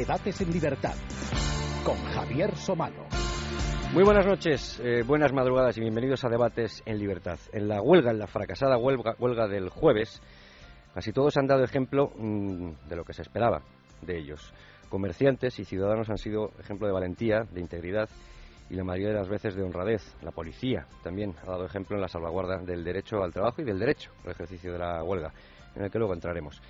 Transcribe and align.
Debates 0.00 0.40
en 0.40 0.50
Libertad 0.50 0.94
con 1.84 1.94
Javier 2.06 2.56
Somano. 2.56 3.06
Muy 3.92 4.02
buenas 4.02 4.24
noches, 4.24 4.80
eh, 4.82 5.02
buenas 5.06 5.30
madrugadas 5.30 5.76
y 5.76 5.82
bienvenidos 5.82 6.24
a 6.24 6.30
Debates 6.30 6.82
en 6.86 6.96
Libertad. 6.98 7.38
En 7.52 7.68
la 7.68 7.82
huelga, 7.82 8.10
en 8.10 8.18
la 8.18 8.26
fracasada 8.26 8.78
huelga, 8.78 9.46
del 9.46 9.68
jueves, 9.68 10.22
casi 10.94 11.12
todos 11.12 11.36
han 11.36 11.46
dado 11.46 11.64
ejemplo 11.64 12.12
mm, 12.16 12.88
de 12.88 12.96
lo 12.96 13.04
que 13.04 13.12
se 13.12 13.20
esperaba 13.20 13.60
de 14.00 14.18
ellos. 14.18 14.54
Comerciantes 14.88 15.58
y 15.58 15.66
ciudadanos 15.66 16.08
han 16.08 16.16
sido 16.16 16.48
ejemplo 16.58 16.86
de 16.86 16.94
valentía, 16.94 17.40
de 17.52 17.60
integridad 17.60 18.08
y 18.70 18.76
la 18.76 18.84
mayoría 18.84 19.08
de 19.08 19.18
las 19.18 19.28
veces 19.28 19.54
de 19.54 19.62
honradez. 19.62 20.16
La 20.22 20.30
policía 20.30 20.86
también 21.02 21.34
ha 21.42 21.50
dado 21.50 21.66
ejemplo 21.66 21.96
en 21.96 22.00
la 22.00 22.08
salvaguarda 22.08 22.56
del 22.56 22.84
derecho 22.84 23.22
al 23.22 23.34
trabajo 23.34 23.60
y 23.60 23.66
del 23.66 23.78
derecho 23.78 24.12
al 24.24 24.30
ejercicio 24.30 24.72
de 24.72 24.78
la 24.78 25.04
huelga, 25.04 25.30
en 25.76 25.84
el 25.84 25.90
que 25.90 25.98
luego 25.98 26.14
entraremos. 26.14 26.62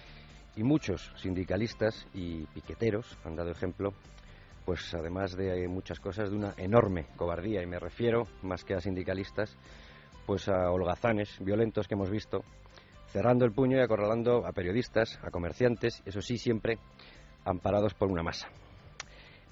Y 0.60 0.62
muchos 0.62 1.10
sindicalistas 1.16 2.06
y 2.12 2.44
piqueteros 2.48 3.16
han 3.24 3.34
dado 3.34 3.50
ejemplo, 3.50 3.94
pues 4.66 4.92
además 4.92 5.34
de 5.34 5.66
muchas 5.68 5.98
cosas, 6.00 6.28
de 6.28 6.36
una 6.36 6.52
enorme 6.58 7.06
cobardía. 7.16 7.62
Y 7.62 7.66
me 7.66 7.78
refiero, 7.78 8.24
más 8.42 8.62
que 8.62 8.74
a 8.74 8.80
sindicalistas, 8.82 9.56
pues 10.26 10.50
a 10.50 10.70
holgazanes 10.70 11.34
violentos 11.40 11.88
que 11.88 11.94
hemos 11.94 12.10
visto, 12.10 12.44
cerrando 13.06 13.46
el 13.46 13.52
puño 13.52 13.78
y 13.78 13.80
acorralando 13.80 14.46
a 14.46 14.52
periodistas, 14.52 15.18
a 15.22 15.30
comerciantes, 15.30 16.02
eso 16.04 16.20
sí, 16.20 16.36
siempre 16.36 16.76
amparados 17.46 17.94
por 17.94 18.10
una 18.10 18.22
masa. 18.22 18.48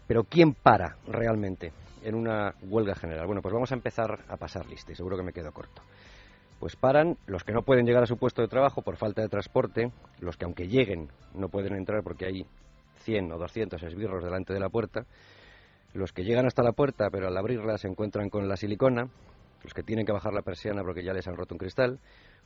Pero 0.06 0.24
¿quién 0.24 0.52
para 0.52 0.98
realmente 1.06 1.72
en 2.02 2.16
una 2.16 2.52
huelga 2.60 2.94
general? 2.96 3.24
Bueno, 3.26 3.40
pues 3.40 3.54
vamos 3.54 3.72
a 3.72 3.76
empezar 3.76 4.26
a 4.28 4.36
pasar 4.36 4.66
lista 4.66 4.92
y 4.92 4.94
seguro 4.94 5.16
que 5.16 5.22
me 5.22 5.32
quedo 5.32 5.52
corto. 5.52 5.80
Pues 6.58 6.74
paran. 6.74 7.16
Los 7.26 7.44
que 7.44 7.52
no 7.52 7.62
pueden 7.62 7.86
llegar 7.86 8.02
a 8.02 8.06
su 8.06 8.16
puesto 8.16 8.42
de 8.42 8.48
trabajo 8.48 8.82
por 8.82 8.96
falta 8.96 9.22
de 9.22 9.28
transporte, 9.28 9.92
los 10.20 10.36
que 10.36 10.44
aunque 10.44 10.66
lleguen 10.66 11.08
no 11.34 11.48
pueden 11.48 11.74
entrar 11.74 12.02
porque 12.02 12.26
hay 12.26 12.46
100 13.04 13.32
o 13.32 13.38
200 13.38 13.82
esbirros 13.82 14.24
delante 14.24 14.52
de 14.52 14.60
la 14.60 14.68
puerta, 14.68 15.06
los 15.94 16.12
que 16.12 16.24
llegan 16.24 16.46
hasta 16.46 16.62
la 16.62 16.72
puerta 16.72 17.08
pero 17.10 17.28
al 17.28 17.36
abrirla 17.36 17.78
se 17.78 17.88
encuentran 17.88 18.28
con 18.28 18.48
la 18.48 18.56
silicona, 18.56 19.08
los 19.62 19.72
que 19.72 19.82
tienen 19.82 20.04
que 20.04 20.12
bajar 20.12 20.34
la 20.34 20.42
persiana 20.42 20.82
porque 20.82 21.04
ya 21.04 21.12
les 21.12 21.26
han 21.28 21.36
roto 21.36 21.54
un 21.54 21.58
cristal, 21.58 22.00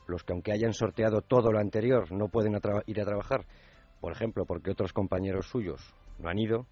los 0.07 0.23
que 0.23 0.33
aunque 0.33 0.51
hayan 0.51 0.73
sorteado 0.73 1.21
todo 1.21 1.51
lo 1.51 1.59
anterior 1.59 2.11
no 2.11 2.27
pueden 2.27 2.53
ir 2.85 3.01
a 3.01 3.05
trabajar, 3.05 3.45
por 3.99 4.11
ejemplo, 4.11 4.45
porque 4.45 4.71
otros 4.71 4.93
compañeros 4.93 5.47
suyos 5.47 5.93
no 6.19 6.29
han 6.29 6.37
ido 6.37 6.67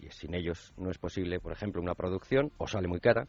y 0.00 0.10
sin 0.10 0.34
ellos 0.34 0.72
no 0.76 0.90
es 0.90 0.98
posible, 0.98 1.40
por 1.40 1.52
ejemplo, 1.52 1.82
una 1.82 1.94
producción 1.94 2.52
o 2.56 2.66
sale 2.66 2.88
muy 2.88 3.00
cara, 3.00 3.26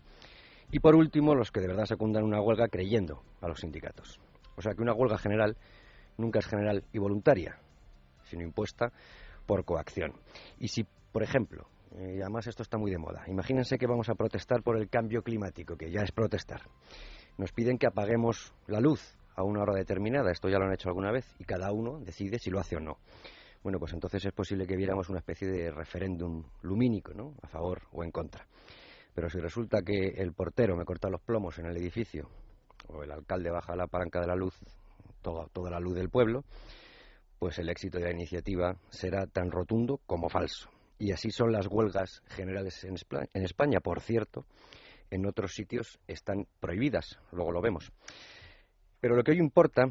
y 0.71 0.79
por 0.79 0.95
último, 0.95 1.35
los 1.35 1.51
que 1.51 1.61
de 1.61 1.67
verdad 1.67 1.85
secundan 1.85 2.23
una 2.23 2.41
huelga 2.41 2.67
creyendo 2.67 3.23
a 3.41 3.47
los 3.47 3.59
sindicatos. 3.59 4.19
O 4.55 4.61
sea 4.61 4.73
que 4.73 4.81
una 4.81 4.93
huelga 4.93 5.17
general 5.17 5.57
nunca 6.17 6.39
es 6.39 6.47
general 6.47 6.83
y 6.91 6.99
voluntaria, 6.99 7.59
sino 8.23 8.43
impuesta 8.43 8.91
por 9.45 9.65
coacción. 9.65 10.13
Y 10.59 10.67
si, 10.67 10.85
por 11.11 11.23
ejemplo, 11.23 11.67
eh, 11.95 12.15
y 12.17 12.21
además 12.21 12.45
esto 12.47 12.61
está 12.61 12.77
muy 12.77 12.91
de 12.91 12.97
moda, 12.97 13.23
imagínense 13.27 13.77
que 13.77 13.87
vamos 13.87 14.09
a 14.09 14.15
protestar 14.15 14.61
por 14.61 14.77
el 14.77 14.89
cambio 14.89 15.23
climático, 15.23 15.75
que 15.75 15.89
ya 15.89 16.01
es 16.01 16.11
protestar. 16.11 16.61
Nos 17.37 17.51
piden 17.51 17.77
que 17.77 17.87
apaguemos 17.87 18.53
la 18.67 18.79
luz 18.79 19.17
a 19.35 19.43
una 19.43 19.61
hora 19.61 19.73
determinada, 19.73 20.31
esto 20.31 20.49
ya 20.49 20.59
lo 20.59 20.65
han 20.65 20.73
hecho 20.73 20.89
alguna 20.89 21.11
vez, 21.11 21.25
y 21.39 21.45
cada 21.45 21.71
uno 21.71 21.99
decide 21.99 22.37
si 22.37 22.49
lo 22.49 22.59
hace 22.59 22.75
o 22.75 22.79
no. 22.79 22.97
Bueno, 23.63 23.79
pues 23.79 23.93
entonces 23.93 24.23
es 24.25 24.33
posible 24.33 24.67
que 24.67 24.75
viéramos 24.75 25.09
una 25.09 25.19
especie 25.19 25.47
de 25.47 25.71
referéndum 25.71 26.43
lumínico, 26.61 27.13
¿no? 27.13 27.33
A 27.41 27.47
favor 27.47 27.81
o 27.91 28.03
en 28.03 28.11
contra. 28.11 28.45
Pero 29.13 29.29
si 29.29 29.39
resulta 29.39 29.81
que 29.81 30.09
el 30.17 30.33
portero 30.33 30.75
me 30.75 30.85
corta 30.85 31.09
los 31.09 31.21
plomos 31.21 31.57
en 31.59 31.65
el 31.65 31.77
edificio 31.77 32.29
o 32.87 33.03
el 33.03 33.11
alcalde 33.11 33.51
baja 33.51 33.75
la 33.75 33.87
palanca 33.87 34.21
de 34.21 34.27
la 34.27 34.35
luz, 34.35 34.57
toda, 35.21 35.69
la 35.69 35.79
luz 35.79 35.95
del 35.95 36.09
pueblo, 36.09 36.43
pues 37.37 37.59
el 37.59 37.69
éxito 37.69 37.97
de 37.97 38.05
la 38.05 38.11
iniciativa 38.11 38.75
será 38.89 39.27
tan 39.27 39.51
rotundo 39.51 39.99
como 40.05 40.29
falso. 40.29 40.69
Y 40.97 41.11
así 41.11 41.31
son 41.31 41.51
las 41.51 41.67
huelgas 41.67 42.21
generales 42.27 42.83
en 42.83 43.43
España. 43.43 43.79
Por 43.79 44.01
cierto, 44.01 44.45
en 45.09 45.25
otros 45.25 45.53
sitios 45.53 45.99
están 46.07 46.47
prohibidas, 46.59 47.19
luego 47.31 47.51
lo 47.51 47.61
vemos. 47.61 47.91
Pero 48.99 49.15
lo 49.15 49.23
que 49.23 49.31
hoy 49.31 49.39
importa 49.39 49.85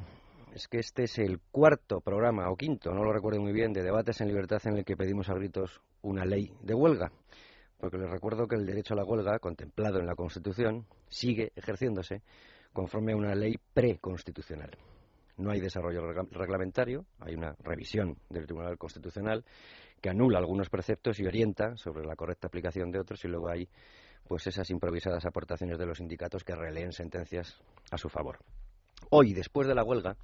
es 0.55 0.69
que 0.69 0.79
este 0.79 1.05
es 1.05 1.19
el 1.19 1.41
cuarto 1.51 2.01
programa, 2.01 2.51
o 2.51 2.57
quinto, 2.57 2.93
no 2.93 3.05
lo 3.05 3.13
recuerdo 3.13 3.41
muy 3.41 3.53
bien, 3.53 3.73
de 3.73 3.83
debates 3.83 4.21
en 4.21 4.29
libertad 4.29 4.61
en 4.65 4.77
el 4.77 4.85
que 4.85 4.97
pedimos 4.97 5.29
a 5.31 5.35
gritos 5.35 5.81
una 6.03 6.25
ley 6.25 6.53
de 6.61 6.75
huelga 6.75 7.11
porque 7.79 7.97
les 7.97 8.11
recuerdo 8.11 8.47
que 8.47 8.57
el 8.57 8.67
derecho 8.67 8.95
a 8.95 8.97
la 8.97 9.05
huelga, 9.05 9.39
contemplado 9.39 9.99
en 10.01 10.07
la 10.07 10.15
Constitución, 10.15 10.87
sigue 11.09 11.53
ejerciéndose 11.57 12.23
conforme 12.73 13.13
a 13.13 13.17
una 13.17 13.35
ley 13.35 13.57
preconstitucional. 13.73 14.71
No 15.37 15.53
hay 15.53 15.61
desarrollo 15.61 16.13
reglamentario, 16.33 17.07
hay 17.21 17.35
una 17.35 17.55
revisión 17.61 18.19
del 18.29 18.47
Tribunal 18.47 18.77
Constitucional 18.77 19.45
que 20.01 20.11
anula 20.11 20.39
algunos 20.39 20.69
preceptos 20.69 21.21
y 21.21 21.27
orienta 21.27 21.77
sobre 21.77 22.05
la 22.05 22.17
correcta 22.17 22.49
aplicación 22.49 22.91
de 22.91 22.99
otros 22.99 23.25
y 23.25 23.29
luego 23.29 23.49
hay 23.49 23.69
pues 24.27 24.47
esas 24.47 24.69
improvisadas 24.71 25.25
aportaciones 25.25 25.79
de 25.79 25.87
los 25.87 25.99
sindicatos 25.99 26.45
que 26.45 26.55
releen 26.55 26.93
sentencias 26.93 27.61
a 27.91 27.97
su 27.97 28.09
favor. 28.09 28.39
Hoy, 29.11 29.33
después 29.33 29.67
de 29.69 29.75
la 29.75 29.85
huelga, 29.85 30.17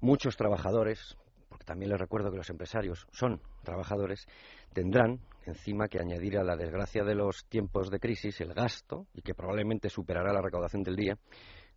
muchos 0.00 0.36
trabajadores, 0.36 1.16
porque 1.54 1.66
también 1.66 1.88
les 1.92 2.00
recuerdo 2.00 2.32
que 2.32 2.36
los 2.36 2.50
empresarios 2.50 3.06
son 3.12 3.40
trabajadores, 3.62 4.26
tendrán 4.72 5.20
encima 5.46 5.86
que 5.86 6.00
añadir 6.00 6.36
a 6.36 6.42
la 6.42 6.56
desgracia 6.56 7.04
de 7.04 7.14
los 7.14 7.44
tiempos 7.44 7.92
de 7.92 8.00
crisis 8.00 8.40
el 8.40 8.52
gasto, 8.52 9.06
y 9.14 9.22
que 9.22 9.36
probablemente 9.36 9.88
superará 9.88 10.32
la 10.32 10.42
recaudación 10.42 10.82
del 10.82 10.96
día, 10.96 11.16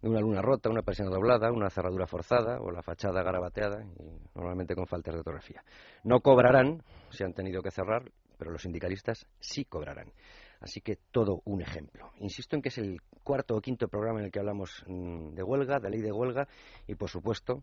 de 0.01 0.09
una 0.09 0.19
luna 0.19 0.41
rota, 0.41 0.71
una 0.71 0.81
persiana 0.81 1.11
doblada, 1.11 1.51
una 1.51 1.69
cerradura 1.69 2.07
forzada 2.07 2.59
o 2.59 2.71
la 2.71 2.81
fachada 2.81 3.21
garabateada, 3.21 3.83
y 3.83 4.19
normalmente 4.33 4.73
con 4.73 4.87
faltas 4.87 5.13
de 5.13 5.19
ortografía. 5.19 5.63
No 6.03 6.21
cobrarán 6.21 6.81
si 7.11 7.23
han 7.23 7.33
tenido 7.33 7.61
que 7.61 7.69
cerrar, 7.69 8.11
pero 8.35 8.49
los 8.49 8.63
sindicalistas 8.63 9.27
sí 9.39 9.65
cobrarán. 9.65 10.11
Así 10.59 10.81
que 10.81 10.97
todo 11.11 11.43
un 11.45 11.61
ejemplo. 11.61 12.13
Insisto 12.17 12.55
en 12.55 12.63
que 12.63 12.69
es 12.69 12.79
el 12.79 12.99
cuarto 13.23 13.55
o 13.55 13.61
quinto 13.61 13.87
programa 13.89 14.21
en 14.21 14.25
el 14.25 14.31
que 14.31 14.39
hablamos 14.39 14.83
mm, 14.87 15.35
de 15.35 15.43
huelga, 15.43 15.77
de 15.79 15.91
ley 15.91 16.01
de 16.01 16.11
huelga, 16.11 16.47
y 16.87 16.95
por 16.95 17.11
supuesto 17.11 17.61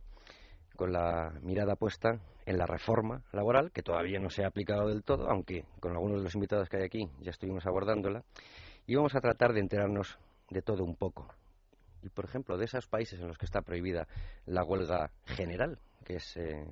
con 0.77 0.93
la 0.93 1.33
mirada 1.43 1.77
puesta 1.77 2.21
en 2.47 2.59
la 2.59 2.67
reforma 2.67 3.23
laboral, 3.33 3.71
que 3.73 3.83
todavía 3.83 4.19
no 4.19 4.31
se 4.31 4.45
ha 4.45 4.49
aplicado 4.49 4.89
del 4.89 5.03
todo, 5.03 5.29
aunque 5.31 5.65
con 5.81 5.93
algunos 5.93 6.19
de 6.19 6.25
los 6.25 6.35
invitados 6.35 6.69
que 6.69 6.79
hay 6.79 6.85
aquí 6.85 7.09
ya 7.21 7.31
estuvimos 7.31 7.67
abordándola, 7.67 8.23
y 8.87 8.95
vamos 8.95 9.15
a 9.15 9.21
tratar 9.21 9.53
de 9.53 9.61
enterarnos 9.61 10.19
de 10.51 10.63
todo 10.63 10.85
un 10.85 10.97
poco. 10.97 11.29
Y, 12.03 12.11
por 12.11 12.27
ejemplo, 12.27 12.59
de 12.59 12.67
esos 12.67 12.87
países 12.87 13.19
en 13.19 13.29
los 13.29 13.39
que 13.39 13.47
está 13.47 13.63
prohibida 13.63 14.07
la 14.45 14.63
huelga 14.63 15.11
general, 15.25 15.79
que 16.05 16.17
eh, 16.17 16.67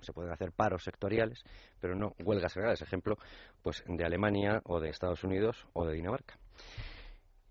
se 0.00 0.12
pueden 0.12 0.32
hacer 0.32 0.50
paros 0.50 0.82
sectoriales, 0.82 1.44
pero 1.80 1.94
no 1.94 2.14
huelgas 2.18 2.52
generales, 2.52 2.82
ejemplo, 2.82 3.16
pues 3.62 3.84
de 3.86 4.04
Alemania 4.04 4.60
o 4.64 4.80
de 4.80 4.88
Estados 4.88 5.22
Unidos 5.22 5.64
o 5.74 5.86
de 5.86 5.94
Dinamarca. 5.94 6.36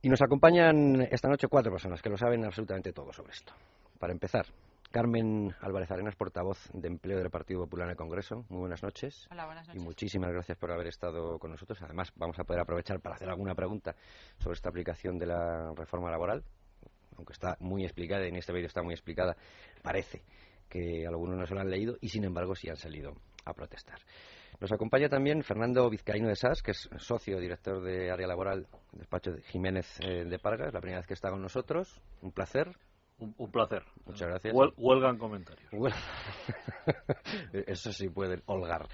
Y 0.01 0.09
nos 0.09 0.21
acompañan 0.21 1.07
esta 1.11 1.29
noche 1.29 1.47
cuatro 1.47 1.71
personas 1.71 2.01
que 2.01 2.09
lo 2.09 2.17
saben 2.17 2.43
absolutamente 2.43 2.91
todo 2.91 3.13
sobre 3.13 3.31
esto. 3.31 3.53
Para 3.99 4.11
empezar, 4.11 4.45
Carmen 4.93 5.55
Álvarez 5.59 5.89
Arenas, 5.89 6.15
portavoz 6.15 6.69
de 6.71 6.87
empleo 6.87 7.17
del 7.17 7.31
Partido 7.31 7.61
Popular 7.61 7.87
en 7.87 7.91
el 7.93 7.97
Congreso. 7.97 8.45
Muy 8.49 8.59
buenas 8.59 8.83
noches. 8.83 9.27
Hola, 9.31 9.47
buenas 9.47 9.67
noches. 9.67 9.81
Y 9.81 9.83
muchísimas 9.83 10.31
gracias 10.31 10.55
por 10.55 10.71
haber 10.71 10.85
estado 10.85 11.39
con 11.39 11.49
nosotros. 11.49 11.81
Además, 11.81 12.13
vamos 12.15 12.37
a 12.37 12.43
poder 12.43 12.61
aprovechar 12.61 12.99
para 12.99 13.15
hacer 13.15 13.27
alguna 13.27 13.55
pregunta 13.55 13.95
sobre 14.37 14.53
esta 14.53 14.69
aplicación 14.69 15.17
de 15.17 15.25
la 15.25 15.73
reforma 15.73 16.11
laboral, 16.11 16.43
aunque 17.17 17.33
está 17.33 17.57
muy 17.59 17.83
explicada 17.85 18.23
y 18.25 18.27
en 18.29 18.35
este 18.35 18.53
vídeo 18.53 18.67
está 18.67 18.83
muy 18.83 18.93
explicada. 18.93 19.35
Parece 19.81 20.21
que 20.69 21.07
algunos 21.07 21.37
no 21.37 21.47
se 21.47 21.55
lo 21.55 21.61
han 21.61 21.71
leído 21.71 21.97
y, 21.99 22.09
sin 22.09 22.23
embargo, 22.23 22.53
sí 22.53 22.69
han 22.69 22.77
salido 22.77 23.15
a 23.45 23.53
protestar. 23.55 23.97
Nos 24.59 24.71
acompaña 24.71 25.09
también 25.09 25.41
Fernando 25.41 25.89
Vizcaíno 25.89 26.27
de 26.27 26.35
Sas, 26.35 26.61
que 26.61 26.69
es 26.69 26.87
socio 26.97 27.39
director 27.39 27.81
de 27.81 28.11
área 28.11 28.27
laboral 28.27 28.67
del 28.91 28.99
despacho 28.99 29.31
de 29.31 29.41
Jiménez 29.41 29.87
eh, 30.01 30.23
de 30.23 30.37
Pargas, 30.37 30.71
la 30.71 30.81
primera 30.81 30.99
vez 30.99 31.07
que 31.07 31.15
está 31.15 31.31
con 31.31 31.41
nosotros. 31.41 31.99
Un 32.21 32.31
placer. 32.31 32.77
Un, 33.19 33.51
placer. 33.51 33.83
Muchas 34.05 34.27
gracias. 34.27 34.53
huelga 34.77 35.09
en 35.09 35.17
comentarios. 35.17 35.69
Eso 37.53 37.93
sí 37.93 38.09
pueden 38.09 38.41
holgar. 38.45 38.87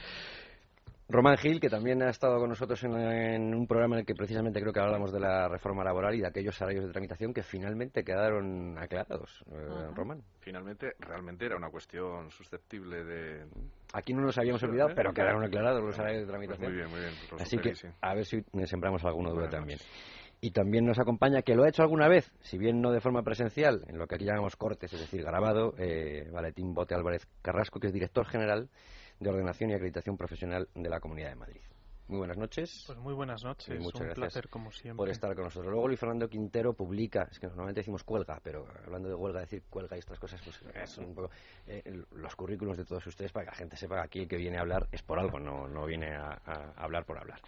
Román 1.11 1.37
Gil, 1.37 1.59
que 1.59 1.69
también 1.69 2.03
ha 2.03 2.09
estado 2.11 2.37
con 2.37 2.49
nosotros 2.49 2.83
en, 2.83 3.55
un 3.55 3.65
programa 3.65 3.95
en 3.95 4.01
el 4.01 4.05
que 4.05 4.13
precisamente 4.13 4.61
creo 4.61 4.71
que 4.71 4.79
hablamos 4.79 5.11
de 5.11 5.19
la 5.19 5.47
reforma 5.47 5.83
laboral 5.83 6.13
y 6.13 6.21
de 6.21 6.27
aquellos 6.27 6.55
salarios 6.55 6.85
de 6.85 6.91
tramitación 6.91 7.33
que 7.33 7.41
finalmente 7.41 8.03
quedaron 8.03 8.77
aclarados. 8.77 9.43
Eh, 9.51 9.87
Román. 9.95 10.21
Finalmente, 10.39 10.93
realmente 10.99 11.47
era 11.47 11.57
una 11.57 11.71
cuestión 11.71 12.29
susceptible 12.29 13.03
de. 13.03 13.47
Aquí 13.93 14.13
no 14.13 14.21
nos 14.21 14.37
habíamos 14.37 14.61
olvidado, 14.61 14.91
pero 14.95 15.11
quedaron 15.11 15.43
aclarados 15.43 15.83
los 15.83 15.95
salarios 15.95 16.21
de 16.21 16.27
tramitación. 16.27 16.71
muy 16.71 16.77
bien, 16.77 16.91
muy 16.91 16.99
bien. 16.99 17.13
Así 17.39 17.57
que 17.57 17.73
a 18.01 18.13
ver 18.13 18.25
si 18.25 18.43
sembramos 18.65 19.03
alguno 19.03 19.31
duro 19.31 19.49
también. 19.49 19.79
Y 20.41 20.51
también 20.51 20.85
nos 20.85 20.99
acompaña, 20.99 21.41
que 21.41 21.53
lo 21.55 21.63
ha 21.63 21.69
hecho 21.69 21.81
alguna 21.81 22.07
vez, 22.07 22.31
si 22.39 22.57
bien 22.57 22.81
no 22.81 22.91
de 22.91 23.01
forma 23.01 23.23
presencial, 23.23 23.83
en 23.87 23.97
lo 23.97 24.07
que 24.07 24.15
aquí 24.15 24.23
llamamos 24.25 24.55
cortes, 24.55 24.93
es 24.93 24.99
decir, 25.01 25.21
grabado, 25.23 25.73
eh, 25.77 26.29
Valentín 26.31 26.73
Bote 26.73 26.95
Álvarez 26.95 27.27
Carrasco, 27.41 27.79
que 27.79 27.87
es 27.87 27.93
director 27.93 28.25
general 28.25 28.69
de 29.19 29.29
Ordenación 29.29 29.69
y 29.69 29.73
Acreditación 29.73 30.15
Profesional 30.15 30.69
de 30.73 30.89
la 30.89 31.01
Comunidad 31.01 31.29
de 31.29 31.35
Madrid. 31.35 31.59
muy 32.07 32.19
buenas 32.19 32.37
noches. 32.37 32.85
Pues 32.87 32.97
muy 32.99 33.13
buenas 33.13 33.43
noches, 33.43 33.67
Y 33.67 33.79
muchas 33.83 33.99
un 33.99 34.07
gracias 34.07 34.15
placer 34.15 34.49
como 34.49 34.71
siempre. 34.71 34.95
por 34.97 35.09
estar 35.09 35.35
con 35.35 35.43
nosotros. 35.43 35.71
Luego 35.73 35.87
Luis 35.87 35.99
Fernando 35.99 36.29
Quintero 36.29 36.71
publica, 36.73 37.27
es 37.29 37.37
que 37.37 37.47
normalmente 37.47 37.81
decimos 37.81 38.05
cuelga, 38.05 38.39
pero 38.41 38.65
hablando 38.85 39.09
de 39.09 39.15
huelga, 39.15 39.41
decir 39.41 39.63
cuelga 39.69 39.97
y 39.97 39.99
estas 39.99 40.17
cosas, 40.19 40.41
pues 40.41 40.59
es 40.73 40.97
un 40.99 41.13
poco 41.13 41.29
eh, 41.67 41.83
los 42.13 42.33
currículos 42.37 42.77
de 42.77 42.85
todos 42.85 43.05
ustedes 43.05 43.33
para 43.33 43.43
que 43.45 43.51
la 43.51 43.57
gente 43.57 43.75
sepa 43.75 43.95
que 43.95 44.01
aquí 44.05 44.19
el 44.21 44.27
que 44.29 44.37
viene 44.37 44.57
a 44.57 44.61
hablar 44.61 44.87
es 44.93 45.03
por 45.03 45.19
algo, 45.19 45.37
no, 45.37 45.67
no 45.67 45.85
viene 45.85 46.15
a, 46.15 46.39
a 46.45 46.71
hablar 46.77 47.03
por 47.05 47.17
hablar. 47.19 47.41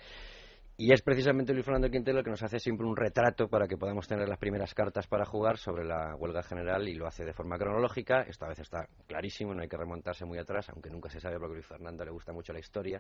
Y 0.81 0.92
es 0.92 1.04
precisamente 1.04 1.54
Luis 1.54 1.63
Fernando 1.63 1.92
Quintero 1.92 2.18
el 2.18 2.24
que 2.24 2.31
nos 2.31 2.42
hace 2.42 2.60
siempre 2.60 2.88
un 2.88 2.95
retrato 2.95 3.48
para 3.48 3.68
que 3.68 3.78
podamos 3.78 4.07
tener 4.07 4.28
las 4.28 4.39
primeras 4.39 4.74
cartas 4.74 5.06
para 5.06 5.25
jugar 5.25 5.60
sobre 5.60 5.86
la 5.86 6.16
huelga 6.16 6.42
general 6.42 6.89
y 6.89 6.95
lo 6.95 7.06
hace 7.06 7.24
de 7.24 7.33
forma 7.33 7.60
cronológica. 7.60 8.24
Esta 8.24 8.48
vez 8.48 8.57
está 8.57 8.88
clarísimo, 9.06 9.54
no 9.54 9.62
hay 9.62 9.68
que 9.68 9.78
remontarse 9.78 10.25
muy 10.25 10.39
atrás, 10.39 10.68
aunque 10.69 10.89
nunca 10.89 11.07
se 11.07 11.19
sabe 11.19 11.38
porque 11.38 11.51
a 11.51 11.54
Luis 11.57 11.68
Fernando 11.68 12.04
le 12.04 12.10
gusta 12.10 12.33
mucho 12.33 12.51
la 12.51 12.57
historia. 12.57 13.00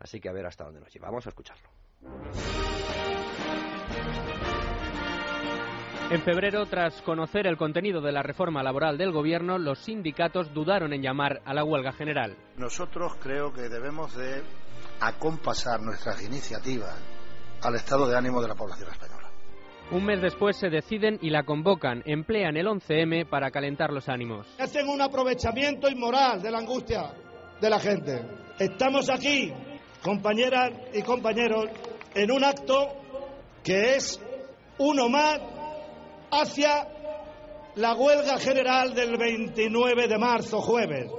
Así 0.00 0.18
que 0.18 0.30
a 0.30 0.32
ver 0.32 0.46
hasta 0.46 0.64
dónde 0.64 0.80
nos 0.80 0.92
lleva. 0.92 1.10
Vamos 1.10 1.24
a 1.24 1.28
escucharlo. 1.28 1.68
En 6.10 6.22
febrero, 6.22 6.66
tras 6.66 7.00
conocer 7.02 7.46
el 7.46 7.56
contenido 7.56 8.00
de 8.00 8.10
la 8.10 8.24
reforma 8.24 8.64
laboral 8.64 8.98
del 8.98 9.12
Gobierno, 9.12 9.58
los 9.58 9.78
sindicatos 9.78 10.52
dudaron 10.52 10.92
en 10.92 11.02
llamar 11.02 11.40
a 11.44 11.54
la 11.54 11.62
huelga 11.62 11.92
general. 11.92 12.36
Nosotros 12.56 13.14
creo 13.22 13.52
que 13.52 13.68
debemos 13.68 14.16
de 14.16 14.42
acompasar 15.00 15.80
nuestras 15.80 16.20
iniciativas 16.24 17.11
al 17.62 17.76
estado 17.76 18.08
de 18.08 18.16
ánimo 18.16 18.40
de 18.42 18.48
la 18.48 18.54
población 18.54 18.90
española. 18.90 19.30
Un 19.90 20.04
mes 20.04 20.22
después 20.22 20.56
se 20.56 20.70
deciden 20.70 21.18
y 21.20 21.30
la 21.30 21.42
convocan, 21.42 22.02
emplean 22.06 22.56
el 22.56 22.66
11M 22.66 23.28
para 23.28 23.50
calentar 23.50 23.92
los 23.92 24.08
ánimos. 24.08 24.46
Hacen 24.58 24.88
un 24.88 25.00
aprovechamiento 25.02 25.88
inmoral 25.88 26.40
de 26.40 26.50
la 26.50 26.58
angustia 26.58 27.12
de 27.60 27.70
la 27.70 27.78
gente. 27.78 28.22
Estamos 28.58 29.10
aquí, 29.10 29.52
compañeras 30.02 30.72
y 30.94 31.02
compañeros, 31.02 31.66
en 32.14 32.30
un 32.30 32.42
acto 32.42 32.88
que 33.62 33.96
es 33.96 34.20
uno 34.78 35.08
más 35.08 35.40
hacia 36.30 36.88
la 37.76 37.94
huelga 37.94 38.38
general 38.38 38.94
del 38.94 39.16
29 39.16 40.08
de 40.08 40.18
marzo, 40.18 40.60
jueves. 40.60 41.10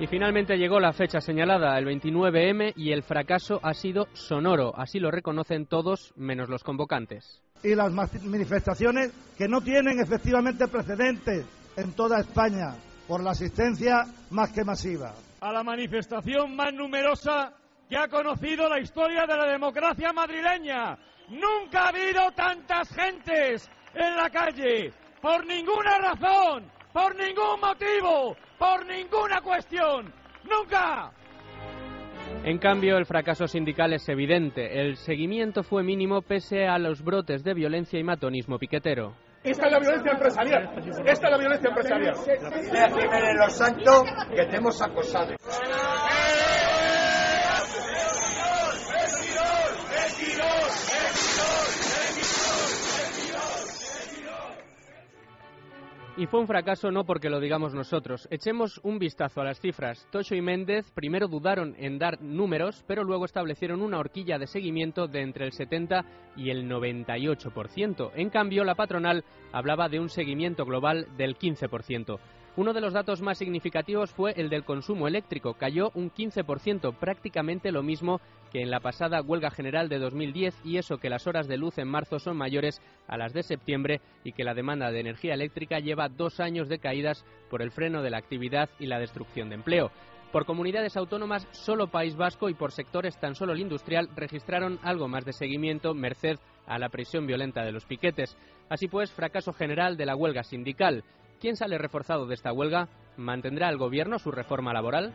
Y 0.00 0.06
finalmente 0.06 0.56
llegó 0.56 0.80
la 0.80 0.94
fecha 0.94 1.20
señalada, 1.20 1.78
el 1.78 1.84
29M, 1.84 2.72
y 2.74 2.92
el 2.92 3.02
fracaso 3.02 3.60
ha 3.62 3.74
sido 3.74 4.08
sonoro. 4.14 4.72
Así 4.74 4.98
lo 4.98 5.10
reconocen 5.10 5.66
todos, 5.66 6.14
menos 6.16 6.48
los 6.48 6.64
convocantes. 6.64 7.42
Y 7.62 7.74
las 7.74 7.92
manifestaciones 7.92 9.12
que 9.36 9.46
no 9.46 9.60
tienen 9.60 10.00
efectivamente 10.00 10.68
precedentes 10.68 11.44
en 11.76 11.92
toda 11.92 12.20
España 12.20 12.76
por 13.06 13.22
la 13.22 13.32
asistencia 13.32 14.06
más 14.30 14.50
que 14.52 14.64
masiva. 14.64 15.12
A 15.42 15.52
la 15.52 15.62
manifestación 15.62 16.56
más 16.56 16.72
numerosa 16.72 17.52
que 17.86 17.98
ha 17.98 18.08
conocido 18.08 18.70
la 18.70 18.80
historia 18.80 19.26
de 19.26 19.36
la 19.36 19.52
democracia 19.52 20.14
madrileña. 20.14 20.96
Nunca 21.28 21.82
ha 21.82 21.88
habido 21.90 22.32
tantas 22.34 22.88
gentes 22.88 23.70
en 23.92 24.16
la 24.16 24.30
calle, 24.30 24.94
por 25.20 25.44
ninguna 25.44 25.98
razón, 25.98 26.64
por 26.90 27.14
ningún 27.16 27.60
motivo, 27.60 28.34
por 28.60 28.86
ninguna 28.86 29.40
cuestión. 29.40 30.12
¡Nunca! 30.44 31.10
En 32.44 32.58
cambio, 32.58 32.98
el 32.98 33.06
fracaso 33.06 33.46
sindical 33.46 33.94
es 33.94 34.06
evidente. 34.08 34.80
El 34.80 34.96
seguimiento 34.96 35.62
fue 35.62 35.82
mínimo 35.82 36.20
pese 36.20 36.66
a 36.66 36.78
los 36.78 37.02
brotes 37.02 37.42
de 37.42 37.54
violencia 37.54 37.98
y 37.98 38.04
matonismo 38.04 38.58
piquetero. 38.58 39.14
Esta 39.42 39.66
es 39.66 39.72
la 39.72 39.78
violencia 39.78 40.12
empresarial. 40.12 40.70
Esta 41.06 41.26
es 41.26 41.30
la 41.30 41.38
violencia 41.38 41.68
empresarial. 41.70 42.14
Los 43.38 43.52
Santos 43.54 44.04
que 44.36 44.44
te 44.44 44.56
hemos 44.56 44.82
acosado. 44.82 45.34
Y 56.16 56.26
fue 56.26 56.40
un 56.40 56.46
fracaso 56.46 56.90
no 56.90 57.04
porque 57.04 57.30
lo 57.30 57.40
digamos 57.40 57.72
nosotros. 57.72 58.28
Echemos 58.30 58.78
un 58.82 58.98
vistazo 58.98 59.40
a 59.40 59.44
las 59.44 59.60
cifras. 59.60 60.06
Tocho 60.10 60.34
y 60.34 60.42
Méndez 60.42 60.90
primero 60.90 61.28
dudaron 61.28 61.74
en 61.78 61.98
dar 61.98 62.20
números, 62.20 62.84
pero 62.86 63.04
luego 63.04 63.24
establecieron 63.24 63.80
una 63.80 63.98
horquilla 63.98 64.38
de 64.38 64.46
seguimiento 64.46 65.06
de 65.06 65.22
entre 65.22 65.46
el 65.46 65.52
70 65.52 66.04
y 66.36 66.50
el 66.50 66.68
98%. 66.68 68.10
En 68.14 68.28
cambio, 68.28 68.64
la 68.64 68.74
patronal 68.74 69.24
hablaba 69.52 69.88
de 69.88 70.00
un 70.00 70.08
seguimiento 70.08 70.64
global 70.64 71.06
del 71.16 71.38
15%. 71.38 72.18
Uno 72.60 72.74
de 72.74 72.82
los 72.82 72.92
datos 72.92 73.22
más 73.22 73.38
significativos 73.38 74.10
fue 74.10 74.34
el 74.36 74.50
del 74.50 74.66
consumo 74.66 75.08
eléctrico. 75.08 75.54
Cayó 75.54 75.92
un 75.94 76.12
15%, 76.12 76.94
prácticamente 76.94 77.72
lo 77.72 77.82
mismo 77.82 78.20
que 78.52 78.60
en 78.60 78.70
la 78.70 78.80
pasada 78.80 79.22
huelga 79.22 79.50
general 79.50 79.88
de 79.88 79.98
2010 79.98 80.54
y 80.62 80.76
eso 80.76 80.98
que 80.98 81.08
las 81.08 81.26
horas 81.26 81.48
de 81.48 81.56
luz 81.56 81.78
en 81.78 81.88
marzo 81.88 82.18
son 82.18 82.36
mayores 82.36 82.82
a 83.08 83.16
las 83.16 83.32
de 83.32 83.44
septiembre 83.44 84.02
y 84.24 84.32
que 84.32 84.44
la 84.44 84.52
demanda 84.52 84.90
de 84.90 85.00
energía 85.00 85.32
eléctrica 85.32 85.78
lleva 85.78 86.10
dos 86.10 86.38
años 86.38 86.68
de 86.68 86.80
caídas 86.80 87.24
por 87.48 87.62
el 87.62 87.70
freno 87.70 88.02
de 88.02 88.10
la 88.10 88.18
actividad 88.18 88.68
y 88.78 88.88
la 88.88 88.98
destrucción 88.98 89.48
de 89.48 89.54
empleo. 89.54 89.90
Por 90.30 90.44
comunidades 90.44 90.98
autónomas, 90.98 91.48
solo 91.52 91.86
País 91.86 92.14
Vasco 92.14 92.50
y 92.50 92.54
por 92.54 92.72
sectores 92.72 93.18
tan 93.18 93.36
solo 93.36 93.54
el 93.54 93.60
industrial 93.60 94.10
registraron 94.14 94.78
algo 94.82 95.08
más 95.08 95.24
de 95.24 95.32
seguimiento 95.32 95.94
merced 95.94 96.36
a 96.66 96.78
la 96.78 96.90
presión 96.90 97.26
violenta 97.26 97.64
de 97.64 97.72
los 97.72 97.86
piquetes. 97.86 98.36
Así 98.68 98.86
pues, 98.86 99.10
fracaso 99.10 99.54
general 99.54 99.96
de 99.96 100.04
la 100.04 100.14
huelga 100.14 100.42
sindical. 100.42 101.04
¿Quién 101.40 101.56
sale 101.56 101.78
reforzado 101.78 102.26
de 102.26 102.34
esta 102.34 102.52
huelga? 102.52 102.88
¿Mantendrá 103.16 103.70
el 103.70 103.78
gobierno 103.78 104.18
su 104.18 104.30
reforma 104.30 104.74
laboral? 104.74 105.14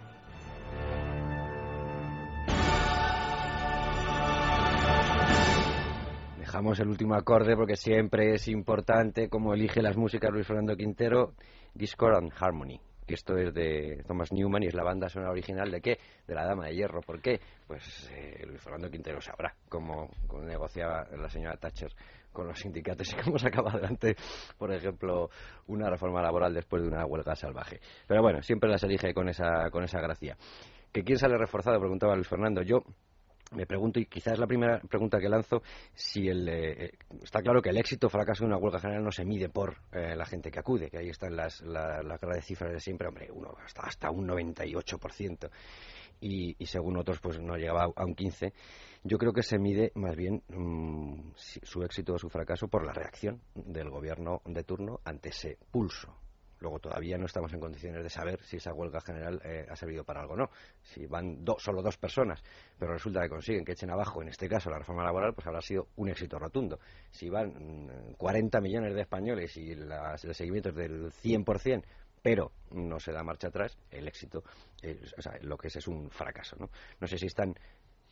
Dejamos 6.39 6.79
el 6.79 6.87
último 6.87 7.13
acorde 7.13 7.55
porque 7.55 7.75
siempre 7.75 8.33
es 8.33 8.47
importante 8.47 9.29
cómo 9.29 9.53
elige 9.53 9.83
las 9.83 9.97
músicas 9.97 10.31
Luis 10.31 10.47
Fernando 10.47 10.75
Quintero, 10.75 11.33
Discord 11.75 12.15
and 12.15 12.33
Harmony. 12.35 12.79
Que 13.05 13.13
esto 13.13 13.37
es 13.37 13.53
de 13.53 14.03
Thomas 14.07 14.31
Newman 14.31 14.63
y 14.63 14.67
es 14.67 14.73
la 14.73 14.83
banda 14.83 15.09
sonora 15.09 15.31
original 15.31 15.69
de 15.69 15.81
qué? 15.81 15.99
De 16.27 16.33
la 16.33 16.45
Dama 16.45 16.65
de 16.65 16.75
Hierro. 16.75 17.01
¿Por 17.01 17.21
qué? 17.21 17.39
Pues 17.67 18.09
eh, 18.11 18.43
Luis 18.47 18.61
Fernando 18.61 18.89
Quintero 18.89 19.21
sabrá 19.21 19.53
cómo, 19.69 20.09
negociaba 20.41 21.07
la 21.15 21.29
señora 21.29 21.57
Thatcher 21.57 21.91
con 22.31 22.47
los 22.47 22.59
sindicatos 22.59 23.13
y 23.13 23.15
cómo 23.23 23.39
sacaba 23.39 23.71
adelante, 23.71 24.15
por 24.57 24.73
ejemplo, 24.73 25.29
una 25.67 25.89
reforma 25.89 26.21
laboral 26.21 26.53
después 26.53 26.81
de 26.81 26.89
una 26.89 27.05
huelga 27.05 27.35
salvaje. 27.35 27.79
Pero 28.07 28.21
bueno, 28.21 28.41
siempre 28.41 28.69
las 28.69 28.83
elige 28.83 29.13
con 29.13 29.29
esa, 29.29 29.69
con 29.71 29.83
esa 29.83 29.99
gracia. 30.01 30.37
¿Que 30.91 31.03
quién 31.03 31.17
sale 31.17 31.37
reforzado? 31.37 31.79
Preguntaba 31.79 32.15
Luis 32.15 32.27
Fernando. 32.27 32.61
Yo 32.61 32.83
me 33.51 33.65
pregunto, 33.65 33.99
y 33.99 34.05
quizás 34.05 34.33
es 34.33 34.39
la 34.39 34.47
primera 34.47 34.79
pregunta 34.79 35.19
que 35.19 35.29
lanzo, 35.29 35.61
si 35.93 36.27
el, 36.27 36.47
eh, 36.49 36.91
está 37.21 37.41
claro 37.41 37.61
que 37.61 37.69
el 37.69 37.77
éxito 37.77 38.07
o 38.07 38.09
fracaso 38.09 38.43
de 38.43 38.47
una 38.47 38.57
huelga 38.57 38.79
general 38.79 39.03
no 39.03 39.11
se 39.11 39.25
mide 39.25 39.49
por 39.49 39.77
eh, 39.91 40.15
la 40.15 40.25
gente 40.25 40.51
que 40.51 40.59
acude, 40.59 40.89
que 40.89 40.97
ahí 40.97 41.09
están 41.09 41.35
las, 41.35 41.61
la, 41.61 42.01
la 42.01 42.17
guerra 42.17 42.35
de 42.35 42.41
cifras 42.41 42.73
de 42.73 42.79
siempre, 42.79 43.07
hombre, 43.07 43.29
uno 43.31 43.55
hasta, 43.63 43.83
hasta 43.83 44.11
un 44.11 44.27
98%, 44.27 45.49
y, 46.21 46.55
y 46.57 46.65
según 46.65 46.97
otros 46.97 47.19
pues 47.19 47.39
no 47.39 47.55
llegaba 47.55 47.83
a, 47.83 48.05
un 48.05 48.15
15%. 48.15 48.53
Yo 49.03 49.19
creo 49.19 49.33
que 49.33 49.43
se 49.43 49.59
mide 49.59 49.91
más 49.93 50.15
bien 50.15 50.41
si, 51.35 51.59
su 51.61 51.83
éxito 51.83 52.15
o 52.15 52.17
su 52.17 52.27
fracaso 52.29 52.67
por 52.67 52.83
la 52.83 52.91
reacción 52.91 53.39
del 53.53 53.91
gobierno 53.91 54.41
de 54.45 54.63
turno 54.63 54.99
ante 55.03 55.29
ese 55.29 55.59
pulso 55.69 56.24
Luego 56.59 56.79
todavía 56.79 57.17
no 57.17 57.25
estamos 57.25 57.53
en 57.53 57.59
condiciones 57.59 58.03
de 58.03 58.09
saber 58.09 58.41
si 58.43 58.57
esa 58.57 58.73
huelga 58.73 59.01
general 59.01 59.41
eh, 59.43 59.65
ha 59.69 59.75
servido 59.75 60.03
para 60.03 60.21
algo 60.21 60.33
o 60.33 60.37
no. 60.37 60.49
Si 60.81 61.05
van 61.05 61.43
do, 61.43 61.57
solo 61.59 61.81
dos 61.81 61.97
personas, 61.97 62.41
pero 62.77 62.93
resulta 62.93 63.21
que 63.21 63.29
consiguen 63.29 63.65
que 63.65 63.73
echen 63.73 63.89
abajo, 63.89 64.21
en 64.21 64.29
este 64.29 64.47
caso, 64.47 64.69
la 64.69 64.79
reforma 64.79 65.03
laboral, 65.03 65.33
pues 65.33 65.47
habrá 65.47 65.61
sido 65.61 65.87
un 65.95 66.09
éxito 66.09 66.39
rotundo. 66.39 66.79
Si 67.11 67.29
van 67.29 67.49
mmm, 67.49 68.13
40 68.17 68.61
millones 68.61 68.93
de 68.93 69.01
españoles 69.01 69.55
y 69.57 69.75
las, 69.75 70.23
el 70.23 70.33
seguimiento 70.33 70.69
es 70.69 70.75
del 70.75 71.11
100%, 71.11 71.83
pero 72.21 72.51
no 72.71 72.99
se 72.99 73.11
da 73.11 73.23
marcha 73.23 73.49
atrás, 73.49 73.77
el 73.91 74.07
éxito, 74.07 74.43
eh, 74.81 74.99
lo 75.41 75.57
que 75.57 75.67
es 75.67 75.75
es 75.75 75.87
un 75.87 76.09
fracaso. 76.09 76.55
¿no? 76.59 76.69
no 76.99 77.07
sé 77.07 77.19
si 77.19 77.27
están 77.27 77.53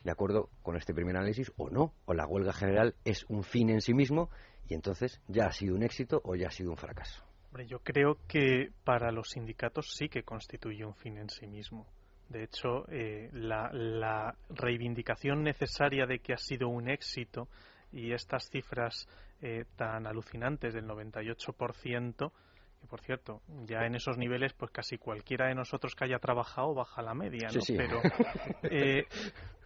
de 0.04 0.10
acuerdo 0.12 0.50
con 0.62 0.76
este 0.76 0.94
primer 0.94 1.16
análisis 1.16 1.50
o 1.56 1.70
no, 1.70 1.94
o 2.04 2.14
la 2.14 2.26
huelga 2.26 2.52
general 2.52 2.94
es 3.04 3.24
un 3.28 3.42
fin 3.42 3.70
en 3.70 3.80
sí 3.80 3.94
mismo 3.94 4.30
y 4.68 4.74
entonces 4.74 5.20
ya 5.26 5.46
ha 5.46 5.52
sido 5.52 5.74
un 5.74 5.82
éxito 5.82 6.20
o 6.24 6.36
ya 6.36 6.48
ha 6.48 6.50
sido 6.50 6.70
un 6.70 6.76
fracaso. 6.76 7.24
Hombre, 7.54 7.68
yo 7.68 7.78
creo 7.78 8.18
que 8.26 8.72
para 8.82 9.12
los 9.12 9.28
sindicatos 9.28 9.94
sí 9.96 10.08
que 10.08 10.24
constituye 10.24 10.84
un 10.84 10.96
fin 10.96 11.18
en 11.18 11.28
sí 11.28 11.46
mismo. 11.46 11.86
De 12.28 12.42
hecho, 12.42 12.84
eh, 12.88 13.30
la, 13.32 13.70
la, 13.72 14.34
reivindicación 14.48 15.44
necesaria 15.44 16.04
de 16.04 16.18
que 16.18 16.32
ha 16.32 16.36
sido 16.36 16.66
un 16.66 16.88
éxito 16.88 17.46
y 17.92 18.10
estas 18.10 18.50
cifras 18.50 19.06
eh, 19.40 19.66
tan 19.76 20.08
alucinantes 20.08 20.74
del 20.74 20.84
98%, 20.88 22.32
que 22.80 22.86
por 22.88 23.00
cierto, 23.02 23.40
ya 23.66 23.86
en 23.86 23.94
esos 23.94 24.18
niveles, 24.18 24.52
pues 24.54 24.72
casi 24.72 24.98
cualquiera 24.98 25.46
de 25.46 25.54
nosotros 25.54 25.94
que 25.94 26.06
haya 26.06 26.18
trabajado 26.18 26.74
baja 26.74 27.02
la 27.02 27.14
media, 27.14 27.50
¿no? 27.54 27.60
Sí, 27.60 27.60
sí. 27.60 27.76
Pero, 27.76 28.00
eh, 28.64 29.06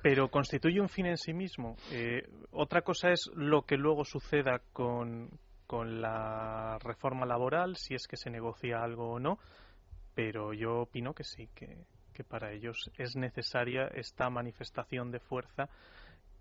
pero 0.02 0.28
constituye 0.28 0.78
un 0.78 0.90
fin 0.90 1.06
en 1.06 1.16
sí 1.16 1.32
mismo. 1.32 1.76
otra 2.50 2.82
cosa 2.82 3.12
es 3.12 3.30
lo 3.34 3.62
que 3.62 3.78
luego 3.78 4.04
suceda 4.04 4.60
con, 4.74 5.30
con 5.68 6.00
la 6.00 6.78
reforma 6.80 7.26
laboral, 7.26 7.76
si 7.76 7.94
es 7.94 8.08
que 8.08 8.16
se 8.16 8.30
negocia 8.30 8.82
algo 8.82 9.12
o 9.12 9.20
no, 9.20 9.38
pero 10.14 10.54
yo 10.54 10.80
opino 10.80 11.12
que 11.12 11.24
sí, 11.24 11.48
que, 11.54 11.84
que 12.14 12.24
para 12.24 12.50
ellos 12.52 12.90
es 12.96 13.14
necesaria 13.16 13.86
esta 13.94 14.30
manifestación 14.30 15.10
de 15.10 15.20
fuerza 15.20 15.68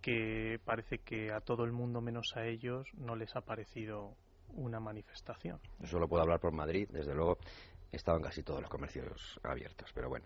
que 0.01 0.61
parece 0.63 0.99
que 0.99 1.33
a 1.33 1.41
todo 1.41 1.65
el 1.65 1.73
mundo 1.73 1.99
menos 1.99 2.37
a 2.37 2.45
ellos 2.45 2.87
no 2.93 3.17
les 3.17 3.35
ha 3.35 3.41
parecido 3.41 4.15
una 4.53 4.79
manifestación. 4.79 5.59
Yo 5.79 5.87
solo 5.87 6.07
puedo 6.07 6.23
hablar 6.23 6.39
por 6.39 6.53
Madrid, 6.53 6.87
desde 6.89 7.13
luego 7.13 7.37
estaban 7.91 8.21
casi 8.21 8.43
todos 8.43 8.61
los 8.61 8.69
comercios 8.69 9.41
abiertos, 9.43 9.91
pero 9.93 10.07
bueno, 10.07 10.25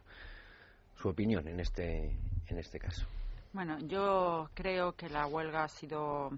su 0.95 1.09
opinión 1.09 1.47
en 1.47 1.59
este 1.59 2.15
en 2.47 2.57
este 2.59 2.77
caso. 2.77 3.07
Bueno, 3.51 3.79
yo 3.79 4.49
creo 4.53 4.93
que 4.93 5.09
la 5.09 5.25
huelga 5.25 5.63
ha 5.63 5.69
sido 5.69 6.29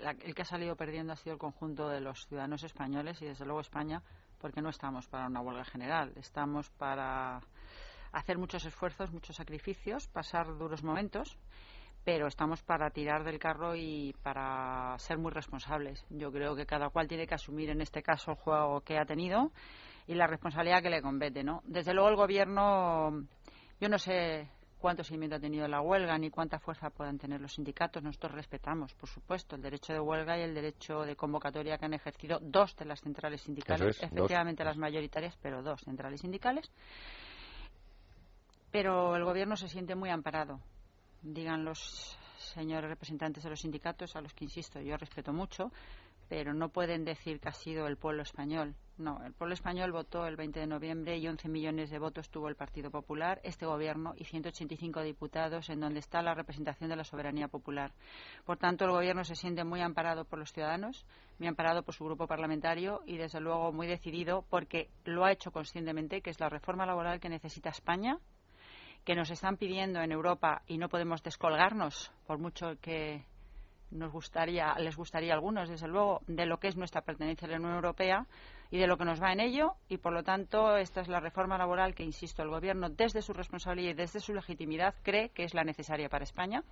el 0.00 0.34
que 0.34 0.42
ha 0.42 0.46
salido 0.46 0.76
perdiendo 0.76 1.12
ha 1.12 1.16
sido 1.16 1.34
el 1.34 1.38
conjunto 1.38 1.88
de 1.88 2.00
los 2.00 2.26
ciudadanos 2.26 2.62
españoles 2.64 3.20
y 3.22 3.26
desde 3.26 3.44
luego 3.44 3.60
España, 3.60 4.02
porque 4.40 4.60
no 4.60 4.70
estamos 4.70 5.06
para 5.08 5.26
una 5.26 5.40
huelga 5.40 5.64
general, 5.64 6.12
estamos 6.16 6.70
para 6.70 7.40
hacer 8.12 8.38
muchos 8.38 8.64
esfuerzos, 8.64 9.12
muchos 9.12 9.36
sacrificios, 9.36 10.06
pasar 10.08 10.46
duros 10.58 10.82
momentos 10.82 11.38
pero 12.04 12.26
estamos 12.26 12.62
para 12.62 12.90
tirar 12.90 13.24
del 13.24 13.38
carro 13.38 13.74
y 13.74 14.14
para 14.22 14.94
ser 14.98 15.16
muy 15.18 15.32
responsables. 15.32 16.04
Yo 16.10 16.30
creo 16.30 16.54
que 16.54 16.66
cada 16.66 16.90
cual 16.90 17.08
tiene 17.08 17.26
que 17.26 17.34
asumir 17.34 17.70
en 17.70 17.80
este 17.80 18.02
caso 18.02 18.32
el 18.32 18.36
juego 18.36 18.82
que 18.82 18.98
ha 18.98 19.06
tenido 19.06 19.50
y 20.06 20.14
la 20.14 20.26
responsabilidad 20.26 20.82
que 20.82 20.90
le 20.90 21.00
compete, 21.00 21.42
¿no? 21.42 21.62
Desde 21.64 21.94
luego 21.94 22.10
el 22.10 22.16
gobierno, 22.16 23.24
yo 23.80 23.88
no 23.88 23.98
sé 23.98 24.50
cuánto 24.84 25.02
seguimiento 25.02 25.36
ha 25.36 25.40
tenido 25.40 25.66
la 25.66 25.80
huelga 25.80 26.18
ni 26.18 26.28
cuánta 26.28 26.58
fuerza 26.58 26.90
puedan 26.90 27.16
tener 27.16 27.40
los 27.40 27.54
sindicatos. 27.54 28.02
Nosotros 28.02 28.32
respetamos, 28.32 28.92
por 28.92 29.08
supuesto, 29.08 29.56
el 29.56 29.62
derecho 29.62 29.94
de 29.94 30.00
huelga 30.00 30.36
y 30.38 30.42
el 30.42 30.52
derecho 30.52 31.06
de 31.06 31.16
convocatoria 31.16 31.78
que 31.78 31.86
han 31.86 31.94
ejercido 31.94 32.38
dos 32.42 32.76
de 32.76 32.84
las 32.84 33.00
centrales 33.00 33.40
sindicales, 33.40 34.02
efectivamente 34.02 34.62
las 34.62 34.76
mayoritarias, 34.76 35.38
pero 35.40 35.62
dos 35.62 35.80
centrales 35.80 36.20
sindicales. 36.20 36.70
Pero 38.70 39.16
el 39.16 39.24
gobierno 39.24 39.56
se 39.56 39.70
siente 39.70 39.94
muy 39.94 40.10
amparado 40.10 40.60
digan 41.24 41.64
los 41.64 42.18
señores 42.36 42.90
representantes 42.90 43.42
de 43.42 43.48
los 43.48 43.60
sindicatos, 43.60 44.14
a 44.16 44.20
los 44.20 44.34
que 44.34 44.44
insisto, 44.44 44.82
yo 44.82 44.98
respeto 44.98 45.32
mucho, 45.32 45.72
pero 46.28 46.52
no 46.52 46.68
pueden 46.68 47.06
decir 47.06 47.40
que 47.40 47.48
ha 47.48 47.54
sido 47.54 47.86
el 47.86 47.96
pueblo 47.96 48.22
español. 48.22 48.74
No, 48.96 49.20
el 49.24 49.32
pueblo 49.32 49.54
español 49.54 49.90
votó 49.90 50.24
el 50.24 50.36
20 50.36 50.60
de 50.60 50.66
noviembre 50.68 51.18
y 51.18 51.26
11 51.26 51.48
millones 51.48 51.90
de 51.90 51.98
votos 51.98 52.30
tuvo 52.30 52.48
el 52.48 52.54
Partido 52.54 52.92
Popular, 52.92 53.40
este 53.42 53.66
gobierno 53.66 54.14
y 54.16 54.24
185 54.24 55.02
diputados 55.02 55.68
en 55.68 55.80
donde 55.80 55.98
está 55.98 56.22
la 56.22 56.32
representación 56.32 56.90
de 56.90 56.96
la 56.96 57.02
soberanía 57.02 57.48
popular. 57.48 57.92
Por 58.44 58.56
tanto, 58.56 58.84
el 58.84 58.92
gobierno 58.92 59.24
se 59.24 59.34
siente 59.34 59.64
muy 59.64 59.80
amparado 59.80 60.24
por 60.24 60.38
los 60.38 60.52
ciudadanos, 60.52 61.04
muy 61.40 61.48
amparado 61.48 61.82
por 61.82 61.92
su 61.92 62.04
grupo 62.04 62.28
parlamentario 62.28 63.02
y, 63.04 63.16
desde 63.16 63.40
luego, 63.40 63.72
muy 63.72 63.88
decidido 63.88 64.44
porque 64.48 64.88
lo 65.04 65.24
ha 65.24 65.32
hecho 65.32 65.50
conscientemente, 65.50 66.22
que 66.22 66.30
es 66.30 66.38
la 66.38 66.48
reforma 66.48 66.86
laboral 66.86 67.18
que 67.18 67.28
necesita 67.28 67.70
España 67.70 68.20
que 69.04 69.14
nos 69.14 69.30
están 69.30 69.58
pidiendo 69.58 70.00
en 70.00 70.12
Europa 70.12 70.62
y 70.66 70.78
no 70.78 70.88
podemos 70.88 71.22
descolgarnos, 71.22 72.10
por 72.26 72.38
mucho 72.38 72.76
que 72.80 73.26
nos 73.90 74.12
gustaría, 74.12 74.74
les 74.78 74.96
gustaría 74.96 75.32
a 75.32 75.36
algunos, 75.36 75.68
desde 75.68 75.88
luego, 75.88 76.20
de 76.26 76.46
lo 76.46 76.58
que 76.58 76.68
es 76.68 76.76
nuestra 76.76 77.02
pertenencia 77.02 77.46
a 77.46 77.50
la 77.50 77.58
Unión 77.58 77.74
Europea 77.74 78.26
y 78.74 78.78
de 78.78 78.88
lo 78.88 78.98
que 78.98 79.04
nos 79.04 79.22
va 79.22 79.32
en 79.32 79.38
ello. 79.38 79.76
Y, 79.88 79.98
por 79.98 80.12
lo 80.12 80.24
tanto, 80.24 80.76
esta 80.76 81.00
es 81.00 81.06
la 81.06 81.20
reforma 81.20 81.56
laboral 81.56 81.94
que, 81.94 82.02
insisto, 82.02 82.42
el 82.42 82.48
Gobierno, 82.48 82.90
desde 82.90 83.22
su 83.22 83.32
responsabilidad 83.32 83.90
y 83.92 83.94
desde 83.94 84.18
su 84.18 84.34
legitimidad, 84.34 84.96
cree 85.04 85.28
que 85.28 85.44
es 85.44 85.54
la 85.54 85.62
necesaria 85.62 86.08
para 86.08 86.24
España. 86.24 86.64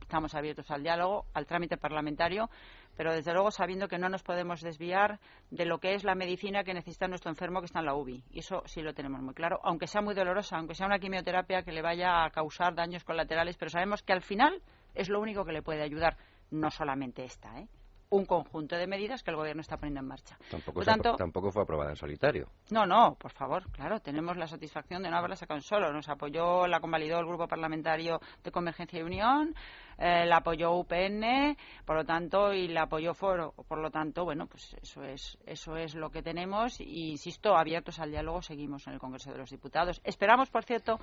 Estamos 0.00 0.34
abiertos 0.34 0.68
al 0.72 0.82
diálogo, 0.82 1.26
al 1.32 1.46
trámite 1.46 1.76
parlamentario, 1.76 2.50
pero 2.96 3.12
desde 3.12 3.32
luego 3.32 3.52
sabiendo 3.52 3.86
que 3.86 3.98
no 3.98 4.08
nos 4.08 4.24
podemos 4.24 4.62
desviar 4.62 5.20
de 5.52 5.64
lo 5.64 5.78
que 5.78 5.94
es 5.94 6.02
la 6.02 6.16
medicina 6.16 6.64
que 6.64 6.74
necesita 6.74 7.06
nuestro 7.06 7.30
enfermo 7.30 7.60
que 7.60 7.66
está 7.66 7.78
en 7.78 7.86
la 7.86 7.94
UBI. 7.94 8.24
Y 8.32 8.40
eso 8.40 8.64
sí 8.66 8.82
lo 8.82 8.92
tenemos 8.92 9.22
muy 9.22 9.32
claro, 9.32 9.60
aunque 9.62 9.86
sea 9.86 10.02
muy 10.02 10.16
dolorosa, 10.16 10.56
aunque 10.56 10.74
sea 10.74 10.88
una 10.88 10.98
quimioterapia 10.98 11.62
que 11.62 11.70
le 11.70 11.82
vaya 11.82 12.24
a 12.24 12.30
causar 12.30 12.74
daños 12.74 13.04
colaterales, 13.04 13.56
pero 13.56 13.70
sabemos 13.70 14.02
que 14.02 14.12
al 14.12 14.22
final 14.22 14.60
es 14.92 15.08
lo 15.08 15.20
único 15.20 15.44
que 15.44 15.52
le 15.52 15.62
puede 15.62 15.82
ayudar, 15.82 16.16
no 16.50 16.68
solamente 16.72 17.24
esta, 17.24 17.60
¿eh? 17.60 17.68
Un 18.10 18.26
conjunto 18.26 18.76
de 18.76 18.86
medidas 18.86 19.22
que 19.22 19.30
el 19.30 19.36
Gobierno 19.36 19.60
está 19.60 19.76
poniendo 19.76 20.00
en 20.00 20.06
marcha. 20.06 20.38
Tampoco, 20.50 21.50
fue 21.50 21.62
aprobada 21.62 21.90
en 21.90 21.96
solitario. 21.96 22.48
No, 22.70 22.86
no, 22.86 23.14
por 23.14 23.32
favor, 23.32 23.70
claro, 23.70 24.00
tenemos 24.00 24.36
la 24.36 24.46
satisfacción 24.46 25.02
de 25.02 25.10
no 25.10 25.16
haberla 25.16 25.36
sacado 25.36 25.58
en 25.58 25.62
solo. 25.62 25.92
Nos 25.92 26.08
apoyó, 26.08 26.66
la 26.66 26.80
convalidó 26.80 27.18
el 27.18 27.26
Grupo 27.26 27.48
Parlamentario 27.48 28.20
de 28.42 28.50
Convergencia 28.50 29.00
y 29.00 29.02
Unión, 29.02 29.54
eh, 29.98 30.26
la 30.26 30.38
apoyó 30.38 30.72
UPN, 30.72 31.56
por 31.84 31.96
lo 31.96 32.04
tanto, 32.04 32.52
y 32.52 32.68
la 32.68 32.82
apoyó 32.82 33.14
Foro. 33.14 33.52
Por 33.68 33.78
lo 33.78 33.90
tanto, 33.90 34.24
bueno, 34.24 34.46
pues 34.46 34.76
eso 34.80 35.02
es, 35.02 35.38
eso 35.46 35.76
es 35.76 35.94
lo 35.94 36.10
que 36.10 36.22
tenemos. 36.22 36.80
Y, 36.80 37.10
insisto, 37.10 37.56
abiertos 37.56 37.98
al 37.98 38.10
diálogo, 38.10 38.42
seguimos 38.42 38.86
en 38.86 38.94
el 38.94 38.98
Congreso 38.98 39.32
de 39.32 39.38
los 39.38 39.50
Diputados. 39.50 40.00
Esperamos, 40.04 40.50
por 40.50 40.64
cierto, 40.64 40.98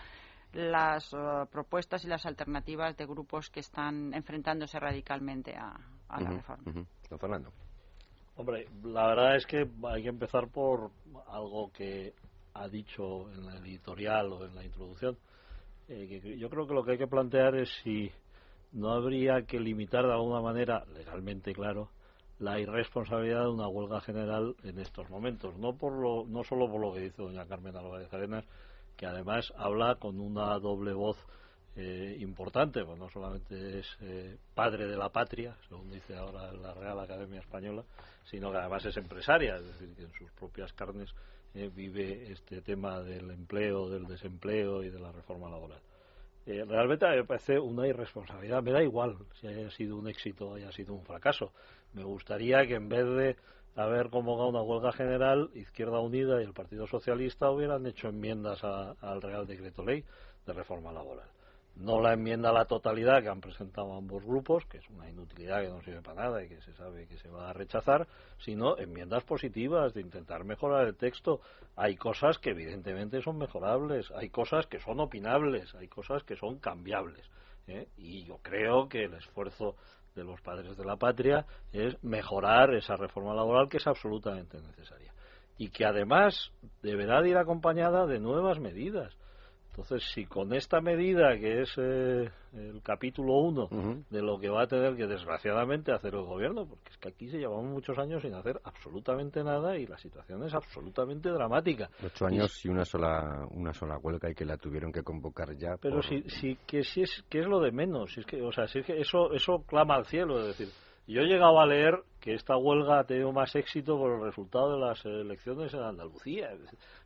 las 0.53 1.13
eh, 1.13 1.17
propuestas 1.51 2.03
y 2.03 2.07
las 2.07 2.25
alternativas 2.25 2.95
de 2.97 3.05
grupos 3.05 3.49
que 3.49 3.61
están 3.61 4.13
enfrentándose 4.13 4.79
radicalmente 4.79 5.55
a, 5.55 5.79
la 6.19 6.29
reforma. 6.31 6.85
Don 7.09 7.19
Fernando. 7.19 7.51
Hombre, 8.35 8.67
la 8.83 9.07
verdad 9.07 9.35
es 9.35 9.45
que 9.45 9.67
hay 9.83 10.03
que 10.03 10.09
empezar 10.09 10.47
por 10.47 10.91
algo 11.27 11.71
que 11.71 12.13
ha 12.53 12.67
dicho 12.67 13.29
en 13.31 13.45
la 13.45 13.57
editorial 13.57 14.31
o 14.33 14.45
en 14.45 14.55
la 14.55 14.63
introducción. 14.63 15.17
Eh, 15.87 16.37
yo 16.37 16.49
creo 16.49 16.67
que 16.67 16.73
lo 16.73 16.83
que 16.83 16.93
hay 16.93 16.97
que 16.97 17.07
plantear 17.07 17.55
es 17.55 17.69
si 17.83 18.11
no 18.71 18.91
habría 18.91 19.43
que 19.43 19.59
limitar 19.59 20.05
de 20.05 20.13
alguna 20.13 20.41
manera, 20.41 20.85
legalmente 20.93 21.53
claro, 21.53 21.89
la 22.39 22.59
irresponsabilidad 22.59 23.43
de 23.43 23.49
una 23.49 23.67
huelga 23.67 24.01
general 24.01 24.55
en 24.63 24.79
estos 24.79 25.09
momentos. 25.09 25.55
No, 25.57 25.75
por 25.75 25.93
lo, 25.93 26.25
no 26.25 26.43
solo 26.43 26.69
por 26.71 26.81
lo 26.81 26.93
que 26.93 27.01
dice 27.01 27.21
doña 27.21 27.45
Carmen 27.45 27.75
Álvarez 27.75 28.11
Arenas, 28.13 28.45
que 28.97 29.05
además 29.05 29.53
habla 29.57 29.95
con 29.95 30.19
una 30.19 30.57
doble 30.59 30.93
voz 30.93 31.17
eh, 31.75 32.17
importante, 32.19 32.83
pues 32.83 32.99
no 32.99 33.09
solamente 33.09 33.79
es 33.79 33.97
eh, 34.01 34.35
padre 34.53 34.87
de 34.87 34.97
la 34.97 35.07
patria, 35.07 35.55
según 35.69 35.89
dice 35.89 36.17
ahora 36.17 36.51
la 36.51 36.73
Real 36.73 36.99
Academia 36.99 37.39
Española, 37.39 37.83
sino 38.25 38.51
que 38.51 38.57
además 38.57 38.85
es 38.85 38.97
empresaria, 38.97 39.55
es 39.55 39.65
decir, 39.65 39.95
que 39.95 40.03
en 40.03 40.13
sus 40.13 40.29
propias 40.31 40.73
carnes 40.73 41.09
eh, 41.53 41.71
vive 41.73 42.29
este 42.29 42.61
tema 42.61 43.01
del 43.01 43.31
empleo, 43.31 43.89
del 43.89 44.05
desempleo 44.05 44.83
y 44.83 44.89
de 44.89 44.99
la 44.99 45.13
reforma 45.13 45.49
laboral. 45.49 45.79
realmente 46.45 47.07
me 47.07 47.23
parece 47.23 47.57
una 47.57 47.87
irresponsabilidad, 47.87 48.61
me 48.61 48.71
da 48.71 48.83
igual 48.83 49.17
si 49.39 49.47
haya 49.47 49.71
sido 49.71 49.95
un 49.95 50.09
éxito 50.09 50.49
o 50.49 50.55
haya 50.55 50.73
sido 50.73 50.93
un 50.93 51.05
fracaso. 51.05 51.53
Me 51.93 52.03
gustaría 52.03 52.67
que 52.67 52.75
en 52.75 52.89
vez 52.89 53.05
de 53.05 53.35
haber 53.77 54.09
convocado 54.09 54.49
una 54.49 54.61
huelga 54.61 54.91
general, 54.91 55.49
Izquierda 55.55 55.99
Unida 55.99 56.41
y 56.41 56.45
el 56.45 56.53
Partido 56.53 56.85
Socialista 56.85 57.49
hubieran 57.49 57.85
hecho 57.85 58.09
enmiendas 58.09 58.61
al 58.63 59.21
Real 59.21 59.47
Decreto 59.47 59.85
Ley 59.85 60.03
de 60.45 60.53
reforma 60.53 60.91
laboral. 60.91 61.27
No 61.75 61.99
la 62.01 62.13
enmienda 62.13 62.49
a 62.49 62.53
la 62.53 62.65
totalidad 62.65 63.21
que 63.21 63.29
han 63.29 63.41
presentado 63.41 63.93
ambos 63.95 64.23
grupos, 64.23 64.65
que 64.65 64.77
es 64.77 64.89
una 64.89 65.09
inutilidad 65.09 65.61
que 65.61 65.69
no 65.69 65.81
sirve 65.81 66.01
para 66.01 66.23
nada 66.23 66.43
y 66.43 66.49
que 66.49 66.61
se 66.61 66.73
sabe 66.73 67.07
que 67.07 67.17
se 67.17 67.29
va 67.29 67.49
a 67.49 67.53
rechazar, 67.53 68.07
sino 68.39 68.77
enmiendas 68.77 69.23
positivas 69.23 69.93
de 69.93 70.01
intentar 70.01 70.43
mejorar 70.43 70.87
el 70.87 70.95
texto. 70.95 71.41
Hay 71.75 71.95
cosas 71.95 72.37
que 72.37 72.51
evidentemente 72.51 73.21
son 73.21 73.37
mejorables, 73.37 74.11
hay 74.11 74.29
cosas 74.29 74.67
que 74.67 74.79
son 74.79 74.99
opinables, 74.99 75.73
hay 75.75 75.87
cosas 75.87 76.23
que 76.23 76.35
son 76.35 76.59
cambiables. 76.59 77.25
¿eh? 77.67 77.87
Y 77.97 78.25
yo 78.25 78.39
creo 78.41 78.87
que 78.89 79.05
el 79.05 79.13
esfuerzo 79.13 79.75
de 80.15 80.23
los 80.23 80.41
padres 80.41 80.75
de 80.77 80.85
la 80.85 80.97
patria 80.97 81.45
es 81.71 82.01
mejorar 82.03 82.73
esa 82.73 82.97
reforma 82.97 83.33
laboral 83.33 83.69
que 83.69 83.77
es 83.77 83.87
absolutamente 83.87 84.59
necesaria 84.59 85.13
y 85.57 85.69
que 85.69 85.85
además 85.85 86.51
deberá 86.81 87.25
ir 87.27 87.37
acompañada 87.37 88.07
de 88.07 88.19
nuevas 88.19 88.59
medidas. 88.59 89.15
Entonces, 89.71 90.03
si 90.13 90.25
con 90.25 90.53
esta 90.53 90.81
medida, 90.81 91.37
que 91.37 91.61
es 91.61 91.73
eh, 91.77 92.29
el 92.53 92.81
capítulo 92.83 93.35
1 93.35 94.03
de 94.09 94.21
lo 94.21 94.37
que 94.37 94.49
va 94.49 94.63
a 94.63 94.67
tener 94.67 94.97
que 94.97 95.07
desgraciadamente 95.07 95.93
hacer 95.93 96.13
el 96.13 96.23
gobierno, 96.23 96.65
porque 96.67 96.89
es 96.89 96.97
que 96.97 97.07
aquí 97.07 97.29
se 97.29 97.37
llevamos 97.37 97.71
muchos 97.71 97.97
años 97.97 98.21
sin 98.21 98.33
hacer 98.33 98.59
absolutamente 98.65 99.41
nada 99.45 99.77
y 99.77 99.87
la 99.87 99.97
situación 99.97 100.43
es 100.43 100.53
absolutamente 100.53 101.29
dramática. 101.29 101.89
Ocho 102.05 102.25
años 102.25 102.65
y, 102.65 102.69
una 102.69 102.83
sola 102.83 103.47
una 103.51 103.73
sola 103.73 103.97
huelga 103.97 104.29
y 104.29 104.35
que 104.35 104.43
la 104.43 104.57
tuvieron 104.57 104.91
que 104.91 105.03
convocar 105.03 105.55
ya. 105.55 105.77
Pero 105.77 106.01
si, 106.01 106.21
si, 106.23 106.57
que, 106.67 106.83
si 106.83 107.03
es, 107.03 107.23
que 107.29 107.39
es 107.39 107.47
lo 107.47 107.61
de 107.61 107.71
menos, 107.71 108.13
si 108.13 108.19
es 108.19 108.25
que, 108.25 108.41
o 108.41 108.51
sea, 108.51 108.67
si 108.67 108.79
es 108.79 108.85
que 108.85 108.99
eso, 108.99 109.31
eso 109.31 109.63
clama 109.65 109.95
al 109.95 110.05
cielo, 110.05 110.37
es 110.41 110.47
decir, 110.47 110.67
yo 111.07 111.21
he 111.21 111.25
llegado 111.25 111.59
a 111.59 111.65
leer 111.65 112.03
que 112.19 112.33
esta 112.33 112.55
huelga 112.55 112.99
ha 112.99 113.03
tenido 113.03 113.31
más 113.31 113.55
éxito 113.55 113.97
por 113.97 114.13
el 114.13 114.21
resultado 114.21 114.73
de 114.73 114.79
las 114.79 115.03
elecciones 115.05 115.73
en 115.73 115.81
Andalucía. 115.81 116.51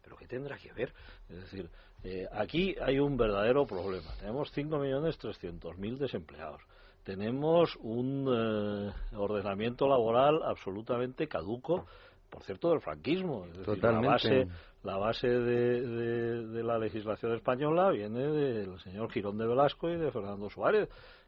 Pero 0.03 0.17
¿qué 0.17 0.27
tendrá 0.27 0.57
que 0.57 0.72
ver? 0.74 0.93
Es 1.29 1.38
decir, 1.38 1.69
eh, 2.07 2.27
aquí 2.31 2.75
hay 2.79 3.00
un 3.00 3.17
verdadero 3.17 3.65
problema. 3.65 4.13
Tenemos 4.19 4.55
5.300.000 4.55 5.97
desempleados. 5.97 6.62
Tenemos 7.03 7.75
un 7.77 8.27
eh, 8.29 9.15
ordenamiento 9.17 9.88
laboral 9.88 10.41
absolutamente 10.43 11.27
caduco, 11.27 11.88
por 12.29 12.43
cierto, 12.43 12.69
del 12.69 12.81
franquismo. 12.81 13.47
Es 13.47 13.57
decir, 13.57 13.83
la 13.83 14.01
base, 14.01 14.47
la 14.83 14.97
base 14.97 15.27
de, 15.27 16.63
la 16.63 16.77
legislación 16.77 17.33
española 17.33 17.89
viene 17.89 18.21
del 18.21 18.79
señor 18.81 19.12
Girón 19.12 19.39
de 19.39 19.47
Velasco 19.47 19.89
y 19.89 19.97
de 19.97 20.12
Fernando 20.12 20.47
Suárez. 20.51 20.88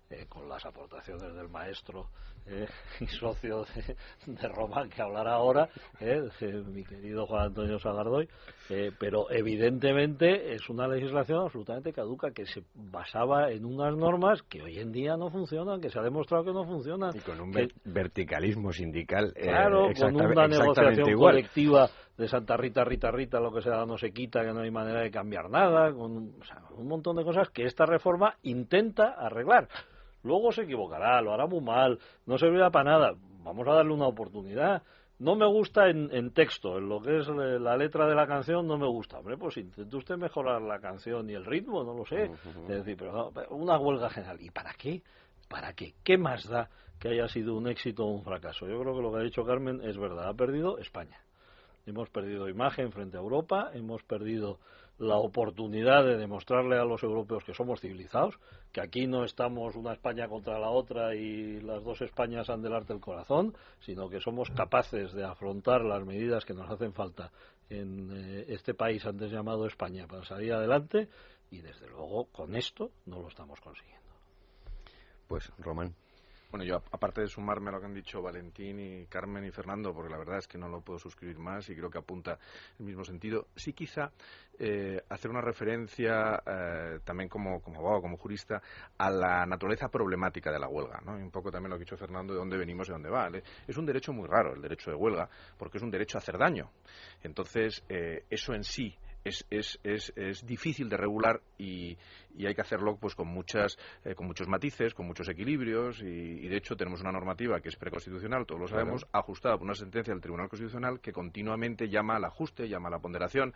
Eh, 0.10 0.26
con 0.30 0.48
las 0.48 0.66
aportaciones 0.66 1.36
del 1.36 1.50
maestro 1.50 2.08
eh, 2.46 2.66
y 3.02 3.08
socio 3.08 3.66
de, 3.76 3.96
de, 4.26 4.48
Roma 4.48 4.88
que 4.88 5.02
hablará 5.02 5.34
ahora, 5.34 5.68
eh, 6.00 6.30
mi 6.66 6.86
querido 6.86 7.26
Juan 7.26 7.48
Antonio 7.48 7.78
Sagardoy, 7.78 8.30
pero 9.00 9.30
evidentemente 9.30 10.54
es 10.54 10.70
una 10.70 10.88
legislación 10.88 11.42
absolutamente 11.44 11.92
caduca 11.92 12.32
que 12.32 12.46
se 12.46 12.64
basaba 12.74 13.52
en 13.52 13.66
unas 13.66 13.96
normas 13.98 14.42
que 14.44 14.62
hoy 14.62 14.80
en 14.80 14.94
día 14.94 15.18
no 15.18 15.30
funcionan, 15.30 15.82
que 15.82 15.90
se 15.90 16.00
ha 16.00 16.04
demostrado 16.04 16.46
que 16.46 16.54
no 16.54 16.64
funcionan. 16.64 17.16
Y 17.16 17.20
con 17.20 17.42
un 17.42 17.52
verticalismo 17.84 18.72
sindical. 18.72 19.34
Claro, 19.34 19.90
con 20.00 20.16
una 20.16 20.48
negociación 20.48 21.14
colectiva 21.16 21.90
de 22.18 22.28
Santa 22.28 22.58
Rita, 22.58 22.84
Rita, 22.84 23.12
Rita, 23.12 23.40
lo 23.40 23.52
que 23.52 23.62
sea, 23.62 23.86
no 23.86 23.98
se 23.98 24.12
quita, 24.12 24.42
que 24.42 24.52
no 24.52 24.62
hay 24.62 24.72
manera 24.72 25.02
de 25.02 25.12
cambiar 25.12 25.50
nada, 25.50 25.94
con 25.94 26.34
un 26.78 26.88
montón 26.88 27.16
de 27.18 27.24
cosas 27.24 27.50
que 27.50 27.64
esta 27.64 27.86
reforma 27.86 28.36
intenta 28.42 29.14
arreglar. 29.18 29.68
Luego 30.28 30.52
se 30.52 30.64
equivocará, 30.64 31.22
lo 31.22 31.34
hará 31.34 31.48
muy 31.48 31.62
mal, 31.62 31.98
no 32.26 32.38
servirá 32.38 32.70
para 32.70 32.92
nada. 32.92 33.16
Vamos 33.44 33.68
a 33.68 33.74
darle 33.74 33.94
una 33.94 34.08
oportunidad. 34.08 34.84
No 35.20 35.36
me 35.36 35.48
gusta 35.48 35.90
en, 35.90 36.32
texto, 36.32 36.78
en 36.78 36.90
lo 36.90 37.02
que 37.02 37.18
es 37.18 37.28
la 37.28 37.76
letra 37.76 38.08
de 38.08 38.14
la 38.14 38.28
canción, 38.28 38.68
no 38.68 38.78
me 38.78 38.86
gusta. 38.86 39.18
Hombre, 39.18 39.36
pues 39.36 39.58
intente 39.58 39.96
usted 39.96 40.16
mejorar 40.16 40.62
la 40.62 40.80
canción 40.80 41.28
y 41.30 41.34
el 41.34 41.44
ritmo, 41.44 41.84
no 41.84 41.96
lo 41.96 42.06
sé. 42.06 42.26
Es 42.26 42.68
decir, 42.68 42.98
pero 42.98 43.32
una 43.50 43.80
huelga 43.80 44.10
general. 44.12 44.40
¿Y 44.40 44.52
para 44.52 44.74
qué? 44.74 45.02
¿Para 45.48 45.74
qué? 45.74 45.96
¿Qué 46.04 46.18
más 46.18 46.48
da 46.48 46.70
que 47.00 47.10
haya 47.10 47.28
sido 47.28 47.56
un 47.56 47.68
éxito 47.68 48.06
o 48.06 48.12
un 48.12 48.24
fracaso? 48.24 48.68
Yo 48.68 48.80
creo 48.80 48.96
que 48.96 49.02
lo 49.02 49.12
que 49.12 49.18
ha 49.18 49.24
dicho 49.24 49.44
Carmen 49.44 49.82
es 49.82 49.98
verdad. 49.98 50.28
Ha 50.28 50.34
perdido 50.36 50.78
España. 50.78 51.18
Hemos 51.88 52.10
perdido 52.10 52.50
imagen 52.50 52.92
frente 52.92 53.18
a 53.18 53.22
Europa, 53.22 53.72
hemos 53.74 54.04
perdido 54.04 54.60
la 55.00 55.16
oportunidad 55.18 56.04
de 56.04 56.18
demostrarle 56.18 56.78
a 56.78 56.86
los 56.86 57.02
europeos 57.04 57.44
que 57.44 57.54
somos 57.54 57.80
civilizados, 57.82 58.40
que 58.72 58.82
aquí 58.82 59.08
no 59.08 59.24
estamos 59.24 59.76
una 59.76 59.94
España 59.94 60.28
contra 60.28 60.60
la 60.60 60.70
otra 60.70 61.16
y 61.16 61.62
las 61.62 61.84
dos 61.84 62.02
Españas 62.02 62.50
han 62.50 62.62
del 62.62 62.74
arte 62.74 62.94
el 62.94 63.00
corazón, 63.00 63.56
sino 63.80 64.10
que 64.10 64.20
somos 64.20 64.50
capaces 64.52 65.14
de 65.14 65.24
afrontar 65.24 65.82
las 65.84 66.06
medidas 66.06 66.46
que 66.46 66.54
nos 66.54 66.70
hacen 66.70 66.94
falta 66.94 67.32
en 67.70 68.10
eh, 68.12 68.46
este 68.50 68.74
país 68.74 69.06
antes 69.06 69.32
llamado 69.32 69.66
España 69.66 70.08
para 70.08 70.24
salir 70.24 70.54
adelante 70.54 71.10
y 71.52 71.62
desde 71.62 71.88
luego 71.88 72.26
con 72.26 72.56
esto 72.56 72.92
no 73.06 73.22
lo 73.22 73.28
estamos 73.28 73.60
consiguiendo. 73.60 73.98
Pues 75.28 75.52
Román. 75.58 75.94
Bueno, 76.50 76.64
yo 76.64 76.82
aparte 76.92 77.22
de 77.22 77.28
sumarme 77.28 77.70
a 77.70 77.74
lo 77.74 77.80
que 77.82 77.88
han 77.88 77.94
dicho 77.94 78.22
Valentín 78.22 78.80
y 78.80 79.06
Carmen 79.08 79.44
y 79.44 79.52
Fernando, 79.52 79.94
porque 79.94 80.10
la 80.10 80.18
verdad 80.18 80.38
es 80.38 80.48
que 80.48 80.58
no 80.58 80.70
lo 80.70 80.80
puedo 80.80 80.98
suscribir 80.98 81.38
más 81.40 81.70
y 81.70 81.76
creo 81.76 81.90
que 81.90 81.98
apunta 81.98 82.40
el 82.80 82.86
mismo 82.86 83.04
sentido, 83.04 83.48
sí 83.56 83.74
quizá 83.74 84.12
eh, 84.58 85.02
hacer 85.10 85.30
una 85.30 85.42
referencia 85.42 86.42
eh, 86.46 87.00
también 87.04 87.28
como, 87.28 87.62
como 87.62 87.80
abogado, 87.80 88.02
como 88.02 88.18
jurista, 88.18 88.62
a 88.98 89.12
la 89.12 89.46
naturaleza 89.46 89.90
problemática 89.90 90.50
de 90.50 90.60
la 90.60 90.70
huelga, 90.70 91.02
¿no? 91.06 91.20
Y 91.20 91.22
un 91.22 91.32
poco 91.32 91.52
también 91.52 91.72
lo 91.72 91.76
que 91.78 91.84
ha 91.84 91.86
dicho 91.86 91.98
Fernando, 91.98 92.34
de 92.34 92.40
dónde 92.40 92.58
venimos 92.58 92.88
y 92.88 92.94
dónde 92.94 93.10
va. 93.10 93.30
Es 93.68 93.78
un 93.78 93.86
derecho 93.86 94.14
muy 94.14 94.28
raro 94.28 94.54
el 94.56 94.62
derecho 94.62 94.90
de 94.90 94.96
huelga, 94.96 95.30
porque 95.58 95.78
es 95.78 95.84
un 95.84 95.92
derecho 95.92 96.18
a 96.18 96.22
hacer 96.22 96.38
daño. 96.38 96.72
Entonces, 97.24 97.84
eh, 97.90 98.24
eso 98.30 98.54
en 98.54 98.64
sí 98.64 98.98
es, 99.28 99.46
es, 99.50 99.80
es, 99.84 100.14
es 100.16 100.46
difícil 100.46 100.90
de 100.90 100.98
regular 100.98 101.42
y, 101.58 101.98
y, 102.36 102.46
hay 102.46 102.56
que 102.56 102.62
hacerlo 102.62 102.98
pues 102.98 103.16
con 103.16 103.28
muchas 103.28 103.78
eh, 104.04 104.16
con 104.16 104.28
muchos 104.28 104.48
matices, 104.48 104.94
con 104.94 105.06
muchos 105.06 105.28
equilibrios 105.30 106.02
y, 106.02 106.48
de 106.48 106.58
hecho 106.58 106.76
tenemos 106.76 107.02
una 107.02 107.12
normativa 107.12 107.60
que 107.60 107.70
es 107.70 107.76
preconstitucional, 107.76 108.46
todos 108.46 108.62
lo 108.62 108.68
sabemos, 108.68 109.06
ajustada 109.12 109.56
por 109.56 109.66
una 109.66 109.76
sentencia 109.76 110.14
del 110.14 110.22
Tribunal 110.22 110.50
Constitucional 110.50 111.00
que 111.00 111.12
continuamente 111.12 111.90
llama 111.90 112.16
al 112.16 112.26
ajuste, 112.26 112.68
llama 112.68 112.88
a 112.90 112.92
la 112.92 113.00
ponderación, 113.00 113.54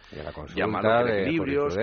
llama 0.56 0.80
a 0.80 1.02
los 1.04 1.12
equilibrios, 1.12 1.78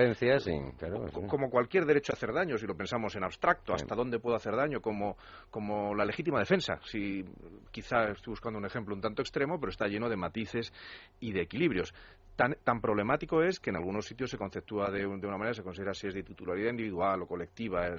como 1.27 1.49
cualquier 1.49 1.85
derecho 1.85 2.13
a 2.13 2.15
hacer 2.15 2.33
daño, 2.33 2.57
si 2.57 2.67
lo 2.67 2.75
pensamos 2.75 3.15
en 3.15 3.23
abstracto, 3.23 3.73
hasta 3.73 3.95
dónde 3.95 4.19
puedo 4.19 4.35
hacer 4.35 4.55
daño, 4.55 4.81
como, 4.81 5.17
como 5.49 5.95
la 5.95 6.05
legítima 6.05 6.39
defensa, 6.39 6.79
si 6.83 7.25
quizá 7.71 8.11
estoy 8.11 8.31
buscando 8.31 8.59
un 8.59 8.65
ejemplo 8.65 8.93
un 8.93 9.01
tanto 9.01 9.21
extremo, 9.21 9.59
pero 9.59 9.71
está 9.71 9.87
lleno 9.87 10.09
de 10.09 10.15
matices 10.15 10.71
y 11.19 11.31
de 11.31 11.41
equilibrios. 11.41 11.93
Tan, 12.39 12.55
tan 12.63 12.79
problemático 12.79 13.43
es 13.43 13.59
que 13.59 13.69
en 13.69 13.75
algunos 13.75 14.05
sitios 14.05 14.31
se 14.31 14.37
conceptúa 14.37 14.89
de, 14.89 15.05
una 15.05 15.37
manera, 15.37 15.53
se 15.53 15.61
considera 15.61 15.93
si 15.93 16.07
es 16.07 16.13
de 16.13 16.23
titularidad 16.23 16.69
individual 16.69 17.23
o 17.23 17.27
colectiva, 17.27 17.89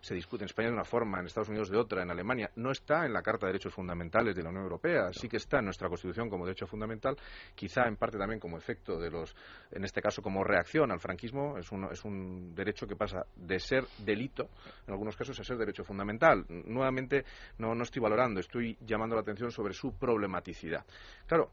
se 0.00 0.14
discute 0.14 0.44
en 0.44 0.46
España 0.46 0.68
de 0.68 0.74
una 0.74 0.84
forma, 0.84 1.18
en 1.18 1.26
Estados 1.26 1.48
Unidos 1.48 1.68
de 1.68 1.78
otra, 1.78 2.00
en 2.00 2.08
Alemania. 2.12 2.48
No 2.54 2.70
está 2.70 3.04
en 3.04 3.12
la 3.12 3.22
Carta 3.22 3.46
de 3.46 3.54
Derechos 3.54 3.74
Fundamentales 3.74 4.36
de 4.36 4.42
la 4.44 4.50
Unión 4.50 4.62
Europea, 4.62 5.12
sí 5.12 5.28
que 5.28 5.38
está 5.38 5.58
en 5.58 5.64
nuestra 5.64 5.88
Constitución 5.88 6.30
como 6.30 6.46
derecho 6.46 6.68
fundamental, 6.68 7.16
quizá 7.56 7.88
en 7.88 7.96
parte 7.96 8.18
también 8.18 8.38
como 8.38 8.56
efecto 8.56 9.00
de 9.00 9.10
los, 9.10 9.34
en 9.72 9.82
este 9.82 10.00
caso 10.00 10.22
como 10.22 10.44
reacción 10.44 10.92
al 10.92 11.00
franquismo, 11.00 11.58
es 11.58 11.72
un, 11.72 11.88
es 11.90 12.04
un 12.04 12.54
derecho 12.54 12.86
que 12.86 12.94
pasa 12.94 13.26
de 13.34 13.58
ser 13.58 13.84
delito, 13.98 14.48
en 14.86 14.92
algunos 14.92 15.16
casos, 15.16 15.40
a 15.40 15.42
ser 15.42 15.56
derecho 15.56 15.82
fundamental. 15.82 16.44
Nuevamente, 16.48 17.24
no, 17.58 17.74
no 17.74 17.82
estoy 17.82 18.00
valorando, 18.00 18.38
estoy 18.38 18.78
llamando 18.86 19.16
la 19.16 19.22
atención 19.22 19.50
sobre 19.50 19.74
su 19.74 19.98
problematicidad. 19.98 20.86
Claro, 21.26 21.50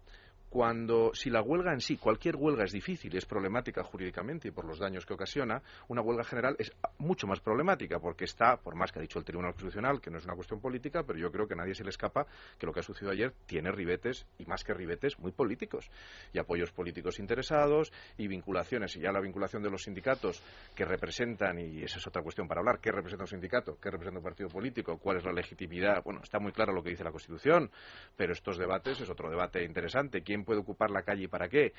cuando 0.49 1.11
si 1.13 1.29
la 1.29 1.41
huelga 1.41 1.73
en 1.73 1.79
sí, 1.79 1.97
cualquier 1.97 2.35
huelga 2.35 2.63
es 2.63 2.71
difícil, 2.71 3.15
es 3.15 3.25
problemática 3.25 3.83
jurídicamente 3.83 4.47
y 4.47 4.51
por 4.51 4.65
los 4.65 4.79
daños 4.79 5.05
que 5.05 5.13
ocasiona, 5.13 5.61
una 5.87 6.01
huelga 6.01 6.23
general 6.23 6.55
es 6.57 6.71
mucho 6.97 7.27
más 7.27 7.39
problemática 7.39 7.99
porque 7.99 8.25
está, 8.25 8.57
por 8.57 8.75
más 8.75 8.91
que 8.91 8.99
ha 8.99 9.01
dicho 9.01 9.19
el 9.19 9.25
Tribunal 9.25 9.53
Constitucional, 9.53 10.01
que 10.01 10.09
no 10.09 10.17
es 10.17 10.25
una 10.25 10.35
cuestión 10.35 10.59
política, 10.59 11.03
pero 11.03 11.19
yo 11.19 11.31
creo 11.31 11.47
que 11.47 11.53
a 11.53 11.57
nadie 11.57 11.75
se 11.75 11.83
le 11.83 11.89
escapa 11.89 12.25
que 12.57 12.65
lo 12.65 12.73
que 12.73 12.79
ha 12.79 12.83
sucedido 12.83 13.11
ayer 13.11 13.33
tiene 13.45 13.71
ribetes 13.71 14.25
y 14.37 14.45
más 14.45 14.63
que 14.63 14.73
ribetes 14.73 15.19
muy 15.19 15.31
políticos 15.31 15.89
y 16.33 16.39
apoyos 16.39 16.71
políticos 16.71 17.19
interesados 17.19 17.91
y 18.17 18.27
vinculaciones 18.27 18.95
y 18.95 19.01
ya 19.01 19.11
la 19.11 19.21
vinculación 19.21 19.61
de 19.61 19.69
los 19.69 19.83
sindicatos 19.83 20.41
que 20.75 20.85
representan 20.85 21.59
y 21.59 21.83
esa 21.83 21.99
es 21.99 22.07
otra 22.07 22.23
cuestión 22.23 22.47
para 22.47 22.61
hablar, 22.61 22.79
qué 22.79 22.91
representa 22.91 23.23
un 23.23 23.29
sindicato, 23.29 23.77
qué 23.79 23.91
representa 23.91 24.19
un 24.19 24.23
partido 24.23 24.49
político, 24.49 24.97
cuál 24.97 25.17
es 25.17 25.25
la 25.25 25.31
legitimidad, 25.31 26.03
bueno, 26.03 26.21
está 26.23 26.39
muy 26.39 26.51
claro 26.51 26.73
lo 26.73 26.81
que 26.81 26.89
dice 26.89 27.03
la 27.03 27.11
Constitución, 27.11 27.69
pero 28.15 28.33
estos 28.33 28.57
debates 28.57 28.99
es 29.01 29.09
otro 29.09 29.29
debate 29.29 29.63
interesante, 29.63 30.21
puede 30.43 30.59
ocupar 30.59 30.91
la 30.91 31.03
calle 31.03 31.23
y 31.23 31.27
para 31.27 31.47
qué, 31.49 31.73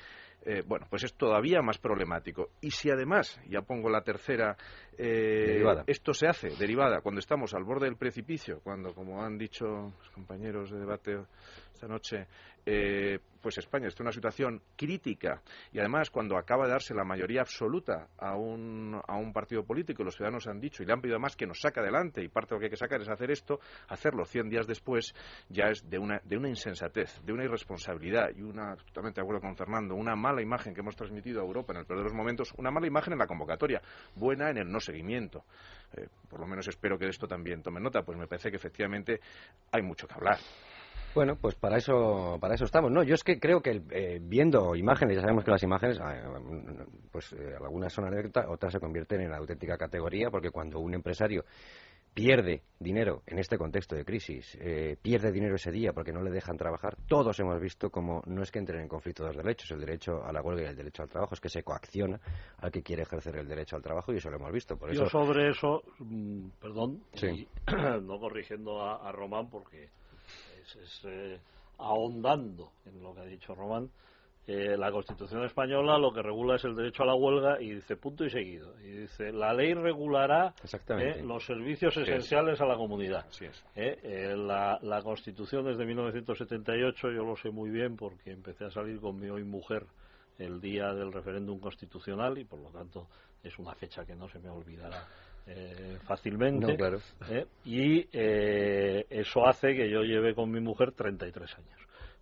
eh, 0.45 0.63
bueno, 0.65 0.87
pues 0.89 1.03
es 1.03 1.13
todavía 1.13 1.61
más 1.61 1.77
problemático. 1.77 2.49
Y 2.61 2.71
si 2.71 2.89
además, 2.89 3.39
ya 3.47 3.61
pongo 3.61 3.89
la 3.89 4.01
tercera, 4.01 4.55
eh, 4.97 5.63
esto 5.87 6.13
se 6.13 6.27
hace 6.27 6.49
derivada 6.49 7.01
cuando 7.01 7.19
estamos 7.19 7.53
al 7.53 7.63
borde 7.63 7.85
del 7.85 7.97
precipicio, 7.97 8.59
cuando, 8.63 8.93
como 8.93 9.23
han 9.23 9.37
dicho 9.37 9.65
los 9.65 10.09
compañeros 10.11 10.71
de 10.71 10.79
debate 10.79 11.17
esta 11.73 11.87
noche, 11.87 12.27
eh, 12.65 13.19
pues 13.41 13.57
España 13.57 13.87
está 13.87 14.03
en 14.03 14.07
una 14.07 14.13
situación 14.13 14.61
crítica 14.75 15.41
y 15.71 15.79
además 15.79 16.11
cuando 16.11 16.37
acaba 16.37 16.65
de 16.65 16.71
darse 16.71 16.93
la 16.93 17.03
mayoría 17.03 17.41
absoluta 17.41 18.09
a 18.19 18.35
un, 18.35 19.01
a 19.07 19.15
un 19.15 19.33
partido 19.33 19.63
político, 19.63 20.03
los 20.03 20.15
ciudadanos 20.15 20.47
han 20.47 20.59
dicho 20.59 20.83
y 20.83 20.85
le 20.85 20.93
han 20.93 21.01
pedido 21.01 21.15
además 21.15 21.35
que 21.35 21.47
nos 21.47 21.59
saque 21.59 21.79
adelante 21.79 22.23
y 22.23 22.27
parte 22.27 22.49
de 22.49 22.55
lo 22.55 22.59
que 22.59 22.65
hay 22.65 22.69
que 22.69 22.77
sacar 22.77 23.01
es 23.01 23.09
hacer 23.09 23.31
esto, 23.31 23.59
hacerlo 23.87 24.25
100 24.25 24.49
días 24.49 24.67
después 24.67 25.15
ya 25.49 25.65
es 25.69 25.89
de 25.89 25.97
una, 25.97 26.21
de 26.23 26.37
una 26.37 26.49
insensatez, 26.49 27.19
de 27.23 27.33
una 27.33 27.45
irresponsabilidad 27.45 28.29
y 28.35 28.43
una, 28.43 28.75
totalmente 28.75 29.21
de 29.21 29.25
acuerdo 29.25 29.41
con 29.41 29.55
Fernando, 29.55 29.95
una 29.95 30.15
mala 30.15 30.41
imagen 30.41 30.73
que 30.75 30.81
hemos 30.81 30.95
transmitido 30.95 31.41
a 31.41 31.45
Europa 31.45 31.73
en 31.73 31.79
el 31.79 31.85
peor 31.85 31.99
de 31.99 32.03
los 32.05 32.13
momentos, 32.13 32.53
una 32.57 32.69
mala 32.69 32.85
imagen 32.85 33.13
en 33.13 33.19
la 33.19 33.27
convocatoria, 33.27 33.81
buena 34.15 34.51
en 34.51 34.57
el 34.57 34.71
no 34.71 34.79
seguimiento. 34.79 35.45
Eh, 35.97 36.07
por 36.29 36.39
lo 36.39 36.47
menos 36.47 36.67
espero 36.67 36.97
que 36.97 37.05
de 37.05 37.11
esto 37.11 37.27
también 37.27 37.63
tomen 37.63 37.83
nota, 37.83 38.03
pues 38.03 38.17
me 38.17 38.27
parece 38.27 38.51
que 38.51 38.57
efectivamente 38.57 39.19
hay 39.71 39.81
mucho 39.81 40.07
que 40.07 40.13
hablar. 40.13 40.37
Bueno, 41.13 41.35
pues 41.35 41.55
para 41.55 41.77
eso, 41.77 42.37
para 42.39 42.55
eso 42.55 42.65
estamos. 42.65 42.89
No, 42.91 43.03
yo 43.03 43.15
es 43.15 43.23
que 43.23 43.39
creo 43.39 43.61
que 43.61 43.81
eh, 43.91 44.19
viendo 44.21 44.75
imágenes, 44.75 45.15
ya 45.15 45.21
sabemos 45.21 45.43
que 45.43 45.51
las 45.51 45.63
imágenes, 45.63 45.99
eh, 45.99 46.23
pues 47.11 47.33
eh, 47.33 47.55
algunas 47.61 47.91
son 47.91 48.05
anécdotas, 48.05 48.45
otras 48.47 48.71
se 48.71 48.79
convierten 48.79 49.21
en 49.21 49.33
auténtica 49.33 49.77
categoría, 49.77 50.29
porque 50.29 50.51
cuando 50.51 50.79
un 50.79 50.93
empresario 50.93 51.43
pierde 52.13 52.63
dinero 52.77 53.23
en 53.25 53.39
este 53.39 53.57
contexto 53.57 53.95
de 53.95 54.03
crisis, 54.03 54.57
pierde 55.01 55.31
dinero 55.31 55.55
ese 55.55 55.71
día 55.71 55.93
porque 55.93 56.11
no 56.11 56.21
le 56.21 56.29
dejan 56.29 56.57
trabajar, 56.57 56.97
todos 57.07 57.39
hemos 57.39 57.57
visto 57.61 57.89
como 57.89 58.21
no 58.25 58.43
es 58.43 58.51
que 58.51 58.59
entren 58.59 58.81
en 58.81 58.89
conflicto 58.89 59.23
dos 59.23 59.37
derechos, 59.37 59.71
el 59.71 59.79
derecho 59.79 60.21
a 60.21 60.33
la 60.33 60.41
huelga 60.41 60.63
y 60.63 60.65
el 60.65 60.75
derecho 60.75 61.03
al 61.03 61.09
trabajo, 61.09 61.35
es 61.35 61.39
que 61.39 61.47
se 61.47 61.63
coacciona 61.63 62.19
al 62.57 62.69
que 62.69 62.83
quiere 62.83 63.03
ejercer 63.03 63.37
el 63.37 63.47
derecho 63.47 63.77
al 63.77 63.81
trabajo 63.81 64.11
y 64.11 64.17
eso 64.17 64.29
lo 64.29 64.35
hemos 64.35 64.51
visto. 64.51 64.75
Por 64.75 64.91
Yo 64.91 65.05
sobre 65.05 65.51
eso, 65.51 65.83
mm, 65.99 66.49
perdón, 66.59 67.01
no 68.03 68.19
corrigiendo 68.19 68.81
a 68.81 69.09
Román 69.13 69.49
porque 69.49 69.87
es, 70.75 71.01
eh, 71.05 71.39
ahondando 71.77 72.71
en 72.85 73.01
lo 73.01 73.13
que 73.13 73.21
ha 73.21 73.25
dicho 73.25 73.55
Román. 73.55 73.89
Eh, 74.47 74.75
la 74.75 74.91
Constitución 74.91 75.45
española 75.45 75.99
lo 75.99 76.11
que 76.11 76.21
regula 76.23 76.55
es 76.55 76.63
el 76.65 76.75
derecho 76.75 77.03
a 77.03 77.05
la 77.05 77.13
huelga 77.13 77.61
y 77.61 77.75
dice 77.75 77.95
punto 77.95 78.25
y 78.25 78.29
seguido. 78.29 78.73
Y 78.79 78.89
dice, 78.89 79.31
la 79.31 79.53
ley 79.53 79.73
regulará 79.75 80.55
eh, 80.97 81.21
los 81.23 81.45
servicios 81.45 81.95
esenciales 81.95 82.59
a 82.59 82.65
la 82.65 82.75
comunidad. 82.75 83.25
la, 83.75 84.79
la, 84.81 85.01
Constitución 85.03 85.65
desde 85.65 85.85
1978, 85.85 87.11
yo 87.11 87.23
lo 87.23 87.35
sé 87.35 87.51
muy 87.51 87.69
bien 87.69 87.95
porque 87.95 88.31
empecé 88.31 88.65
a 88.65 88.71
salir 88.71 88.99
con 88.99 89.19
mi 89.19 89.29
hoy 89.29 89.43
mujer 89.43 89.85
el 90.39 90.59
día 90.59 90.91
del 90.93 91.13
referéndum 91.13 91.59
constitucional 91.59 92.37
y 92.39 92.43
por 92.43 92.59
lo 92.59 92.69
tanto 92.69 93.07
es 93.43 93.57
una 93.59 93.75
fecha 93.75 94.05
que 94.05 94.15
no 94.15 94.27
se 94.27 94.39
me 94.39 94.49
olvidará 94.49 95.07
eh, 95.47 95.97
fácilmente. 96.05 96.77
Eh, 97.29 97.45
y 97.65 98.07
eh, 98.11 99.05
eso 99.09 99.45
hace 99.45 99.75
que 99.75 99.89
yo 99.89 100.01
lleve 100.01 100.33
con 100.33 100.51
mi 100.51 100.59
mujer 100.59 100.91
33 100.91 101.57
años. 101.57 101.79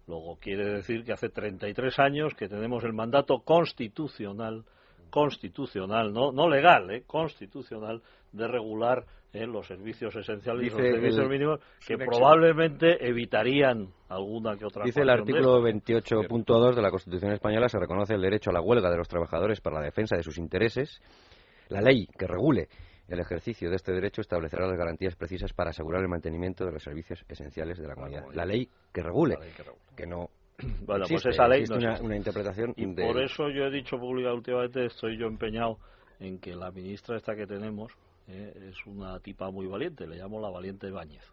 Luego 0.07 0.37
quiere 0.41 0.65
decir 0.75 1.03
que 1.03 1.13
hace 1.13 1.29
33 1.29 1.99
años 1.99 2.33
que 2.33 2.47
tenemos 2.47 2.83
el 2.83 2.93
mandato 2.93 3.39
constitucional 3.39 4.63
constitucional, 5.09 6.13
no, 6.13 6.31
no 6.31 6.47
legal, 6.47 6.89
¿eh? 6.91 7.03
constitucional, 7.05 8.01
de 8.31 8.47
regular 8.47 9.05
eh, 9.33 9.45
los 9.45 9.67
servicios 9.67 10.15
esenciales 10.15 10.67
y 10.67 10.69
los 10.69 10.81
servicios 10.81 11.29
mínimos 11.29 11.59
que 11.85 11.97
probablemente 11.97 13.07
evitarían 13.07 13.89
alguna 14.07 14.57
que 14.57 14.65
otra 14.65 14.85
Dice 14.85 15.01
el 15.01 15.09
artículo 15.09 15.61
28.2 15.61 16.75
de 16.75 16.81
la 16.81 16.91
Constitución 16.91 17.31
española 17.33 17.69
se 17.69 17.79
reconoce 17.79 18.15
el 18.15 18.21
derecho 18.21 18.49
a 18.49 18.53
la 18.53 18.61
huelga 18.61 18.89
de 18.89 18.97
los 18.97 19.07
trabajadores 19.07 19.61
para 19.61 19.79
la 19.79 19.85
defensa 19.85 20.15
de 20.15 20.23
sus 20.23 20.37
intereses. 20.37 21.01
La 21.69 21.81
ley 21.81 22.07
que 22.07 22.25
regule 22.25 22.69
el 23.09 23.19
ejercicio 23.19 23.69
de 23.69 23.75
este 23.75 23.91
derecho 23.91 24.21
establecerá 24.21 24.67
las 24.67 24.77
garantías 24.77 25.15
precisas 25.15 25.53
para 25.53 25.71
asegurar 25.71 26.01
el 26.01 26.07
mantenimiento 26.07 26.65
de 26.65 26.71
los 26.71 26.83
servicios 26.83 27.23
esenciales 27.27 27.77
de 27.77 27.87
la 27.87 27.95
comunidad. 27.95 28.25
La 28.33 28.45
ley 28.45 28.69
que 28.93 29.01
regule, 29.01 29.37
que, 29.95 30.05
no 30.05 30.29
bueno, 30.81 31.05
pues 31.09 31.25
esa 31.25 31.47
ley 31.47 31.63
una, 31.69 32.15
interpretación 32.15 32.73
y 32.75 32.85
por 32.85 33.21
eso 33.21 33.49
yo 33.49 33.65
he 33.65 33.71
dicho 33.71 33.97
pública 33.97 34.33
últimamente 34.33 34.87
estoy 34.87 35.17
yo 35.17 35.27
empeñado 35.27 35.77
en 36.19 36.37
que 36.37 36.53
la 36.53 36.69
ministra 36.69 37.15
esta 37.15 37.33
que 37.33 37.47
tenemos 37.47 37.93
eh, 38.27 38.69
es 38.69 38.85
una 38.85 39.19
tipa 39.21 39.49
muy 39.51 39.67
valiente 39.67 40.05
le 40.05 40.17
llamo 40.17 40.41
la 40.41 40.49
valiente 40.49 40.91
Báñez. 40.91 41.23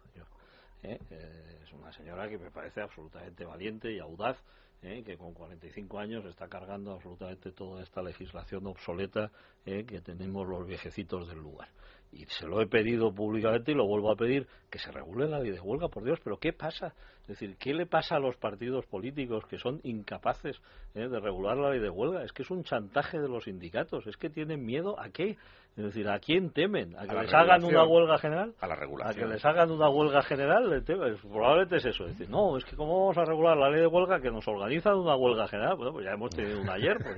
Eh, 0.83 0.97
eh, 1.09 1.59
es 1.63 1.73
una 1.73 1.91
señora 1.91 2.29
que 2.29 2.37
me 2.37 2.51
parece 2.51 2.81
absolutamente 2.81 3.43
valiente 3.43 3.91
y 3.91 3.99
audaz 3.99 4.37
que 4.81 5.17
con 5.17 5.33
45 5.33 5.99
años 5.99 6.25
está 6.25 6.47
cargando 6.47 6.93
absolutamente 6.93 7.51
toda 7.51 7.83
esta 7.83 8.01
legislación 8.01 8.67
obsoleta 8.67 9.31
que 9.65 10.01
tenemos 10.01 10.47
los 10.47 10.65
viejecitos 10.65 11.27
del 11.27 11.39
lugar 11.39 11.69
y 12.11 12.25
se 12.25 12.45
lo 12.45 12.61
he 12.61 12.67
pedido 12.67 13.13
públicamente 13.13 13.71
y 13.71 13.75
lo 13.75 13.85
vuelvo 13.85 14.11
a 14.11 14.15
pedir, 14.15 14.47
que 14.69 14.79
se 14.79 14.91
regule 14.91 15.27
la 15.27 15.39
ley 15.39 15.51
de 15.51 15.59
huelga, 15.59 15.87
por 15.87 16.03
Dios, 16.03 16.19
pero 16.23 16.37
¿qué 16.37 16.53
pasa? 16.53 16.93
Es 17.21 17.27
decir, 17.27 17.57
¿qué 17.57 17.73
le 17.73 17.85
pasa 17.85 18.15
a 18.15 18.19
los 18.19 18.37
partidos 18.37 18.85
políticos 18.85 19.45
que 19.49 19.57
son 19.57 19.81
incapaces 19.83 20.61
eh, 20.95 21.07
de 21.07 21.19
regular 21.19 21.57
la 21.57 21.71
ley 21.71 21.79
de 21.79 21.89
huelga? 21.89 22.23
Es 22.23 22.31
que 22.31 22.43
es 22.43 22.49
un 22.49 22.63
chantaje 22.63 23.19
de 23.19 23.27
los 23.27 23.43
sindicatos, 23.45 24.07
es 24.07 24.17
que 24.17 24.29
tienen 24.29 24.65
miedo 24.65 24.99
a 24.99 25.09
qué? 25.09 25.37
Es 25.77 25.83
decir, 25.83 26.09
¿a 26.09 26.17
quién 26.17 26.49
temen? 26.49 26.95
¿A 26.97 27.05
que 27.05 27.15
les 27.15 27.31
hagan 27.31 27.63
una 27.63 27.85
huelga 27.85 28.17
general? 28.17 28.55
A 28.59 28.67
la 28.67 28.75
regulación. 28.75 29.15
¿A 29.15 29.27
que 29.27 29.31
les 29.31 29.45
hagan 29.45 29.69
una 29.69 29.87
huelga 29.89 30.23
general? 30.23 30.83
Probablemente 31.21 31.75
es 31.75 31.85
eso. 31.85 32.05
Es 32.05 32.17
decir, 32.17 32.31
no, 32.31 32.57
es 32.57 32.65
que 32.65 32.75
¿cómo 32.75 32.99
vamos 32.99 33.17
a 33.19 33.25
regular 33.25 33.55
la 33.55 33.69
ley 33.69 33.81
de 33.81 33.87
huelga 33.87 34.19
que 34.19 34.31
nos 34.31 34.47
organizan 34.47 34.95
una 34.95 35.15
huelga 35.15 35.47
general? 35.47 35.75
Bueno, 35.75 35.91
pues 35.91 36.05
ya 36.05 36.13
hemos 36.13 36.31
tenido 36.31 36.61
una 36.61 36.73
ayer, 36.73 36.97
pues, 36.97 37.15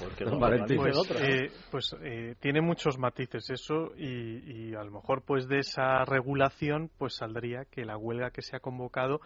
porque 0.00 0.24
no 0.24 0.40
pues, 0.40 0.96
otra. 0.96 1.24
Eh, 1.24 1.52
pues 1.70 1.96
eh, 2.02 2.34
tiene 2.40 2.60
muchos 2.60 2.98
matices 2.98 3.48
eso 3.50 3.92
y, 3.96 4.13
a 4.78 4.84
lo 4.84 4.90
mejor 4.90 5.22
pues 5.22 5.48
de 5.48 5.58
esa 5.58 6.04
regulación 6.04 6.90
pues 6.98 7.16
saldría 7.16 7.64
que 7.64 7.84
la 7.84 7.96
huelga 7.96 8.30
que 8.30 8.42
se 8.42 8.56
ha 8.56 8.60
convocado 8.60 9.20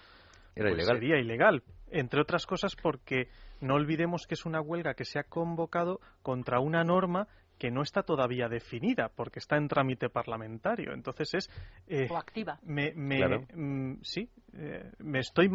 Era 0.55 0.71
pues, 0.71 0.75
ilegal. 0.75 0.97
sería 0.97 1.19
ilegal. 1.19 1.63
Entre 1.91 2.21
otras 2.21 2.47
cosas 2.47 2.77
porque 2.77 3.29
no 3.61 3.75
olvidemos 3.75 4.27
que 4.27 4.35
es 4.35 4.47
una 4.47 4.61
huelga 4.61 4.95
que 4.95 5.05
se 5.05 5.19
ha 5.19 5.25
convocado 5.25 6.01
contra 6.23 6.61
una 6.61 6.85
norma 6.85 7.29
que 7.59 7.71
no 7.71 7.83
está 7.83 8.03
todavía 8.03 8.49
definida 8.49 9.11
porque 9.15 9.41
está 9.41 9.57
en 9.57 9.69
trámite 9.69 10.09
parlamentario. 10.09 10.93
Entonces 10.93 11.35
es. 11.35 11.51
Eh, 11.89 12.07
Coactiva. 12.07 12.59
Me, 12.63 12.93
mm, 12.93 13.99
sí, 14.03 14.31
eh, 14.55 14.93
me 14.99 15.19
estoy 15.19 15.51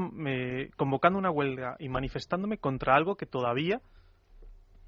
convocando 0.75 1.17
una 1.17 1.31
huelga 1.31 1.75
y 1.79 1.89
manifestándome 1.89 2.57
contra 2.57 2.95
algo 2.95 3.15
que 3.15 3.25
todavía 3.25 3.81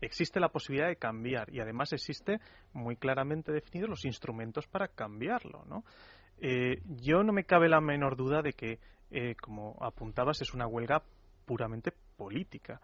existe 0.01 0.39
la 0.39 0.49
posibilidad 0.49 0.87
de 0.87 0.97
cambiar 0.97 1.53
y 1.53 1.59
además 1.59 1.93
existe 1.93 2.39
muy 2.73 2.95
claramente 2.95 3.51
definidos 3.51 3.89
los 3.89 4.05
instrumentos 4.05 4.67
para 4.67 4.87
cambiarlo. 4.87 5.63
¿no? 5.65 5.83
Eh, 6.39 6.81
yo 6.85 7.23
no 7.23 7.33
me 7.33 7.45
cabe 7.45 7.69
la 7.69 7.81
menor 7.81 8.15
duda 8.15 8.41
de 8.41 8.53
que, 8.53 8.79
como 9.41 9.77
apuntabas, 9.81 10.41
es 10.41 10.53
una 10.53 10.67
huelga 10.67 11.01
puramente 11.45 11.93
política. 12.17 12.81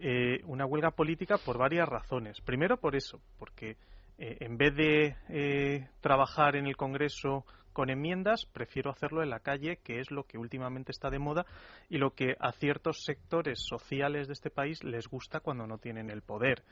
Eh, 0.00 0.40
una 0.44 0.64
huelga 0.64 0.92
política 0.92 1.38
por 1.38 1.58
varias 1.58 1.88
razones. 1.88 2.40
Primero 2.40 2.76
por 2.76 2.94
eso, 2.94 3.20
porque 3.36 3.76
eh, 4.16 4.36
en 4.40 4.56
vez 4.56 4.74
de 4.76 5.16
eh, 5.28 5.88
trabajar 6.00 6.54
en 6.54 6.66
el 6.66 6.76
Congreso 6.76 7.44
con 7.78 7.90
enmiendas, 7.90 8.44
prefiero 8.44 8.90
hacerlo 8.90 9.22
en 9.22 9.30
la 9.30 9.38
calle, 9.38 9.78
que 9.84 10.00
es 10.00 10.10
lo 10.10 10.24
que 10.24 10.36
últimamente 10.36 10.90
está 10.90 11.10
de 11.10 11.20
moda 11.20 11.46
y 11.88 11.98
lo 11.98 12.10
que 12.10 12.34
a 12.40 12.50
ciertos 12.50 13.04
sectores 13.04 13.60
sociales 13.60 14.26
de 14.26 14.32
este 14.32 14.50
país 14.50 14.82
les 14.82 15.06
gusta 15.06 15.38
cuando 15.38 15.64
no 15.64 15.78
tienen 15.78 16.10
el 16.10 16.22
poder. 16.22 16.64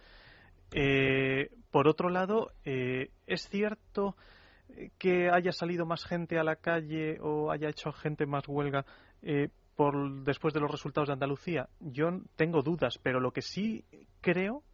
por 1.71 1.87
otro 1.87 2.09
lado, 2.09 2.51
es 2.65 3.49
cierto 3.49 4.17
que 4.99 5.31
haya 5.31 5.53
salido 5.53 5.87
más 5.87 6.05
gente 6.05 6.41
a 6.41 6.43
la 6.43 6.57
calle 6.57 7.21
o 7.21 7.53
haya 7.53 7.69
hecho 7.69 7.93
gente 7.93 8.27
más 8.27 8.49
huelga 8.49 8.85
por 9.77 10.25
después 10.25 10.53
de 10.55 10.59
los 10.59 10.73
resultados 10.73 11.07
de 11.07 11.13
Andalucía, 11.13 11.69
yo 11.79 12.19
tengo 12.35 12.63
dudas, 12.63 12.99
pero 13.01 13.21
lo 13.21 13.31
que 13.31 13.43
sí 13.43 13.85
creo 14.21 14.65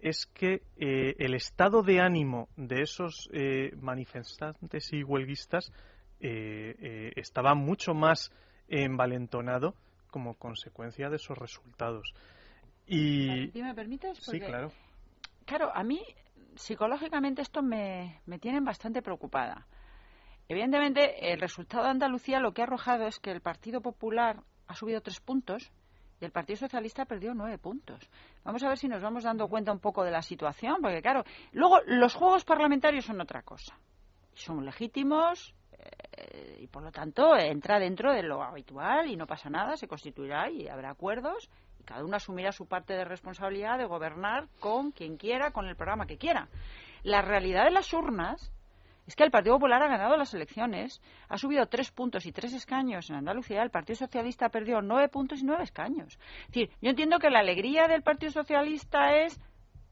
es 0.00 0.26
que 0.26 0.62
eh, 0.76 1.14
el 1.18 1.34
estado 1.34 1.82
de 1.82 2.00
ánimo 2.00 2.48
de 2.56 2.82
esos 2.82 3.28
eh, 3.32 3.72
manifestantes 3.80 4.92
y 4.92 5.02
huelguistas 5.02 5.72
eh, 6.20 7.12
estaba 7.16 7.54
mucho 7.54 7.94
más 7.94 8.32
envalentonado 8.68 9.74
como 10.10 10.34
consecuencia 10.34 11.08
de 11.08 11.16
esos 11.16 11.36
resultados. 11.36 12.14
Y... 12.86 13.50
me 13.54 13.74
permites? 13.74 14.18
sí, 14.18 14.38
claro. 14.40 14.70
Claro, 15.44 15.70
a 15.74 15.82
mí 15.84 16.00
psicológicamente 16.56 17.42
esto 17.42 17.62
me, 17.62 18.20
me 18.26 18.38
tiene 18.38 18.60
bastante 18.60 19.02
preocupada. 19.02 19.66
Evidentemente, 20.48 21.32
el 21.32 21.40
resultado 21.40 21.84
de 21.84 21.90
Andalucía 21.90 22.40
lo 22.40 22.52
que 22.52 22.62
ha 22.62 22.64
arrojado 22.64 23.06
es 23.06 23.18
que 23.18 23.30
el 23.30 23.40
Partido 23.40 23.80
Popular 23.80 24.42
ha 24.68 24.74
subido 24.74 25.00
tres 25.00 25.20
puntos 25.20 25.72
y 26.20 26.24
el 26.24 26.32
Partido 26.32 26.58
Socialista 26.58 27.02
ha 27.02 27.06
perdido 27.06 27.34
nueve 27.34 27.58
puntos. 27.58 28.08
Vamos 28.44 28.62
a 28.62 28.68
ver 28.68 28.78
si 28.78 28.88
nos 28.88 29.02
vamos 29.02 29.24
dando 29.24 29.48
cuenta 29.48 29.72
un 29.72 29.80
poco 29.80 30.04
de 30.04 30.10
la 30.10 30.22
situación, 30.22 30.78
porque 30.80 31.02
claro, 31.02 31.24
luego 31.52 31.80
los 31.86 32.14
juegos 32.14 32.44
parlamentarios 32.44 33.04
son 33.04 33.20
otra 33.20 33.42
cosa. 33.42 33.78
Son 34.34 34.64
legítimos 34.64 35.54
eh, 35.72 36.58
y 36.60 36.66
por 36.66 36.82
lo 36.82 36.90
tanto 36.90 37.36
entra 37.36 37.78
dentro 37.78 38.12
de 38.12 38.22
lo 38.22 38.42
habitual 38.42 39.08
y 39.08 39.16
no 39.16 39.26
pasa 39.26 39.50
nada, 39.50 39.76
se 39.76 39.88
constituirá 39.88 40.50
y 40.50 40.68
habrá 40.68 40.90
acuerdos 40.90 41.50
y 41.78 41.84
cada 41.84 42.04
uno 42.04 42.16
asumirá 42.16 42.52
su 42.52 42.66
parte 42.66 42.94
de 42.94 43.04
responsabilidad 43.04 43.78
de 43.78 43.86
gobernar 43.86 44.48
con 44.60 44.92
quien 44.92 45.16
quiera, 45.16 45.50
con 45.50 45.66
el 45.66 45.76
programa 45.76 46.06
que 46.06 46.18
quiera. 46.18 46.48
La 47.02 47.22
realidad 47.22 47.64
de 47.64 47.70
las 47.70 47.92
urnas 47.92 48.52
es 49.06 49.14
que 49.14 49.24
el 49.24 49.30
Partido 49.30 49.56
Popular 49.56 49.82
ha 49.82 49.88
ganado 49.88 50.16
las 50.16 50.34
elecciones, 50.34 51.00
ha 51.28 51.38
subido 51.38 51.66
tres 51.66 51.90
puntos 51.90 52.26
y 52.26 52.32
tres 52.32 52.52
escaños 52.52 53.08
en 53.10 53.16
Andalucía, 53.16 53.62
el 53.62 53.70
Partido 53.70 53.96
Socialista 53.96 54.46
ha 54.46 54.50
perdido 54.50 54.82
nueve 54.82 55.08
puntos 55.08 55.40
y 55.40 55.44
nueve 55.44 55.64
escaños. 55.64 56.18
Es 56.42 56.46
decir, 56.48 56.70
yo 56.80 56.90
entiendo 56.90 57.18
que 57.18 57.30
la 57.30 57.40
alegría 57.40 57.86
del 57.86 58.02
Partido 58.02 58.32
Socialista 58.32 59.16
es 59.16 59.40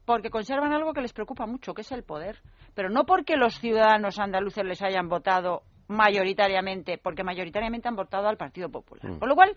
porque 0.05 0.29
conservan 0.29 0.73
algo 0.73 0.93
que 0.93 1.01
les 1.01 1.13
preocupa 1.13 1.45
mucho, 1.45 1.73
que 1.73 1.81
es 1.81 1.91
el 1.91 2.03
poder, 2.03 2.41
pero 2.75 2.89
no 2.89 3.05
porque 3.05 3.37
los 3.37 3.59
ciudadanos 3.59 4.19
andaluces 4.19 4.63
les 4.63 4.81
hayan 4.81 5.09
votado 5.09 5.63
mayoritariamente, 5.87 6.97
porque 6.97 7.23
mayoritariamente 7.23 7.87
han 7.87 7.95
votado 7.95 8.27
al 8.27 8.37
Partido 8.37 8.69
Popular. 8.69 9.11
Mm. 9.11 9.19
Con 9.19 9.29
lo 9.29 9.35
cual, 9.35 9.55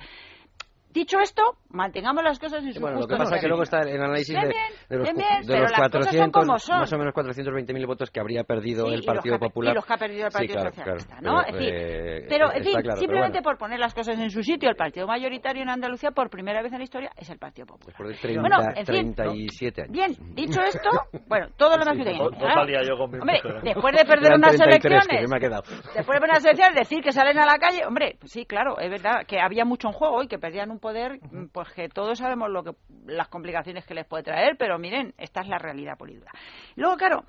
Dicho 0.90 1.18
esto, 1.20 1.42
mantengamos 1.68 2.24
las 2.24 2.38
cosas 2.38 2.64
en 2.64 2.72
su 2.72 2.80
Bueno, 2.80 3.00
lo 3.00 3.06
que 3.06 3.16
pasa 3.16 3.36
es 3.36 3.42
que 3.42 3.48
luego 3.48 3.62
está 3.62 3.82
el 3.82 4.00
análisis 4.00 4.34
de, 4.34 4.96
los, 4.96 5.46
de 5.46 5.60
los 5.60 5.72
400, 5.72 6.46
más 6.46 6.92
o 6.92 6.98
menos 6.98 7.14
420.000 7.14 7.86
votos 7.86 8.10
que 8.10 8.20
habría 8.20 8.42
perdido 8.44 8.86
el 8.86 9.02
Partido 9.04 9.38
Popular. 9.38 9.72
Y 9.72 9.74
los 9.76 9.84
que 9.84 9.92
ha 9.92 9.96
perdido 9.98 10.26
el 10.26 10.32
Partido 10.32 10.60
Socialista, 10.60 11.20
¿no? 11.20 11.42
Pero, 11.46 11.58
eh, 11.60 12.26
pero 12.28 12.52
en 12.52 12.64
fin, 12.64 12.74
simplemente 12.96 13.42
por 13.42 13.58
poner 13.58 13.78
las 13.78 13.94
cosas 13.94 14.18
en 14.18 14.30
su 14.30 14.42
sitio, 14.42 14.70
el 14.70 14.76
partido 14.76 15.06
mayoritario 15.06 15.62
en 15.62 15.68
Andalucía, 15.68 16.10
por 16.10 16.30
primera 16.30 16.62
vez 16.62 16.72
en 16.72 16.78
la 16.78 16.84
historia, 16.84 17.10
es 17.16 17.28
el 17.28 17.38
Partido 17.38 17.66
Popular. 17.66 17.88
Después 17.88 18.08
de 18.08 18.16
30, 18.16 18.40
bueno, 18.40 18.56
en 18.74 18.86
fin, 18.86 19.14
37 19.14 19.82
años. 19.82 19.92
Bien, 19.92 20.34
dicho 20.34 20.62
esto, 20.62 20.90
bueno, 21.26 21.48
todo 21.56 21.76
lo 21.76 21.84
más 21.84 21.96
que 21.96 22.14
yo 22.14 22.96
con 22.96 23.10
mi 23.10 23.18
Hombre, 23.18 23.40
después 23.62 23.94
de 23.94 24.04
perder 24.04 24.34
unas 24.34 24.58
elecciones, 24.58 25.28
después 25.28 25.40
de 25.40 26.04
perder 26.04 26.30
unas 26.30 26.44
elecciones, 26.44 26.74
decir 26.74 27.02
que 27.02 27.12
salen 27.12 27.38
a 27.38 27.44
la 27.44 27.58
calle, 27.58 27.84
hombre, 27.86 28.16
sí, 28.24 28.46
claro, 28.46 28.78
es 28.78 28.90
verdad 28.90 29.26
que 29.26 29.38
había 29.38 29.64
mucho 29.64 29.88
en 29.88 29.92
juego 29.92 30.22
y 30.22 30.28
que 30.28 30.38
perdían 30.38 30.77
un 30.78 30.80
poder, 30.80 31.18
pues 31.52 31.72
que 31.72 31.88
todos 31.88 32.18
sabemos 32.18 32.48
lo 32.50 32.62
que 32.62 32.72
las 33.06 33.28
complicaciones 33.28 33.84
que 33.84 33.94
les 33.94 34.06
puede 34.06 34.22
traer, 34.22 34.56
pero 34.56 34.78
miren, 34.78 35.12
esta 35.18 35.40
es 35.40 35.48
la 35.48 35.58
realidad 35.58 35.98
política. 35.98 36.30
Luego, 36.76 36.96
claro, 36.96 37.24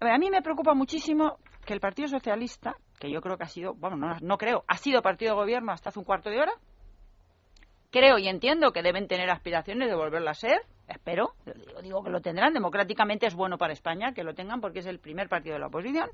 a 0.00 0.18
mí 0.18 0.30
me 0.30 0.42
preocupa 0.42 0.72
muchísimo 0.74 1.38
que 1.66 1.74
el 1.74 1.80
Partido 1.80 2.08
Socialista, 2.08 2.76
que 2.98 3.10
yo 3.10 3.20
creo 3.20 3.36
que 3.36 3.44
ha 3.44 3.48
sido, 3.48 3.74
bueno, 3.74 3.96
no, 3.96 4.16
no 4.20 4.38
creo, 4.38 4.64
ha 4.66 4.78
sido 4.78 5.02
partido 5.02 5.34
de 5.34 5.40
gobierno 5.40 5.72
hasta 5.72 5.90
hace 5.90 5.98
un 5.98 6.06
cuarto 6.06 6.30
de 6.30 6.40
hora, 6.40 6.52
creo 7.90 8.18
y 8.18 8.28
entiendo 8.28 8.72
que 8.72 8.82
deben 8.82 9.06
tener 9.06 9.30
aspiraciones 9.30 9.88
de 9.88 9.94
volverlo 9.94 10.30
a 10.30 10.34
ser, 10.34 10.62
espero, 10.88 11.34
digo, 11.82 12.02
que 12.02 12.10
lo 12.10 12.20
tendrán, 12.20 12.54
democráticamente 12.54 13.26
es 13.26 13.34
bueno 13.34 13.58
para 13.58 13.74
España 13.74 14.12
que 14.14 14.24
lo 14.24 14.34
tengan 14.34 14.60
porque 14.60 14.78
es 14.78 14.86
el 14.86 14.98
primer 14.98 15.28
partido 15.28 15.54
de 15.54 15.60
la 15.60 15.66
oposición. 15.66 16.08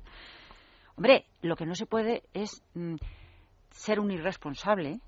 Hombre, 0.97 1.25
lo 1.41 1.55
que 1.55 1.65
no 1.65 1.75
se 1.75 1.85
puede 1.85 2.23
es 2.33 2.63
mm, 2.73 2.95
ser 3.71 3.99
un 3.99 4.11
irresponsable 4.11 4.99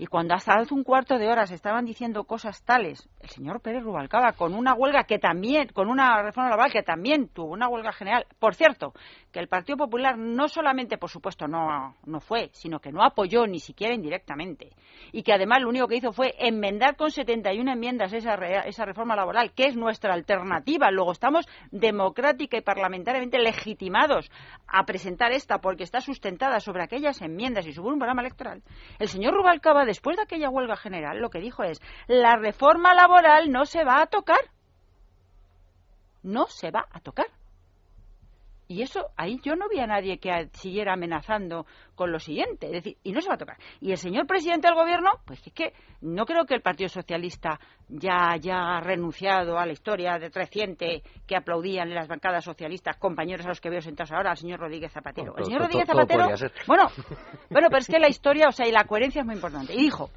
Y 0.00 0.06
cuando 0.06 0.32
hasta 0.32 0.54
hace 0.54 0.72
un 0.72 0.82
cuarto 0.82 1.18
de 1.18 1.28
hora 1.28 1.46
se 1.46 1.54
estaban 1.54 1.84
diciendo 1.84 2.24
cosas 2.24 2.64
tales, 2.64 3.06
el 3.20 3.28
señor 3.28 3.60
Pérez 3.60 3.82
Rubalcaba, 3.82 4.32
con 4.32 4.54
una 4.54 4.72
huelga 4.72 5.04
que 5.04 5.18
también, 5.18 5.68
con 5.74 5.90
una 5.90 6.22
reforma 6.22 6.48
laboral 6.48 6.72
que 6.72 6.82
también 6.82 7.28
tuvo 7.28 7.52
una 7.52 7.68
huelga 7.68 7.92
general, 7.92 8.24
por 8.38 8.54
cierto, 8.54 8.94
que 9.30 9.40
el 9.40 9.48
Partido 9.48 9.76
Popular 9.76 10.16
no 10.16 10.48
solamente, 10.48 10.96
por 10.96 11.10
supuesto, 11.10 11.46
no, 11.46 11.96
no 12.06 12.20
fue, 12.20 12.48
sino 12.54 12.80
que 12.80 12.92
no 12.92 13.04
apoyó 13.04 13.46
ni 13.46 13.60
siquiera 13.60 13.94
indirectamente. 13.94 14.70
Y 15.12 15.22
que 15.22 15.34
además 15.34 15.60
lo 15.60 15.68
único 15.68 15.86
que 15.86 15.96
hizo 15.96 16.12
fue 16.12 16.34
enmendar 16.38 16.96
con 16.96 17.10
71 17.10 17.70
enmiendas 17.70 18.14
esa, 18.14 18.36
esa 18.64 18.86
reforma 18.86 19.14
laboral, 19.14 19.52
que 19.52 19.66
es 19.66 19.76
nuestra 19.76 20.14
alternativa. 20.14 20.90
Luego 20.90 21.12
estamos 21.12 21.46
democrática 21.72 22.56
y 22.56 22.62
parlamentariamente 22.62 23.38
legitimados 23.38 24.30
a 24.66 24.86
presentar 24.86 25.32
esta 25.32 25.58
porque 25.58 25.84
está 25.84 26.00
sustentada 26.00 26.58
sobre 26.58 26.84
aquellas 26.84 27.20
enmiendas 27.20 27.66
y 27.66 27.74
sobre 27.74 27.92
un 27.92 27.98
programa 27.98 28.22
electoral. 28.22 28.62
El 28.98 29.08
señor 29.08 29.34
Rubalcaba, 29.34 29.84
después 29.90 30.16
de 30.16 30.22
aquella 30.22 30.50
huelga 30.50 30.76
general, 30.76 31.18
lo 31.18 31.30
que 31.30 31.40
dijo 31.40 31.64
es 31.64 31.82
la 32.06 32.36
reforma 32.36 32.94
laboral 32.94 33.50
no 33.50 33.66
se 33.66 33.82
va 33.82 34.00
a 34.00 34.06
tocar. 34.06 34.38
No 36.22 36.46
se 36.46 36.70
va 36.70 36.86
a 36.92 37.00
tocar. 37.00 37.26
Y 38.70 38.82
eso, 38.82 39.08
ahí 39.16 39.40
yo 39.42 39.56
no 39.56 39.68
vi 39.68 39.80
a 39.80 39.86
nadie 39.88 40.18
que 40.18 40.48
siguiera 40.52 40.92
amenazando 40.92 41.66
con 41.96 42.12
lo 42.12 42.20
siguiente. 42.20 42.66
Es 42.66 42.72
decir, 42.72 42.98
y 43.02 43.10
no 43.10 43.20
se 43.20 43.28
va 43.28 43.34
a 43.34 43.38
tocar. 43.38 43.56
Y 43.80 43.90
el 43.90 43.96
señor 43.96 44.28
presidente 44.28 44.68
del 44.68 44.76
gobierno, 44.76 45.10
pues 45.24 45.44
es 45.44 45.52
que 45.52 45.72
no 46.02 46.24
creo 46.24 46.44
que 46.44 46.54
el 46.54 46.62
Partido 46.62 46.88
Socialista 46.88 47.58
ya 47.88 48.30
haya 48.30 48.78
renunciado 48.78 49.58
a 49.58 49.66
la 49.66 49.72
historia 49.72 50.20
de 50.20 50.28
reciente 50.28 51.02
que 51.26 51.34
aplaudían 51.34 51.88
en 51.88 51.96
las 51.96 52.06
bancadas 52.06 52.44
socialistas, 52.44 52.96
compañeros 52.96 53.44
a 53.44 53.48
los 53.48 53.60
que 53.60 53.70
veo 53.70 53.80
sentados 53.80 54.12
ahora, 54.12 54.30
al 54.30 54.36
señor 54.36 54.60
Rodríguez 54.60 54.92
Zapatero. 54.92 55.34
el 55.36 55.46
señor 55.46 55.62
Rodríguez 55.62 55.88
Zapatero. 55.88 56.28
Bueno, 56.68 56.84
bueno, 57.50 57.66
pero 57.70 57.78
es 57.80 57.88
que 57.88 57.98
la 57.98 58.08
historia, 58.08 58.46
o 58.46 58.52
sea, 58.52 58.68
y 58.68 58.70
la 58.70 58.84
coherencia 58.84 59.22
es 59.22 59.26
muy 59.26 59.34
importante. 59.34 59.74
Y 59.74 59.78
dijo, 59.78 60.10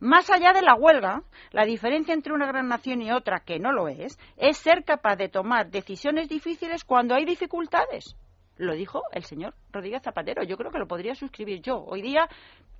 más 0.00 0.30
allá 0.30 0.52
de 0.52 0.62
la 0.62 0.74
huelga, 0.74 1.22
la 1.52 1.64
diferencia 1.64 2.14
entre 2.14 2.32
una 2.32 2.46
gran 2.46 2.68
nación 2.68 3.02
y 3.02 3.12
otra, 3.12 3.40
que 3.40 3.58
no 3.58 3.70
lo 3.72 3.88
es, 3.88 4.18
es 4.36 4.56
ser 4.56 4.84
capaz 4.84 5.16
de 5.16 5.28
tomar 5.28 5.70
decisiones 5.70 6.28
difíciles 6.28 6.84
cuando 6.84 7.14
hay 7.14 7.24
dificultades. 7.24 8.16
Lo 8.56 8.74
dijo 8.74 9.02
el 9.12 9.24
señor 9.24 9.54
Rodríguez 9.72 10.02
Zapatero. 10.02 10.42
Yo 10.42 10.56
creo 10.56 10.70
que 10.70 10.78
lo 10.78 10.86
podría 10.86 11.14
suscribir 11.14 11.62
yo 11.62 11.78
hoy 11.78 12.02
día 12.02 12.28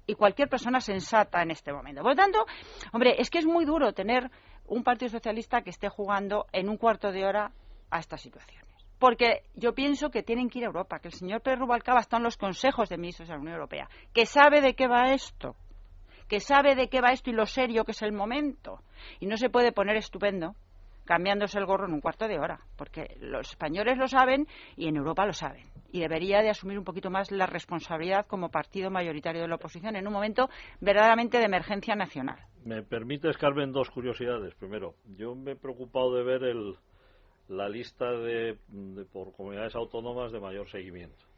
y 0.06 0.14
cualquier 0.14 0.48
persona 0.48 0.80
sensata 0.80 1.42
en 1.42 1.50
este 1.50 1.72
momento. 1.72 2.02
Por 2.02 2.12
lo 2.12 2.16
tanto, 2.16 2.44
hombre, 2.92 3.14
es 3.18 3.30
que 3.30 3.38
es 3.38 3.46
muy 3.46 3.64
duro 3.64 3.92
tener 3.92 4.30
un 4.66 4.83
Partido 4.83 5.11
Socialista 5.11 5.62
que 5.62 5.70
esté 5.70 5.88
jugando 5.88 6.46
en 6.52 6.68
un 6.68 6.76
cuarto 6.76 7.12
de 7.12 7.24
hora 7.24 7.52
a 7.90 7.98
estas 7.98 8.20
situaciones. 8.20 8.68
Porque 8.98 9.44
yo 9.54 9.74
pienso 9.74 10.11
que 10.11 10.22
tienen 10.22 10.50
que 10.50 10.59
ir 10.59 10.64
a 10.64 10.68
Europa, 10.68 10.98
que 10.98 11.09
el 11.09 11.14
señor 11.14 11.40
Pedro 11.40 11.61
Rubalcaba 11.61 12.00
está 12.00 12.18
en 12.18 12.24
los 12.24 12.37
consejos 12.37 12.88
de 12.88 12.98
ministros 12.98 13.28
de 13.28 13.35
la 13.35 13.40
Unión 13.40 13.54
Europea, 13.54 13.88
que 14.12 14.26
sabe 14.26 14.61
de 14.61 14.74
qué 14.74 14.87
va 14.87 15.14
esto, 15.14 15.56
que 16.30 16.38
sabe 16.38 16.76
de 16.76 16.88
qué 16.88 17.00
va 17.00 17.10
esto 17.10 17.28
y 17.28 17.32
lo 17.32 17.44
serio 17.44 17.84
que 17.84 17.90
es 17.90 18.02
el 18.02 18.12
momento. 18.12 18.78
Y 19.18 19.26
no 19.26 19.36
se 19.36 19.50
puede 19.50 19.72
poner 19.72 19.96
estupendo 19.96 20.54
cambiándose 21.04 21.58
el 21.58 21.66
gorro 21.66 21.86
en 21.86 21.92
un 21.92 22.00
cuarto 22.00 22.28
de 22.28 22.38
hora, 22.38 22.60
porque 22.76 23.16
los 23.18 23.50
españoles 23.50 23.98
lo 23.98 24.06
saben 24.06 24.46
y 24.76 24.86
en 24.86 24.94
Europa 24.94 25.26
lo 25.26 25.32
saben. 25.32 25.66
Y 25.90 25.98
debería 25.98 26.40
de 26.40 26.50
asumir 26.50 26.78
un 26.78 26.84
poquito 26.84 27.10
más 27.10 27.32
la 27.32 27.46
responsabilidad 27.46 28.26
como 28.26 28.48
partido 28.48 28.92
mayoritario 28.92 29.42
de 29.42 29.48
la 29.48 29.56
oposición 29.56 29.96
en 29.96 30.06
un 30.06 30.12
momento 30.12 30.48
verdaderamente 30.80 31.38
de 31.38 31.46
emergencia 31.46 31.96
nacional. 31.96 32.38
Me 32.64 32.84
permites, 32.84 33.36
Carmen, 33.36 33.72
dos 33.72 33.90
curiosidades. 33.90 34.54
Primero, 34.54 34.94
yo 35.16 35.34
me 35.34 35.52
he 35.52 35.56
preocupado 35.56 36.14
de 36.14 36.22
ver 36.22 36.44
el, 36.44 36.76
la 37.48 37.68
lista 37.68 38.08
de, 38.12 38.56
por 39.12 39.32
comunidades 39.32 39.74
autónomas 39.74 40.30
de 40.30 40.38
mayor 40.38 40.70
seguimiento. 40.70 41.29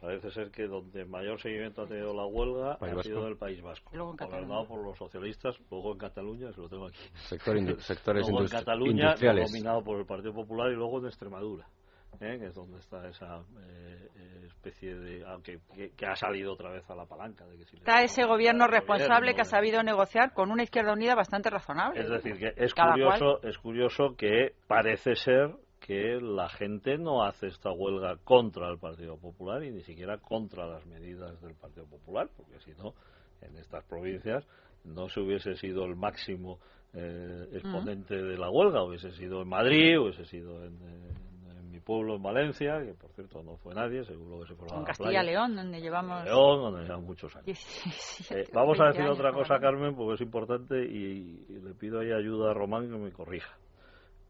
Parece 0.00 0.30
ser 0.30 0.50
que 0.50 0.66
donde 0.66 1.04
mayor 1.04 1.40
seguimiento 1.40 1.82
ha 1.82 1.86
tenido 1.86 2.12
la 2.12 2.26
huelga 2.26 2.72
ha 2.80 3.02
sido 3.02 3.26
el 3.28 3.36
País 3.36 3.62
Vasco, 3.62 3.90
gobernado 3.92 4.66
por 4.66 4.84
los 4.84 4.98
socialistas, 4.98 5.56
luego 5.70 5.92
en 5.92 5.98
Cataluña, 5.98 6.52
se 6.52 6.60
lo 6.60 6.68
tengo 6.68 6.86
aquí. 6.86 6.98
sectores 7.78 8.28
luego 8.28 8.42
en 8.42 8.48
Cataluña, 8.48 9.14
dominado 9.14 9.82
por 9.82 9.98
el 9.98 10.06
Partido 10.06 10.34
Popular, 10.34 10.70
y 10.70 10.74
luego 10.74 10.98
en 10.98 11.06
Extremadura. 11.06 11.66
¿eh? 12.20 12.38
que 12.38 12.46
es 12.46 12.54
donde 12.54 12.78
está 12.78 13.06
esa 13.08 13.42
eh, 13.60 14.46
especie 14.46 14.94
de 14.94 15.24
aunque 15.26 15.60
que, 15.96 16.06
ha 16.06 16.16
salido 16.16 16.52
otra 16.52 16.70
vez 16.70 16.88
a 16.90 16.94
la 16.94 17.06
palanca 17.06 17.46
de 17.46 17.56
que 17.56 17.62
está 17.62 18.02
ese 18.02 18.24
gobierno 18.24 18.66
responsable 18.66 19.34
que 19.34 19.42
ha 19.42 19.44
sabido 19.44 19.82
negociar 19.82 20.32
con 20.32 20.50
una 20.50 20.62
izquierda 20.62 20.92
unida 20.92 21.14
bastante 21.14 21.50
razonable 21.50 22.00
es 22.00 22.08
decir 22.08 22.38
que 22.38 22.52
es 22.56 22.74
curioso 22.74 23.42
es 23.42 23.58
curioso 23.58 24.16
que 24.16 24.54
parece 24.66 25.14
ser 25.14 25.54
que 25.80 26.20
la 26.20 26.48
gente 26.48 26.98
no 26.98 27.24
hace 27.24 27.48
esta 27.48 27.70
huelga 27.70 28.16
contra 28.24 28.68
el 28.68 28.78
Partido 28.78 29.16
Popular 29.16 29.62
y 29.62 29.70
ni 29.70 29.82
siquiera 29.82 30.18
contra 30.18 30.66
las 30.66 30.84
medidas 30.86 31.40
del 31.40 31.54
Partido 31.54 31.86
Popular, 31.86 32.28
porque 32.36 32.58
si 32.60 32.72
no, 32.72 32.94
en 33.40 33.56
estas 33.56 33.84
provincias 33.84 34.46
no 34.84 35.08
se 35.08 35.20
hubiese 35.20 35.56
sido 35.56 35.84
el 35.84 35.96
máximo 35.96 36.58
eh, 36.92 37.48
exponente 37.52 38.14
de 38.14 38.38
la 38.38 38.50
huelga, 38.50 38.82
hubiese 38.82 39.10
sido 39.12 39.42
en 39.42 39.48
Madrid, 39.48 39.98
hubiese 39.98 40.24
sido 40.24 40.64
en, 40.64 40.76
mi 41.70 41.80
pueblo, 41.80 42.16
en 42.16 42.22
Valencia, 42.22 42.82
que 42.82 42.94
por 42.94 43.10
cierto 43.12 43.42
no 43.42 43.56
fue 43.58 43.74
nadie, 43.74 44.02
seguro 44.04 44.40
que 44.40 44.48
se 44.48 44.54
fue 44.54 44.66
a 44.72 44.78
En 44.78 44.84
Castilla 44.84 45.22
León, 45.22 45.56
donde 45.56 45.80
llevamos... 45.80 46.24
León, 46.24 46.62
donde 46.62 46.82
llevamos 46.84 47.06
muchos 47.06 47.36
años. 47.36 47.58
Eh, 48.30 48.48
vamos 48.52 48.80
a 48.80 48.86
decir 48.86 49.04
otra 49.04 49.32
cosa, 49.32 49.58
Carmen, 49.60 49.94
porque 49.94 50.14
es 50.14 50.20
importante 50.22 50.84
y, 50.84 51.44
y 51.48 51.60
le 51.60 51.74
pido 51.74 52.00
ahí 52.00 52.12
ayuda 52.12 52.52
a 52.52 52.54
Román 52.54 52.88
que 52.88 52.96
me 52.96 53.12
corrija. 53.12 53.56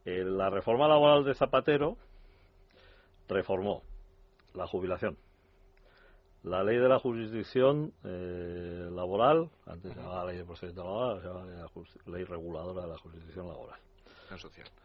Eh, 0.07 0.23
la 0.25 0.51
reforma 0.51 0.87
laboral 0.87 1.25
de 1.25 1.35
Zapatero 1.35 1.97
reformó 3.29 3.83
la 4.55 4.69
jubilación. 4.69 5.19
La 6.45 6.63
ley 6.63 6.79
de 6.79 6.89
la 6.89 7.01
jurisdicción 7.01 7.93
eh, 8.05 8.89
laboral, 8.93 9.51
antes 9.67 9.93
se 9.93 10.01
llamaba 10.01 10.27
ley 10.27 10.39
de 10.39 10.45
procedimiento 10.45 10.85
laboral, 10.85 11.21
se 11.21 11.27
llamaba 11.27 11.47
la 12.07 12.13
ley 12.13 12.25
reguladora 12.25 12.83
de 12.83 12.89
la 12.89 12.99
jurisdicción 12.99 13.49
laboral. 13.49 13.81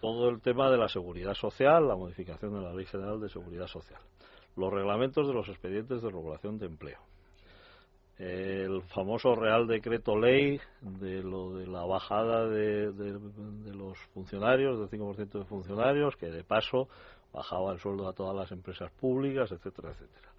Todo 0.01 0.29
el 0.29 0.41
tema 0.41 0.71
de 0.71 0.77
la 0.77 0.89
seguridad 0.89 1.35
social, 1.35 1.87
la 1.87 1.95
modificación 1.95 2.53
de 2.55 2.61
la 2.61 2.73
Ley 2.73 2.85
General 2.85 3.21
de 3.21 3.29
Seguridad 3.29 3.67
Social. 3.67 4.01
Los 4.55 4.73
reglamentos 4.73 5.27
de 5.27 5.33
los 5.33 5.47
expedientes 5.49 6.01
de 6.01 6.09
regulación 6.09 6.57
de 6.57 6.65
empleo 6.65 6.99
el 8.21 8.83
famoso 8.83 9.33
Real 9.33 9.65
Decreto 9.65 10.15
Ley 10.15 10.59
de 10.81 11.23
lo 11.23 11.53
de 11.53 11.65
la 11.65 11.83
bajada 11.85 12.47
de, 12.47 12.93
los 13.73 13.97
funcionarios, 14.13 14.79
del 14.79 14.99
5% 14.99 15.39
de 15.39 15.45
funcionarios, 15.45 16.15
que 16.17 16.27
de 16.27 16.43
paso 16.43 16.87
bajaba 17.33 17.73
el 17.73 17.79
sueldo 17.79 18.07
a 18.07 18.13
todas 18.13 18.35
las 18.35 18.51
empresas 18.51 18.91
públicas, 18.91 19.51
etcétera, 19.51 19.89
etcétera 19.91 20.30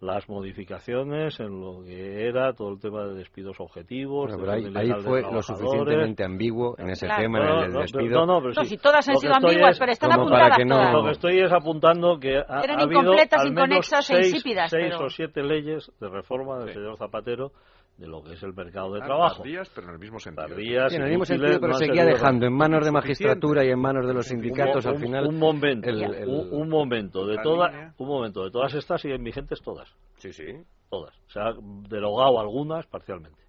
las 0.00 0.28
modificaciones 0.28 1.40
en 1.40 1.60
lo 1.60 1.82
que 1.82 2.28
era 2.28 2.52
todo 2.52 2.70
el 2.70 2.80
tema 2.80 3.04
de 3.04 3.14
despidos 3.14 3.58
objetivos. 3.58 4.30
pero 4.38 4.52
ahí, 4.52 4.92
fue 5.02 5.22
lo 5.22 5.42
suficientemente 5.42 6.24
ambiguo 6.24 6.76
en 6.78 6.90
ese 6.90 7.08
tema, 7.08 7.40
en 7.40 7.64
el 7.64 7.72
despido. 7.72 8.24
No, 8.24 8.40
no, 8.40 8.64
si 8.64 8.76
todas 8.76 9.08
han 9.08 9.16
sido 9.16 9.34
ambiguas, 9.34 9.78
pero 9.78 9.92
están 9.92 10.12
apuntadas 10.12 10.58
todas. 10.68 10.92
Lo 10.92 11.04
que 11.04 11.10
estoy 11.10 11.40
es 11.40 11.52
apuntando 11.52 12.18
que 12.20 12.38
ha, 12.38 12.60
Eran 12.62 12.80
habido 12.80 13.00
incompletas, 13.00 13.40
al 13.40 13.52
menos 13.52 13.66
inconexas 13.66 14.06
seis, 14.06 14.20
e 14.20 14.28
insípidas. 14.28 14.70
seis 14.70 14.94
o 14.94 15.08
siete 15.08 15.42
leyes 15.42 15.90
de 16.00 16.08
reforma 16.08 16.58
del 16.60 16.74
señor 16.74 16.96
Zapatero 16.96 17.50
de 17.98 18.06
lo 18.06 18.22
que 18.22 18.34
es 18.34 18.42
el 18.44 18.54
mercado 18.54 18.94
de 18.94 19.00
trabajo. 19.00 19.42
Tardías, 19.42 19.68
pero 19.74 19.88
en 19.88 19.94
el 19.94 19.98
mismo 19.98 20.20
sentido. 20.20 20.46
Tardías, 20.46 20.92
en 20.94 21.02
el 21.02 21.10
mismo 21.10 21.24
sentido, 21.24 21.60
pero 21.60 21.74
seguía 21.74 22.04
dejando 22.04 22.46
en 22.46 22.52
manos 22.52 22.84
de 22.84 22.92
magistratura 22.92 23.64
y 23.64 23.70
en 23.70 23.80
manos 23.80 24.06
de 24.06 24.14
los 24.14 24.26
sindicatos 24.26 24.84
un, 24.84 24.90
al 24.92 24.98
final. 25.00 25.26
Un 25.26 25.38
momento, 25.38 25.90
un, 25.90 26.68
momento 26.68 27.26
de 27.26 27.38
toda, 27.42 27.92
un 27.98 28.08
momento 28.08 28.44
de 28.44 28.52
todas 28.52 28.72
estas 28.74 29.00
siguen 29.02 29.24
vigentes 29.24 29.60
todas. 29.60 29.92
Sí, 30.18 30.32
sí. 30.32 30.44
Todas. 30.88 31.14
Se 31.26 31.40
ha 31.40 31.52
derogado 31.88 32.38
algunas 32.38 32.86
parcialmente. 32.86 33.42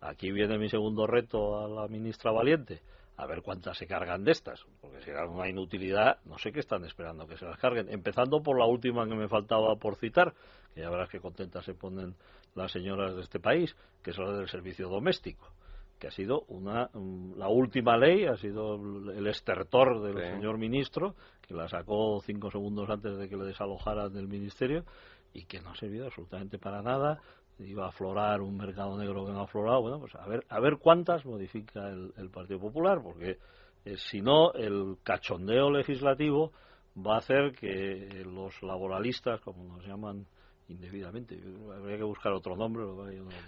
Aquí 0.00 0.32
viene 0.32 0.58
mi 0.58 0.68
segundo 0.68 1.06
reto 1.06 1.64
a 1.64 1.68
la 1.68 1.88
ministra 1.88 2.32
Valiente. 2.32 2.82
A 3.16 3.26
ver 3.26 3.42
cuántas 3.42 3.78
se 3.78 3.86
cargan 3.86 4.24
de 4.24 4.32
estas. 4.32 4.66
Porque 4.80 5.00
si 5.02 5.10
era 5.10 5.24
una 5.28 5.48
inutilidad, 5.48 6.18
no 6.24 6.36
sé 6.36 6.50
qué 6.50 6.58
están 6.58 6.84
esperando 6.84 7.28
que 7.28 7.36
se 7.36 7.46
las 7.46 7.58
carguen. 7.60 7.88
Empezando 7.88 8.42
por 8.42 8.58
la 8.58 8.66
última 8.66 9.06
que 9.06 9.14
me 9.14 9.28
faltaba 9.28 9.76
por 9.76 9.94
citar, 9.94 10.34
que 10.74 10.80
ya 10.80 10.90
verás 10.90 11.08
que 11.08 11.20
contentas 11.20 11.64
se 11.64 11.74
ponen 11.74 12.16
las 12.54 12.72
señoras 12.72 13.14
de 13.14 13.22
este 13.22 13.40
país, 13.40 13.76
que 14.02 14.10
es 14.10 14.18
la 14.18 14.32
del 14.32 14.48
servicio 14.48 14.88
doméstico 14.88 15.54
que 15.98 16.08
ha 16.08 16.10
sido 16.10 16.42
una 16.48 16.90
mm, 16.92 17.38
la 17.38 17.48
última 17.48 17.96
ley 17.96 18.26
ha 18.26 18.36
sido 18.36 18.74
el 18.74 19.26
estertor 19.26 20.02
del 20.02 20.18
señor 20.34 20.58
ministro 20.58 21.14
que 21.40 21.54
la 21.54 21.68
sacó 21.68 22.20
cinco 22.24 22.50
segundos 22.50 22.88
antes 22.90 23.16
de 23.16 23.28
que 23.28 23.36
le 23.36 23.44
desalojaran 23.44 24.12
del 24.12 24.28
ministerio 24.28 24.84
y 25.32 25.44
que 25.44 25.60
no 25.60 25.70
ha 25.70 25.76
servido 25.76 26.06
absolutamente 26.06 26.58
para 26.58 26.80
nada. 26.82 27.20
Iba 27.58 27.86
a 27.86 27.88
aflorar 27.88 28.40
un 28.40 28.56
mercado 28.56 28.98
negro 28.98 29.24
que 29.24 29.32
no 29.32 29.40
ha 29.40 29.44
aflorado. 29.44 29.82
Bueno 29.82 30.00
pues 30.00 30.14
a 30.14 30.26
ver 30.26 30.44
a 30.48 30.60
ver 30.60 30.78
cuántas 30.78 31.24
modifica 31.24 31.88
el, 31.88 32.30
Partido 32.30 32.60
Popular 32.60 33.00
porque 33.02 33.38
eh, 33.84 33.96
si 33.96 34.20
no 34.20 34.52
el 34.52 34.96
cachondeo 35.02 35.70
legislativo 35.70 36.52
va 36.96 37.16
a 37.16 37.18
hacer 37.18 37.52
que 37.52 38.24
los 38.26 38.60
laboralistas 38.62 39.40
como 39.40 39.64
nos 39.64 39.86
llaman 39.86 40.26
indebidamente. 40.68 41.38
Habría 41.74 41.98
que 41.98 42.04
buscar 42.04 42.32
otro 42.32 42.56
nombre. 42.56 42.84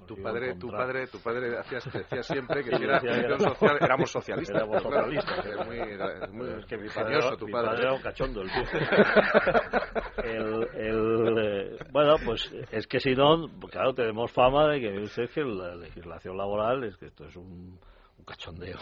tu 0.07 0.17
padre, 0.17 0.55
tu 0.57 0.69
padre, 0.69 1.07
tu 1.07 1.19
padre 1.21 1.59
hacía, 1.59 1.79
decía 1.93 2.23
siempre 2.23 2.63
que 2.63 2.77
si 2.77 2.83
era 2.83 3.01
social, 3.01 3.79
éramos 3.81 4.11
socialistas. 4.11 4.57
Éramos 4.57 4.83
socialistas. 4.83 5.67
Muy, 5.67 5.79
muy 6.33 6.59
es 6.59 6.67
que 6.67 6.77
mi 6.77 6.89
padre, 6.89 7.19
tu 7.39 7.47
padre. 7.49 7.81
era 7.81 7.93
un 7.95 8.03
cachondo 8.03 8.43
el, 8.43 8.51
el, 10.25 10.69
el 10.75 11.39
eh, 11.39 11.79
Bueno, 11.91 12.17
pues 12.25 12.53
es 12.71 12.87
que 12.87 13.01
si 13.01 13.15
no, 13.15 13.49
claro, 13.71 13.95
tenemos 13.95 14.31
fama 14.33 14.69
de 14.69 14.81
que 14.81 14.99
usted 15.01 15.31
que 15.31 15.43
la 15.43 15.75
legislación 15.75 16.37
laboral 16.37 16.85
es 16.85 16.97
que 16.97 17.07
esto 17.07 17.27
es 17.27 17.37
un, 17.37 17.79
un 18.19 18.25
cachondeo, 18.25 18.79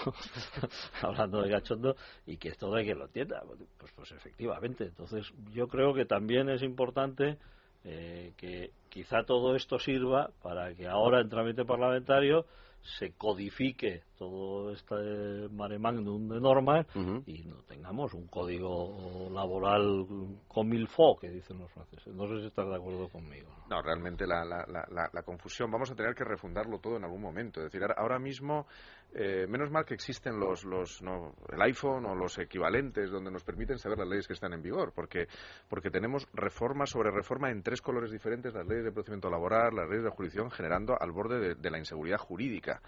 hablando 1.02 1.42
de 1.42 1.50
cachondo, 1.50 1.96
y 2.26 2.36
que 2.36 2.48
esto 2.48 2.70
de 2.72 2.84
que 2.84 2.94
lo 2.94 3.06
entienda. 3.06 3.42
Pues, 3.78 3.92
pues 3.92 4.12
efectivamente. 4.12 4.84
Entonces, 4.84 5.32
yo 5.52 5.68
creo 5.68 5.94
que 5.94 6.04
también 6.04 6.48
es 6.48 6.62
importante 6.62 7.38
eh, 7.84 8.32
que 8.36 8.72
quizá 8.88 9.24
todo 9.24 9.54
esto 9.56 9.78
sirva 9.78 10.30
para 10.42 10.74
que 10.74 10.86
ahora 10.86 11.20
en 11.20 11.28
trámite 11.28 11.64
parlamentario 11.64 12.46
se 12.84 13.12
codifique 13.12 14.02
todo 14.18 14.70
este 14.70 15.48
mare 15.50 15.78
magnum 15.78 16.28
de 16.28 16.40
normas 16.40 16.86
y 17.26 17.42
no 17.44 17.56
tengamos 17.66 18.12
un 18.12 18.26
código 18.28 19.30
laboral 19.32 20.06
comilfo 20.46 21.16
que 21.18 21.30
dicen 21.30 21.58
los 21.58 21.70
franceses. 21.72 22.14
No 22.14 22.28
sé 22.28 22.40
si 22.40 22.46
estás 22.46 22.68
de 22.68 22.76
acuerdo 22.76 23.08
conmigo. 23.08 23.48
No, 23.70 23.80
realmente 23.80 24.26
la, 24.26 24.44
la, 24.44 24.66
la, 24.68 25.08
la, 25.10 25.22
confusión, 25.22 25.70
vamos 25.70 25.90
a 25.90 25.94
tener 25.94 26.14
que 26.14 26.24
refundarlo 26.24 26.78
todo 26.78 26.98
en 26.98 27.04
algún 27.04 27.22
momento. 27.22 27.60
Es 27.60 27.72
decir, 27.72 27.88
ahora 27.96 28.18
mismo, 28.18 28.66
eh, 29.14 29.46
menos 29.48 29.70
mal 29.70 29.84
que 29.84 29.94
existen 29.94 30.38
los, 30.38 30.64
los 30.64 31.02
no, 31.02 31.34
el 31.52 31.60
iPhone 31.62 32.06
o 32.06 32.14
los 32.14 32.38
equivalentes 32.38 33.10
donde 33.10 33.30
nos 33.30 33.44
permiten 33.44 33.78
saber 33.78 33.98
las 33.98 34.08
leyes 34.08 34.26
que 34.26 34.32
están 34.32 34.52
en 34.52 34.62
vigor, 34.62 34.92
porque, 34.94 35.28
porque 35.68 35.90
tenemos 35.90 36.26
reforma 36.32 36.86
sobre 36.86 37.10
reforma 37.10 37.50
en 37.50 37.62
tres 37.62 37.80
colores 37.80 38.10
diferentes, 38.10 38.54
las 38.54 38.66
leyes 38.66 38.84
de 38.84 38.92
procedimiento 38.92 39.30
laboral, 39.30 39.74
las 39.74 39.88
leyes 39.88 40.04
de 40.04 40.10
jurisdicción, 40.10 40.50
generando 40.50 40.96
al 41.00 41.12
borde 41.12 41.38
de, 41.38 41.54
de 41.54 41.70
la 41.70 41.78
inseguridad 41.78 42.18
jurídica. 42.18 42.80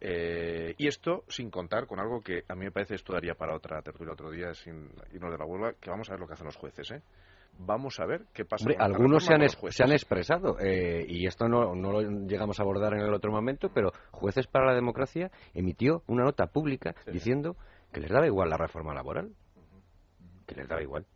Eh, 0.00 0.74
y 0.78 0.86
esto 0.86 1.24
sin 1.28 1.50
contar 1.50 1.86
con 1.86 1.98
algo 1.98 2.20
que 2.20 2.44
a 2.48 2.54
mí 2.54 2.64
me 2.64 2.70
parece 2.70 2.94
esto 2.94 3.12
daría 3.12 3.34
para 3.34 3.54
otra 3.54 3.80
tertulia 3.82 4.12
otro 4.12 4.30
día 4.30 4.54
sin 4.54 4.90
irnos 5.12 5.32
de 5.32 5.38
la 5.38 5.44
huelga, 5.44 5.74
que 5.80 5.90
vamos 5.90 6.08
a 6.08 6.12
ver 6.12 6.20
lo 6.20 6.26
que 6.26 6.34
hacen 6.34 6.46
los 6.46 6.56
jueces, 6.56 6.90
¿eh? 6.90 7.02
Vamos 7.58 7.98
a 8.00 8.06
ver 8.06 8.26
qué 8.32 8.44
pasa. 8.44 8.64
Hombre, 8.64 8.76
algunos 8.78 9.24
se 9.24 9.34
han, 9.34 9.48
se 9.48 9.82
han 9.82 9.92
expresado, 9.92 10.58
eh, 10.60 11.04
y 11.08 11.26
esto 11.26 11.48
no, 11.48 11.74
no, 11.74 11.92
lo 11.92 12.02
llegamos 12.26 12.58
a 12.58 12.62
abordar 12.62 12.94
en 12.94 13.00
el 13.00 13.14
otro 13.14 13.32
momento, 13.32 13.70
pero 13.72 13.92
Jueces 14.10 14.46
para 14.46 14.66
la 14.66 14.74
Democracia 14.74 15.30
emitió 15.54 16.02
una 16.06 16.24
nota 16.24 16.46
pública 16.46 16.94
diciendo 17.10 17.56
que 17.92 18.00
les 18.00 18.10
daba 18.10 18.26
igual 18.26 18.50
la 18.50 18.56
reforma 18.56 18.94
laboral, 18.94 19.32
que 20.46 20.54
les 20.54 20.68
daba 20.68 20.82
igual 20.82 21.06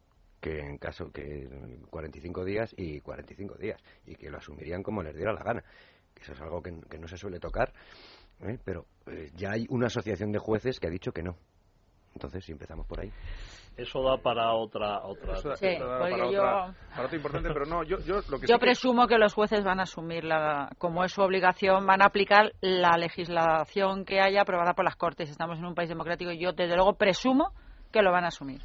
que 0.40 0.58
en 0.58 0.78
caso 0.78 1.10
que 1.12 1.46
45 1.90 2.44
días 2.46 2.74
y 2.76 3.00
45 3.00 3.56
días 3.56 3.78
y 4.06 4.14
que 4.14 4.30
lo 4.30 4.38
asumirían 4.38 4.82
como 4.82 5.02
les 5.02 5.14
diera 5.14 5.34
la 5.34 5.42
gana. 5.42 5.62
Eso 6.18 6.32
es 6.32 6.40
algo 6.40 6.62
que, 6.62 6.74
que 6.88 6.98
no 6.98 7.08
se 7.08 7.16
suele 7.16 7.38
tocar 7.38 7.72
¿eh? 8.42 8.58
pero 8.64 8.86
eh, 9.06 9.30
ya 9.36 9.52
hay 9.52 9.66
una 9.68 9.86
asociación 9.86 10.32
de 10.32 10.38
jueces 10.38 10.80
que 10.80 10.86
ha 10.86 10.90
dicho 10.90 11.12
que 11.12 11.22
no. 11.22 11.36
Entonces, 12.14 12.44
si 12.44 12.52
empezamos 12.52 12.86
por 12.86 13.00
ahí. 13.00 13.12
Eso 13.80 14.02
da 14.02 14.18
para 14.18 14.52
otra 14.52 15.00
otra. 15.04 15.36
Sí, 15.56 15.76
para, 15.78 16.16
yo, 16.18 16.26
otra, 16.26 16.74
para 16.90 17.04
otra 17.06 17.16
importante, 17.16 17.48
pero 17.52 17.64
no, 17.64 17.82
yo, 17.82 17.98
yo 18.00 18.16
lo 18.28 18.38
que 18.38 18.46
yo 18.46 18.54
sí 18.54 18.60
que- 18.60 18.66
presumo 18.66 19.06
que 19.06 19.16
los 19.16 19.32
jueces 19.32 19.64
van 19.64 19.80
a 19.80 19.84
asumir, 19.84 20.24
la, 20.24 20.68
como 20.78 21.02
es 21.02 21.12
su 21.12 21.22
obligación, 21.22 21.86
van 21.86 22.02
a 22.02 22.06
aplicar 22.06 22.52
la 22.60 22.98
legislación 22.98 24.04
que 24.04 24.20
haya 24.20 24.42
aprobada 24.42 24.74
por 24.74 24.84
las 24.84 24.96
Cortes. 24.96 25.30
Estamos 25.30 25.58
en 25.58 25.64
un 25.64 25.74
país 25.74 25.88
democrático 25.88 26.30
y 26.30 26.38
yo, 26.38 26.52
desde 26.52 26.76
luego, 26.76 26.94
presumo 26.94 27.52
que 27.90 28.02
lo 28.02 28.12
van 28.12 28.24
a 28.24 28.28
asumir. 28.28 28.60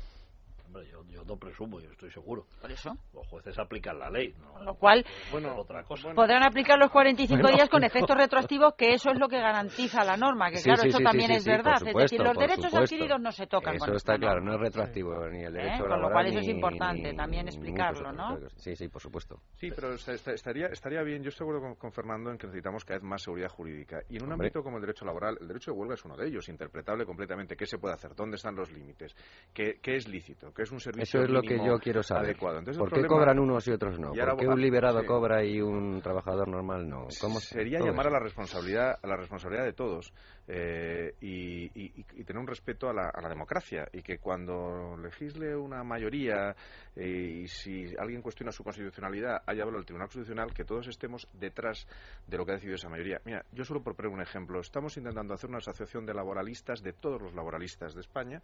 No 1.26 1.38
presumo, 1.38 1.80
yo 1.80 1.90
estoy 1.92 2.12
seguro. 2.12 2.46
Por 2.62 2.72
eso. 2.72 2.96
Los 3.14 3.28
jueces 3.28 3.58
aplican 3.58 3.98
la 3.98 4.10
ley, 4.10 4.34
¿no? 4.40 4.54
Con 4.54 4.66
lo 4.66 4.76
cual, 4.76 5.04
Bueno, 5.32 5.56
otra 5.58 5.84
cosa. 5.84 6.14
podrán 6.14 6.44
aplicar 6.44 6.78
los 6.78 6.92
45 6.92 7.42
Bueno. 7.42 7.58
días 7.58 7.70
con 7.70 7.84
efectos 7.84 8.16
retroactivos, 8.16 8.74
que 8.76 8.94
eso 8.94 9.10
es 9.12 9.20
lo 9.20 9.28
que 9.28 9.40
garantiza 9.40 10.04
la 10.04 10.18
norma. 10.18 10.52
Que 10.52 10.58
Sí, 10.58 10.66
claro, 10.66 10.84
sí, 10.84 10.90
eso 10.90 10.98
sí, 11.00 11.04
también 11.04 11.30
sí, 11.32 11.36
es 11.38 11.44
sí, 11.44 11.50
verdad. 11.50 11.80
por 11.80 11.88
es 11.90 11.94
decir, 11.96 12.20
supuesto, 12.20 12.24
los 12.26 12.38
derechos 12.38 12.66
supuesto. 12.72 12.96
adquiridos 12.96 13.22
no 13.22 13.32
se 13.32 13.48
tocan 13.48 13.76
Eso 13.76 13.86
con 13.86 13.96
está 13.96 14.14
esto, 14.14 14.26
claro, 14.26 14.40
¿no? 14.42 14.46
no 14.52 14.54
es 14.56 14.62
retroactivo 14.62 15.28
ni 15.30 15.44
el 15.44 15.54
derecho 15.54 15.86
Con 15.88 16.02
lo 16.02 16.12
cual 16.12 16.28
eso 16.28 16.40
es 16.40 16.46
ni- 16.48 16.52
importante 16.54 17.12
ni- 17.12 17.18
también 17.18 17.46
ni 17.46 17.50
explicarlo, 17.50 18.12
¿no? 18.12 18.38
Sí, 18.58 18.76
sí, 18.76 18.88
por 18.88 19.02
supuesto. 19.02 19.40
Sí, 19.56 19.72
pero 19.76 19.94
est- 19.94 20.08
est- 20.10 20.28
estaría, 20.28 20.68
estaría 20.68 21.02
bien, 21.02 21.24
yo 21.24 21.30
estoy 21.30 21.48
de 21.48 21.52
acuerdo 21.56 21.68
con, 21.70 21.76
con 21.80 21.92
Fernando 21.92 22.30
en 22.32 22.38
que 22.38 22.46
necesitamos 22.48 22.86
cada 22.86 23.00
vez 23.00 23.04
más 23.04 23.22
seguridad 23.24 23.50
jurídica. 23.50 24.02
Y 24.10 24.18
en 24.18 24.24
un 24.26 24.32
Hombre. 24.34 24.48
ámbito 24.48 24.62
como 24.64 24.78
el 24.78 24.82
derecho 24.82 25.06
laboral, 25.06 25.38
el 25.42 25.48
derecho 25.48 25.72
de 25.72 25.78
huelga 25.78 25.96
es 25.96 26.06
uno 26.06 26.16
de 26.16 26.28
ellos, 26.28 26.48
interpretable 26.50 27.06
completamente. 27.06 27.56
¿Qué 27.56 27.66
se 27.66 27.78
puede 27.80 27.96
hacer? 27.96 28.14
¿Dónde 28.16 28.36
están 28.36 28.56
los 28.56 28.72
límites? 28.72 29.16
¿Qué, 29.54 29.80
qué 29.82 29.96
es 29.96 30.08
lícito? 30.08 30.54
¿Qué 30.54 30.64
es 30.64 30.72
un 30.72 30.80
servicio 30.80 31.15
Eso 31.16 31.24
es 31.26 31.30
lo 31.32 31.42
que 31.42 31.58
yo 31.66 31.80
quiero 31.80 32.04
saber. 32.04 32.26
adecuado? 32.26 32.60
Entonces, 32.60 32.80
¿Por 32.80 32.90
qué 32.90 33.02
problema- 33.02 33.16
cobran 33.16 33.40
unos 33.40 33.68
y 33.68 33.72
otros 33.72 34.00
no? 34.00 34.14
Y 34.16 34.20
¿Por 34.20 34.38
qué 34.38 34.48
un 34.48 34.62
liberado 34.62 35.02
sí. 35.02 35.06
cobra 35.06 35.44
y 35.44 35.62
un 35.62 36.02
trabajador 36.02 36.48
normal 36.48 36.88
no? 36.88 37.08
¿Cómo 37.22 37.40
sería 37.40 37.80
llamar 37.80 38.06
eso? 38.06 38.10
a 38.10 38.12
la 38.12 38.20
responsabilidad 38.20 39.00
a 39.02 39.08
la 39.08 39.16
responsabilidad 39.18 39.66
de 39.66 39.74
todos 39.74 40.14
eh, 40.48 41.14
y, 41.22 41.66
y- 41.80 42.06
y 42.14 42.24
tener 42.24 42.40
un 42.40 42.48
respeto 42.48 42.90
a 42.90 42.94
la, 42.94 43.10
a 43.10 43.22
la 43.22 43.30
democracia 43.30 43.88
y 43.92 44.02
que 44.02 44.18
cuando 44.20 44.96
legisle 44.98 45.56
una 45.56 45.84
mayoría 45.84 46.56
eh, 46.96 47.42
y 47.44 47.48
si 47.48 47.94
alguien 47.98 48.22
cuestiona 48.22 48.52
su 48.52 48.64
constitucionalidad 48.64 49.42
haya 49.46 49.64
hablado 49.64 49.80
el 49.80 49.86
Tribunal 49.86 50.08
Constitucional 50.08 50.54
que 50.54 50.66
todos 50.66 50.88
estemos 50.88 51.28
detrás 51.34 51.88
de 52.28 52.38
lo 52.38 52.46
que 52.46 52.52
ha 52.52 52.56
decidido 52.56 52.76
esa 52.76 52.90
mayoría. 52.90 53.22
Mira, 53.26 53.44
yo 53.52 53.64
solo 53.66 53.82
por 53.82 53.96
poner 53.96 54.12
un 54.12 54.22
ejemplo, 54.22 54.60
estamos 54.60 54.96
intentando 54.98 55.34
hacer 55.34 55.50
una 55.50 55.58
asociación 55.60 56.06
de 56.06 56.14
laboralistas 56.14 56.82
de 56.84 56.94
todos 56.94 57.22
los 57.22 57.34
laboralistas 57.34 57.94
de 57.94 58.02
España 58.02 58.42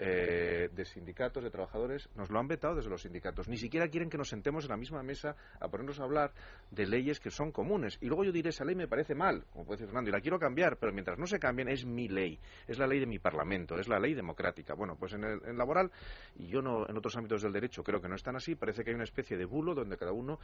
eh, 0.00 0.68
de 0.72 0.84
sindicatos, 0.84 1.42
de 1.42 1.50
trabajadores, 1.50 2.08
nos 2.14 2.30
lo 2.30 2.38
han 2.38 2.46
vetado 2.46 2.76
desde 2.76 2.88
los 2.88 3.02
sindicatos. 3.02 3.48
Ni 3.48 3.56
siquiera 3.56 3.88
quieren 3.88 4.08
que 4.08 4.16
nos 4.16 4.28
sentemos 4.28 4.64
en 4.64 4.70
la 4.70 4.76
misma 4.76 5.02
mesa 5.02 5.34
a 5.58 5.66
ponernos 5.68 5.98
a 5.98 6.04
hablar 6.04 6.32
de 6.70 6.86
leyes 6.86 7.18
que 7.18 7.30
son 7.30 7.50
comunes. 7.50 7.98
Y 8.00 8.06
luego 8.06 8.22
yo 8.22 8.30
diré, 8.30 8.50
esa 8.50 8.64
ley 8.64 8.76
me 8.76 8.86
parece 8.86 9.16
mal, 9.16 9.44
como 9.52 9.64
puede 9.64 9.78
decir 9.78 9.88
Fernando, 9.88 10.10
y 10.10 10.12
la 10.12 10.20
quiero 10.20 10.38
cambiar, 10.38 10.76
pero 10.76 10.92
mientras 10.92 11.18
no 11.18 11.26
se 11.26 11.40
cambien 11.40 11.68
es 11.68 11.84
mi 11.84 12.06
ley, 12.06 12.38
es 12.68 12.78
la 12.78 12.86
ley 12.86 13.00
de 13.00 13.06
mi 13.06 13.18
Parlamento, 13.18 13.76
es 13.76 13.88
la 13.88 13.98
ley 13.98 14.14
democrática. 14.14 14.74
Bueno, 14.74 14.96
pues 14.96 15.14
en 15.14 15.24
el 15.24 15.40
en 15.44 15.58
laboral, 15.58 15.90
y 16.36 16.46
yo 16.46 16.62
no 16.62 16.88
en 16.88 16.96
otros 16.96 17.16
ámbitos 17.16 17.42
del 17.42 17.52
derecho 17.52 17.82
creo 17.82 18.00
que 18.00 18.08
no 18.08 18.14
están 18.14 18.36
así, 18.36 18.54
parece 18.54 18.84
que 18.84 18.90
hay 18.90 18.94
una 18.94 19.04
especie 19.04 19.36
de 19.36 19.46
bulo 19.46 19.74
donde 19.74 19.96
cada 19.96 20.12
uno, 20.12 20.38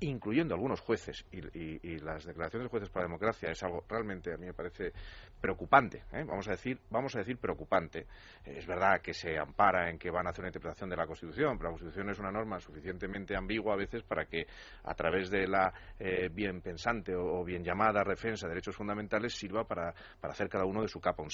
incluyendo 0.00 0.54
algunos 0.54 0.80
jueces, 0.80 1.26
y, 1.32 1.96
las 1.96 2.24
declaraciones 2.24 2.66
de 2.66 2.70
jueces 2.70 2.90
para 2.90 3.06
democracia 3.06 3.50
es 3.50 3.62
algo 3.62 3.84
realmente 3.88 4.32
a 4.32 4.36
mí 4.36 4.46
me 4.46 4.54
parece 4.54 4.92
preocupante, 5.40 6.04
¿eh? 6.12 6.24
vamos 6.24 6.46
a 6.48 6.52
decir, 6.52 6.78
vamos 6.90 7.14
a 7.16 7.18
decir 7.18 7.38
preocupante. 7.38 8.06
Es 8.44 8.66
verdad 8.66 8.85
que 9.02 9.12
se 9.12 9.38
ampara 9.38 9.90
en 9.90 9.98
que 9.98 10.10
van 10.10 10.26
a 10.26 10.30
hacer 10.30 10.42
una 10.42 10.48
interpretación 10.48 10.90
de 10.90 10.96
la 10.96 11.06
Constitución, 11.06 11.56
pero 11.56 11.70
la 11.70 11.76
Constitución 11.76 12.10
es 12.10 12.18
una 12.18 12.30
norma 12.30 12.58
suficientemente 12.58 13.36
ambigua 13.36 13.74
a 13.74 13.76
veces 13.76 14.02
para 14.02 14.26
que 14.26 14.46
a 14.84 14.94
través 14.94 15.30
de 15.30 15.46
la 15.46 15.72
eh, 15.98 16.28
bien 16.32 16.60
pensante 16.60 17.14
o, 17.14 17.44
bien 17.44 17.62
llamada 17.62 18.02
defensa 18.04 18.46
de 18.46 18.54
derechos 18.54 18.76
fundamentales 18.76 19.34
sirva 19.34 19.64
para, 19.64 19.94
para 20.20 20.32
hacer 20.32 20.48
cada 20.48 20.64
uno 20.64 20.82
de 20.82 20.88
su 20.88 21.00
capa 21.00 21.22
un. 21.22 21.30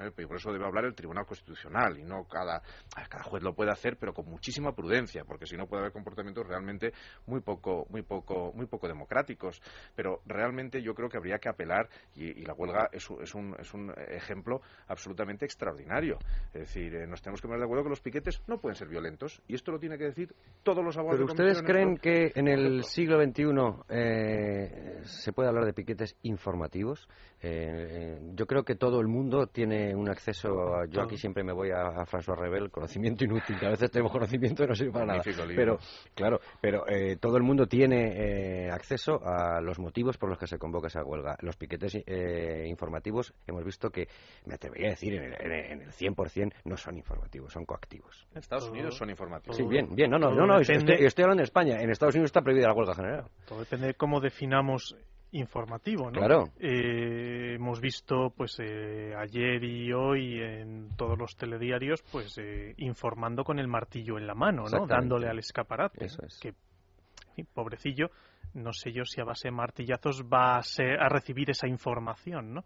¿eh? 0.00 0.10
Por 0.10 0.36
eso 0.36 0.52
debe 0.52 0.66
hablar 0.66 0.84
el 0.84 0.94
Tribunal 0.94 1.26
Constitucional 1.26 1.98
y 1.98 2.04
no 2.04 2.24
cada, 2.24 2.62
cada 3.08 3.22
juez 3.24 3.42
lo 3.42 3.54
puede 3.54 3.70
hacer, 3.70 3.96
pero 3.96 4.12
con 4.12 4.26
muchísima 4.26 4.72
prudencia, 4.74 5.24
porque 5.24 5.46
si 5.46 5.56
no 5.56 5.66
puede 5.66 5.82
haber 5.82 5.92
comportamientos 5.92 6.46
realmente 6.46 6.92
muy 7.26 7.40
poco, 7.40 7.86
muy 7.90 8.02
poco, 8.02 8.52
muy 8.52 8.66
poco 8.66 8.88
democráticos. 8.88 9.60
Pero 9.94 10.22
realmente 10.26 10.82
yo 10.82 10.94
creo 10.94 11.08
que 11.08 11.16
habría 11.16 11.38
que 11.38 11.48
apelar 11.48 11.88
y, 12.14 12.44
la 12.44 12.54
huelga 12.54 12.88
es, 12.92 13.08
es 13.22 13.34
un, 13.34 13.56
es 13.58 13.72
un 13.72 13.92
ejemplo 14.08 14.60
absolutamente 14.88 15.44
extraordinario. 15.44 16.18
Es 16.52 16.60
decir, 16.60 16.93
eh, 16.94 17.06
nos 17.06 17.20
tenemos 17.22 17.40
que 17.40 17.48
poner 17.48 17.58
de 17.60 17.64
acuerdo 17.64 17.84
que 17.84 17.90
los 17.90 18.00
piquetes 18.00 18.42
no 18.46 18.58
pueden 18.58 18.76
ser 18.76 18.88
violentos 18.88 19.42
y 19.48 19.54
esto 19.54 19.72
lo 19.72 19.78
tiene 19.78 19.98
que 19.98 20.04
decir 20.04 20.34
todos 20.62 20.84
los 20.84 20.96
abogados. 20.96 21.20
¿Pero 21.20 21.26
de 21.26 21.32
ustedes 21.52 21.62
creen 21.66 21.96
que 21.96 22.32
en 22.34 22.48
el 22.48 22.84
siglo 22.84 23.22
XXI 23.22 23.44
eh, 23.88 25.00
se 25.04 25.32
puede 25.32 25.48
hablar 25.48 25.64
de 25.64 25.72
piquetes 25.72 26.16
informativos? 26.22 27.08
Eh, 27.42 28.16
eh, 28.16 28.18
yo 28.34 28.46
creo 28.46 28.64
que 28.64 28.74
todo 28.74 29.00
el 29.00 29.06
mundo 29.08 29.46
tiene 29.46 29.94
un 29.94 30.08
acceso. 30.08 30.74
a- 30.74 30.86
yo 30.86 31.02
aquí 31.02 31.16
siempre 31.16 31.42
me 31.44 31.52
voy 31.52 31.70
a, 31.70 31.88
a 31.88 32.06
François 32.06 32.36
Rebel, 32.38 32.70
conocimiento 32.70 33.24
inútil, 33.24 33.58
que 33.58 33.66
a 33.66 33.70
veces 33.70 33.90
tenemos 33.90 34.12
conocimiento 34.12 34.64
y 34.64 34.66
no 34.66 34.74
sirve 34.74 34.92
para 34.92 35.06
nada. 35.06 35.22
Pero, 35.56 35.78
claro, 36.14 36.40
pero 36.60 36.88
eh, 36.88 37.16
todo 37.16 37.36
el 37.36 37.42
mundo 37.42 37.66
tiene 37.66 38.66
eh, 38.66 38.70
acceso 38.70 39.20
a 39.24 39.60
los 39.60 39.78
motivos 39.78 40.16
por 40.16 40.28
los 40.30 40.38
que 40.38 40.46
se 40.46 40.58
convoca 40.58 40.86
esa 40.86 41.02
huelga. 41.04 41.36
Los 41.40 41.56
piquetes 41.56 41.96
eh, 42.06 42.64
informativos 42.68 43.34
hemos 43.46 43.64
visto 43.64 43.90
que, 43.90 44.08
me 44.46 44.54
atrevería 44.54 44.88
a 44.88 44.90
decir, 44.90 45.14
en 45.14 45.24
el, 45.24 45.34
en 45.34 45.52
el- 45.52 45.64
en 45.72 45.80
el 45.82 45.92
100% 45.92 46.52
no 46.64 46.73
son 46.76 46.96
informativos, 46.96 47.52
son 47.52 47.64
coactivos. 47.64 48.26
En 48.32 48.38
Estados 48.38 48.68
Unidos 48.68 48.96
son 48.96 49.10
informativos. 49.10 49.56
Sí, 49.56 49.64
bien, 49.64 49.94
bien. 49.94 50.10
No, 50.10 50.18
no, 50.18 50.30
no, 50.32 50.46
no 50.46 50.58
estoy, 50.60 50.76
depende- 50.78 51.06
estoy 51.06 51.22
hablando 51.24 51.40
de 51.40 51.44
España. 51.44 51.80
En 51.80 51.90
Estados 51.90 52.14
Unidos 52.14 52.28
está 52.28 52.42
prohibida 52.42 52.68
la 52.68 52.74
huelga 52.74 52.94
general. 52.94 53.24
Todo 53.46 53.60
depende 53.60 53.86
de 53.88 53.94
cómo 53.94 54.20
definamos 54.20 54.96
informativo, 55.32 56.04
¿no? 56.10 56.18
Claro. 56.18 56.44
Eh, 56.60 57.54
hemos 57.56 57.80
visto, 57.80 58.32
pues, 58.36 58.56
eh, 58.60 59.12
ayer 59.18 59.64
y 59.64 59.92
hoy 59.92 60.40
en 60.40 60.90
todos 60.96 61.18
los 61.18 61.36
telediarios, 61.36 62.02
pues, 62.12 62.38
eh, 62.38 62.74
informando 62.78 63.42
con 63.42 63.58
el 63.58 63.66
martillo 63.66 64.16
en 64.16 64.26
la 64.28 64.34
mano, 64.34 64.62
¿no? 64.62 64.86
Dándole 64.86 65.28
al 65.28 65.38
escaparate. 65.40 66.04
Eso 66.04 66.22
es. 66.24 66.38
Que, 66.38 66.48
en 66.50 67.34
fin, 67.34 67.48
pobrecillo, 67.52 68.10
no 68.54 68.72
sé 68.72 68.92
yo 68.92 69.04
si 69.04 69.20
a 69.20 69.24
base 69.24 69.48
de 69.48 69.52
martillazos 69.52 70.22
va 70.22 70.56
a, 70.58 70.62
ser- 70.62 71.00
a 71.00 71.08
recibir 71.08 71.50
esa 71.50 71.66
información, 71.66 72.54
¿no? 72.54 72.64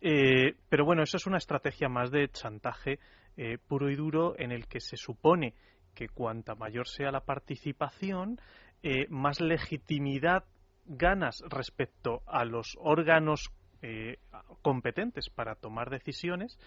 Eh, 0.00 0.54
pero 0.68 0.84
bueno, 0.84 1.02
eso 1.02 1.16
es 1.18 1.26
una 1.26 1.36
estrategia 1.38 1.88
más 1.88 2.10
de 2.10 2.28
chantaje 2.28 2.98
eh, 3.36 3.58
puro 3.58 3.90
y 3.90 3.96
duro 3.96 4.34
en 4.38 4.52
el 4.52 4.66
que 4.66 4.80
se 4.80 4.96
supone 4.96 5.54
que 5.94 6.08
cuanta 6.08 6.54
mayor 6.54 6.86
sea 6.86 7.10
la 7.10 7.20
participación, 7.20 8.38
eh, 8.82 9.06
más 9.08 9.40
legitimidad 9.40 10.44
ganas 10.84 11.42
respecto 11.48 12.22
a 12.26 12.44
los 12.44 12.76
órganos 12.80 13.50
eh, 13.80 14.18
competentes 14.62 15.30
para 15.30 15.54
tomar 15.54 15.90
decisiones 15.90 16.58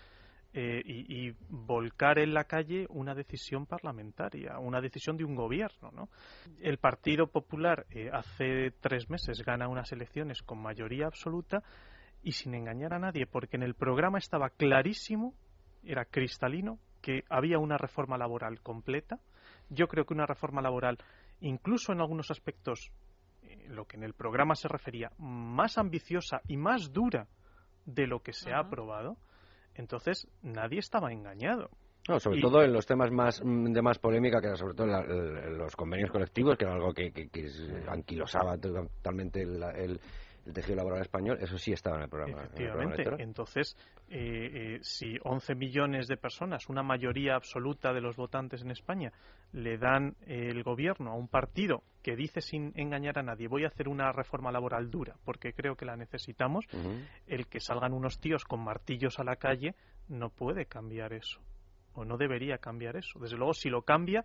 y, 0.57 1.31
volcar 1.49 2.17
en 2.17 2.33
la 2.33 2.45
calle 2.45 2.85
una 2.87 3.13
decisión 3.13 3.65
parlamentaria, 3.65 4.57
una 4.57 4.79
decisión 4.79 5.17
de 5.17 5.25
un 5.25 5.35
gobierno. 5.35 5.91
¿no? 5.91 6.07
El 6.61 6.77
Partido 6.77 7.27
Popular 7.27 7.85
hace 8.13 8.71
tres 8.79 9.09
meses 9.09 9.43
gana 9.43 9.67
unas 9.67 9.91
elecciones 9.91 10.41
con 10.41 10.61
mayoría 10.61 11.07
absoluta 11.07 11.61
y 12.23 12.31
sin 12.31 12.55
engañar 12.55 12.93
a 12.93 12.99
nadie, 12.99 13.27
porque 13.27 13.57
en 13.57 13.63
el 13.63 13.75
programa 13.75 14.17
estaba 14.17 14.49
clarísimo, 14.49 15.33
era 15.85 16.05
cristalino, 16.05 16.79
que 17.01 17.23
había 17.29 17.59
una 17.59 17.77
reforma 17.77 18.17
laboral 18.17 18.61
completa. 18.61 19.19
Yo 19.69 19.87
creo 19.87 20.05
que 20.05 20.13
una 20.13 20.25
reforma 20.25 20.61
laboral, 20.61 20.97
incluso 21.41 21.91
en 21.91 22.01
algunos 22.01 22.31
aspectos, 22.31 22.91
eh, 23.43 23.65
lo 23.67 23.85
que 23.85 23.97
en 23.97 24.03
el 24.03 24.13
programa 24.13 24.55
se 24.55 24.67
refería, 24.67 25.11
más 25.17 25.77
ambiciosa 25.77 26.41
y 26.47 26.57
más 26.57 26.91
dura 26.91 27.27
de 27.85 28.07
lo 28.07 28.21
que 28.21 28.33
se 28.33 28.51
ha 28.51 28.59
aprobado 28.59 29.17
entonces, 29.75 30.27
nadie 30.41 30.79
estaba 30.79 31.11
engañado. 31.11 31.69
No, 32.07 32.19
sobre 32.19 32.39
todo 32.39 32.63
en 32.63 32.71
los 32.71 32.85
temas 32.85 33.11
más 33.11 33.41
mm, 33.43 33.73
de 33.73 33.81
más 33.81 33.97
polémica, 33.97 34.39
que 34.39 34.47
era 34.47 34.55
sobre 34.55 34.75
todo 34.75 34.87
en, 34.87 35.57
los 35.57 35.75
convenios 35.75 36.11
colectivos, 36.11 36.57
que 36.57 36.65
era 36.65 36.75
algo 36.75 36.93
que, 36.93 37.11
que, 37.11 37.29
que 37.29 37.47
anquilosaba 37.87 38.57
totalmente 38.57 39.41
el, 39.41 39.61
el 39.75 39.99
tejido 40.53 40.75
laboral 40.75 41.01
español, 41.01 41.37
eso 41.41 41.57
sí 41.57 41.73
estaba 41.73 41.97
en 41.97 42.03
el 42.03 42.09
programa. 42.09 42.43
Efectivamente. 42.43 43.03
Entonces, 43.19 43.75
eh, 44.09 44.75
eh, 44.77 44.79
si 44.81 45.17
11 45.23 45.55
millones 45.55 46.07
de 46.07 46.17
personas, 46.17 46.69
una 46.69 46.83
mayoría 46.83 47.35
absoluta 47.35 47.93
de 47.93 48.01
los 48.01 48.15
votantes 48.15 48.61
en 48.61 48.71
España, 48.71 49.11
le 49.53 49.77
dan 49.77 50.15
el 50.27 50.61
gobierno 50.63 51.11
a 51.11 51.15
un 51.15 51.27
partido 51.27 51.83
que 52.03 52.15
dice 52.15 52.41
sin 52.41 52.71
engañar 52.75 53.17
a 53.17 53.23
nadie, 53.23 53.47
voy 53.47 53.63
a 53.63 53.67
hacer 53.67 53.87
una 53.87 54.11
reforma 54.11 54.51
laboral 54.51 54.91
dura, 54.91 55.15
porque 55.25 55.53
creo 55.53 55.75
que 55.75 55.85
la 55.85 55.95
necesitamos, 55.95 56.65
el 57.25 57.47
que 57.47 57.59
salgan 57.59 57.93
unos 57.93 58.19
tíos 58.19 58.43
con 58.43 58.63
martillos 58.63 59.19
a 59.19 59.23
la 59.23 59.37
calle 59.37 59.73
no 60.07 60.29
puede 60.29 60.65
cambiar 60.65 61.13
eso, 61.13 61.39
o 61.93 62.05
no 62.05 62.17
debería 62.17 62.57
cambiar 62.59 62.95
eso. 62.95 63.19
Desde 63.19 63.37
luego, 63.37 63.53
si 63.53 63.69
lo 63.69 63.81
cambia, 63.81 64.23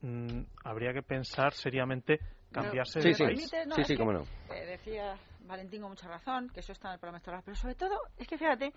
mm, 0.00 0.40
habría 0.64 0.92
que 0.92 1.02
pensar 1.02 1.52
seriamente 1.52 2.20
cambiarse 2.52 3.00
de 3.00 3.14
país. 3.14 3.50
sí, 3.74 3.84
sí, 3.84 3.96
cómo 3.96 4.12
no. 4.12 4.22
Eh, 4.54 4.66
decía 4.66 5.16
Valentín 5.40 5.82
con 5.82 5.90
mucha 5.90 6.08
razón, 6.08 6.50
que 6.50 6.60
eso 6.60 6.72
está 6.72 6.88
en 6.88 6.94
el 6.94 7.00
programa 7.00 7.18
electoral, 7.18 7.42
pero 7.44 7.56
sobre 7.56 7.74
todo 7.74 7.98
es 8.16 8.26
que 8.26 8.38
fíjate, 8.38 8.72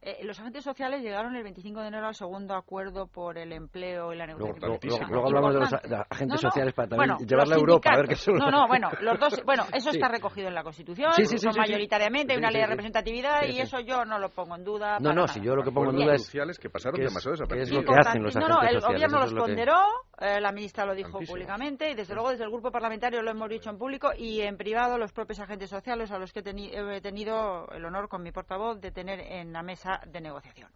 eh, 0.00 0.18
los 0.22 0.38
agentes 0.38 0.62
sociales 0.62 1.02
llegaron 1.02 1.34
el 1.34 1.42
25 1.42 1.80
de 1.80 1.88
enero 1.88 2.06
al 2.06 2.14
segundo 2.14 2.54
acuerdo 2.54 3.08
por 3.08 3.36
el 3.36 3.52
empleo 3.52 4.12
y 4.12 4.16
la 4.16 4.26
negociación. 4.26 5.10
Luego, 5.10 5.26
hablamos 5.26 5.54
de 5.54 5.60
los 5.60 5.72
agentes 6.08 6.40
sociales 6.40 6.72
para 6.72 6.88
también 6.88 7.16
llevarla 7.26 7.56
a 7.56 7.58
Europa 7.58 7.90
a 7.92 7.96
ver 7.96 8.08
qué 8.08 8.14
son. 8.14 8.36
No, 8.36 8.50
no, 8.50 8.68
bueno, 8.68 8.90
los 9.00 9.18
dos, 9.18 9.42
bueno, 9.44 9.64
eso 9.74 9.90
está 9.90 10.08
recogido 10.08 10.48
en 10.48 10.54
la 10.54 10.62
Constitución, 10.62 11.12
son 11.12 11.54
mayoritariamente, 11.56 12.32
hay 12.32 12.38
una 12.38 12.50
ley 12.50 12.60
de 12.60 12.68
representatividad 12.68 13.44
y 13.48 13.60
eso 13.60 13.80
yo 13.80 14.04
no 14.04 14.18
lo 14.18 14.28
pongo 14.30 14.54
en 14.56 14.64
duda. 14.64 14.98
No, 15.00 15.12
no, 15.12 15.26
si 15.26 15.40
yo 15.40 15.56
lo 15.56 15.64
que 15.64 15.72
pongo 15.72 15.90
en 15.90 15.96
duda 15.96 16.14
es 16.14 16.24
sociales 16.24 16.58
que 16.58 16.70
pasaron 16.70 17.00
demasiado 17.00 17.34
es 17.34 17.40
lo 17.70 17.82
que 17.82 17.92
hacen 17.98 18.22
los 18.22 18.36
agentes 18.36 18.42
sociales. 18.42 18.48
No, 18.48 18.62
no, 18.62 18.68
el 18.68 18.80
gobierno 18.80 19.18
los 19.18 19.34
ponderó, 19.34 19.78
eh, 20.20 20.40
la 20.40 20.52
ministra 20.52 20.84
lo 20.84 20.94
dijo 20.94 21.18
públicamente 21.20 21.90
y 21.90 21.94
desde 21.94 22.14
luego 22.14 22.30
desde 22.30 22.44
el 22.44 22.50
grupo 22.50 22.70
parlamentario 22.70 23.22
lo 23.22 23.30
hemos 23.30 23.48
dicho 23.48 23.70
en 23.70 23.78
público 23.78 24.10
y 24.16 24.42
en 24.42 24.56
privado 24.56 24.98
los 24.98 25.12
propios 25.12 25.40
agentes 25.40 25.70
sociales 25.70 26.10
a 26.12 26.18
los 26.18 26.32
que 26.32 26.40
he 26.40 27.00
tenido 27.00 27.68
el 27.72 27.84
honor 27.84 28.08
con 28.08 28.22
mi 28.22 28.30
portavoz 28.30 28.80
de 28.80 28.92
tener 28.92 29.20
en 29.20 29.52
la 29.52 29.62
mesa 29.62 29.87
de 30.06 30.20
negociación. 30.20 30.70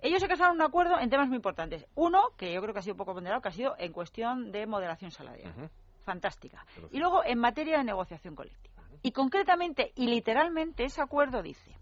Ellos 0.00 0.20
se 0.20 0.28
casaron 0.28 0.56
un 0.56 0.62
acuerdo 0.62 0.98
en 1.00 1.10
temas 1.10 1.28
muy 1.28 1.36
importantes. 1.36 1.86
Uno, 1.94 2.30
que 2.36 2.52
yo 2.52 2.60
creo 2.60 2.72
que 2.72 2.80
ha 2.80 2.82
sido 2.82 2.96
poco 2.96 3.14
ponderado, 3.14 3.40
que 3.40 3.48
ha 3.48 3.52
sido 3.52 3.74
en 3.78 3.92
cuestión 3.92 4.52
de 4.52 4.66
moderación 4.66 5.10
salarial. 5.10 5.70
Fantástica. 6.04 6.64
Y 6.92 6.98
luego 6.98 7.24
en 7.24 7.38
materia 7.38 7.78
de 7.78 7.84
negociación 7.84 8.34
colectiva. 8.34 8.82
Y 9.02 9.12
concretamente 9.12 9.92
y 9.96 10.06
literalmente 10.06 10.84
ese 10.84 11.02
acuerdo 11.02 11.42
dice 11.42 11.76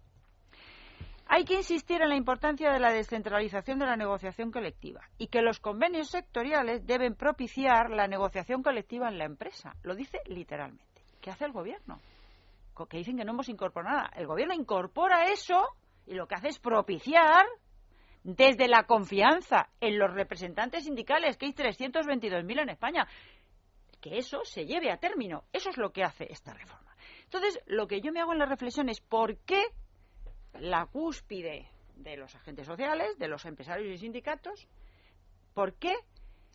hay 1.27 1.45
que 1.45 1.55
insistir 1.55 2.03
en 2.03 2.11
la 2.11 2.17
importancia 2.17 2.71
de 2.71 2.79
la 2.79 2.93
descentralización 2.93 3.79
de 3.79 3.87
la 3.87 3.97
negociación 3.97 4.51
colectiva 4.51 5.01
y 5.19 5.29
que 5.29 5.43
los 5.43 5.59
convenios 5.59 6.11
sectoriales 6.11 6.87
deben 6.87 7.15
propiciar 7.15 7.91
la 7.91 8.07
negociación 8.07 8.63
colectiva 8.63 9.09
en 9.09 9.19
la 9.19 9.25
empresa. 9.25 9.75
Lo 9.83 9.95
dice 9.95 10.21
literalmente. 10.27 11.03
¿Qué 11.21 11.31
hace 11.31 11.47
el 11.47 11.53
gobierno? 11.53 11.99
Que 12.89 12.99
dicen 12.99 13.17
que 13.17 13.25
no 13.25 13.33
hemos 13.33 13.49
incorporado 13.49 13.97
nada. 13.97 14.11
El 14.15 14.27
gobierno 14.27 14.53
incorpora 14.55 15.27
eso 15.27 15.77
y 16.07 16.15
lo 16.15 16.27
que 16.27 16.35
hace 16.35 16.49
es 16.49 16.59
propiciar 16.59 17.47
desde 18.23 18.69
la 18.69 18.85
confianza 18.85 19.69
en 19.81 19.99
los 19.99 20.13
representantes 20.13 20.85
sindicales, 20.85 21.37
que 21.37 21.47
hay 21.47 21.53
322.000 21.53 22.63
en 22.63 22.69
España, 22.71 23.07
que 24.01 24.19
eso 24.19 24.45
se 24.45 24.67
lleve 24.67 24.91
a 24.91 24.97
término. 24.97 25.45
Eso 25.53 25.71
es 25.71 25.77
lo 25.77 25.93
que 25.93 26.03
hace 26.03 26.31
esta 26.31 26.53
reforma. 26.53 26.95
Entonces, 27.25 27.61
lo 27.67 27.87
que 27.87 28.01
yo 28.01 28.13
me 28.13 28.21
hago 28.21 28.33
en 28.33 28.39
la 28.39 28.47
reflexión 28.47 28.89
es 28.89 29.01
por 29.01 29.37
qué 29.39 29.63
la 30.59 30.87
cúspide 30.87 31.69
de 31.97 32.17
los 32.17 32.35
agentes 32.35 32.67
sociales, 32.67 33.19
de 33.19 33.29
los 33.29 33.45
empresarios 33.45 33.95
y 33.95 33.99
sindicatos, 33.99 34.69
por 35.53 35.75
qué 35.75 35.95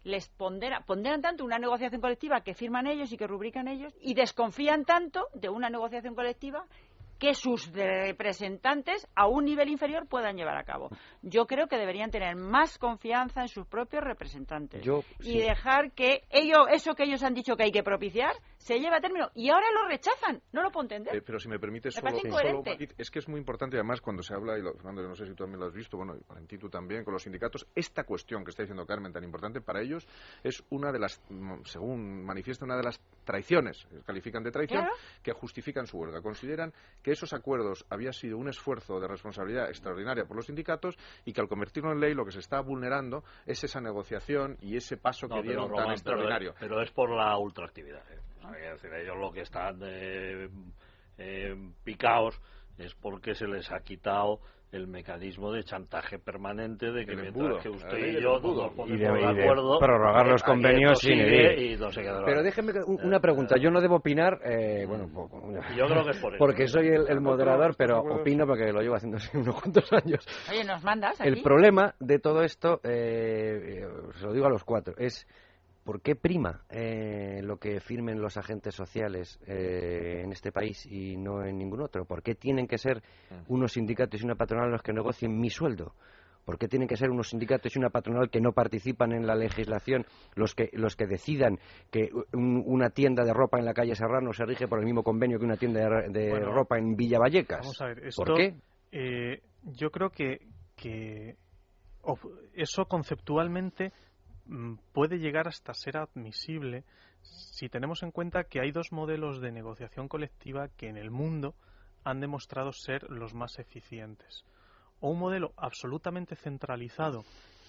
les 0.03 0.29
ponderan, 0.29 0.83
ponderan 0.85 1.21
tanto 1.21 1.43
una 1.43 1.59
negociación 1.59 2.01
colectiva 2.01 2.41
que 2.41 2.53
firman 2.53 2.87
ellos 2.87 3.11
y 3.11 3.17
que 3.17 3.27
rubrican 3.27 3.67
ellos 3.67 3.93
y 4.01 4.13
desconfían 4.13 4.85
tanto 4.85 5.27
de 5.33 5.49
una 5.49 5.69
negociación 5.69 6.15
colectiva 6.15 6.65
que 7.19 7.33
sus 7.33 7.71
representantes 7.73 9.07
a 9.15 9.27
un 9.27 9.45
nivel 9.45 9.69
inferior 9.69 10.07
puedan 10.07 10.37
llevar 10.37 10.57
a 10.57 10.63
cabo. 10.63 10.89
Yo 11.21 11.45
creo 11.45 11.67
que 11.67 11.77
deberían 11.77 12.09
tener 12.09 12.35
más 12.35 12.77
confianza 12.77 13.41
en 13.41 13.49
sus 13.49 13.67
propios 13.67 14.03
representantes 14.03 14.85
y 15.19 15.39
dejar 15.39 15.91
que 15.91 16.23
ellos, 16.29 16.59
eso 16.71 16.95
que 16.95 17.03
ellos 17.03 17.21
han 17.23 17.33
dicho 17.33 17.55
que 17.55 17.63
hay 17.63 17.71
que 17.71 17.83
propiciar 17.83 18.31
se 18.59 18.77
lleve 18.77 18.97
a 18.97 19.01
término. 19.01 19.31
Y 19.33 19.49
ahora 19.49 19.65
lo 19.71 19.87
rechazan, 19.87 20.41
no 20.51 20.61
lo 20.61 20.71
puedo 20.71 20.83
entender. 20.83 21.15
Eh, 21.15 21.21
pero 21.25 21.39
si 21.39 21.47
me 21.47 21.57
permite, 21.59 21.89
solo, 21.89 22.09
es 22.97 23.09
que 23.09 23.19
es 23.19 23.27
muy 23.27 23.39
importante, 23.39 23.77
además, 23.77 24.01
cuando 24.01 24.21
se 24.21 24.33
habla, 24.33 24.57
y 24.57 24.61
lo, 24.61 24.73
Fernando, 24.73 25.07
no 25.07 25.15
sé 25.15 25.25
si 25.25 25.31
tú 25.31 25.43
también 25.43 25.59
lo 25.59 25.67
has 25.67 25.73
visto, 25.73 25.97
bueno, 25.97 26.15
y 26.15 26.21
Valentín 26.27 26.59
tú 26.59 26.69
también, 26.69 27.03
con 27.03 27.13
los 27.13 27.23
sindicatos, 27.23 27.65
esta 27.73 28.03
cuestión 28.03 28.43
que 28.43 28.51
está 28.51 28.63
diciendo 28.63 28.85
Carmen 28.85 29.13
tan 29.13 29.23
importante 29.23 29.61
para 29.61 29.81
ellos 29.81 30.07
es 30.43 30.63
una 30.69 30.91
de 30.91 30.99
las, 30.99 31.21
mm, 31.29 31.63
según 31.63 32.25
manifiesta, 32.25 32.65
una 32.65 32.75
de 32.75 32.83
las 32.83 33.01
traiciones, 33.23 33.87
califican 34.05 34.43
de 34.43 34.51
traición, 34.51 34.87
que 35.23 35.31
justifican 35.31 35.87
su 35.87 35.97
huelga. 35.97 36.21
Consideran 36.21 36.73
que 37.01 37.11
esos 37.11 37.31
acuerdos 37.33 37.85
había 37.89 38.11
sido 38.11 38.37
un 38.37 38.49
esfuerzo 38.49 38.99
de 38.99 39.07
responsabilidad 39.07 39.69
extraordinaria 39.69 40.25
por 40.25 40.35
los 40.35 40.47
sindicatos 40.47 40.97
y 41.25 41.33
que 41.33 41.39
al 41.39 41.47
convertirlo 41.47 41.91
en 41.91 41.99
ley 41.99 42.13
lo 42.13 42.25
que 42.25 42.31
se 42.31 42.39
está 42.39 42.59
vulnerando 42.59 43.23
es 43.45 43.63
esa 43.63 43.79
negociación 43.79 44.57
y 44.61 44.75
ese 44.75 44.97
paso 44.97 45.27
que 45.29 45.41
dieron 45.41 45.73
tan 45.73 45.91
extraordinario. 45.91 46.55
Pero 46.59 46.81
es, 46.81 46.91
por 46.91 47.11
la 47.11 47.37
ultraactividad. 47.37 48.03
¿eh? 48.11 48.19
Decir, 48.71 48.93
ellos 48.93 49.17
lo 49.17 49.31
que 49.31 49.41
están 49.41 49.79
eh, 49.83 50.49
eh, 51.17 51.55
picados 51.83 52.39
es 52.77 52.95
porque 52.95 53.35
se 53.35 53.47
les 53.47 53.71
ha 53.71 53.79
quitado 53.79 54.39
el 54.71 54.87
mecanismo 54.87 55.51
de 55.51 55.63
chantaje 55.63 56.19
permanente 56.19 56.91
de 56.91 57.05
que 57.05 57.15
mientras 57.15 57.63
que 57.63 57.69
usted 57.69 57.97
y 57.97 58.21
yo 58.21 58.39
nos 58.39 58.73
ponemos 58.73 58.99
de, 58.99 59.43
acuerdo 59.43 59.79
prorrogar 59.79 60.27
los 60.27 60.43
convenios 60.43 60.99
sin 60.99 61.17
y 61.17 61.75
no 61.75 61.91
se 61.91 62.03
pero 62.23 62.43
déjeme 62.43 62.73
una 62.85 63.19
pregunta. 63.19 63.55
Yo 63.59 63.71
no 63.71 63.81
debo 63.81 63.95
opinar 63.95 64.39
eh, 64.45 64.85
bueno 64.87 65.09
yo 65.75 65.87
creo 65.87 66.03
que 66.03 66.11
es 66.11 66.19
por 66.19 66.35
eso. 66.35 66.39
porque 66.39 66.67
soy 66.67 66.87
el, 66.87 67.19
moderador 67.19 67.75
pero 67.75 67.99
opino 67.99 68.45
porque 68.45 68.71
lo 68.71 68.81
llevo 68.81 68.95
haciendo 68.95 69.17
unos 69.33 69.59
cuantos 69.59 69.91
años. 69.91 70.25
Oye 70.51 70.63
nos 70.63 70.83
mandas 70.83 71.19
el 71.19 71.41
problema 71.41 71.95
de 71.99 72.19
todo 72.19 72.43
esto 72.43 72.79
eh, 72.83 73.87
se 74.19 74.25
lo 74.25 74.33
digo 74.33 74.45
a 74.45 74.49
los 74.49 74.63
cuatro 74.63 74.93
es 74.97 75.27
¿Por 75.89 76.03
qué 76.03 76.15
prima 76.15 76.61
eh, 76.69 77.41
lo 77.41 77.57
que 77.57 77.79
firmen 77.79 78.21
los 78.21 78.37
agentes 78.37 78.75
sociales 78.75 79.39
eh, 79.47 80.21
en 80.23 80.31
este 80.31 80.51
país 80.51 80.85
y 80.85 81.17
no 81.17 81.43
en 81.43 81.57
ningún 81.57 81.81
otro? 81.81 82.05
¿Por 82.05 82.21
qué 82.21 82.35
tienen 82.35 82.67
que 82.67 82.77
ser 82.77 83.01
unos 83.47 83.71
sindicatos 83.71 84.21
y 84.21 84.23
una 84.23 84.35
patronal 84.35 84.69
los 84.69 84.83
que 84.83 84.93
negocien 84.93 85.39
mi 85.39 85.49
sueldo? 85.49 85.95
¿Por 86.45 86.59
qué 86.59 86.67
tienen 86.67 86.87
que 86.87 86.95
ser 86.95 87.09
unos 87.09 87.29
sindicatos 87.29 87.75
y 87.75 87.79
una 87.79 87.89
patronal 87.89 88.29
que 88.29 88.39
no 88.39 88.51
participan 88.51 89.13
en 89.13 89.25
la 89.25 89.33
legislación 89.33 90.05
los 90.35 90.53
que, 90.53 90.69
los 90.73 90.95
que 90.95 91.07
decidan 91.07 91.57
que 91.89 92.11
una 92.33 92.91
tienda 92.91 93.25
de 93.25 93.33
ropa 93.33 93.57
en 93.57 93.65
la 93.65 93.73
calle 93.73 93.95
Serrano 93.95 94.31
se 94.31 94.45
rige 94.45 94.67
por 94.67 94.77
el 94.77 94.85
mismo 94.85 95.01
convenio 95.01 95.39
que 95.39 95.45
una 95.45 95.57
tienda 95.57 96.03
de, 96.07 96.39
ropa 96.39 96.77
en 96.77 96.95
Villa 96.95 97.17
Vallecas? 97.17 97.61
Vamos 97.61 97.81
a 97.81 97.85
ver, 97.87 98.05
esto, 98.05 98.25
¿Por 98.25 98.37
qué? 98.37 98.55
Eh, 98.91 99.41
yo 99.63 99.89
creo 99.89 100.11
que, 100.11 100.39
que 100.75 101.35
eso 102.53 102.85
conceptualmente 102.85 103.91
puede 104.93 105.19
llegar 105.19 105.47
hasta 105.47 105.73
ser 105.73 105.97
admisible 105.97 106.83
si 107.21 107.69
tenemos 107.69 108.03
en 108.03 108.11
cuenta 108.11 108.45
que 108.45 108.61
hay 108.61 108.71
dos 108.71 108.91
modelos 108.91 109.41
de 109.41 109.51
negociación 109.51 110.07
colectiva 110.07 110.69
que 110.77 110.87
en 110.87 110.97
el 110.97 111.11
mundo 111.11 111.55
han 112.03 112.19
demostrado 112.19 112.71
ser 112.71 113.09
los 113.09 113.33
más 113.33 113.59
eficientes. 113.59 114.45
O 115.01 115.11
un 115.11 115.19
modelo 115.19 115.53
absolutamente 115.57 116.35
centralizado 116.35 117.23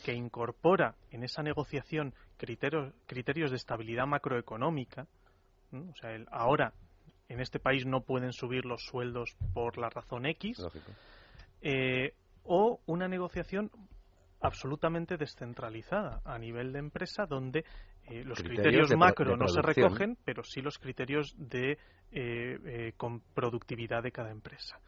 que 0.04 0.14
incorpora 0.14 0.94
en 1.10 1.24
esa 1.24 1.42
negociación 1.42 2.14
criterios, 2.36 2.94
criterios 3.06 3.50
de 3.50 3.56
estabilidad 3.56 4.06
macroeconómica, 4.06 5.06
o 5.72 5.94
sea, 6.00 6.10
ahora 6.30 6.72
en 7.28 7.40
este 7.40 7.60
país 7.60 7.86
no 7.86 8.00
pueden 8.00 8.32
subir 8.32 8.64
los 8.64 8.82
sueldos 8.84 9.36
por 9.54 9.78
la 9.78 9.90
razón 9.90 10.26
X, 10.26 10.60
eh, 11.60 12.14
o 12.42 12.80
una 12.86 13.06
negociación 13.06 13.70
absolutamente 14.40 15.16
descentralizada 15.16 16.20
a 16.24 16.38
nivel 16.38 16.72
de 16.72 16.78
empresa 16.78 17.26
donde 17.26 17.64
eh, 18.04 18.24
los 18.24 18.42
criterios, 18.42 18.94
macro 18.96 19.36
no 19.36 19.48
se 19.48 19.62
recogen, 19.62 20.16
pero 20.24 20.42
sí 20.42 20.60
los 20.60 20.78
criterios 20.78 21.34
de 21.36 21.72
eh, 21.72 21.78
eh, 22.12 22.92
con 22.96 23.20
productividad 23.34 24.02
de 24.02 24.12
cada 24.12 24.30
empresa. 24.30 24.78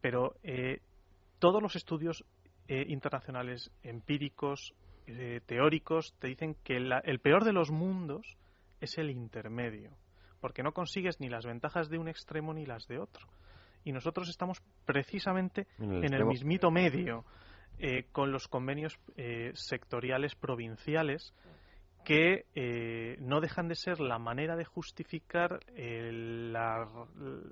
Pero 0.00 0.34
todos 1.38 1.62
los 1.62 1.74
estudios 1.76 2.24
eh, 2.68 2.86
internacionales 2.88 3.72
empíricos, 3.82 4.72
eh, 5.08 5.40
teóricos, 5.44 6.14
te 6.20 6.28
dicen 6.28 6.54
que 6.62 6.76
el 6.76 7.18
peor 7.18 7.44
de 7.44 7.52
los 7.52 7.72
mundos 7.72 8.36
es 8.80 8.96
el 8.98 9.10
intermedio, 9.10 9.90
porque 10.40 10.62
no 10.62 10.72
consigues 10.72 11.18
ni 11.18 11.28
las 11.28 11.44
ventajas 11.44 11.90
de 11.90 11.98
un 11.98 12.06
extremo 12.06 12.54
ni 12.54 12.64
las 12.64 12.86
de 12.86 13.00
otro. 13.00 13.26
Y 13.84 13.90
nosotros 13.90 14.28
estamos 14.28 14.62
precisamente 14.86 15.66
en 15.80 16.14
el, 16.14 16.24
mismito 16.24 16.70
medio, 16.70 17.24
eh, 17.82 18.06
con 18.12 18.32
los 18.32 18.48
convenios 18.48 18.98
sectoriales 19.54 20.34
provinciales 20.34 21.34
que 22.04 22.46
no 23.20 23.40
dejan 23.40 23.68
de 23.68 23.76
ser 23.76 24.00
la 24.00 24.18
manera 24.18 24.56
de 24.56 24.64
justificar 24.64 25.60
la, 25.76 26.88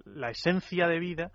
la, 0.07 0.31
esencia 0.31 0.89
de 0.89 0.99
vida 0.99 1.31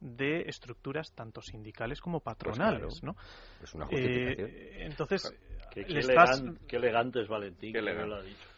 de 0.00 0.42
estructuras 0.46 1.12
tanto 1.14 1.42
sindicales 1.42 2.00
como 2.00 2.20
pues 2.20 2.36
patronales, 2.36 3.02
¿no? 3.02 3.16
Es 3.62 3.74
una 3.74 3.86
eh, 3.90 4.86
entonces, 4.86 5.32
qué, 5.70 5.82
elegante, 5.82 7.20
es 7.20 7.28
Valentín, 7.28 7.72
que 7.72 7.82
lo 7.82 8.16
ha 8.16 8.22
dicho. 8.22 8.48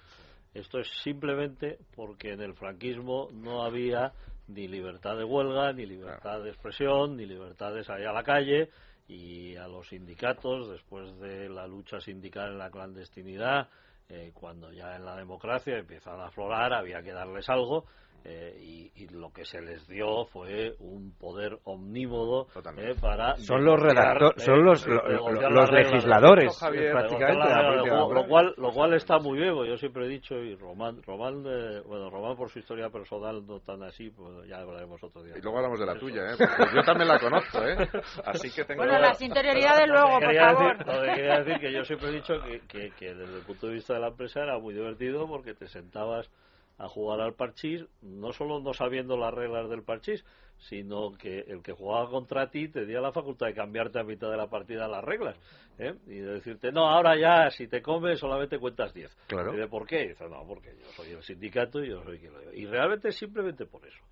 Esto 0.54 0.78
es 0.78 0.88
simplemente 1.02 1.78
porque 1.94 2.32
en 2.32 2.42
el 2.42 2.54
franquismo 2.54 3.28
no 3.32 3.64
había 3.64 4.12
ni 4.48 4.68
libertad 4.68 5.16
de 5.16 5.24
huelga, 5.24 5.72
ni 5.72 5.86
libertad 5.86 6.42
de 6.42 6.50
expresión, 6.50 7.16
ni 7.16 7.26
libertad 7.26 7.74
de 7.74 7.84
salir 7.84 8.06
a 8.06 8.12
la 8.12 8.22
calle 8.22 8.68
y 9.08 9.56
a 9.56 9.66
los 9.68 9.88
sindicatos, 9.88 10.68
después 10.70 11.18
de 11.18 11.48
la 11.48 11.66
lucha 11.66 12.00
sindical 12.00 12.52
en 12.52 12.58
la 12.58 12.70
clandestinidad, 12.70 13.68
eh, 14.08 14.30
cuando 14.34 14.72
ya 14.72 14.96
en 14.96 15.04
la 15.04 15.16
democracia 15.16 15.78
empiezan 15.78 16.20
a 16.20 16.26
aflorar, 16.26 16.72
había 16.72 17.02
que 17.02 17.12
darles 17.12 17.48
algo 17.48 17.86
eh, 18.24 18.56
y, 18.60 18.82
lo 19.12 19.32
que 19.32 19.44
se 19.44 19.60
les 19.60 19.86
dio 19.88 20.26
fue 20.26 20.74
un 20.78 21.12
poder 21.18 21.58
omnímodo 21.64 22.46
eh, 22.76 22.94
para 23.00 23.36
son 23.36 23.64
los 23.64 23.78
redactores 23.80 24.42
son 24.42 24.64
los, 24.64 24.86
los 24.86 25.70
legisladores 25.72 26.56
prácticamente 26.58 27.90
lo, 27.90 28.26
cual 28.28 28.54
lo 28.56 28.70
cual 28.70 28.94
está 28.94 29.18
muy 29.18 29.38
bien 29.38 29.54
yo 29.66 29.76
siempre 29.76 30.06
he 30.06 30.08
dicho 30.08 30.36
y 30.36 30.54
Román 30.54 31.02
Román 31.02 31.42
bueno 31.84 32.10
Román 32.10 32.36
por 32.36 32.48
su 32.48 32.60
historia 32.60 32.90
personal 32.90 33.44
no 33.44 33.58
tan 33.60 33.82
así 33.82 34.10
pues 34.10 34.48
ya 34.48 34.58
hablaremos 34.58 35.02
otro 35.02 35.22
día. 35.22 35.34
Y 35.36 35.40
luego 35.40 35.58
hablamos 35.58 35.80
de 35.80 35.86
la 35.86 35.98
tuya 35.98 36.22
¿eh? 36.32 36.36
yo 36.74 36.82
también 36.82 37.08
la 37.08 37.18
conozco 37.18 37.58
¿eh? 37.64 37.76
así 38.24 38.50
que 38.50 38.64
tengo 38.64 38.82
bueno 38.82 38.98
las 38.98 39.20
interioridades 39.22 39.88
luego 39.88 40.20
por 40.20 40.34
favor. 40.34 40.78
decir, 40.78 41.14
quería 41.14 41.38
decir 41.40 41.60
que 41.60 41.72
yo 41.72 41.84
siempre 41.84 42.08
he 42.08 42.12
dicho 42.12 42.34
que, 42.42 42.60
que, 42.68 42.90
que 42.98 43.14
desde 43.14 43.36
el 43.38 43.44
punto 43.44 43.66
de 43.66 43.74
vista 43.74 43.94
de 43.94 44.00
la 44.00 44.08
empresa 44.08 44.40
era 44.42 44.58
muy 44.58 44.74
divertido 44.74 45.26
porque 45.26 45.54
te 45.54 45.66
sentabas 45.66 46.30
a 46.78 46.88
jugar 46.88 47.20
al 47.20 47.34
parchís, 47.34 47.84
no 48.00 48.32
solo 48.32 48.60
no 48.60 48.72
sabiendo 48.72 49.16
las 49.16 49.32
reglas 49.32 49.68
del 49.68 49.82
parchís, 49.82 50.24
sino 50.58 51.12
que 51.12 51.40
el 51.40 51.62
que 51.62 51.72
jugaba 51.72 52.08
contra 52.08 52.48
ti 52.50 52.68
tenía 52.68 53.00
la 53.00 53.12
facultad 53.12 53.46
de 53.46 53.54
cambiarte 53.54 53.98
a 53.98 54.04
mitad 54.04 54.30
de 54.30 54.36
la 54.36 54.48
partida 54.48 54.86
las 54.86 55.02
reglas 55.02 55.36
¿eh? 55.78 55.94
y 56.06 56.18
de 56.18 56.34
decirte, 56.34 56.70
no, 56.70 56.88
ahora 56.88 57.16
ya, 57.16 57.50
si 57.50 57.66
te 57.66 57.82
comes 57.82 58.20
solamente 58.20 58.58
cuentas 58.58 58.94
10. 58.94 59.10
Claro. 59.26 59.54
¿Y 59.54 59.56
de 59.56 59.66
por 59.66 59.86
qué? 59.86 60.08
dice, 60.08 60.28
no, 60.28 60.44
porque 60.46 60.76
yo 60.78 60.86
soy 60.92 61.10
el 61.10 61.22
sindicato 61.22 61.82
y 61.82 61.88
yo 61.88 62.02
soy 62.04 62.18
quien 62.18 62.32
lo 62.32 62.40
digo. 62.40 62.52
Y 62.52 62.66
realmente 62.66 63.10
simplemente 63.10 63.66
por 63.66 63.84
eso. 63.86 64.02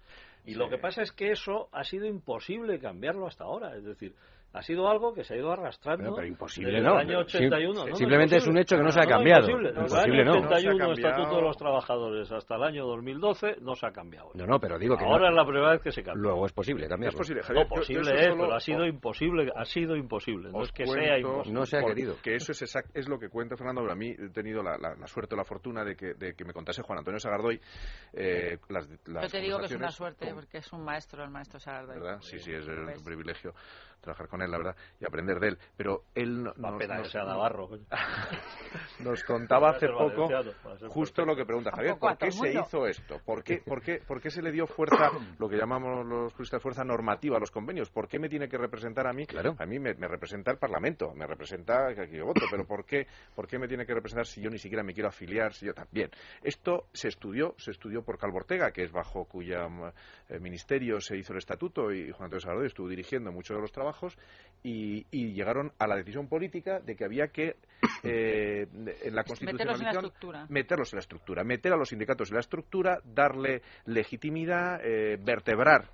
Y 0.44 0.54
lo 0.54 0.68
que 0.68 0.78
pasa 0.78 1.02
es 1.02 1.12
que 1.12 1.30
eso 1.30 1.68
ha 1.70 1.84
sido 1.84 2.06
imposible 2.06 2.78
cambiarlo 2.80 3.26
hasta 3.26 3.44
ahora. 3.44 3.76
Es 3.76 3.84
decir, 3.84 4.14
ha 4.53 4.62
sido 4.62 4.88
algo 4.88 5.14
que 5.14 5.22
se 5.22 5.34
ha 5.34 5.36
ido 5.36 5.53
arrastrando 5.53 6.14
pero, 6.14 6.26
imposible 6.26 6.80
no. 6.80 6.94
el 6.94 7.09
año 7.09 7.18
81. 7.20 7.94
simplemente 7.94 8.36
es, 8.36 8.46
un 8.46 8.59
hecho 8.59 8.76
que 8.76 8.82
no 8.82 8.90
se 8.90 9.01
ha 9.01 9.07
cambiado. 9.07 9.48
Imposible. 9.48 9.72
Desde 9.72 10.05
el 10.05 10.28
año 10.28 10.46
81, 10.46 10.92
Estatuto 10.92 11.36
de 11.36 11.42
los 11.42 11.57
Trabajadores, 11.57 12.32
hasta 12.32 12.57
el 12.57 12.62
año 12.64 12.86
2012, 12.86 13.57
no 13.61 13.76
se 13.76 13.86
ha 13.86 13.92
cambiado. 13.92 14.30
No, 14.34 14.46
no, 14.46 14.59
pero 14.59 14.78
digo 14.78 14.96
que 14.96 15.05
Ahora 15.05 15.28
es 15.28 15.36
la 15.36 15.44
primera 15.44 15.70
vez 15.70 15.80
que 15.80 15.92
se 15.92 16.03
cambia. 16.03 16.22
Luego 16.22 16.46
es 16.46 16.53
posible 16.53 16.88
cambiarlo. 16.88 17.20
Es 17.20 17.28
posible, 17.28 17.42
no, 17.55 17.68
posible 17.68 18.11
es, 18.12 18.28
pero 18.28 18.53
ha 18.53 18.61
sido 18.61 18.86
imposible. 18.86 19.53
Ha 19.55 19.64
sido 19.64 19.96
imposible. 19.96 20.51
No 20.51 20.62
es 20.62 20.72
que 20.72 20.86
sea 20.86 21.18
imposible. 21.18 21.53
No 21.53 21.66
se 21.66 21.76
ha 21.78 21.82
querido. 21.82 22.16
Que 22.20 22.34
eso 22.34 22.51
es, 22.51 22.76
es 22.94 23.09
lo 23.09 23.18
que 23.18 23.28
cuenta 23.28 23.57
Fernando. 23.57 23.82
Pero 23.82 23.92
a 23.92 23.96
mí 23.96 24.11
he 24.11 24.30
tenido 24.30 24.62
la, 24.62 24.76
la, 24.78 25.07
suerte 25.07 25.34
o 25.34 25.38
la 25.38 25.44
fortuna 25.44 25.84
de 25.84 25.94
que, 25.94 26.14
de 26.14 26.34
que 26.34 26.44
me 26.44 26.53
contase 26.53 26.82
Juan 26.82 26.98
Antonio 26.98 27.20
Sagardoy 27.20 27.61
eh, 28.12 28.59
las, 28.68 28.88
las 29.07 29.24
Yo 29.24 29.28
te 29.28 29.40
digo 29.40 29.59
que 29.59 29.66
es 29.66 29.72
una 29.72 29.90
suerte, 29.90 30.32
porque 30.34 30.59
es 30.59 30.72
un 30.72 30.84
maestro, 30.84 31.22
el 31.22 31.30
maestro 31.30 31.61
Sagardoy. 31.61 32.01
¿Verdad? 32.01 32.20
Sí, 32.20 32.38
sí, 32.38 32.53
es 32.53 32.66
un 32.66 33.05
privilegio 33.05 33.55
trabajar 34.01 34.28
con 34.28 34.42
él, 34.42 34.51
la 34.51 34.59
verdad, 34.59 34.76
y 35.01 35.07
aprender 35.07 35.38
de 35.40 35.48
él. 35.48 35.59
Pero 35.76 36.05
él 36.14 36.42
nos, 36.42 36.57
Navarro. 36.57 37.68
nos 39.01 39.24
contaba 39.24 39.70
hace 39.70 39.88
poco 39.88 40.28
justo 40.88 41.24
lo 41.24 41.36
que 41.36 41.44
pregunta 41.44 41.70
Javier, 41.70 41.98
¿por 41.98 42.16
qué 42.16 42.30
se 42.30 42.53
hizo 42.53 42.86
esto? 42.86 43.20
¿Por 43.24 43.42
qué, 43.42 43.59
por, 43.59 43.82
qué, 43.82 43.98
¿Por 44.07 44.20
qué 44.20 44.30
se 44.30 44.42
le 44.42 44.53
dio 44.53 44.66
fuerza, 44.66 45.11
lo 45.38 45.48
que 45.48 45.57
llamamos 45.57 46.07
los 46.07 46.32
juristas 46.34 46.62
fuerza 46.62 46.84
normativa 46.84 47.36
a 47.36 47.40
los 47.40 47.51
convenios? 47.51 47.90
¿Por 47.90 48.09
qué 48.09 48.18
me 48.18 48.28
tiene 48.28 48.48
que 48.48 48.59
representar 48.59 49.07
a 49.07 49.12
mí? 49.12 49.26
Claro. 49.26 49.55
A 49.59 49.66
mí 49.66 49.78
me, 49.78 49.92
representa 49.94 50.51
el 50.51 50.59
Parlamento, 50.59 51.12
me 51.14 51.26
representa 51.26 51.94
que 51.94 52.03
aquí 52.03 52.16
yo 52.16 52.26
voto, 52.26 52.42
pero 52.51 52.66
¿por 52.66 52.84
qué, 52.84 53.07
¿por 53.34 53.46
qué 53.46 53.59
me 53.59 53.68
tiene 53.68 53.86
que 53.86 53.94
representar 53.94 54.26
si 54.26 54.40
yo 54.40 54.51
ni 54.51 54.59
siquiera 54.59 54.82
me 54.82 54.94
quiero 54.94 55.09
afiliar, 55.09 55.53
si 55.53 55.66
yo 55.66 55.74
también? 55.74 56.11
Esto 56.42 56.86
se 56.92 57.09
estudió, 57.09 57.55
se 57.59 57.70
estudió 57.70 58.03
por 58.03 58.18
Calvo 58.18 58.38
Ortega, 58.38 58.70
que 58.72 58.82
es 58.82 58.92
bajo 58.92 59.24
cuya 59.24 59.68
eh, 60.28 60.38
ministerio 60.40 61.01
se 61.01 61.16
hizo 61.16 61.32
el 61.32 61.38
estatuto 61.38 61.92
y 61.92 62.11
Juan 62.11 62.24
Antonio 62.24 62.40
Salvador 62.40 62.66
estuvo 62.66 62.88
dirigiendo 62.88 63.32
muchos 63.32 63.57
de 63.57 63.61
los 63.61 63.72
trabajos 63.72 63.89
y, 64.62 65.05
llegaron 65.11 65.72
a 65.78 65.86
la 65.86 65.97
decisión 65.97 66.28
política 66.28 66.80
de 66.80 66.97
que 66.97 67.05
había 67.05 67.28
que 67.28 67.57
eh, 68.05 68.66
en 69.03 69.14
la 69.14 69.24
constitucionalización 69.24 70.12
meterlos 70.49 70.93
en 70.93 70.97
la 70.97 71.01
estructura, 71.01 71.45
meter 71.45 71.72
a 71.72 71.76
los 71.76 71.88
sindicatos 71.88 72.30
en 72.30 72.34
la 72.34 72.41
estructura, 72.41 73.01
darle 73.05 73.62
legitimidad, 73.86 74.80
eh, 74.84 75.16
vertebrar 75.22 75.88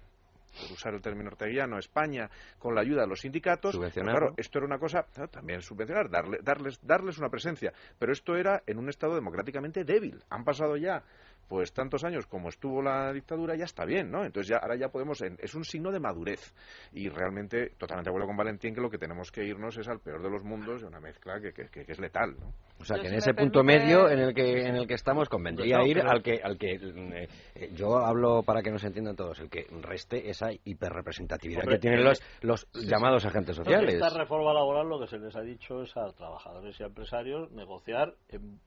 por 0.57 0.73
usar 0.73 0.95
el 0.95 1.03
término 1.03 1.29
orteguiano, 1.29 1.79
España, 1.79 2.31
con 2.59 2.75
la 2.75 2.81
ayuda 2.81 3.03
de 3.03 3.09
los 3.09 3.21
sindicatos. 3.21 3.77
Claro, 3.93 4.33
esto 4.37 4.59
era 4.59 4.67
una 4.67 4.79
cosa, 4.79 5.05
también 5.31 5.61
subvencionar, 5.61 6.09
darle, 6.09 6.39
darles, 6.43 6.81
darles 6.83 7.19
una 7.19 7.29
presencia. 7.29 7.73
Pero 7.99 8.13
esto 8.13 8.37
era 8.37 8.63
en 8.67 8.79
un 8.79 8.89
Estado 8.89 9.15
democráticamente 9.15 9.85
débil. 9.85 10.23
Han 10.31 10.45
pasado 10.45 10.77
ya 10.77 11.03
pues 11.49 11.73
tantos 11.73 12.05
años 12.05 12.27
como 12.27 12.49
estuvo 12.49 12.83
la 12.83 13.13
dictadura 13.13 13.55
ya 13.57 13.65
está 13.65 13.85
bien, 13.85 14.11
¿no? 14.11 14.25
Entonces 14.25 14.49
ya 14.49 14.59
ahora 14.59 14.77
ya 14.77 14.89
podemos 14.89 15.23
es 15.23 15.55
un 15.55 15.65
signo 15.65 15.91
de 15.91 16.01
madurez 16.01 16.55
y 16.93 17.09
realmente 17.09 17.71
totalmente 17.79 18.09
de 18.09 18.13
acuerdo 18.13 18.27
con 18.27 18.37
Valentín 18.37 18.75
que 18.75 18.81
lo 18.81 18.91
que 18.91 18.99
tenemos 18.99 19.31
que 19.31 19.45
irnos 19.45 19.77
es 19.79 19.89
al 19.89 20.01
peor 20.01 20.23
de 20.23 20.31
los 20.31 20.43
mundos 20.43 20.81
de 20.81 20.89
una 20.89 21.01
mezcla 21.01 21.41
que, 21.41 21.53
que, 21.53 21.85
es 21.87 21.99
letal, 22.01 22.37
¿no? 22.39 22.53
O 22.79 22.85
sea, 22.85 22.99
que 22.99 23.09
en 23.09 23.15
ese 23.15 23.33
punto 23.33 23.63
medio 23.63 24.09
en 24.09 24.19
el 24.19 24.35
que 24.35 24.67
en 24.67 24.77
el 24.77 24.87
que 24.87 24.95
estamos 24.95 25.29
convendría 25.29 25.83
ir 25.87 26.01
al 26.01 26.23
que 26.23 26.41
al 26.43 26.59
que 26.59 26.75
eh, 26.75 27.71
yo 27.73 27.97
hablo 27.99 28.43
para 28.43 28.63
que 28.63 28.71
nos 28.71 28.85
entiendan 28.85 29.17
todos, 29.17 29.41
el 29.41 29.49
que 29.49 29.67
reste 29.83 30.29
esa 30.29 30.51
hiperrepresentatividad 30.53 31.63
que 31.63 31.79
tienen 31.79 32.05
los 32.05 32.23
los 32.43 32.69
llamados 32.75 33.25
agentes 33.25 33.57
sociales. 33.57 33.95
Esta 33.95 34.19
reforma 34.19 34.53
laboral 34.53 34.89
lo 34.89 35.01
que 35.01 35.07
se 35.07 35.19
les 35.19 35.35
ha 35.37 35.41
dicho 35.41 35.83
es 35.83 35.97
a 35.97 36.11
trabajadores 36.13 36.79
y 36.81 36.83
a 36.83 36.87
empresarios 36.87 37.51
negociar 37.53 38.15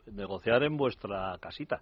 negociar 0.07 0.63
en 0.63 0.77
vuestra 0.77 1.37
casita 1.39 1.81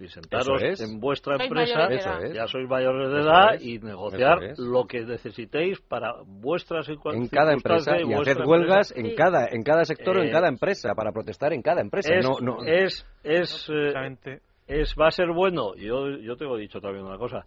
y 0.00 0.08
sentaros 0.08 0.80
en 0.80 1.00
vuestra 1.00 1.36
empresa, 1.42 1.88
ya 2.32 2.46
sois 2.46 2.68
mayores 2.68 3.10
de 3.10 3.20
edad 3.20 3.60
y 3.60 3.78
negociar 3.78 4.54
lo 4.58 4.86
que 4.86 5.00
necesitéis 5.04 5.80
para 5.80 6.14
vuestras 6.24 6.88
en 6.88 7.28
cada 7.28 7.52
empresa 7.52 8.00
y, 8.00 8.12
hacer 8.12 8.42
huelgas 8.46 8.92
en 8.96 9.14
cada 9.14 9.46
en 9.46 9.62
cada 9.62 9.84
sector 9.84 10.16
o 10.18 10.22
en 10.22 10.30
cada 10.30 10.48
empresa 10.48 10.94
para 10.94 11.12
protestar 11.12 11.52
en 11.52 11.62
cada 11.62 11.80
empresa. 11.80 12.14
Es, 12.14 12.28
no, 12.28 12.40
no. 12.40 12.64
es, 12.64 13.06
es, 13.22 13.70
eh, 13.70 14.40
es, 14.66 14.94
va 14.98 15.08
a 15.08 15.10
ser 15.10 15.28
bueno. 15.32 15.74
Yo, 15.76 16.08
yo 16.08 16.36
te 16.36 16.44
he 16.44 16.58
dicho 16.58 16.80
también 16.80 17.04
una 17.04 17.18
cosa, 17.18 17.44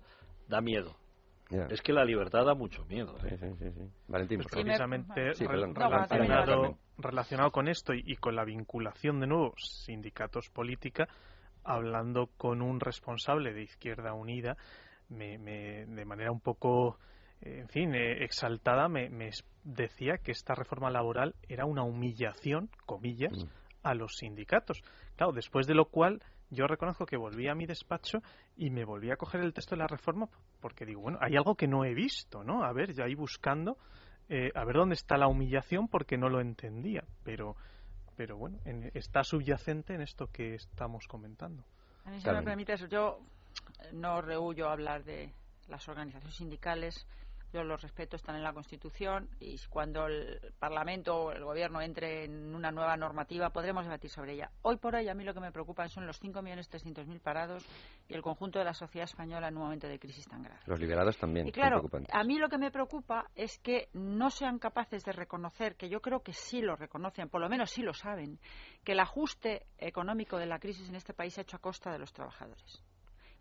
da 0.47 0.61
miedo. 0.61 0.95
Es 1.69 1.81
que 1.81 1.93
la 1.93 2.03
libertad 2.03 2.45
da 2.45 2.55
mucho 2.55 2.83
miedo. 2.85 3.15
¿eh? 3.25 3.37
Valentín, 4.07 4.39
pues 4.39 4.47
precisamente 4.51 5.33
relacionado, 5.45 6.77
relacionado, 6.97 7.51
con 7.51 7.67
esto 7.67 7.93
y, 7.93 8.01
y, 8.05 8.15
con 8.15 8.35
la 8.35 8.43
vinculación 8.43 9.19
de 9.19 9.27
nuevo 9.27 9.53
sindicatos 9.57 10.49
política, 10.49 11.07
hablando 11.63 12.27
con 12.37 12.61
un 12.61 12.79
responsable 12.79 13.53
de 13.53 13.63
Izquierda 13.63 14.13
Unida, 14.13 14.57
me, 15.09 15.37
de 15.37 16.05
manera 16.05 16.31
un 16.31 16.39
poco, 16.39 16.97
eh, 17.41 17.59
en 17.59 17.69
fin, 17.69 17.93
eh, 17.93 18.23
exaltada, 18.23 18.87
me, 18.87 19.09
decía 19.63 20.17
que 20.17 20.31
esta 20.31 20.55
reforma 20.55 20.89
laboral 20.89 21.35
era 21.47 21.65
una 21.65 21.83
humillación, 21.83 22.69
comillas, 22.85 23.43
mm. 23.43 23.47
a 23.83 23.93
los 23.93 24.15
sindicatos. 24.17 24.81
Claro, 25.15 25.33
después 25.33 25.67
de 25.67 25.75
lo 25.75 25.85
cual 25.85 26.21
yo 26.49 26.67
reconozco 26.67 27.05
que 27.05 27.17
volví 27.17 27.47
a 27.47 27.55
mi 27.55 27.65
despacho 27.65 28.19
y 28.55 28.69
me 28.69 28.85
volví 28.85 29.11
a 29.11 29.15
coger 29.15 29.41
el 29.41 29.53
texto 29.53 29.75
de 29.75 29.79
la 29.79 29.87
reforma 29.87 30.27
porque 30.61 30.85
digo, 30.85 31.01
bueno, 31.01 31.17
hay 31.21 31.35
algo 31.35 31.55
que 31.55 31.67
no 31.67 31.83
he 31.83 31.93
visto, 31.93 32.43
¿no? 32.43 32.63
A 32.63 32.71
ver, 32.73 32.93
ya 32.93 33.05
ahí 33.05 33.15
buscando, 33.15 33.77
eh, 34.29 34.51
a 34.53 34.63
ver 34.63 34.75
dónde 34.75 34.95
está 34.95 35.17
la 35.17 35.27
humillación 35.27 35.87
porque 35.87 36.17
no 36.17 36.29
lo 36.29 36.41
entendía, 36.41 37.03
pero 37.23 37.55
pero 38.15 38.37
bueno, 38.37 38.59
está 38.93 39.23
subyacente 39.23 39.93
en 39.93 40.01
esto 40.01 40.27
que 40.27 40.55
estamos 40.55 41.07
comentando. 41.07 41.63
A 42.05 42.11
mí, 42.11 42.19
si 42.19 42.29
me 42.29 42.41
permite 42.41 42.75
yo 42.89 43.19
no 43.91 44.21
rehuyo 44.21 44.69
hablar 44.69 45.03
de 45.03 45.33
las 45.67 45.87
organizaciones 45.87 46.35
sindicales 46.35 47.07
yo 47.53 47.63
los 47.63 47.81
respeto, 47.81 48.15
están 48.15 48.35
en 48.35 48.43
la 48.43 48.51
Constitución 48.51 49.29
y 49.39 49.57
cuando 49.69 50.07
el 50.07 50.53
Parlamento 50.57 51.15
o 51.15 51.31
el 51.31 51.43
Gobierno 51.43 51.81
entre 51.81 52.25
en 52.25 52.55
una 52.55 52.71
nueva 52.71 52.97
normativa 52.97 53.51
podremos 53.51 53.85
debatir 53.85 54.09
sobre 54.09 54.33
ella. 54.33 54.49
Hoy 54.63 54.77
por 54.77 54.95
hoy 54.95 55.07
a 55.07 55.13
mí 55.13 55.23
lo 55.23 55.33
que 55.33 55.39
me 55.39 55.51
preocupa 55.51 55.87
son 55.87 56.07
los 56.07 56.21
5.300.000 56.21 57.19
parados 57.21 57.63
y 58.07 58.15
el 58.15 58.23
conjunto 58.23 58.57
de 58.57 58.65
la 58.65 58.73
sociedad 58.73 59.05
española 59.05 59.47
en 59.47 59.57
un 59.57 59.63
momento 59.63 59.87
de 59.87 59.99
crisis 59.99 60.27
tan 60.27 60.41
grave. 60.41 60.59
Los 60.65 60.79
liberados 60.79 61.17
también. 61.17 61.47
Y 61.47 61.51
claro, 61.51 61.83
a 62.11 62.23
mí 62.23 62.39
lo 62.39 62.49
que 62.49 62.57
me 62.57 62.71
preocupa 62.71 63.29
es 63.35 63.59
que 63.59 63.89
no 63.93 64.31
sean 64.31 64.57
capaces 64.57 65.05
de 65.05 65.11
reconocer, 65.11 65.75
que 65.75 65.89
yo 65.89 66.01
creo 66.01 66.21
que 66.21 66.33
sí 66.33 66.61
lo 66.61 66.75
reconocen, 66.75 67.29
por 67.29 67.41
lo 67.41 67.49
menos 67.49 67.69
sí 67.69 67.83
lo 67.83 67.93
saben, 67.93 68.39
que 68.83 68.93
el 68.93 68.99
ajuste 68.99 69.67
económico 69.77 70.37
de 70.37 70.47
la 70.47 70.57
crisis 70.57 70.89
en 70.89 70.95
este 70.95 71.13
país 71.13 71.35
se 71.35 71.41
ha 71.41 71.43
hecho 71.43 71.57
a 71.57 71.61
costa 71.61 71.91
de 71.91 71.99
los 71.99 72.11
trabajadores. 72.11 72.83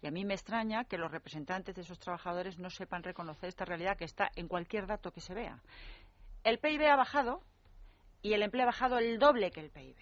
Y 0.03 0.09
a 0.09 0.11
mí 0.11 0.25
me 0.25 0.35
extraña 0.35 0.85
que 0.85 0.99
los 0.99 1.13
representantes 1.13 1.77
de 1.77 1.83
esos 1.83 2.01
trabajadores 2.01 2.59
no 2.59 2.71
sepan 2.71 3.05
reconocer 3.05 3.49
esta 3.49 3.65
realidad 3.65 3.97
que 3.97 4.05
está 4.05 4.33
en 4.35 4.49
cualquier 4.49 4.89
dato 4.89 5.13
que 5.13 5.21
se 5.21 5.33
vea. 5.33 5.63
El 6.43 6.59
PIB 6.59 6.83
ha 6.89 6.97
bajado 6.97 7.41
y 8.21 8.33
el 8.33 8.43
empleo 8.43 8.65
ha 8.65 8.67
bajado 8.67 8.99
el 8.99 9.21
doble 9.21 9.53
que 9.53 9.61
el 9.61 9.71
PIB. 9.71 9.95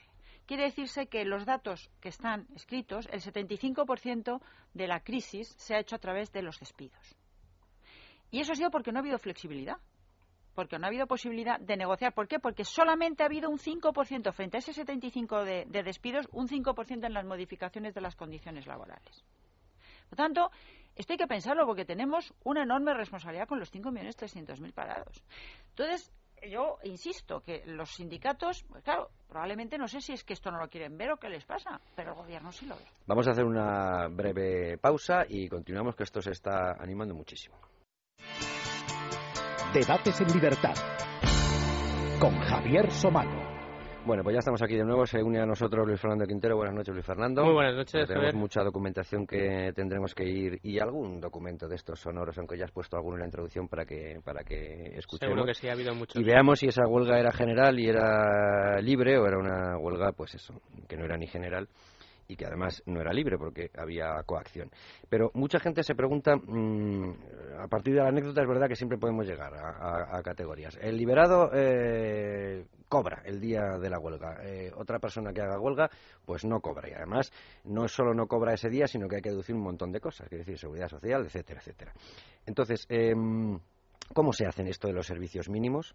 Quiere 0.47 0.65
decirse 0.65 1.07
que 1.07 1.25
los 1.27 1.45
datos 1.45 1.91
que 2.01 2.09
están 2.09 2.47
escritos, 2.57 3.09
el 3.13 3.21
75% 3.21 4.41
de 4.73 4.89
la 4.89 5.01
crisis 5.01 5.55
se 5.59 5.75
ha 5.75 5.79
hecho 5.79 5.97
a 5.97 6.01
través 6.01 6.33
de 6.33 6.43
los 6.43 6.59
despidos. 6.59 7.15
Y 8.31 8.41
eso 8.41 8.53
ha 8.53 8.57
sido 8.57 8.71
porque 8.71 8.93
no 8.93 8.99
ha 8.99 9.03
habido 9.03 9.19
flexibilidad, 9.19 9.77
porque 10.55 10.79
no 10.79 10.87
ha 10.87 10.89
habido 10.89 11.07
posibilidad 11.07 11.61
de 11.61 11.77
negociar. 11.77 12.15
¿Por 12.15 12.27
qué? 12.27 12.39
Porque 12.41 12.65
solamente 12.65 13.23
ha 13.23 13.27
habido 13.27 13.51
un 13.51 13.59
5% 13.59 14.33
frente 14.33 14.57
a 14.57 14.61
ese 14.61 14.73
75% 14.73 15.45
de, 15.45 15.67
de 15.69 15.83
despidos, 15.83 16.27
un 16.33 16.49
5% 16.49 17.05
en 17.05 17.13
las 17.13 17.25
modificaciones 17.27 17.95
de 17.95 18.01
las 18.01 18.17
condiciones 18.17 18.67
laborales. 18.67 19.25
Por 20.11 20.17
tanto, 20.17 20.51
esto 20.97 21.13
hay 21.15 21.19
que 21.19 21.27
pensarlo 21.27 21.65
porque 21.67 21.85
tenemos 21.85 22.35
una 22.45 22.63
enorme 22.65 22.93
responsabilidad 22.93 23.49
con 23.49 23.59
los 23.59 23.73
5.300.000 23.73 24.73
parados. 24.75 25.25
Entonces, 25.71 26.13
yo 26.49 26.79
insisto 26.85 27.41
que 27.41 27.63
los 27.67 27.91
sindicatos, 27.91 28.65
pues 28.65 28.83
claro, 28.83 29.11
probablemente 29.29 29.79
no 29.79 29.89
sé 29.89 30.01
si 30.01 30.13
es 30.13 30.25
que 30.25 30.33
esto 30.33 30.51
no 30.51 30.59
lo 30.59 30.69
quieren 30.69 30.97
ver 30.97 31.13
o 31.13 31.17
qué 31.17 31.29
les 31.29 31.45
pasa, 31.45 31.81
pero 31.95 32.11
el 32.11 32.17
gobierno 32.17 32.51
sí 32.51 32.67
lo 32.67 32.77
ve. 32.77 32.85
Vamos 33.07 33.29
a 33.29 33.31
hacer 33.31 33.45
una 33.45 34.09
breve 34.09 34.79
pausa 34.79 35.25
y 35.29 35.49
continuamos 35.49 35.95
que 35.95 36.05
esto 36.05 36.21
se 36.21 36.33
está 36.33 36.73
animando 36.73 37.15
muchísimo. 37.15 37.57
Debates 39.73 40.21
en 40.21 40.33
libertad 40.33 40.75
con 42.21 42.39
Javier 42.41 42.91
Somano. 42.91 43.50
Bueno, 44.07 44.23
pues 44.23 44.35
ya 44.35 44.39
estamos 44.39 44.63
aquí 44.63 44.77
de 44.77 44.85
nuevo. 44.85 45.05
Se 45.05 45.23
une 45.23 45.41
a 45.41 45.47
nosotros 45.47 45.87
Luis 45.87 46.01
Fernando 46.01 46.25
Quintero. 46.27 46.57
Buenas 46.57 46.75
noches, 46.75 46.95
Luis 46.95 47.05
Fernando. 47.05 47.45
Muy 47.45 47.53
buenas 47.53 47.75
noches. 47.75 48.09
tenemos 48.09 48.35
mucha 48.35 48.63
documentación 48.63 49.27
que 49.27 49.73
tendremos 49.75 50.15
que 50.15 50.25
ir 50.25 50.59
y 50.63 50.79
algún 50.79 51.21
documento 51.21 51.69
de 51.69 51.77
estos 51.77 52.01
sonoros, 52.01 52.37
aunque 52.39 52.57
ya 52.57 52.65
has 52.65 52.73
puesto 52.73 52.97
alguno 52.97 53.17
en 53.17 53.21
la 53.21 53.27
introducción 53.27 53.69
para 53.69 53.85
que 53.85 54.21
para 54.25 54.43
que 54.43 54.97
escuchemos. 54.97 55.35
Seguro 55.35 55.45
que 55.45 55.55
sí, 55.55 55.69
ha 55.69 55.73
habido 55.73 55.95
mucho. 55.95 56.19
Y 56.19 56.25
veamos 56.25 56.59
si 56.59 56.67
esa 56.67 56.87
huelga 56.87 57.19
era 57.19 57.31
general 57.31 57.79
y 57.79 57.89
era 57.89 58.81
libre 58.81 59.19
o 59.19 59.27
era 59.27 59.39
una 59.39 59.79
huelga, 59.79 60.13
pues 60.13 60.35
eso, 60.35 60.55
que 60.89 60.97
no 60.97 61.05
era 61.05 61.19
ni 61.19 61.27
general 61.27 61.69
y 62.27 62.37
que 62.37 62.47
además 62.47 62.83
no 62.87 63.01
era 63.01 63.13
libre 63.13 63.37
porque 63.37 63.71
había 63.77 64.23
coacción. 64.25 64.71
Pero 65.09 65.31
mucha 65.35 65.59
gente 65.59 65.83
se 65.83 65.97
pregunta, 65.97 66.37
mm, 66.37 67.13
a 67.61 67.67
partir 67.67 67.95
de 67.95 68.01
la 68.01 68.09
anécdota 68.09 68.41
es 68.41 68.49
verdad 68.49 68.69
que 68.69 68.77
siempre 68.77 68.99
podemos 68.99 69.27
llegar 69.27 69.53
a, 69.53 70.23
categorías. 70.23 70.79
El 70.81 70.97
liberado 70.97 71.51
eh, 71.53 72.65
cobra 72.91 73.23
el 73.25 73.41
día 73.41 73.79
de 73.79 73.89
la 73.89 73.99
huelga. 73.99 74.41
Eh, 74.43 74.71
otra 74.77 74.99
persona 74.99 75.33
que 75.33 75.41
haga 75.41 75.59
huelga, 75.59 75.89
pues 76.27 76.45
no 76.45 76.61
cobra. 76.61 76.91
Y 76.91 76.93
además, 76.93 77.33
no 77.65 77.89
solo 77.89 78.13
no 78.13 78.27
cobra 78.27 78.53
ese 78.53 78.69
día, 78.69 78.87
sino 78.87 79.09
que 79.09 79.17
hay 79.17 79.23
que 79.23 79.31
deducir 79.31 79.55
un 79.55 79.63
montón 79.63 79.93
de 79.93 80.01
cosas, 80.01 80.27
es 80.31 80.41
decir, 80.41 80.59
seguridad 80.59 80.89
social, 80.89 81.25
etcétera, 81.25 81.61
etcétera. 81.61 81.95
Entonces, 82.45 82.85
em, 82.89 83.59
¿cómo 84.13 84.33
se 84.33 84.45
hacen 84.45 84.67
esto 84.67 84.89
de 84.89 84.95
los 84.95 85.07
servicios 85.07 85.49
mínimos? 85.49 85.95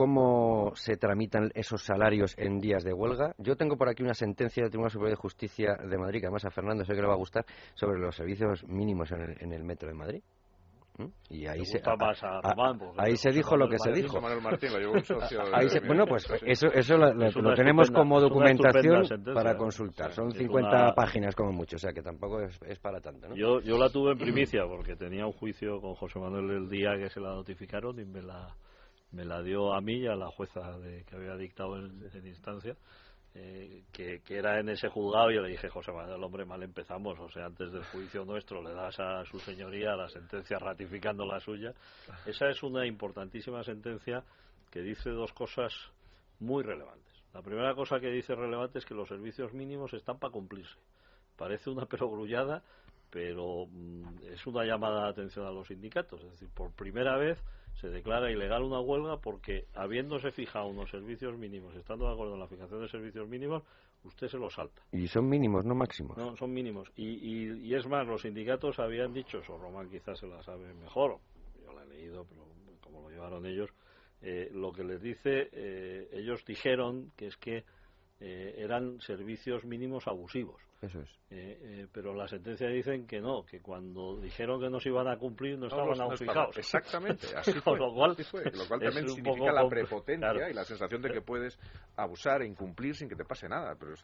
cómo 0.00 0.72
se 0.76 0.96
tramitan 0.96 1.50
esos 1.54 1.84
salarios 1.84 2.34
en 2.38 2.58
días 2.58 2.84
de 2.84 2.94
huelga. 2.94 3.34
Yo 3.36 3.56
tengo 3.56 3.76
por 3.76 3.90
aquí 3.90 4.02
una 4.02 4.14
sentencia 4.14 4.62
del 4.62 4.70
Tribunal 4.70 4.90
Superior 4.90 5.10
de 5.10 5.20
Justicia 5.20 5.74
de 5.76 5.98
Madrid, 5.98 6.20
que 6.20 6.26
además 6.26 6.46
a 6.46 6.50
Fernando 6.50 6.86
sé 6.86 6.94
que 6.94 7.02
le 7.02 7.06
va 7.06 7.12
a 7.12 7.18
gustar, 7.18 7.44
sobre 7.74 7.98
los 7.98 8.16
servicios 8.16 8.66
mínimos 8.66 9.12
en 9.12 9.52
el, 9.52 9.62
metro 9.62 9.88
de 9.88 9.94
Madrid. 9.94 10.22
Y 11.28 11.46
ahí 11.46 11.64
se, 11.64 11.80
ahí 12.98 13.16
se 13.16 13.30
dijo 13.30 13.56
lo 13.56 13.68
que 13.68 13.78
se 13.78 13.92
dijo. 13.92 14.20
bueno, 14.20 16.06
pues 16.06 16.28
eso, 16.42 16.66
eso 16.68 16.96
lo, 16.96 17.54
tenemos 17.54 17.90
como 17.90 18.20
documentación 18.20 19.04
para 19.34 19.56
consultar. 19.56 20.12
Son 20.12 20.30
50 20.32 20.94
páginas 20.94 21.34
como 21.34 21.52
mucho, 21.52 21.76
o 21.76 21.78
sea 21.78 21.92
que 21.92 22.02
tampoco 22.02 22.40
es, 22.40 22.78
para 22.80 23.00
tanto. 23.00 23.28
¿no? 23.28 23.36
Yo, 23.36 23.60
yo 23.60 23.78
la 23.78 23.88
tuve 23.90 24.12
en 24.12 24.18
primicia 24.18 24.62
porque 24.66 24.96
tenía 24.96 25.26
un 25.26 25.32
juicio 25.32 25.80
con 25.80 25.94
José 25.94 26.18
Manuel 26.18 26.50
el 26.50 26.68
día 26.68 26.96
que 26.96 27.08
se 27.08 27.20
la 27.20 27.30
notificaron 27.30 27.98
y 28.00 28.04
me 28.04 28.22
la 28.22 28.54
me 29.12 29.24
la 29.24 29.42
dio 29.42 29.74
a 29.74 29.80
mí 29.80 29.98
y 29.98 30.06
a 30.06 30.14
la 30.14 30.30
jueza 30.30 30.78
de, 30.78 31.04
que 31.04 31.16
había 31.16 31.36
dictado 31.36 31.76
en, 31.76 32.26
instancia, 32.26 32.76
eh, 33.34 33.84
que, 33.92 34.20
era 34.28 34.58
en 34.58 34.70
ese 34.70 34.88
juzgado 34.88 35.30
y 35.30 35.36
yo 35.36 35.42
le 35.42 35.50
dije, 35.50 35.68
José 35.68 35.92
Manuel, 35.92 36.22
hombre, 36.22 36.44
mal 36.44 36.62
empezamos, 36.62 37.18
o 37.20 37.30
sea, 37.30 37.46
antes 37.46 37.70
del 37.70 37.84
juicio 37.84 38.24
nuestro 38.24 38.62
le 38.62 38.72
das 38.72 38.98
a 38.98 39.24
su 39.24 39.38
señoría 39.38 39.94
la 39.94 40.08
sentencia 40.08 40.58
ratificando 40.58 41.24
la 41.24 41.38
suya. 41.38 41.72
Esa 42.26 42.48
es 42.48 42.62
una 42.62 42.86
importantísima 42.86 43.62
sentencia 43.62 44.24
que 44.70 44.80
dice 44.80 45.10
dos 45.10 45.32
cosas 45.32 45.72
muy 46.40 46.64
relevantes. 46.64 47.10
La 47.32 47.42
primera 47.42 47.74
cosa 47.74 48.00
que 48.00 48.10
dice 48.10 48.34
relevante 48.34 48.80
es 48.80 48.84
que 48.84 48.94
los 48.94 49.08
servicios 49.08 49.52
mínimos 49.52 49.94
están 49.94 50.18
para 50.18 50.32
cumplirse. 50.32 50.78
Parece 51.36 51.70
una 51.70 51.86
perogrullada, 51.86 52.64
pero 53.10 53.66
mm, 53.70 54.24
es 54.32 54.44
una 54.46 54.64
llamada 54.64 55.04
de 55.04 55.10
atención 55.10 55.46
a 55.46 55.52
los 55.52 55.68
sindicatos. 55.68 56.20
Es 56.24 56.30
decir, 56.32 56.48
por 56.52 56.72
primera 56.72 57.16
vez 57.16 57.38
se 57.80 57.88
declara 57.88 58.30
ilegal 58.30 58.62
una 58.62 58.80
huelga 58.80 59.16
porque 59.18 59.66
habiéndose 59.74 60.30
fijado 60.32 60.66
unos 60.66 60.90
servicios 60.90 61.36
mínimos, 61.38 61.74
estando 61.74 62.06
de 62.06 62.12
acuerdo 62.12 62.34
en 62.34 62.40
la 62.40 62.46
fijación 62.46 62.82
de 62.82 62.88
servicios 62.88 63.28
mínimos, 63.28 63.62
usted 64.04 64.28
se 64.28 64.38
los 64.38 64.54
salta. 64.54 64.82
Y 64.92 65.08
son 65.08 65.28
mínimos, 65.28 65.64
no 65.64 65.74
máximos. 65.74 66.16
No, 66.16 66.36
son 66.36 66.52
mínimos. 66.52 66.90
Y, 66.96 67.58
y, 67.66 67.74
es 67.74 67.86
más, 67.86 68.06
los 68.06 68.22
sindicatos 68.22 68.78
habían 68.78 69.14
dicho, 69.14 69.38
eso 69.38 69.56
Román 69.56 69.88
quizás 69.88 70.18
se 70.18 70.26
la 70.26 70.42
sabe 70.42 70.74
mejor, 70.74 71.18
yo 71.64 71.72
la 71.72 71.82
he 71.84 71.86
leído, 71.86 72.26
pero 72.28 72.42
como 72.80 73.02
lo 73.02 73.10
llevaron 73.10 73.46
ellos, 73.46 73.70
eh, 74.22 74.50
lo 74.52 74.72
que 74.72 74.84
les 74.84 75.00
dice, 75.00 75.48
eh, 75.52 76.08
ellos 76.12 76.44
dijeron 76.44 77.12
que 77.16 77.28
es 77.28 77.36
que 77.38 77.64
eh, 78.20 78.54
eran 78.58 79.00
servicios 79.00 79.64
mínimos 79.64 80.06
abusivos. 80.06 80.60
Eso 80.80 81.00
es. 81.00 81.10
Eh, 81.28 81.58
eh, 81.62 81.86
pero 81.92 82.14
la 82.14 82.26
sentencia 82.26 82.66
dicen 82.68 83.06
que 83.06 83.20
no, 83.20 83.44
que 83.44 83.60
cuando 83.60 84.18
dijeron 84.18 84.58
que 84.58 84.70
no 84.70 84.80
se 84.80 84.88
iban 84.88 85.08
a 85.08 85.18
cumplir 85.18 85.58
no, 85.58 85.66
estaban 85.66 86.00
aún 86.00 86.16
fijados. 86.16 86.56
Exactamente, 86.56 87.26
así 87.36 87.52
fue. 87.60 87.78
lo, 87.78 87.92
cual, 87.92 88.16
lo 88.16 88.66
cual 88.66 88.80
también 88.80 89.08
significa 89.10 89.52
la 89.52 89.68
prepotencia 89.68 90.50
y 90.50 90.54
la 90.54 90.64
sensación 90.64 91.02
de 91.02 91.10
que 91.10 91.20
puedes 91.20 91.58
abusar 91.96 92.40
e 92.42 92.46
incumplir 92.46 92.96
sin 92.96 93.10
que 93.10 93.14
te 93.14 93.26
pase 93.26 93.46
nada. 93.46 93.76
Pero 93.78 93.94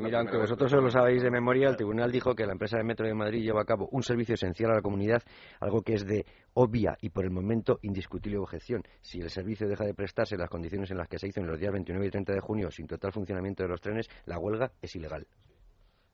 Mira, 0.00 0.20
aunque 0.20 0.36
vosotros 0.36 0.70
solo 0.70 0.82
lo 0.82 0.90
sabéis 0.90 1.22
de 1.22 1.30
memoria, 1.30 1.68
el 1.68 1.76
tribunal 1.76 2.12
dijo 2.12 2.34
que 2.36 2.46
la 2.46 2.52
empresa 2.52 2.78
de 2.78 2.84
Metro 2.84 3.06
de 3.06 3.14
Madrid 3.14 3.42
lleva 3.42 3.62
a 3.62 3.66
cabo 3.66 3.88
un 3.90 4.04
servicio 4.04 4.34
esencial 4.34 4.70
a 4.70 4.74
la 4.76 4.82
comunidad, 4.82 5.22
algo 5.60 5.82
que 5.82 5.94
es 5.94 6.06
de 6.06 6.24
obvia 6.54 6.96
y 7.00 7.10
por 7.10 7.24
el 7.24 7.32
momento 7.32 7.80
indiscutible 7.82 8.38
objeción. 8.38 8.82
Si 9.00 9.20
el 9.20 9.28
servicio 9.28 9.66
deja 9.68 9.84
de 9.84 9.94
prestarse 9.94 10.36
en 10.36 10.40
las 10.40 10.50
condiciones 10.50 10.90
en 10.92 10.98
las 10.98 11.08
que 11.08 11.18
se 11.18 11.26
hizo 11.26 11.40
en 11.40 11.48
los 11.48 11.58
días 11.58 11.72
29 11.72 12.06
y 12.06 12.10
30 12.10 12.32
de 12.32 12.40
junio 12.40 12.70
sin 12.70 12.86
total 12.86 13.12
funcionamiento 13.12 13.64
de 13.64 13.68
los 13.68 13.80
trenes, 13.80 14.08
la 14.26 14.38
huelga 14.38 14.70
es 14.80 14.94
ilegal. 14.94 15.26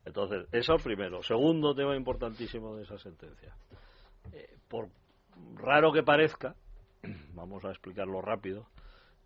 Entonces, 0.04 0.46
eso 0.52 0.76
primero. 0.76 1.22
Segundo 1.22 1.74
tema 1.74 1.96
importantísimo 1.96 2.76
de 2.76 2.84
esa 2.84 2.98
sentencia. 2.98 3.54
Eh, 4.32 4.56
por 4.68 4.88
raro 5.54 5.92
que 5.92 6.02
parezca, 6.02 6.54
vamos 7.34 7.64
a 7.64 7.70
explicarlo 7.70 8.20
rápido, 8.22 8.66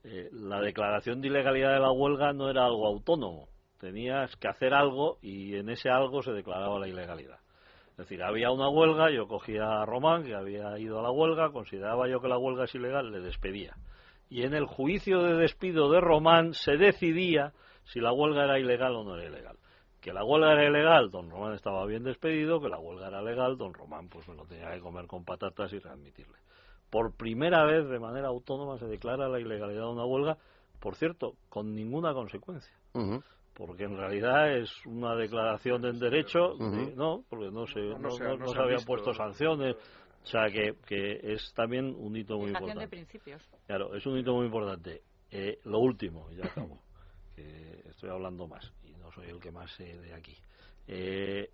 eh, 0.05 0.29
la 0.33 0.61
declaración 0.61 1.21
de 1.21 1.29
ilegalidad 1.29 1.75
de 1.75 1.81
la 1.81 1.93
huelga 1.93 2.33
no 2.33 2.51
era 2.51 2.65
algo 2.65 2.87
autónomo. 2.87 3.49
Tenías 3.79 4.35
que 4.37 4.49
hacer 4.49 4.75
algo 4.75 5.19
y 5.23 5.57
en 5.57 5.69
ese 5.69 5.89
algo 5.89 6.23
se 6.23 6.33
declaraba 6.33 6.79
la 6.79 6.89
ilegalidad. 6.89 7.39
Es 7.93 7.97
decir, 7.99 8.23
había 8.23 8.51
una 8.51 8.69
huelga, 8.69 9.11
yo 9.11 9.29
cogía 9.29 9.83
a 9.83 9.87
Román, 9.87 10.25
que 10.25 10.35
había 10.35 10.79
ido 10.79 10.99
a 10.99 11.03
la 11.03 11.11
huelga, 11.11 11.51
consideraba 11.51 12.09
yo 12.09 12.21
que 12.21 12.29
la 12.29 12.39
huelga 12.39 12.65
es 12.65 12.75
ilegal, 12.75 13.13
le 13.13 13.21
despedía. 13.21 13.77
Y 14.29 14.45
en 14.45 14.55
el 14.55 14.65
juicio 14.65 15.23
de 15.23 15.35
despido 15.35 15.91
de 15.91 16.01
Román 16.01 16.55
se 16.55 16.77
decidía 16.77 17.53
si 17.85 18.01
la 18.01 18.13
huelga 18.13 18.45
era 18.45 18.59
ilegal 18.59 18.97
o 18.97 19.05
no 19.05 19.17
era 19.17 19.29
ilegal 19.29 19.57
que 20.03 20.13
la 20.13 20.25
huelga 20.25 20.53
era 20.53 20.69
ilegal, 20.69 21.11
don 21.11 21.31
Román 21.31 21.55
estaba 21.55 21.87
bien 21.87 22.03
despedido, 22.03 22.61
que 22.61 22.69
la 22.69 22.79
huelga 22.79 23.07
era 23.07 23.23
legal, 23.23 23.57
don 23.57 23.73
Román 23.73 24.09
pues 24.09 24.29
me 24.29 24.35
lo 24.35 24.45
tenía 24.45 24.73
que 24.73 24.81
comer 24.81 25.07
con 25.07 25.25
patatas 25.25 25.73
y 25.73 25.79
readmitirle. 25.79 26.37
Por 26.91 27.15
primera 27.15 27.65
vez 27.65 27.89
de 27.89 28.01
manera 28.01 28.27
autónoma 28.27 28.79
se 28.79 28.87
declara 28.87 29.29
la 29.29 29.39
ilegalidad 29.39 29.85
de 29.85 29.93
una 29.93 30.05
huelga, 30.05 30.37
por 30.81 30.97
cierto, 30.97 31.37
con 31.49 31.73
ninguna 31.75 32.13
consecuencia. 32.15 32.75
Porque 33.55 33.85
en 33.85 33.97
realidad 33.97 34.57
es 34.57 34.71
una 34.87 35.15
declaración 35.15 35.81
de 35.81 35.93
derecho, 35.93 36.55
no, 36.97 37.23
porque 37.31 37.51
no 37.53 37.67
se, 37.69 37.81
no, 37.81 38.11
se, 38.11 38.59
habían 38.59 38.85
puesto 38.85 39.15
sanciones. 39.15 39.77
O 40.25 40.27
sea 40.27 40.47
que, 40.51 40.75
que 40.87 41.33
es 41.33 41.53
también 41.55 41.95
un 41.97 42.17
hito 42.17 42.39
muy 42.39 42.49
importante. 42.49 42.81
de 42.81 42.89
principios. 42.89 43.43
Claro, 43.67 43.95
es 43.95 44.05
un 44.07 44.19
hito 44.19 44.35
muy 44.35 44.47
importante. 44.47 45.03
Eh, 45.31 45.61
lo 45.65 45.79
último, 45.79 46.29
ya 46.33 46.47
acabo, 46.47 46.81
que 47.43 47.89
estoy 47.91 48.11
hablando 48.11 48.47
más 48.47 48.73
soy 49.13 49.29
el 49.29 49.41
que 49.41 49.51
más 49.51 49.71
sé 49.73 49.99
de 49.99 50.15
aquí. 50.15 50.37
Eh, 50.87 51.51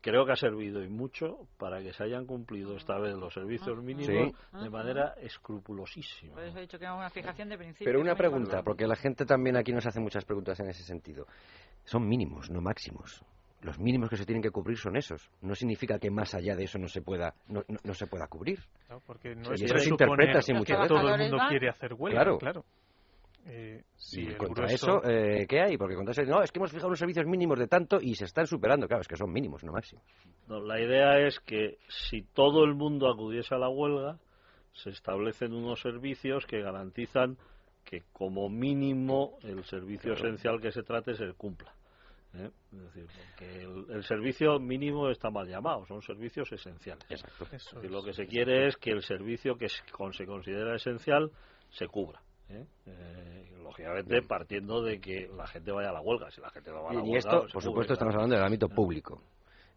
creo 0.00 0.24
que 0.24 0.32
ha 0.32 0.36
servido 0.36 0.82
y 0.82 0.88
mucho 0.88 1.46
para 1.58 1.82
que 1.82 1.92
se 1.92 2.04
hayan 2.04 2.24
cumplido 2.24 2.76
esta 2.76 2.98
vez 2.98 3.14
los 3.16 3.34
servicios 3.34 3.82
mínimos 3.82 4.34
de 4.52 4.70
manera 4.70 5.14
escrupulosísima. 5.20 6.34
Por 6.34 6.44
eso 6.44 6.58
he 6.58 6.62
dicho 6.62 6.78
que 6.78 6.84
es 6.84 6.90
una 6.90 7.10
fijación 7.10 7.48
de 7.48 7.58
principio. 7.58 7.86
Pero 7.86 8.00
una 8.00 8.14
pregunta, 8.14 8.62
porque 8.62 8.86
la 8.86 8.96
gente 8.96 9.26
también 9.26 9.56
aquí 9.56 9.72
nos 9.72 9.86
hace 9.86 10.00
muchas 10.00 10.24
preguntas 10.24 10.58
en 10.60 10.68
ese 10.68 10.82
sentido. 10.82 11.26
Son 11.84 12.06
mínimos, 12.06 12.50
no 12.50 12.60
máximos. 12.60 13.24
Los 13.60 13.76
mínimos 13.80 14.08
que 14.08 14.16
se 14.16 14.24
tienen 14.24 14.40
que 14.40 14.52
cubrir 14.52 14.78
son 14.78 14.96
esos. 14.96 15.32
No 15.40 15.56
significa 15.56 15.98
que 15.98 16.12
más 16.12 16.32
allá 16.32 16.54
de 16.54 16.62
eso 16.62 16.78
no 16.78 16.86
se 16.86 17.02
pueda 17.02 17.34
no, 17.48 17.64
no, 17.66 17.92
se 17.94 18.06
pueda 18.06 18.28
cubrir. 18.28 18.60
No, 18.88 19.00
porque 19.00 19.34
no 19.34 19.50
y 19.50 19.54
es 19.54 19.62
eso 19.62 19.78
se 19.78 19.90
interpreta 19.90 20.38
así 20.38 20.52
muchas 20.52 20.78
veces. 20.78 20.96
Todo 20.96 21.12
el 21.12 21.18
mundo 21.18 21.38
quiere 21.48 21.68
hacer 21.68 21.92
huelga, 21.94 22.22
claro. 22.22 22.38
claro. 22.38 22.64
Eh, 23.50 23.82
y 24.12 24.34
contra 24.34 24.66
eso, 24.66 25.00
eh, 25.04 25.46
¿qué 25.48 25.60
hay? 25.62 25.78
Porque 25.78 25.94
contra 25.94 26.12
eso, 26.12 26.22
no, 26.24 26.42
es 26.42 26.52
que 26.52 26.58
hemos 26.58 26.70
fijado 26.70 26.88
unos 26.88 26.98
servicios 26.98 27.24
mínimos 27.26 27.58
de 27.58 27.66
tanto 27.66 27.98
y 28.00 28.14
se 28.14 28.26
están 28.26 28.46
superando. 28.46 28.86
Claro, 28.86 29.00
es 29.00 29.08
que 29.08 29.16
son 29.16 29.32
mínimos, 29.32 29.64
no 29.64 29.72
máximos. 29.72 30.04
No, 30.48 30.60
la 30.60 30.78
idea 30.80 31.18
es 31.26 31.40
que 31.40 31.78
si 31.88 32.22
todo 32.22 32.64
el 32.64 32.74
mundo 32.74 33.08
acudiese 33.10 33.54
a 33.54 33.58
la 33.58 33.68
huelga, 33.70 34.18
se 34.74 34.90
establecen 34.90 35.54
unos 35.54 35.80
servicios 35.80 36.44
que 36.46 36.60
garantizan 36.60 37.38
que 37.84 38.02
como 38.12 38.50
mínimo 38.50 39.38
el 39.42 39.64
servicio 39.64 40.12
Claro. 40.12 40.28
esencial 40.28 40.60
que 40.60 40.70
se 40.70 40.82
trate 40.82 41.14
se 41.14 41.32
cumpla. 41.32 41.72
¿eh? 42.34 42.50
Es 42.72 42.82
decir, 42.94 43.06
que 43.38 43.62
el, 43.62 43.86
el 43.90 44.04
servicio 44.04 44.58
mínimo 44.60 45.08
está 45.08 45.30
mal 45.30 45.48
llamado, 45.48 45.86
son 45.86 46.02
servicios 46.02 46.52
esenciales. 46.52 47.02
Exacto. 47.10 47.46
Es 47.50 47.72
decir, 47.74 47.90
lo 47.90 48.02
que 48.02 48.12
se 48.12 48.26
quiere 48.26 48.66
es 48.68 48.76
que 48.76 48.90
el 48.90 49.02
servicio 49.02 49.56
que 49.56 49.70
se 49.70 49.82
con- 49.90 50.12
se 50.12 50.26
considera 50.26 50.76
esencial 50.76 51.30
se 51.70 51.86
cubra. 51.88 52.20
¿Eh? 52.50 52.66
Eh, 52.86 53.50
lógicamente 53.62 54.22
partiendo 54.22 54.82
de 54.82 55.00
que 55.00 55.28
la 55.36 55.46
gente 55.46 55.70
vaya 55.72 55.90
a 55.90 55.92
la 55.92 56.00
huelga. 56.00 56.30
Si 56.30 56.40
la 56.40 56.50
gente 56.50 56.70
no 56.70 56.82
va 56.82 56.90
a 56.90 56.94
la 56.94 57.00
Y, 57.00 57.02
huelga, 57.02 57.18
esto, 57.18 57.46
por 57.52 57.62
supuesto, 57.62 57.92
estamos 57.92 58.14
hablando 58.14 58.36
del 58.36 58.44
ámbito 58.44 58.68
público. 58.68 59.22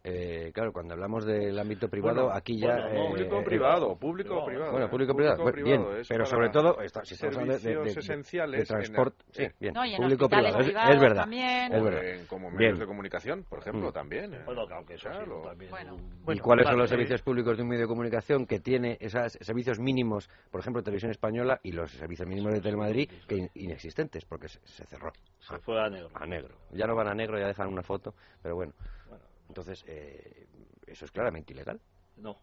Eh, 0.04 0.52
claro, 0.52 0.74
cuando 0.74 0.96
hablamos 0.96 1.26
del 1.26 1.58
ámbito 1.60 1.88
privado, 1.88 2.24
Bueno, 2.24 2.36
aquí 2.36 2.60
ya... 2.60 2.74
bueno, 2.74 2.90
no, 2.90 2.90
eh, 3.04 3.08
público 3.10 3.40
eh, 3.40 3.44
privado, 3.44 3.96
público 3.98 4.46
privado. 4.46 4.72
Bueno, 4.72 4.86
¿eh? 4.88 4.90
público 4.90 5.14
privado, 5.16 5.44
bueno, 5.44 5.64
bien, 5.64 5.78
privado, 5.82 5.98
es 6.00 6.08
pero 6.08 6.26
sobre 6.26 6.50
todo, 6.50 6.82
está- 6.82 7.06
si 7.06 7.14
estamos 7.14 7.38
hablando 7.38 7.54
de, 7.54 7.60
de, 7.60 7.74
servicios 7.76 7.96
de- 8.08 8.14
esenciales 8.14 8.52
de 8.52 8.58
en 8.58 8.62
el- 8.62 8.68
transporte, 8.88 9.26
sí, 9.30 9.48
bien, 9.60 9.74
No, 9.76 9.86
y 9.86 9.94
en 9.94 10.02
público 10.02 10.28
privado, 10.28 10.60
es, 10.60 11.00
verdad, 11.00 11.16
también. 11.22 11.72
es 11.74 11.84
verdad. 11.84 12.04
En- 12.06 12.26
como 12.26 12.50
medios 12.50 12.58
Bien. 12.74 12.80
de 12.80 12.86
comunicación, 12.88 13.44
por 13.48 13.60
ejemplo, 13.60 13.90
Mm. 13.90 13.94
también. 13.94 14.34
¿eh? 14.34 14.42
Bueno, 14.44 14.62
aunque 14.72 14.96
eso 14.96 15.08
sí, 15.12 15.16
Claro. 15.18 15.42
también 15.44 15.70
Bueno. 15.70 15.98
¿Y 16.34 16.40
cuáles 16.40 16.68
son 16.68 16.78
los 16.80 16.90
servicios 16.90 17.22
públicos 17.22 17.56
de 17.58 17.62
un 17.64 17.70
medio 17.70 17.84
de 17.84 17.88
comunicación 17.88 18.48
que 18.48 18.60
tiene 18.60 18.98
esos 19.00 19.34
servicios 19.42 19.80
mínimos, 19.80 20.30
por 20.50 20.62
ejemplo, 20.62 20.82
Televisión 20.82 21.12
Española 21.12 21.60
y 21.62 21.74
los 21.74 21.92
servicios 21.92 22.28
mínimos 22.28 22.54
de 22.54 22.62
Telemadrid, 22.62 23.08
que 23.28 23.36
in- 23.38 23.50
inexistentes, 23.54 24.26
porque 24.26 24.48
se, 24.48 24.60
se 24.66 24.84
cerró 24.88 25.12
Se 25.40 25.60
fue 25.60 25.80
a 25.80 25.90
negro. 25.90 26.10
a 26.16 26.26
negro. 26.26 26.56
Ya 26.72 26.88
no 26.88 26.96
van 26.96 27.08
a 27.08 27.14
negro, 27.14 27.38
ya 27.38 27.46
dejan 27.46 27.68
una 27.68 27.84
foto, 27.84 28.16
pero 28.42 28.56
bueno. 28.56 28.74
Entonces, 29.52 29.84
eh, 29.86 30.48
eso 30.88 31.04
es 31.04 31.12
claramente 31.12 31.52
ilegal. 31.52 31.82
No, 32.16 32.40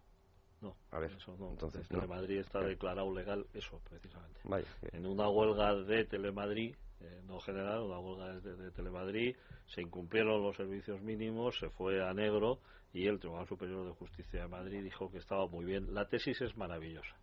no. 0.60 0.76
A 0.90 0.98
ver, 0.98 1.12
eso 1.12 1.34
no. 1.38 1.50
entonces, 1.50 1.90
no. 1.90 1.96
Telemadrid 2.00 2.38
está 2.40 2.60
declarado 2.60 3.10
legal 3.14 3.46
eso, 3.54 3.80
precisamente. 3.88 4.40
Vaya, 4.44 4.66
que- 4.80 4.94
En 4.96 5.06
una 5.06 5.26
huelga 5.30 5.74
de 5.74 6.04
Telemadrid, 6.04 6.74
eh, 7.00 7.22
no 7.26 7.40
general, 7.40 7.80
una 7.84 7.98
huelga 7.98 8.40
de, 8.40 8.56
de 8.56 8.70
Telemadrid, 8.72 9.36
se 9.66 9.80
incumplieron 9.80 10.42
los 10.42 10.54
servicios 10.56 11.00
mínimos, 11.00 11.58
se 11.58 11.70
fue 11.70 12.06
a 12.06 12.12
negro 12.12 12.60
y 12.92 13.06
el 13.06 13.18
Tribunal 13.18 13.46
Superior 13.46 13.86
de 13.86 13.92
Justicia 13.92 14.42
de 14.42 14.48
Madrid 14.48 14.82
dijo 14.82 15.10
que 15.10 15.18
estaba 15.18 15.46
muy 15.46 15.64
bien. 15.64 15.94
La 15.94 16.08
tesis 16.08 16.40
es 16.42 16.56
maravillosa. 16.58 17.16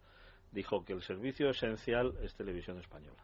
Dijo 0.51 0.83
que 0.83 0.93
el 0.93 1.01
servicio 1.03 1.49
esencial 1.51 2.17
es 2.23 2.33
televisión 2.33 2.79
española. 2.79 3.21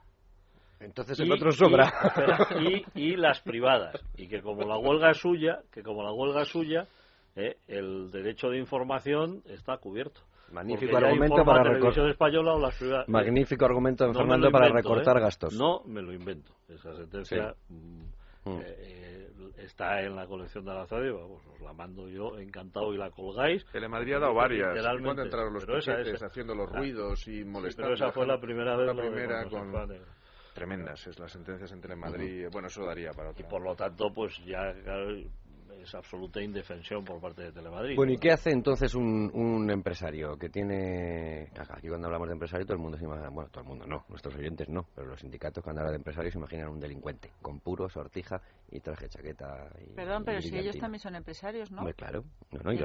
Entonces 0.81 1.19
Y- 1.19 1.23
el 1.23 1.31
otro 1.31 1.49
y- 1.49 1.53
sobra. 1.53 1.85
espera, 2.03 2.47
Y, 2.59 2.83
y 3.13 3.15
las 3.15 3.39
privadas. 3.41 3.95
Y 4.17 4.27
que 4.27 4.41
como 4.41 4.63
la 4.67 4.77
huelga 4.77 5.11
es 5.11 5.17
suya, 5.17 5.59
que 5.71 5.83
como 5.83 6.03
la 6.03 6.11
huelga 6.11 6.41
es 6.41 6.47
suya, 6.49 6.87
eh, 7.35 7.57
el 7.67 8.11
derecho 8.11 8.49
de 8.49 8.57
información 8.57 9.41
está 9.45 9.77
cubierto. 9.77 10.21
Magnífico 10.51 10.97
argumento 10.97 11.45
para 11.45 11.63
Televisión 11.63 12.07
recor- 12.07 12.11
Española 12.11 12.53
o 12.55 12.59
las 12.59 12.77
privadas. 12.77 13.07
Magnífico 13.07 13.63
argumento, 13.63 14.03
don 14.03 14.13
No 14.13 14.19
Fernando, 14.19 14.51
para 14.51 14.67
invento, 14.67 14.89
recortar 14.89 15.17
¿eh? 15.17 15.21
gastos. 15.21 15.53
No 15.53 15.81
me 15.85 16.01
lo 16.01 16.11
invento. 16.11 16.51
Esa 16.67 16.93
sentencia 16.95 17.53
mm, 17.69 18.01
Mm. 18.43 18.59
eh, 18.59 18.63
eh, 18.65 19.29
está 19.59 20.01
en 20.01 20.15
la 20.15 20.25
colección 20.25 20.65
de 20.65 20.73
la 20.73 20.85
radio. 20.87 21.19
Vamos, 21.21 21.45
os 21.53 21.61
la 21.61 21.71
mando 21.73 22.09
yo 22.09 22.37
encantado 22.39 22.91
y 22.93 22.97
la 22.97 23.11
colgáis. 23.11 23.63
Telemadrid 23.71 24.15
ha 24.15 24.19
dado 24.19 24.33
varias. 24.33 24.73
Cuando 25.01 25.21
entraron 25.21 25.53
los 25.53 25.63
Pero 25.65 25.77
esa- 25.77 26.01
esa- 26.01 26.25
haciendo 26.25 26.53
los 26.55 26.69
Ah. 26.73 26.79
ruidos 26.79 27.25
y 27.27 27.43
Sí, 27.43 27.45
molestando. 27.45 27.91
pero 27.93 27.93
esa 27.93 28.11
fue 28.11 28.25
la 28.27 28.39
primera 28.41 28.75
vez 28.75 28.87
La 28.87 28.93
de 28.93 29.01
primera 29.09 29.43
con... 29.45 29.71
Tremendas, 30.53 31.07
es 31.07 31.17
las 31.19 31.31
sentencias 31.31 31.71
en 31.71 31.81
Telemadrid. 31.81 32.49
Bueno, 32.51 32.67
eso 32.67 32.85
daría 32.85 33.11
para 33.11 33.29
Y 33.29 33.31
otra. 33.31 33.49
por 33.49 33.61
lo 33.61 33.75
tanto, 33.75 34.11
pues 34.13 34.33
ya 34.45 34.73
es 35.81 35.95
absoluta 35.95 36.41
indefensión 36.41 37.03
por 37.03 37.19
parte 37.19 37.43
de 37.43 37.51
Telemadrid. 37.51 37.95
Bueno, 37.95 38.13
¿y 38.13 38.17
qué 38.17 38.31
hace 38.31 38.51
entonces 38.51 38.95
un, 38.95 39.31
un 39.33 39.69
empresario 39.69 40.37
que 40.37 40.49
tiene... 40.49 41.49
Aquí 41.69 41.87
cuando 41.87 42.07
hablamos 42.07 42.27
de 42.27 42.33
empresario 42.33 42.65
todo 42.65 42.75
el 42.75 42.81
mundo 42.81 42.97
se 42.97 43.05
imagina... 43.05 43.29
Bueno, 43.29 43.49
todo 43.49 43.61
el 43.63 43.67
mundo 43.67 43.85
no, 43.85 44.05
nuestros 44.09 44.35
oyentes 44.35 44.69
no, 44.69 44.85
pero 44.95 45.07
los 45.07 45.19
sindicatos 45.19 45.63
cuando 45.63 45.81
hablan 45.81 45.93
de 45.93 45.97
empresarios 45.97 46.33
se 46.33 46.39
imaginan 46.39 46.69
un 46.69 46.79
delincuente 46.79 47.31
con 47.41 47.59
puro, 47.59 47.89
sortija 47.89 48.41
y 48.69 48.79
traje 48.79 49.09
chaqueta 49.09 49.69
y 49.79 49.93
Perdón, 49.93 50.21
y 50.23 50.25
pero 50.25 50.41
si 50.41 50.57
ellos 50.57 50.77
también 50.77 50.99
son 50.99 51.15
empresarios, 51.15 51.71
¿no? 51.71 51.79
Hombre, 51.79 51.93
claro. 51.93 52.23
No, 52.51 52.59
no, 52.63 52.73
y, 52.73 52.77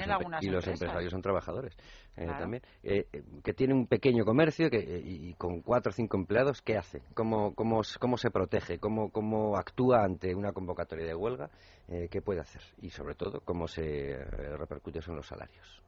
los, 0.48 0.66
y 0.66 0.70
empresarios 0.70 1.10
son 1.10 1.22
trabajadores 1.22 1.76
eh, 2.16 2.24
Claro. 2.24 2.38
también. 2.38 2.62
Eh, 2.82 3.06
eh, 3.12 3.22
que 3.42 3.52
tiene 3.52 3.74
un 3.74 3.86
pequeño 3.86 4.24
comercio 4.24 4.70
que, 4.70 4.78
eh, 4.78 5.02
y, 5.04 5.30
y 5.30 5.34
con 5.34 5.60
cuatro 5.60 5.90
o 5.90 5.92
cinco 5.92 6.16
empleados, 6.16 6.62
¿qué 6.62 6.76
hace? 6.76 7.02
¿Cómo, 7.14 7.54
cómo, 7.54 7.82
cómo 7.98 8.16
se 8.16 8.30
protege? 8.30 8.78
¿Cómo, 8.78 9.10
¿Cómo 9.10 9.56
actúa 9.56 10.04
ante 10.04 10.34
una 10.34 10.52
convocatoria 10.52 11.06
de 11.06 11.14
huelga? 11.14 11.50
Eh, 11.88 12.08
¿Qué 12.10 12.20
puede 12.20 12.40
hacer? 12.40 12.62
Y 12.82 12.90
sobre 12.90 13.14
todo, 13.14 13.40
¿cómo 13.40 13.68
se 13.68 14.10
eh, 14.12 14.56
repercute 14.56 14.98
eso 14.98 15.10
en 15.12 15.16
los 15.18 15.26
salarios? 15.26 15.82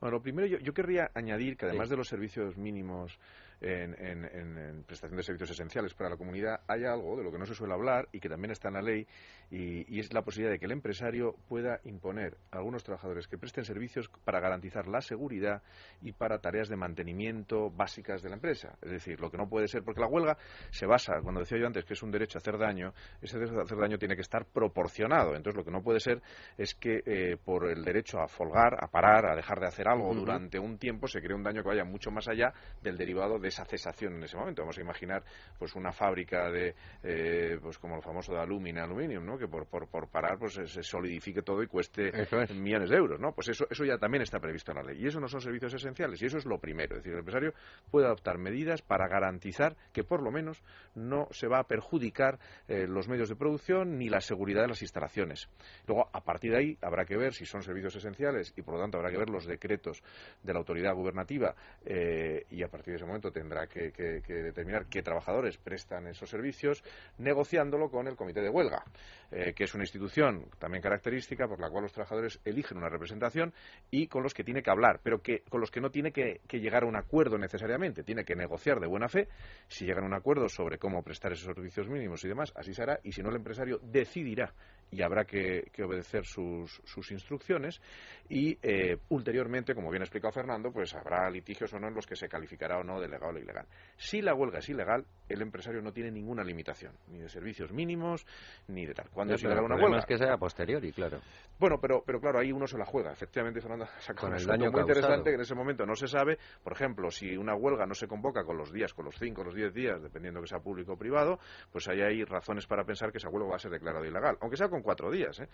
Bueno, 0.00 0.16
lo 0.18 0.22
primero 0.22 0.46
yo, 0.46 0.58
yo 0.58 0.74
querría 0.74 1.10
añadir 1.14 1.56
que 1.56 1.64
además 1.66 1.88
de 1.88 1.96
los 1.96 2.08
servicios 2.08 2.56
mínimos 2.58 3.18
en, 3.62 3.94
en- 3.98 4.24
en- 4.26 4.58
en 4.58 4.84
prestación 4.84 5.16
de 5.16 5.22
servicios 5.22 5.50
esenciales 5.52 5.94
para 5.94 6.10
la 6.10 6.16
comunidad, 6.18 6.60
hay 6.68 6.84
algo 6.84 7.16
de 7.16 7.24
lo 7.24 7.32
que 7.32 7.38
no 7.38 7.46
se 7.46 7.54
suele 7.54 7.72
hablar 7.72 8.06
y 8.12 8.20
que 8.20 8.28
también 8.28 8.50
está 8.50 8.68
en 8.68 8.74
la 8.74 8.82
ley 8.82 9.06
y, 9.50 9.94
y 9.94 10.00
es 10.00 10.12
la 10.12 10.22
posibilidad 10.22 10.52
de 10.52 10.58
que 10.58 10.66
el 10.66 10.72
empresario 10.72 11.36
pueda 11.48 11.80
imponer 11.84 12.36
a 12.50 12.58
algunos 12.58 12.84
trabajadores 12.84 13.28
que 13.28 13.38
presten 13.38 13.64
servicios 13.64 14.10
para 14.24 14.40
garantizar 14.40 14.86
la 14.88 15.00
seguridad 15.00 15.62
y 16.02 16.12
para 16.12 16.40
tareas 16.40 16.68
de 16.68 16.76
mantenimiento 16.76 17.70
básicas 17.70 18.22
de 18.22 18.28
la 18.28 18.36
empresa. 18.36 18.76
Es 18.82 18.90
decir, 18.90 19.20
lo 19.20 19.30
que 19.30 19.36
no 19.36 19.48
puede 19.48 19.68
ser, 19.68 19.82
porque 19.82 20.00
la 20.00 20.08
huelga 20.08 20.36
se 20.70 20.86
basa, 20.86 21.20
cuando 21.22 21.40
decía 21.40 21.58
yo 21.58 21.66
antes 21.66 21.84
que 21.84 21.94
es 21.94 22.02
un 22.02 22.10
derecho 22.10 22.38
a 22.38 22.40
hacer 22.40 22.58
daño, 22.58 22.92
ese 23.20 23.38
derecho 23.38 23.58
a 23.58 23.62
hacer 23.62 23.78
daño 23.78 23.98
tiene 23.98 24.16
que 24.16 24.22
estar 24.22 24.44
proporcionado. 24.46 25.34
Entonces, 25.34 25.56
lo 25.56 25.64
que 25.64 25.70
no 25.70 25.82
puede 25.82 26.00
ser 26.00 26.22
es 26.56 26.74
que 26.74 27.02
eh, 27.06 27.36
por 27.42 27.70
el 27.70 27.84
derecho 27.84 28.20
a 28.20 28.28
folgar, 28.28 28.76
a 28.82 28.88
parar, 28.88 29.26
a 29.26 29.36
dejar 29.36 29.60
de 29.60 29.66
hacer 29.66 29.88
algo 29.88 30.14
durante 30.14 30.58
un 30.58 30.78
tiempo, 30.78 31.06
se 31.06 31.20
cree 31.20 31.34
un 31.34 31.42
daño 31.42 31.62
que 31.62 31.68
vaya 31.68 31.84
mucho 31.84 32.10
más 32.10 32.28
allá 32.28 32.52
del 32.82 32.96
derivado 32.96 33.38
de 33.38 33.48
esa 33.48 33.64
cesación 33.64 34.14
en 34.14 34.24
ese 34.24 34.36
momento. 34.36 34.62
Vamos 34.62 34.78
a 34.78 34.80
imaginar 34.80 35.24
pues 35.58 35.74
una 35.74 35.92
fábrica 35.92 36.50
de, 36.50 36.74
eh, 37.02 37.58
pues 37.60 37.78
como 37.78 37.96
el 37.96 38.02
famoso 38.02 38.32
de 38.32 38.40
alumina, 38.40 38.84
aluminium, 38.84 39.24
¿no? 39.24 39.35
Que 39.38 39.48
por, 39.48 39.66
por, 39.66 39.88
por 39.88 40.08
parar 40.08 40.38
pues 40.38 40.54
se- 40.54 40.82
solidifique 40.82 41.42
todo 41.42 41.62
y 41.62 41.66
cueste 41.66 42.10
es. 42.42 42.54
millones 42.54 42.90
de 42.90 42.96
euros. 42.96 43.20
¿no? 43.20 43.32
Pues 43.32 43.48
eso, 43.48 43.66
eso 43.70 43.84
ya 43.84 43.98
también 43.98 44.22
está 44.22 44.38
previsto 44.40 44.72
en 44.72 44.76
la 44.78 44.82
ley. 44.82 45.02
Y 45.02 45.06
eso 45.06 45.20
no 45.20 45.28
son 45.28 45.40
servicios 45.40 45.74
esenciales. 45.74 46.20
Y 46.22 46.26
eso 46.26 46.38
es 46.38 46.46
lo 46.46 46.58
primero. 46.58 46.96
Es 46.96 47.02
decir, 47.02 47.12
el 47.12 47.18
empresario 47.20 47.52
puede 47.90 48.06
adoptar 48.06 48.38
medidas 48.38 48.82
para 48.82 49.08
garantizar 49.08 49.76
que 49.92 50.04
por 50.04 50.22
lo 50.22 50.30
menos 50.30 50.62
no 50.94 51.28
se 51.30 51.48
va 51.48 51.60
a 51.60 51.64
perjudicar 51.64 52.38
eh, 52.68 52.86
los 52.86 53.08
medios 53.08 53.28
de 53.28 53.36
producción 53.36 53.98
ni 53.98 54.08
la 54.08 54.20
seguridad 54.20 54.62
de 54.62 54.68
las 54.68 54.82
instalaciones. 54.82 55.48
Luego, 55.86 56.08
a 56.12 56.20
partir 56.22 56.52
de 56.52 56.58
ahí, 56.58 56.78
habrá 56.82 57.04
que 57.04 57.16
ver 57.16 57.32
si 57.34 57.44
son 57.46 57.62
servicios 57.62 57.94
esenciales 57.96 58.52
y, 58.56 58.62
por 58.62 58.74
lo 58.74 58.80
tanto, 58.80 58.98
habrá 58.98 59.10
que 59.10 59.18
ver 59.18 59.30
los 59.30 59.46
decretos 59.46 60.02
de 60.42 60.52
la 60.52 60.58
autoridad 60.58 60.94
gubernativa 60.94 61.54
eh, 61.84 62.44
y, 62.50 62.62
a 62.62 62.68
partir 62.68 62.92
de 62.92 62.96
ese 62.96 63.04
momento, 63.06 63.30
tendrá 63.30 63.66
que, 63.66 63.92
que- 63.92 64.22
que 64.26 64.34
determinar 64.34 64.86
qué 64.86 65.02
trabajadores 65.02 65.56
prestan 65.58 66.06
esos 66.06 66.28
servicios, 66.30 66.82
negociándolo 67.18 67.88
con 67.90 68.06
el 68.08 68.16
comité 68.16 68.40
de 68.40 68.48
huelga, 68.50 68.84
eh, 69.30 69.52
que 69.54 69.64
es 69.64 69.74
una 69.74 69.84
institución 69.84 70.46
también 70.58 70.82
característica 70.82 71.48
por 71.48 71.60
la 71.60 71.68
cual 71.68 71.82
los 71.82 71.92
trabajadores 71.92 72.40
eligen 72.44 72.78
una 72.78 72.88
representación 72.88 73.52
y 73.90 74.06
con 74.06 74.22
los 74.22 74.34
que 74.34 74.44
tiene 74.44 74.62
que 74.62 74.70
hablar, 74.70 75.00
pero 75.02 75.20
que 75.20 75.40
con 75.48 75.60
los 75.60 75.70
que 75.70 75.80
no 75.80 75.90
tiene 75.90 76.12
que, 76.12 76.40
llegar 76.50 76.84
a 76.84 76.86
un 76.86 76.96
acuerdo 76.96 77.36
necesariamente, 77.38 78.02
tiene 78.02 78.24
que 78.24 78.34
negociar 78.34 78.80
de 78.80 78.86
buena 78.86 79.08
fe. 79.08 79.28
Si 79.68 79.84
llegan 79.84 80.04
a 80.04 80.06
un 80.06 80.14
acuerdo 80.14 80.48
sobre 80.48 80.78
cómo 80.78 81.02
prestar 81.02 81.32
esos 81.32 81.54
servicios 81.54 81.88
mínimos 81.88 82.24
y 82.24 82.28
demás, 82.28 82.52
así 82.56 82.72
será, 82.72 82.98
y 83.02 83.12
si 83.12 83.22
no, 83.22 83.30
el 83.30 83.36
empresario 83.36 83.78
decidirá 83.82 84.52
y 84.90 85.02
habrá 85.02 85.24
que, 85.24 85.64
obedecer 85.84 86.24
sus, 86.24 86.80
instrucciones 87.10 87.80
y 88.28 88.58
eh, 88.62 88.98
ulteriormente, 89.08 89.74
como 89.74 89.90
bien 89.90 90.02
ha 90.02 90.04
explicado 90.04 90.32
Fernando, 90.32 90.72
pues 90.72 90.94
habrá 90.94 91.28
litigios 91.30 91.72
o 91.74 91.78
no 91.78 91.88
en 91.88 91.94
los 91.94 92.06
que 92.06 92.16
se 92.16 92.28
calificará 92.28 92.78
o 92.78 92.84
no 92.84 93.00
de 93.00 93.08
legal 93.08 93.34
lo 93.34 93.40
ilegal. 93.40 93.66
Si 93.96 94.22
la 94.22 94.34
huelga 94.34 94.58
es 94.58 94.68
ilegal, 94.68 95.04
el 95.28 95.42
empresario 95.42 95.82
no 95.82 95.92
tiene 95.92 96.10
ninguna 96.10 96.44
limitación, 96.44 96.92
ni 97.08 97.18
de 97.18 97.28
servicios 97.28 97.72
mínimos, 97.72 98.26
ni 98.68 98.86
de 98.86 98.94
tal. 98.94 99.08
Cuando 99.16 99.32
es 99.32 99.42
ilegal 99.42 99.64
una 99.64 99.76
huelga? 99.76 100.00
es 100.00 100.04
que 100.04 100.18
sea 100.18 100.36
posteriori, 100.36 100.92
claro. 100.92 101.20
Bueno, 101.58 101.78
pero, 101.80 102.02
pero 102.04 102.20
claro, 102.20 102.38
ahí 102.38 102.52
uno 102.52 102.66
se 102.66 102.76
la 102.76 102.84
juega. 102.84 103.12
Efectivamente, 103.12 103.62
Fernando 103.62 103.86
sacado 104.00 104.28
un 104.28 104.46
daño 104.46 104.70
muy 104.70 104.82
interesante 104.82 105.30
que 105.30 105.36
en 105.36 105.40
ese 105.40 105.54
momento 105.54 105.86
no 105.86 105.94
se 105.94 106.06
sabe. 106.06 106.38
Por 106.62 106.74
ejemplo, 106.74 107.10
si 107.10 107.34
una 107.34 107.54
huelga 107.54 107.86
no 107.86 107.94
se 107.94 108.06
convoca 108.06 108.44
con 108.44 108.58
los 108.58 108.70
días, 108.70 108.92
con 108.92 109.06
los 109.06 109.16
cinco, 109.18 109.42
los 109.42 109.54
diez 109.54 109.72
días, 109.72 110.02
dependiendo 110.02 110.42
que 110.42 110.48
sea 110.48 110.58
público 110.58 110.92
o 110.92 110.96
privado, 110.98 111.38
pues 111.72 111.88
ahí 111.88 112.02
hay 112.02 112.24
razones 112.24 112.66
para 112.66 112.84
pensar 112.84 113.10
que 113.10 113.16
esa 113.16 113.30
huelga 113.30 113.48
va 113.48 113.56
a 113.56 113.58
ser 113.58 113.70
declarada 113.70 114.06
ilegal, 114.06 114.36
aunque 114.42 114.58
sea 114.58 114.68
con 114.68 114.82
cuatro 114.82 115.10
días. 115.10 115.40
¿eh? 115.40 115.48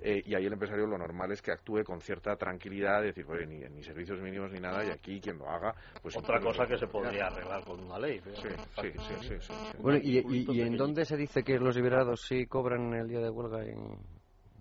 Eh, 0.00 0.22
y 0.24 0.34
ahí 0.34 0.46
el 0.46 0.52
empresario 0.54 0.86
lo 0.86 0.96
normal 0.96 1.32
es 1.32 1.42
que 1.42 1.52
actúe 1.52 1.84
con 1.84 2.00
cierta 2.00 2.34
tranquilidad, 2.36 3.02
decir, 3.02 3.26
pues 3.26 3.46
ni, 3.46 3.58
ni 3.58 3.82
servicios 3.82 4.20
mínimos 4.20 4.50
ni 4.50 4.60
nada, 4.60 4.82
y 4.84 4.90
aquí 4.90 5.20
quien 5.20 5.36
lo 5.36 5.50
haga, 5.50 5.74
pues... 6.00 6.16
Otra 6.16 6.40
cosa 6.40 6.66
que 6.66 6.78
se 6.78 6.86
podría 6.86 7.26
arreglar 7.26 7.62
con 7.64 7.80
una 7.80 7.98
ley. 7.98 8.20
Sí, 8.34 8.48
sí, 8.80 8.92
sí, 9.20 9.36
sí, 9.40 9.52
Bueno, 9.78 9.98
¿y, 10.02 10.60
en 10.60 10.76
dónde 10.76 11.04
se 11.04 11.16
dice 11.16 11.42
que 11.42 11.58
los 11.58 11.76
liberados 11.76 12.22
sí 12.22 12.46
cobran 12.46 12.92
el 13.02 13.08
día 13.08 13.20
de 13.20 13.30
huelga 13.30 13.64
y, 13.64 13.74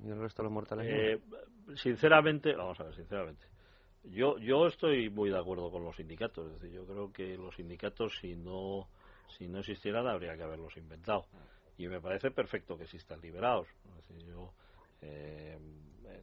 el 0.07 0.19
resto 0.19 0.41
de 0.41 0.45
los 0.45 0.53
mortales 0.53 0.87
eh, 0.89 1.19
sinceramente, 1.75 2.53
vamos 2.55 2.79
a 2.79 2.83
ver, 2.83 2.95
sinceramente. 2.95 3.45
Yo, 4.03 4.37
yo 4.39 4.65
estoy 4.65 5.09
muy 5.09 5.29
de 5.29 5.37
acuerdo 5.37 5.69
con 5.69 5.83
los 5.83 5.95
sindicatos. 5.95 6.47
Es 6.47 6.61
decir, 6.61 6.75
yo 6.75 6.85
creo 6.85 7.11
que 7.11 7.37
los 7.37 7.55
sindicatos, 7.55 8.17
si 8.19 8.35
no, 8.35 8.87
si 9.37 9.47
no 9.47 9.59
existieran, 9.59 10.07
habría 10.07 10.35
que 10.35 10.43
haberlos 10.43 10.75
inventado. 10.77 11.25
Y 11.77 11.87
me 11.87 12.01
parece 12.01 12.31
perfecto 12.31 12.77
que 12.77 12.83
existan 12.83 13.21
liberados. 13.21 13.67
Eh, 15.01 15.57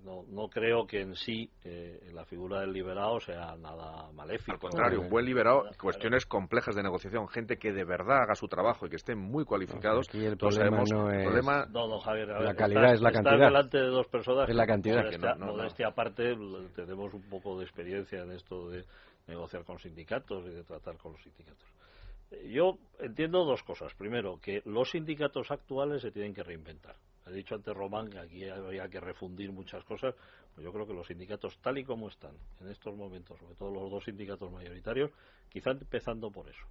no, 0.05 0.25
no 0.29 0.49
creo 0.49 0.87
que 0.87 1.01
en 1.01 1.15
sí 1.15 1.51
eh, 1.65 2.01
la 2.13 2.25
figura 2.25 2.61
del 2.61 2.73
liberado 2.73 3.21
sea 3.21 3.57
nada 3.57 4.11
maléfico. 4.13 4.53
Al 4.53 4.59
contrario, 4.59 5.01
un 5.01 5.09
buen 5.09 5.25
liberado, 5.25 5.65
cuestiones 5.81 6.27
complejas 6.27 6.75
de 6.75 6.83
negociación, 6.83 7.29
gente 7.29 7.57
que 7.57 7.73
de 7.73 7.85
verdad 7.85 8.23
haga 8.23 8.35
su 8.35 8.49
trabajo 8.49 8.87
y 8.87 8.91
que 8.91 8.97
estén 8.97 9.19
muy 9.19 9.45
cualificados. 9.45 10.09
Aquí 10.09 10.25
el 10.25 10.37
problema 10.37 10.83
no 10.91 11.11
es 11.11 11.25
problema, 11.25 11.67
Javier, 12.01 12.29
la 12.29 12.55
calidad 12.55 12.95
es 12.95 13.01
la 13.01 13.13
cantidad. 13.13 13.39
delante 13.39 13.79
de 13.79 13.87
dos 13.87 14.07
personas. 14.07 14.49
Es 14.49 14.55
la 14.55 14.67
cantidad. 14.67 15.05
Modestia, 15.39 15.89
aparte, 15.89 16.37
tenemos 16.75 17.13
un 17.15 17.23
poco 17.23 17.59
de 17.59 17.65
experiencia 17.65 18.23
en 18.23 18.33
esto 18.33 18.69
de 18.69 18.85
negociar 19.27 19.65
con 19.65 19.79
sindicatos 19.79 20.47
y 20.47 20.51
de 20.51 20.65
tratar 20.65 20.97
con 20.97 21.13
los 21.13 21.23
sindicatos. 21.23 21.69
Yo 22.47 22.79
entiendo 22.99 23.45
dos 23.45 23.63
cosas. 23.63 23.95
Primero, 23.95 24.39
que 24.41 24.63
los 24.65 24.91
sindicatos 24.91 25.51
actuales 25.51 26.03
se 26.03 26.11
tienen 26.11 26.35
que 26.35 26.43
reinventar. 26.43 26.97
Ha 27.29 27.31
dicho 27.31 27.55
antes 27.55 27.77
Román 27.77 28.09
que 28.09 28.19
aquí 28.19 28.49
había 28.49 28.89
que 28.89 29.01
refundir 29.01 29.53
muchas 29.53 29.85
cosas. 29.85 30.15
Pues 30.55 30.65
yo 30.65 30.73
creo 30.73 30.87
que 30.87 30.95
los 30.95 31.07
sindicatos, 31.07 31.59
tal 31.61 31.77
y 31.77 31.85
como 31.85 32.09
están 32.09 32.35
en 32.59 32.69
estos 32.69 32.97
momentos, 32.97 33.39
sobre 33.39 33.55
todo 33.55 33.71
los 33.71 33.91
dos 33.91 34.05
sindicatos 34.05 34.51
mayoritarios, 34.51 35.11
quizá 35.51 35.73
empezando 35.73 36.31
por 36.31 36.49
eso. 36.49 36.65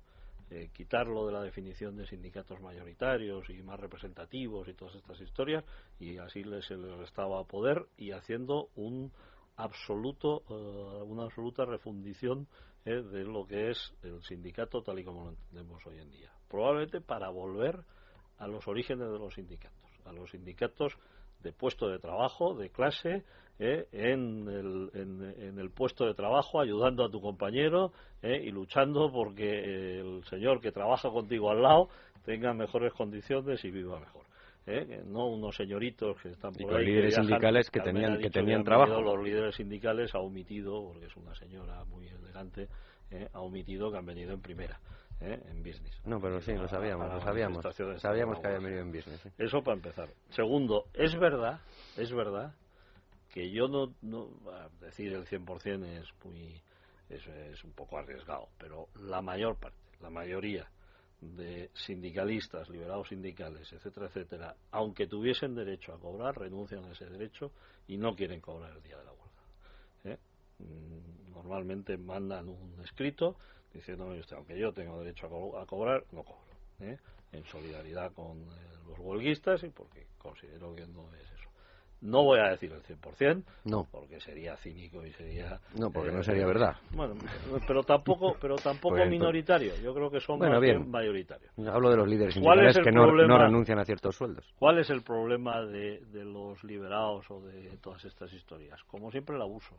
Eh, 0.49 0.69
quitarlo 0.73 1.27
de 1.27 1.33
la 1.33 1.43
definición 1.43 1.95
de 1.95 2.07
sindicatos 2.07 2.59
mayoritarios 2.59 3.47
y 3.51 3.61
más 3.61 3.79
representativos 3.79 4.67
y 4.67 4.73
todas 4.73 4.95
estas 4.95 5.19
historias 5.19 5.63
y 5.99 6.17
así 6.17 6.43
les, 6.43 6.65
se 6.65 6.77
les 6.77 6.97
restaba 6.97 7.43
poder 7.43 7.85
y 7.97 8.11
haciendo 8.11 8.69
un 8.77 9.11
absoluto 9.57 10.43
eh, 10.49 11.03
una 11.03 11.23
absoluta 11.23 11.65
refundición 11.65 12.47
eh, 12.85 13.01
de 13.01 13.25
lo 13.25 13.45
que 13.45 13.71
es 13.71 13.93
el 14.03 14.23
sindicato 14.23 14.81
tal 14.81 14.99
y 14.99 15.03
como 15.03 15.25
lo 15.25 15.29
entendemos 15.31 15.85
hoy 15.85 15.99
en 15.99 16.11
día 16.11 16.31
probablemente 16.47 17.01
para 17.01 17.27
volver 17.29 17.83
a 18.37 18.47
los 18.47 18.65
orígenes 18.69 19.11
de 19.11 19.19
los 19.19 19.33
sindicatos 19.33 19.86
a 20.07 20.13
los 20.13 20.31
sindicatos 20.31 20.97
de 21.43 21.51
puesto 21.53 21.89
de 21.89 21.99
trabajo, 21.99 22.55
de 22.55 22.69
clase, 22.69 23.23
eh, 23.59 23.87
en, 23.91 24.47
el, 24.47 24.91
en, 24.93 25.57
el, 25.57 25.71
puesto 25.71 26.05
de 26.05 26.13
trabajo, 26.13 26.61
ayudando 26.61 27.03
a 27.03 27.09
tu 27.09 27.19
compañero 27.19 27.91
eh, 28.21 28.39
y 28.43 28.51
luchando 28.51 29.11
porque 29.11 29.99
el 29.99 30.23
señor 30.25 30.61
que 30.61 30.71
trabaja 30.71 31.09
contigo 31.09 31.49
al 31.49 31.63
lado 31.63 31.89
tenga 32.23 32.53
mejores 32.53 32.93
condiciones 32.93 33.63
y 33.65 33.71
viva 33.71 33.99
mejor. 33.99 34.25
Eh, 34.67 35.01
no 35.07 35.27
unos 35.27 35.55
señoritos 35.55 36.21
que 36.21 36.29
están 36.29 36.53
por 36.53 36.75
ahí. 36.75 36.77
Los 36.77 36.85
líderes 36.85 37.15
sindicales 37.15 37.71
que, 37.71 37.79
tenían, 37.79 38.19
que 38.19 38.29
tenían 38.29 38.63
trabajo. 38.63 39.01
Los 39.01 39.23
líderes 39.23 39.55
sindicales 39.55 40.13
ha 40.13 40.19
omitido, 40.19 40.83
porque 40.83 41.07
es 41.07 41.15
una 41.15 41.33
señora 41.33 41.83
muy 41.85 42.07
elegante, 42.07 42.67
ha 43.33 43.39
omitido 43.39 43.89
que 43.89 43.97
han 43.97 44.05
venido 44.05 44.33
en 44.33 44.41
primera. 44.41 44.79
¿Eh? 45.21 45.39
en 45.49 45.63
business. 45.63 45.99
No, 46.05 46.19
pero 46.19 46.41
sí, 46.41 46.53
lo 46.53 46.67
sabíamos, 46.67 47.11
lo 47.13 47.21
sabíamos. 47.21 47.65
Sabíamos 47.99 48.39
que 48.39 48.47
había 48.47 48.59
venido 48.59 48.81
en 48.81 48.91
business. 48.91 49.27
Eso 49.37 49.61
para 49.61 49.75
empezar. 49.75 50.09
Segundo, 50.29 50.85
es 50.93 51.17
verdad, 51.17 51.59
es 51.95 52.11
verdad 52.11 52.53
que 53.33 53.51
yo 53.51 53.67
no, 53.67 53.93
no 54.01 54.29
decir 54.79 55.13
el 55.13 55.25
100% 55.25 55.83
es 55.85 56.07
muy 56.23 56.61
es, 57.09 57.25
es 57.27 57.63
un 57.63 57.71
poco 57.71 57.97
arriesgado, 57.97 58.49
pero 58.57 58.87
la 58.95 59.21
mayor 59.21 59.57
parte, 59.57 59.77
la 60.01 60.09
mayoría 60.09 60.69
de 61.21 61.71
sindicalistas, 61.73 62.69
liberados 62.69 63.07
sindicales, 63.07 63.71
etcétera, 63.73 64.07
etcétera, 64.07 64.55
aunque 64.71 65.07
tuviesen 65.07 65.55
derecho 65.55 65.93
a 65.93 65.99
cobrar, 65.99 66.37
renuncian 66.37 66.85
a 66.85 66.91
ese 66.91 67.05
derecho 67.05 67.51
y 67.87 67.97
no 67.97 68.15
quieren 68.15 68.39
cobrar 68.39 68.75
el 68.75 68.83
día 68.83 68.97
de 68.97 69.03
la 69.03 69.11
huelga. 69.11 69.25
¿eh? 70.03 70.17
Mm, 70.59 71.33
normalmente 71.33 71.97
mandan 71.97 72.49
un 72.49 72.79
escrito 72.83 73.37
diciendo, 73.73 74.13
aunque 74.35 74.57
yo 74.57 74.71
tengo 74.71 74.99
derecho 74.99 75.27
a, 75.57 75.65
cobrar, 75.65 76.03
no 76.11 76.23
cobro. 76.23 76.41
¿eh? 76.81 76.97
En 77.31 77.43
solidaridad 77.45 78.11
con 78.13 78.37
eh, 78.37 78.77
los 78.87 78.99
huelguistas 78.99 79.63
y 79.63 79.69
porque 79.69 80.07
considero 80.17 80.75
que 80.75 80.85
no 80.87 81.13
es 81.13 81.31
eso. 81.31 81.49
No 81.99 82.23
voy 82.23 82.39
a 82.39 82.49
decir 82.49 82.71
el 82.71 82.83
100%, 82.83 83.43
no. 83.65 83.87
porque 83.91 84.19
sería 84.19 84.55
cínico 84.57 85.03
y 85.03 85.11
sería... 85.13 85.59
No, 85.75 85.89
porque 85.89 86.11
no 86.11 86.21
sería 86.21 86.45
verdad. 86.45 86.75
Bueno, 86.91 87.15
pero 87.67 87.81
tampoco 87.81 88.37
pero 88.39 88.55
tampoco 88.55 89.03
minoritario. 89.07 89.73
Yo 89.81 89.95
creo 89.95 90.11
que 90.11 90.19
son 90.19 90.37
bueno, 90.37 90.59
bien. 90.59 90.89
mayoritarios. 90.91 91.51
Hablo 91.67 91.89
de 91.89 91.97
los 91.97 92.07
líderes 92.07 92.35
sindicales 92.35 92.77
que 92.77 92.91
no, 92.91 93.07
no, 93.11 93.37
renuncian 93.39 93.79
a 93.79 93.85
ciertos 93.85 94.15
sueldos. 94.15 94.45
¿Cuál 94.59 94.77
es 94.77 94.91
el 94.91 95.01
problema 95.01 95.65
de, 95.65 96.01
de 96.05 96.23
los 96.23 96.63
liberados 96.63 97.29
o 97.31 97.41
de 97.41 97.75
todas 97.81 98.05
estas 98.05 98.31
historias? 98.31 98.83
Como 98.83 99.09
siempre, 99.09 99.35
el 99.35 99.41
abuso. 99.41 99.75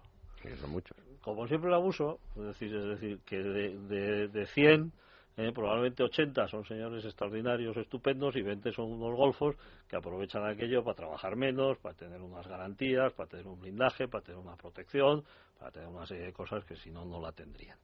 Como 1.21 1.47
siempre 1.47 1.69
el 1.69 1.75
abuso, 1.75 2.21
es 2.37 2.43
decir, 2.43 2.75
es 2.75 2.85
decir 2.85 3.21
que 3.25 3.43
de, 3.43 4.29
de, 4.29 4.47
100, 4.47 4.93
eh, 5.37 5.53
probablemente 5.53 6.03
80 6.03 6.49
son 6.49 6.65
señores 6.65 7.05
extraordinarios, 7.05 7.77
estupendos, 7.77 8.37
y 8.37 8.43
20 8.43 8.73
son 8.73 8.93
unos 8.93 9.15
golfos 9.17 9.57
que 9.89 9.97
aprovechan 9.97 10.47
aquello 10.47 10.83
para 10.83 10.97
trabajar 10.97 11.37
menos, 11.37 11.79
para 11.79 11.95
tener 11.95 12.23
unas 12.23 12.47
garantías, 12.47 13.13
para 13.13 13.29
tener 13.29 13.47
un 13.47 13.61
blindaje, 13.61 14.09
para 14.09 14.25
tener 14.25 14.41
una 14.41 14.57
protección, 14.57 15.25
para 15.59 15.71
tener 15.71 15.89
una 15.89 16.07
serie 16.07 16.27
de 16.27 16.33
cosas 16.33 16.65
que 16.65 16.77
si 16.77 16.91
no, 16.91 17.05
no 17.05 17.21
la 17.21 17.33
tendrían. 17.33 17.77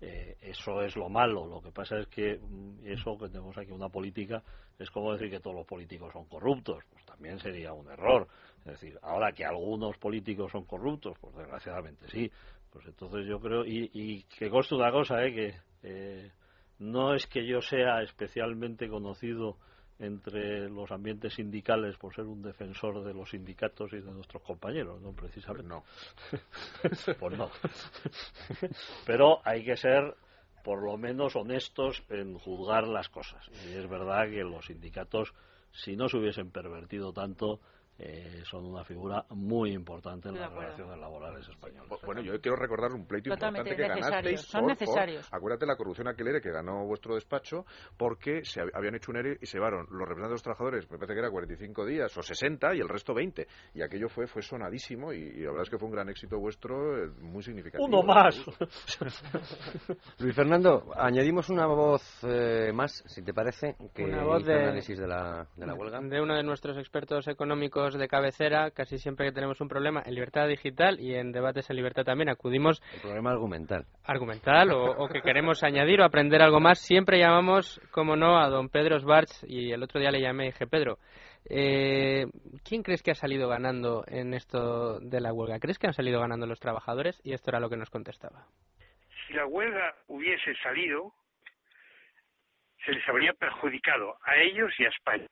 Eh, 0.00 0.36
eso 0.40 0.80
es 0.82 0.96
lo 0.96 1.08
malo. 1.08 1.46
Lo 1.46 1.60
que 1.60 1.72
pasa 1.72 1.98
es 1.98 2.06
que 2.06 2.38
mm, 2.38 2.86
eso 2.86 3.18
que 3.18 3.28
tenemos 3.28 3.56
aquí 3.58 3.72
una 3.72 3.88
política 3.88 4.42
es 4.78 4.90
como 4.90 5.12
decir 5.12 5.30
que 5.30 5.40
todos 5.40 5.56
los 5.56 5.66
políticos 5.66 6.12
son 6.12 6.26
corruptos. 6.26 6.84
Pues 6.90 7.04
también 7.04 7.38
sería 7.40 7.72
un 7.72 7.90
error. 7.90 8.28
Es 8.64 8.80
decir, 8.80 8.98
ahora 9.02 9.32
que 9.32 9.44
algunos 9.44 9.96
políticos 9.98 10.52
son 10.52 10.64
corruptos, 10.64 11.16
pues 11.20 11.34
desgraciadamente 11.36 12.08
sí. 12.08 12.30
Pues 12.70 12.86
entonces 12.86 13.26
yo 13.26 13.40
creo, 13.40 13.64
y, 13.64 13.90
y 13.94 14.22
que 14.24 14.50
conste 14.50 14.74
una 14.74 14.92
cosa, 14.92 15.24
¿eh? 15.24 15.32
que 15.32 15.54
eh, 15.82 16.30
no 16.80 17.14
es 17.14 17.26
que 17.26 17.46
yo 17.46 17.60
sea 17.60 18.02
especialmente 18.02 18.88
conocido 18.88 19.56
entre 19.98 20.68
los 20.68 20.90
ambientes 20.92 21.34
sindicales 21.34 21.96
por 21.96 22.14
ser 22.14 22.24
un 22.24 22.42
defensor 22.42 23.02
de 23.04 23.12
los 23.12 23.30
sindicatos 23.30 23.92
y 23.92 23.96
de 23.96 24.12
nuestros 24.12 24.42
compañeros, 24.42 25.00
¿no? 25.00 25.12
Precisamente. 25.12 25.68
No. 25.68 25.82
pues 27.18 27.36
no. 27.36 27.50
Pero 29.06 29.40
hay 29.44 29.64
que 29.64 29.76
ser 29.76 30.14
por 30.62 30.82
lo 30.82 30.96
menos 30.96 31.34
honestos 31.34 32.02
en 32.10 32.38
juzgar 32.38 32.86
las 32.86 33.08
cosas. 33.08 33.44
Y 33.66 33.72
es 33.72 33.88
verdad 33.88 34.28
que 34.28 34.44
los 34.44 34.66
sindicatos, 34.66 35.32
si 35.72 35.96
no 35.96 36.08
se 36.08 36.18
hubiesen 36.18 36.50
pervertido 36.50 37.12
tanto, 37.12 37.60
eh, 37.98 38.42
son 38.44 38.66
una 38.66 38.84
figura 38.84 39.24
muy 39.30 39.72
importante 39.72 40.28
en 40.28 40.38
las 40.38 40.52
relaciones 40.52 40.98
laborales 40.98 41.48
españolas. 41.48 42.00
Bueno, 42.04 42.20
yo 42.20 42.40
quiero 42.40 42.56
recordar 42.56 42.92
un 42.92 43.06
pleito 43.06 43.30
importante 43.30 43.64
que 43.64 43.74
ganasteis. 43.74 44.42
Son 44.42 44.66
necesarios. 44.66 45.28
acuérdate 45.32 45.66
la 45.66 45.76
corrupción 45.76 46.06
aquelere 46.06 46.40
que 46.40 46.50
ganó 46.50 46.86
vuestro 46.86 47.16
despacho 47.16 47.66
porque 47.96 48.44
se 48.44 48.60
habían 48.72 48.94
hecho 48.94 49.10
un 49.10 49.18
ERE 49.18 49.38
y 49.40 49.46
se 49.46 49.58
llevaron 49.58 49.86
los 49.90 50.08
representantes 50.08 50.28
de 50.28 50.34
los 50.34 50.42
trabajadores, 50.42 50.90
me 50.90 50.98
parece 50.98 51.14
que 51.14 51.20
era 51.20 51.30
45 51.30 51.86
días 51.86 52.16
o 52.16 52.22
60 52.22 52.74
y 52.76 52.80
el 52.80 52.88
resto 52.88 53.14
20. 53.14 53.46
Y 53.74 53.82
aquello 53.82 54.08
fue 54.08 54.28
fue 54.28 54.42
sonadísimo 54.42 55.12
y, 55.12 55.40
la 55.40 55.50
verdad 55.50 55.62
es 55.62 55.70
que 55.70 55.78
fue 55.78 55.88
un 55.88 55.94
gran 55.94 56.08
éxito 56.08 56.38
vuestro, 56.38 57.04
eh, 57.04 57.10
muy 57.20 57.42
significativo. 57.42 57.86
Uno 57.86 58.02
más. 58.02 58.36
Luis 60.18 60.34
Fernando, 60.34 60.92
añadimos 60.94 61.48
una 61.50 61.66
voz 61.66 62.02
eh, 62.22 62.70
más, 62.72 63.02
si 63.06 63.22
te 63.22 63.34
parece, 63.34 63.76
que 63.94 64.04
una 64.04 64.24
voz 64.24 64.44
de 64.44 64.54
análisis 64.54 64.98
de 64.98 65.06
la, 65.06 65.46
de 65.56 65.66
la 65.66 65.74
huelga. 65.74 66.00
De 66.00 66.20
uno 66.20 66.36
de 66.36 66.42
nuestros 66.42 66.76
expertos 66.78 67.26
económicos 67.26 67.87
de 67.94 68.08
cabecera, 68.08 68.70
casi 68.70 68.98
siempre 68.98 69.26
que 69.26 69.32
tenemos 69.32 69.60
un 69.60 69.68
problema 69.68 70.02
en 70.04 70.14
libertad 70.14 70.48
digital 70.48 71.00
y 71.00 71.14
en 71.14 71.32
debates 71.32 71.68
en 71.70 71.76
libertad 71.76 72.04
también, 72.04 72.28
acudimos. 72.28 72.82
El 72.94 73.00
problema 73.00 73.30
argumental. 73.30 73.86
Argumental 74.04 74.70
o, 74.72 75.08
que 75.08 75.22
queremos 75.22 75.62
añadir 75.62 76.00
o 76.00 76.04
aprender 76.04 76.42
algo 76.42 76.60
más, 76.60 76.80
siempre 76.80 77.18
llamamos, 77.18 77.80
como 77.90 78.16
no, 78.16 78.38
a 78.38 78.48
don 78.48 78.68
Pedro 78.68 78.98
Sbarch 78.98 79.44
y 79.46 79.72
el 79.72 79.82
otro 79.82 80.00
día 80.00 80.10
le 80.10 80.20
llamé 80.20 80.44
y 80.44 80.48
dije, 80.48 80.66
Pedro, 80.66 80.98
eh, 81.48 82.26
¿quién 82.64 82.82
crees 82.82 83.02
que 83.02 83.12
ha 83.12 83.14
salido 83.14 83.48
ganando 83.48 84.04
en 84.06 84.34
esto 84.34 85.00
de 85.00 85.20
la 85.20 85.32
huelga? 85.32 85.58
¿Crees 85.58 85.78
que 85.78 85.86
han 85.86 85.94
salido 85.94 86.20
ganando 86.20 86.46
los 86.46 86.60
trabajadores? 86.60 87.20
Y 87.24 87.32
esto 87.32 87.50
era 87.50 87.60
lo 87.60 87.70
que 87.70 87.76
nos 87.76 87.90
contestaba. 87.90 88.46
Si 89.26 89.34
la 89.34 89.46
huelga 89.46 89.94
hubiese 90.08 90.54
salido, 90.62 91.12
que 92.88 92.94
les 92.94 93.06
habría 93.06 93.34
perjudicado 93.34 94.16
a 94.24 94.36
ellos 94.36 94.72
y 94.78 94.84
a 94.86 94.88
España. 94.88 95.26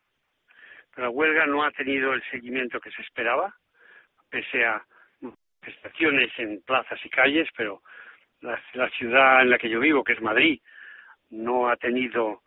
La 0.97 1.11
huelga 1.11 1.47
no 1.47 1.63
ha 1.63 1.71
tenido 1.71 2.13
el 2.15 2.23
seguimiento 2.31 2.81
que 2.81 2.91
se 2.91 3.03
esperaba, 3.03 3.55
pese 4.31 4.65
a 4.65 4.83
manifestaciones 5.21 6.31
en 6.39 6.63
plazas 6.63 6.99
y 7.05 7.11
calles, 7.11 7.49
pero 7.57 7.83
la, 8.41 8.61
ciudad 8.91 9.43
en 9.43 9.51
la 9.51 9.59
que 9.59 9.69
yo 9.69 9.81
vivo, 9.81 10.05
que 10.05 10.15
es 10.15 10.23
Madrid, 10.23 10.61
no 11.31 11.69
ha 11.69 11.77
tenido 11.77 12.43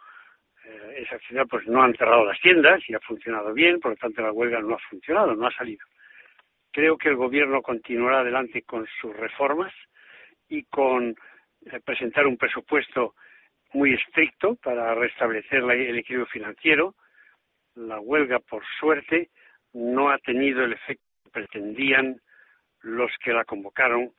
eh, 0.66 1.04
esa 1.06 1.20
ciudad, 1.20 1.46
pues 1.50 1.68
no 1.68 1.84
han 1.84 1.96
cerrado 1.96 2.26
las 2.26 2.40
tiendas 2.40 2.82
y 2.88 2.94
ha 2.94 3.00
funcionado 3.00 3.54
bien, 3.54 3.80
por 3.80 3.92
lo 3.92 3.98
tanto 3.98 4.22
la 4.22 4.32
huelga 4.32 4.60
no 4.62 4.76
ha 4.76 4.90
funcionado, 4.90 5.36
no 5.36 5.48
ha 5.48 5.52
salido. 5.52 5.86
Creo 6.72 6.98
que 6.98 7.10
el 7.10 7.16
gobierno 7.16 7.62
continuará 7.62 8.20
adelante 8.20 8.62
con 8.64 8.88
sus 9.02 9.16
reformas 9.16 9.74
y 10.48 10.64
con 10.64 11.16
eh, 11.66 11.80
presentar 11.84 12.26
un 12.28 12.38
presupuesto 12.38 13.16
muy 13.74 13.94
estricto 13.94 14.56
para 14.56 14.96
restablecer 14.96 15.60
el 15.60 15.98
equilibrio 15.98 16.28
financiero. 16.28 16.96
La 17.80 17.98
huelga, 18.02 18.40
por 18.40 18.62
suerte, 18.78 19.30
no 19.72 20.10
ha 20.10 20.18
tenido 20.18 20.66
el 20.66 20.74
efecto 20.74 21.06
que 21.24 21.30
pretendían 21.30 22.20
los 22.82 23.10
que 23.24 23.32
la 23.32 23.46
convocaron, 23.46 24.12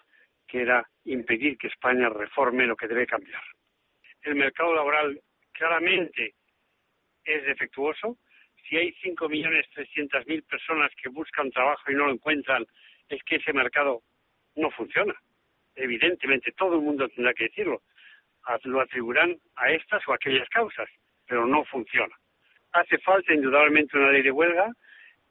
que 0.48 0.62
era 0.62 0.88
impedir 1.04 1.58
que 1.58 1.66
España 1.66 2.08
reforme 2.08 2.66
lo 2.66 2.74
que 2.74 2.88
debe 2.88 3.06
cambiar. 3.06 3.42
El 4.22 4.36
mercado 4.36 4.74
laboral 4.74 5.20
claramente 5.52 6.36
es 7.22 7.44
defectuoso. 7.44 8.16
Si 8.66 8.78
hay 8.78 8.94
5.300.000 9.02 10.46
personas 10.46 10.90
que 10.96 11.10
buscan 11.10 11.50
trabajo 11.50 11.90
y 11.90 11.94
no 11.94 12.06
lo 12.06 12.12
encuentran, 12.12 12.64
es 13.10 13.22
que 13.24 13.36
ese 13.36 13.52
mercado 13.52 14.00
no 14.56 14.70
funciona. 14.70 15.14
Evidentemente, 15.74 16.52
todo 16.52 16.76
el 16.76 16.80
mundo 16.82 17.10
tendrá 17.10 17.34
que 17.34 17.44
decirlo. 17.44 17.82
Lo 18.64 18.80
atribuirán 18.80 19.38
a 19.56 19.70
estas 19.70 20.02
o 20.08 20.14
aquellas 20.14 20.48
causas, 20.48 20.88
pero 21.26 21.46
no 21.46 21.62
funciona. 21.66 22.16
Hace 22.72 22.98
falta 22.98 23.34
indudablemente 23.34 23.96
una 23.96 24.12
ley 24.12 24.22
de 24.22 24.30
huelga. 24.30 24.72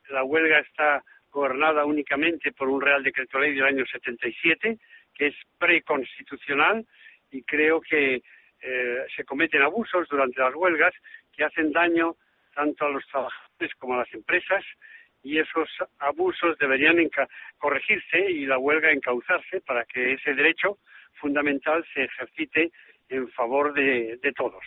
La 0.10 0.24
huelga 0.24 0.60
está 0.60 1.04
gobernada 1.32 1.86
únicamente 1.86 2.52
por 2.52 2.68
un 2.70 2.82
Real 2.82 3.04
Decreto 3.04 3.40
Ley 3.40 3.54
del 3.54 3.66
año 3.66 3.86
77, 3.86 4.78
que 5.14 5.28
es 5.28 5.36
preconstitucional 5.58 6.86
y 7.32 7.44
creo 7.44 7.80
que 7.82 8.22
eh, 8.62 9.06
se 9.16 9.24
cometen 9.24 9.62
abusos 9.62 10.08
durante 10.10 10.42
las 10.42 10.54
huelgas 10.56 10.94
que 11.32 11.44
hacen 11.44 11.72
daño 11.72 12.16
tanto 12.54 12.86
a 12.86 12.90
los 12.90 13.06
trabajadores 13.08 13.76
como 13.78 13.94
a 13.94 14.00
las 14.00 14.14
empresas 14.14 14.66
y 15.24 15.38
esos 15.38 15.70
abusos 16.00 16.58
deberían 16.58 16.98
corregirse 17.58 18.32
y 18.32 18.46
la 18.46 18.58
huelga 18.58 18.92
encauzarse 18.92 19.62
para 19.62 19.86
que 19.86 20.14
ese 20.14 20.34
derecho 20.34 20.78
fundamental 21.14 21.86
se 21.94 22.04
ejercite 22.04 22.72
en 23.10 23.30
favor 23.30 23.74
de, 23.74 24.20
todos. 24.36 24.64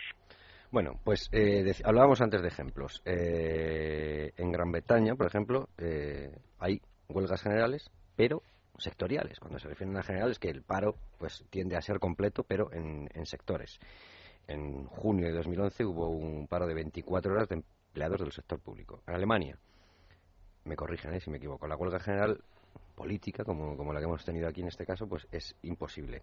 Bueno, 0.73 0.99
pues 1.03 1.29
eh, 1.31 1.71
hablábamos 1.83 2.19
antes 2.19 2.41
de 2.41 2.47
ejemplos. 2.47 3.03
Eh, 3.05 4.33
en 4.35 4.51
Gran 4.51 4.71
Bretaña, 4.71 5.13
por 5.13 5.27
ejemplo, 5.27 5.69
eh, 5.77 6.35
hay 6.57 6.81
huelgas 7.07 7.43
generales, 7.43 7.91
pero 8.15 8.41
sectoriales. 8.79 9.39
Cuando 9.39 9.59
se 9.59 9.67
refieren 9.67 9.95
a 9.97 10.01
generales, 10.01 10.39
que 10.39 10.49
el 10.49 10.63
paro 10.63 10.95
pues 11.19 11.45
tiende 11.51 11.77
a 11.77 11.81
ser 11.83 11.99
completo, 11.99 12.41
pero 12.41 12.73
en, 12.73 13.07
en 13.13 13.27
sectores. 13.27 13.79
En 14.47 14.87
junio 14.87 15.27
de 15.27 15.33
2011 15.33 15.85
hubo 15.85 16.09
un 16.09 16.47
paro 16.47 16.65
de 16.65 16.73
24 16.73 17.33
horas 17.33 17.49
de 17.49 17.57
empleados 17.57 18.21
del 18.21 18.31
sector 18.31 18.59
público. 18.59 19.03
En 19.05 19.13
Alemania, 19.13 19.59
me 20.63 20.75
corrigen 20.75 21.13
¿eh? 21.13 21.19
si 21.19 21.29
me 21.29 21.37
equivoco, 21.37 21.67
la 21.67 21.75
huelga 21.75 21.99
general 21.99 22.43
política, 22.95 23.43
como, 23.43 23.75
como, 23.75 23.91
la 23.91 23.99
que 23.99 24.05
hemos 24.05 24.23
tenido 24.23 24.47
aquí 24.47 24.61
en 24.61 24.67
este 24.67 24.85
caso, 24.85 25.07
pues 25.07 25.27
es 25.31 25.55
imposible. 25.63 26.21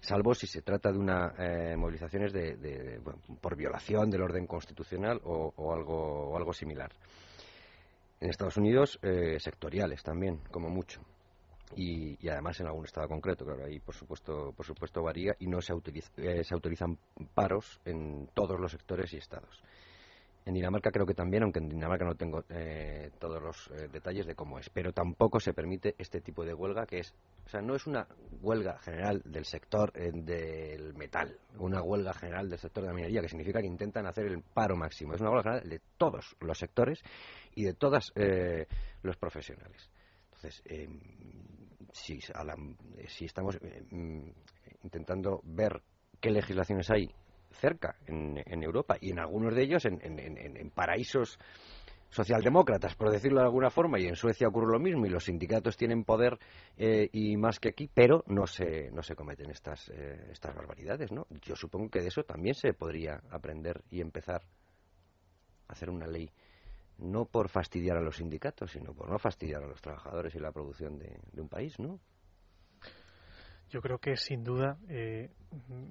Salvo 0.00 0.34
si 0.34 0.46
se 0.46 0.62
trata 0.62 0.90
de 0.92 0.98
una 0.98 1.34
eh, 1.38 1.76
movilizaciones 1.76 2.32
de, 2.32 3.00
por 3.40 3.56
violación 3.56 4.10
del 4.10 4.22
orden 4.22 4.46
constitucional 4.46 5.20
o, 5.24 5.72
algo, 5.72 6.36
algo 6.36 6.52
similar. 6.52 6.90
En 8.20 8.28
Estados 8.28 8.56
Unidos, 8.56 8.98
eh, 9.02 9.38
sectoriales 9.38 10.02
también, 10.02 10.40
como 10.50 10.68
mucho. 10.68 11.00
Y, 11.76 12.28
además 12.28 12.58
en 12.60 12.66
algún 12.66 12.84
estado 12.84 13.06
concreto, 13.08 13.44
claro, 13.44 13.64
ahí 13.64 13.78
por 13.78 13.94
supuesto, 13.94 14.52
por 14.56 14.66
supuesto 14.66 15.02
varía 15.02 15.36
y 15.38 15.46
no 15.46 15.60
se, 15.60 15.72
eh, 16.16 16.42
se 16.42 16.54
autorizan 16.54 16.98
paros 17.32 17.80
en 17.84 18.28
todos 18.34 18.58
los 18.58 18.72
sectores 18.72 19.12
y 19.14 19.18
estados. 19.18 19.62
En 20.46 20.54
Dinamarca 20.54 20.90
creo 20.90 21.04
que 21.04 21.14
también, 21.14 21.42
aunque 21.42 21.58
en 21.58 21.68
Dinamarca 21.68 22.04
no 22.04 22.14
tengo 22.14 22.44
eh, 22.48 23.10
todos 23.18 23.42
los 23.42 23.70
eh, 23.72 23.88
detalles 23.92 24.26
de 24.26 24.34
cómo 24.34 24.58
es, 24.58 24.70
pero 24.70 24.92
tampoco 24.92 25.38
se 25.38 25.52
permite 25.52 25.94
este 25.98 26.22
tipo 26.22 26.44
de 26.44 26.54
huelga 26.54 26.86
que 26.86 27.00
es, 27.00 27.14
o 27.44 27.48
sea, 27.48 27.60
no 27.60 27.74
es 27.74 27.86
una 27.86 28.06
huelga 28.40 28.78
general 28.78 29.22
del 29.24 29.44
sector 29.44 29.92
eh, 29.94 30.10
del 30.14 30.94
metal, 30.94 31.38
una 31.58 31.82
huelga 31.82 32.14
general 32.14 32.48
del 32.48 32.58
sector 32.58 32.82
de 32.82 32.88
la 32.88 32.94
minería, 32.94 33.20
que 33.20 33.28
significa 33.28 33.60
que 33.60 33.66
intentan 33.66 34.06
hacer 34.06 34.26
el 34.26 34.42
paro 34.42 34.76
máximo. 34.76 35.14
Es 35.14 35.20
una 35.20 35.30
huelga 35.30 35.50
general 35.50 35.68
de 35.68 35.80
todos 35.98 36.36
los 36.40 36.58
sectores 36.58 37.02
y 37.54 37.64
de 37.64 37.74
todos 37.74 38.12
los 39.02 39.16
profesionales. 39.16 39.90
Entonces, 40.24 40.62
si, 41.92 42.18
si 43.08 43.24
estamos 43.26 43.58
mm, 43.90 44.28
intentando 44.84 45.42
ver 45.44 45.82
qué 46.20 46.30
legislaciones 46.30 46.90
hay 46.90 47.10
cerca 47.52 47.96
en, 48.06 48.62
Europa 48.62 48.96
y 49.00 49.10
en 49.10 49.18
algunos 49.18 49.54
de 49.54 49.62
ellos 49.62 49.84
en, 49.84 50.70
paraísos 50.74 51.38
socialdemócratas, 52.08 52.96
por 52.96 53.10
decirlo 53.10 53.38
de 53.40 53.46
alguna 53.46 53.70
forma, 53.70 54.00
y 54.00 54.06
en 54.06 54.16
Suecia 54.16 54.48
ocurre 54.48 54.72
lo 54.72 54.80
mismo 54.80 55.06
y 55.06 55.10
los 55.10 55.24
sindicatos 55.24 55.76
tienen 55.76 56.04
poder 56.04 56.38
eh, 56.76 57.08
y 57.12 57.36
más 57.36 57.60
que 57.60 57.68
aquí, 57.68 57.88
pero 57.92 58.24
no 58.26 58.46
se, 58.46 58.90
no 58.90 59.02
se 59.02 59.14
cometen 59.14 59.50
estas, 59.50 59.88
eh, 59.90 60.28
estas 60.32 60.54
barbaridades, 60.54 61.12
¿no? 61.12 61.26
Yo 61.42 61.54
supongo 61.54 61.88
que 61.88 62.00
de 62.00 62.08
eso 62.08 62.24
también 62.24 62.54
se 62.54 62.72
podría 62.72 63.22
aprender 63.30 63.82
y 63.90 64.00
empezar 64.00 64.42
a 65.68 65.72
hacer 65.72 65.88
una 65.88 66.08
ley, 66.08 66.28
no 66.98 67.26
por 67.26 67.48
fastidiar 67.48 67.96
a 67.96 68.02
los 68.02 68.16
sindicatos, 68.16 68.72
sino 68.72 68.92
por 68.92 69.08
no 69.08 69.18
fastidiar 69.18 69.62
a 69.62 69.68
los 69.68 69.80
trabajadores 69.80 70.34
y 70.34 70.40
la 70.40 70.50
producción 70.50 70.98
de, 70.98 71.16
de 71.32 71.40
un 71.40 71.48
país, 71.48 71.78
¿no? 71.78 72.00
Yo 73.70 73.80
creo 73.80 73.98
que 73.98 74.16
sin 74.16 74.42
duda 74.42 74.78
eh, 74.88 75.30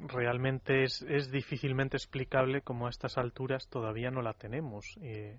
realmente 0.08 0.84
es, 0.84 1.32
difícilmente 1.32 1.96
explicable 1.96 2.62
como 2.62 2.88
a 2.88 2.90
estas 2.90 3.18
alturas 3.18 3.70
todavía 3.70 4.12
no 4.12 4.22
la 4.22 4.34
tenemos. 4.34 4.98
Eh, 5.02 5.38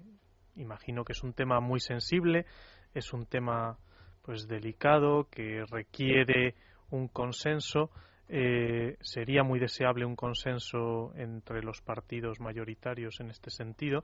imagino 0.56 1.04
que 1.04 1.12
es 1.12 1.22
un 1.22 1.34
tema 1.34 1.60
muy 1.60 1.80
sensible, 1.80 2.46
es 2.94 3.12
un 3.12 3.26
tema 3.26 3.78
pues 4.22 4.48
delicado 4.48 5.28
que 5.30 5.64
requiere 5.70 6.54
un 6.90 7.08
consenso. 7.08 7.90
Eh, 8.28 8.96
sería 9.00 9.42
muy 9.42 9.58
deseable 9.58 10.06
un 10.06 10.16
consenso 10.16 11.12
entre 11.16 11.62
los 11.62 11.82
partidos 11.82 12.40
mayoritarios 12.40 13.20
en 13.20 13.28
este 13.28 13.50
sentido, 13.50 14.02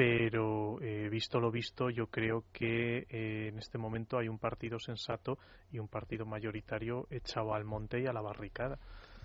pero 0.00 0.80
eh, 0.80 1.10
visto 1.10 1.38
lo 1.38 1.50
visto, 1.50 1.90
yo 1.90 2.06
creo 2.06 2.44
que 2.54 3.06
eh, 3.10 3.48
en 3.48 3.58
este 3.58 3.76
momento 3.76 4.16
hay 4.16 4.28
un 4.28 4.38
partido 4.38 4.78
sensato 4.78 5.36
y 5.70 5.78
un 5.78 5.88
partido 5.88 6.24
mayoritario 6.24 7.06
echado 7.10 7.52
al 7.52 7.66
monte 7.66 8.00
y 8.00 8.06
a 8.06 8.12
la 8.14 8.22
barricada. 8.22 8.78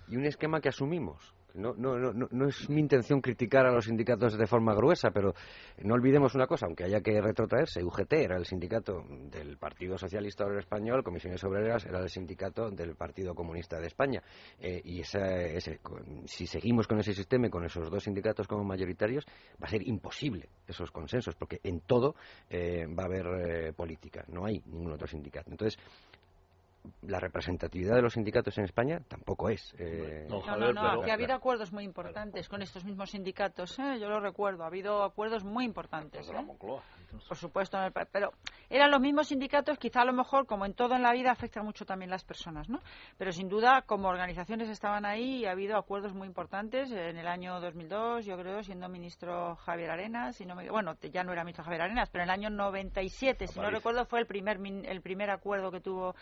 Y 0.06 0.18
un 0.18 0.26
esquema 0.26 0.60
que 0.60 0.68
asumimos, 0.68 1.34
no, 1.54 1.74
no, 1.74 1.98
no, 1.98 2.28
no, 2.30 2.48
es 2.48 2.68
mi 2.68 2.80
intención 2.80 3.20
criticar 3.20 3.66
a 3.66 3.72
los 3.72 3.86
sindicatos 3.86 4.36
de 4.36 4.46
forma 4.46 4.74
gruesa, 4.74 5.10
pero 5.10 5.34
no 5.82 5.94
olvidemos 5.94 6.34
una 6.34 6.46
cosa, 6.46 6.66
aunque 6.66 6.84
haya 6.84 7.00
que 7.00 7.20
retrotraerse, 7.20 7.82
UGT 7.82 8.12
era 8.12 8.36
el 8.36 8.44
sindicato 8.44 9.04
del 9.30 9.56
Partido 9.56 9.96
Socialista 9.96 10.44
Obrero 10.44 10.60
Español, 10.60 11.02
Comisiones 11.02 11.42
Obreras 11.44 11.84
era 11.86 12.00
el 12.00 12.08
sindicato 12.08 12.70
del 12.70 12.94
Partido 12.94 13.34
Comunista 13.34 13.80
de 13.80 13.86
España. 13.86 14.22
Eh, 14.58 14.80
y 14.84 15.02
si 15.04 16.46
seguimos 16.46 16.86
con 16.86 16.98
ese 16.98 17.12
sistema 17.12 17.46
y 17.46 17.50
con 17.50 17.64
esos 17.64 17.90
dos 17.90 18.04
sindicatos 18.04 18.46
como 18.46 18.64
mayoritarios, 18.64 19.24
va 19.62 19.66
a 19.66 19.70
ser 19.70 19.86
imposible 19.86 20.48
esos 20.66 20.90
consensos, 20.90 21.34
porque 21.34 21.60
en 21.62 21.80
todo 21.80 22.16
eh, 22.50 22.86
va 22.86 23.04
a 23.04 23.06
haber 23.06 23.26
eh, 23.26 23.72
política, 23.72 24.24
no 24.28 24.44
hay 24.44 24.62
ningún 24.66 24.92
otro 24.92 25.06
sindicato. 25.06 25.50
Entonces, 25.50 25.78
la 27.02 27.20
representatividad 27.20 27.96
de 27.96 28.02
los 28.02 28.14
sindicatos 28.14 28.56
en 28.58 28.64
España 28.64 29.00
tampoco 29.08 29.48
es. 29.48 29.74
Eh, 29.78 30.26
no, 30.28 30.40
no, 30.56 30.72
no, 30.72 31.02
que 31.02 31.10
ha 31.10 31.14
habido 31.14 31.34
acuerdos 31.34 31.72
muy 31.72 31.84
importantes 31.84 32.48
con 32.48 32.62
estos 32.62 32.84
mismos 32.84 33.10
sindicatos, 33.10 33.78
¿eh? 33.78 33.98
yo 34.00 34.08
lo 34.08 34.20
recuerdo, 34.20 34.64
ha 34.64 34.68
habido 34.68 35.02
acuerdos 35.02 35.44
muy 35.44 35.64
importantes. 35.64 36.28
¿eh? 36.28 36.46
Por 37.28 37.36
supuesto, 37.36 37.78
pero 38.12 38.32
eran 38.68 38.90
los 38.90 39.00
mismos 39.00 39.28
sindicatos, 39.28 39.78
quizá 39.78 40.02
a 40.02 40.04
lo 40.04 40.12
mejor, 40.12 40.46
como 40.46 40.66
en 40.66 40.74
todo 40.74 40.94
en 40.94 41.02
la 41.02 41.12
vida, 41.12 41.30
afecta 41.30 41.62
mucho 41.62 41.84
también 41.86 42.10
las 42.10 42.24
personas, 42.24 42.68
¿no? 42.68 42.80
Pero 43.16 43.32
sin 43.32 43.48
duda, 43.48 43.82
como 43.82 44.08
organizaciones 44.08 44.68
estaban 44.68 45.06
ahí 45.06 45.38
y 45.38 45.46
ha 45.46 45.52
habido 45.52 45.76
acuerdos 45.78 46.14
muy 46.14 46.26
importantes. 46.26 46.90
En 46.90 47.16
el 47.16 47.26
año 47.26 47.60
2002, 47.60 48.26
yo 48.26 48.36
creo, 48.36 48.62
siendo 48.62 48.88
ministro 48.88 49.56
Javier 49.56 49.90
Arenas, 49.90 50.40
no 50.40 50.56
bueno, 50.70 50.96
ya 51.12 51.24
no 51.24 51.32
era 51.32 51.44
ministro 51.44 51.64
Javier 51.64 51.82
Arenas, 51.82 52.10
pero 52.10 52.24
en 52.24 52.30
el 52.30 52.34
año 52.34 52.50
97, 52.50 53.46
si 53.46 53.60
no 53.60 53.70
recuerdo, 53.70 54.04
fue 54.04 54.20
el 54.20 54.26
primer, 54.26 54.58
el 54.84 55.00
primer 55.00 55.30
acuerdo 55.30 55.70
que 55.70 55.80
tuvo 55.80 56.14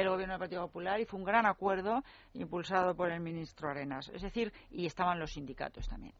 el 0.00 0.08
gobierno 0.08 0.34
del 0.34 0.40
Partido 0.40 0.66
Popular 0.66 1.00
y 1.00 1.04
fue 1.04 1.18
un 1.18 1.26
gran 1.26 1.46
acuerdo 1.46 2.02
impulsado 2.34 2.94
por 2.94 3.10
el 3.10 3.20
ministro 3.20 3.68
Arenas. 3.68 4.10
Es 4.14 4.22
decir, 4.22 4.52
y 4.70 4.86
estaban 4.86 5.18
los 5.18 5.32
sindicatos 5.32 5.88
también. 5.88 6.14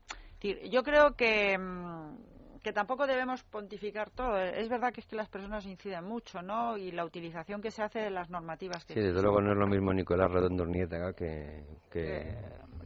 yo 0.71 0.83
creo 0.83 1.15
que 1.15 1.57
mm, 1.59 2.17
que 2.63 2.73
tampoco 2.73 3.07
debemos 3.07 3.43
pontificar 3.45 4.11
todo. 4.11 4.39
Es 4.39 4.69
verdad 4.69 4.93
que 4.93 5.01
es 5.01 5.07
que 5.07 5.17
las 5.17 5.29
personas 5.29 5.67
inciden 5.67 6.05
mucho, 6.05 6.43
¿no? 6.43 6.77
Y 6.77 6.93
la 6.93 7.05
utilización 7.05 7.61
que 7.61 7.71
se 7.71 7.83
hace 7.83 7.99
de 7.99 8.11
las 8.11 8.31
normativas 8.31 8.85
que 8.85 8.95
Sí, 8.95 9.01
desde 9.01 9.21
luego 9.21 9.41
no 9.41 9.53
es 9.53 9.59
lo 9.59 9.67
mismo 9.67 9.93
Nicolás 9.93 10.31
Redondo 10.31 10.63
Urnieta 10.63 11.13
que... 11.13 11.65
que... 11.91 12.37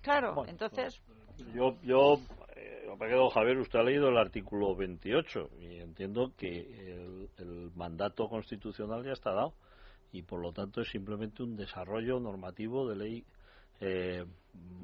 claro, 0.01 0.45
entonces... 0.47 1.01
Yo, 1.55 1.77
yo 1.83 2.15
eh, 2.57 3.31
Javier, 3.35 3.59
usted 3.59 3.79
ha 3.79 3.83
leído 3.83 4.09
el 4.09 4.17
artículo 4.17 4.75
28 4.75 5.51
y 5.61 5.81
entiendo 5.81 6.33
que 6.37 6.49
el, 6.49 7.29
el 7.37 7.71
mandato 7.75 8.29
constitucional 8.29 9.05
ya 9.05 9.13
está 9.13 9.33
dado 9.33 9.53
y 10.17 10.23
por 10.23 10.41
lo 10.41 10.53
tanto 10.53 10.81
es 10.81 10.89
simplemente 10.89 11.43
un 11.43 11.57
desarrollo 11.57 12.19
normativo 12.19 12.89
de 12.89 12.97
ley 12.97 13.25
eh, 13.81 14.25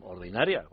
ordinaria. 0.02 0.64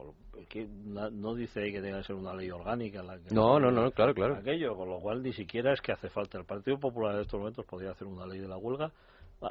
Que 0.47 0.67
no 0.67 1.35
dice 1.35 1.61
ahí 1.61 1.71
que 1.71 1.81
tenga 1.81 1.99
que 1.99 2.05
ser 2.05 2.15
una 2.15 2.33
ley 2.33 2.49
orgánica. 2.49 3.03
La 3.03 3.17
que 3.19 3.33
no, 3.33 3.59
no, 3.59 3.71
no, 3.71 3.91
claro, 3.91 4.13
claro. 4.13 4.35
Aquello, 4.35 4.75
con 4.75 4.89
lo 4.89 4.99
cual 4.99 5.21
ni 5.21 5.33
siquiera 5.33 5.73
es 5.73 5.81
que 5.81 5.91
hace 5.91 6.09
falta. 6.09 6.37
El 6.37 6.45
Partido 6.45 6.79
Popular 6.79 7.15
en 7.15 7.21
estos 7.21 7.39
momentos 7.39 7.65
podría 7.65 7.91
hacer 7.91 8.07
una 8.07 8.25
ley 8.25 8.39
de 8.39 8.47
la 8.47 8.57
huelga. 8.57 8.91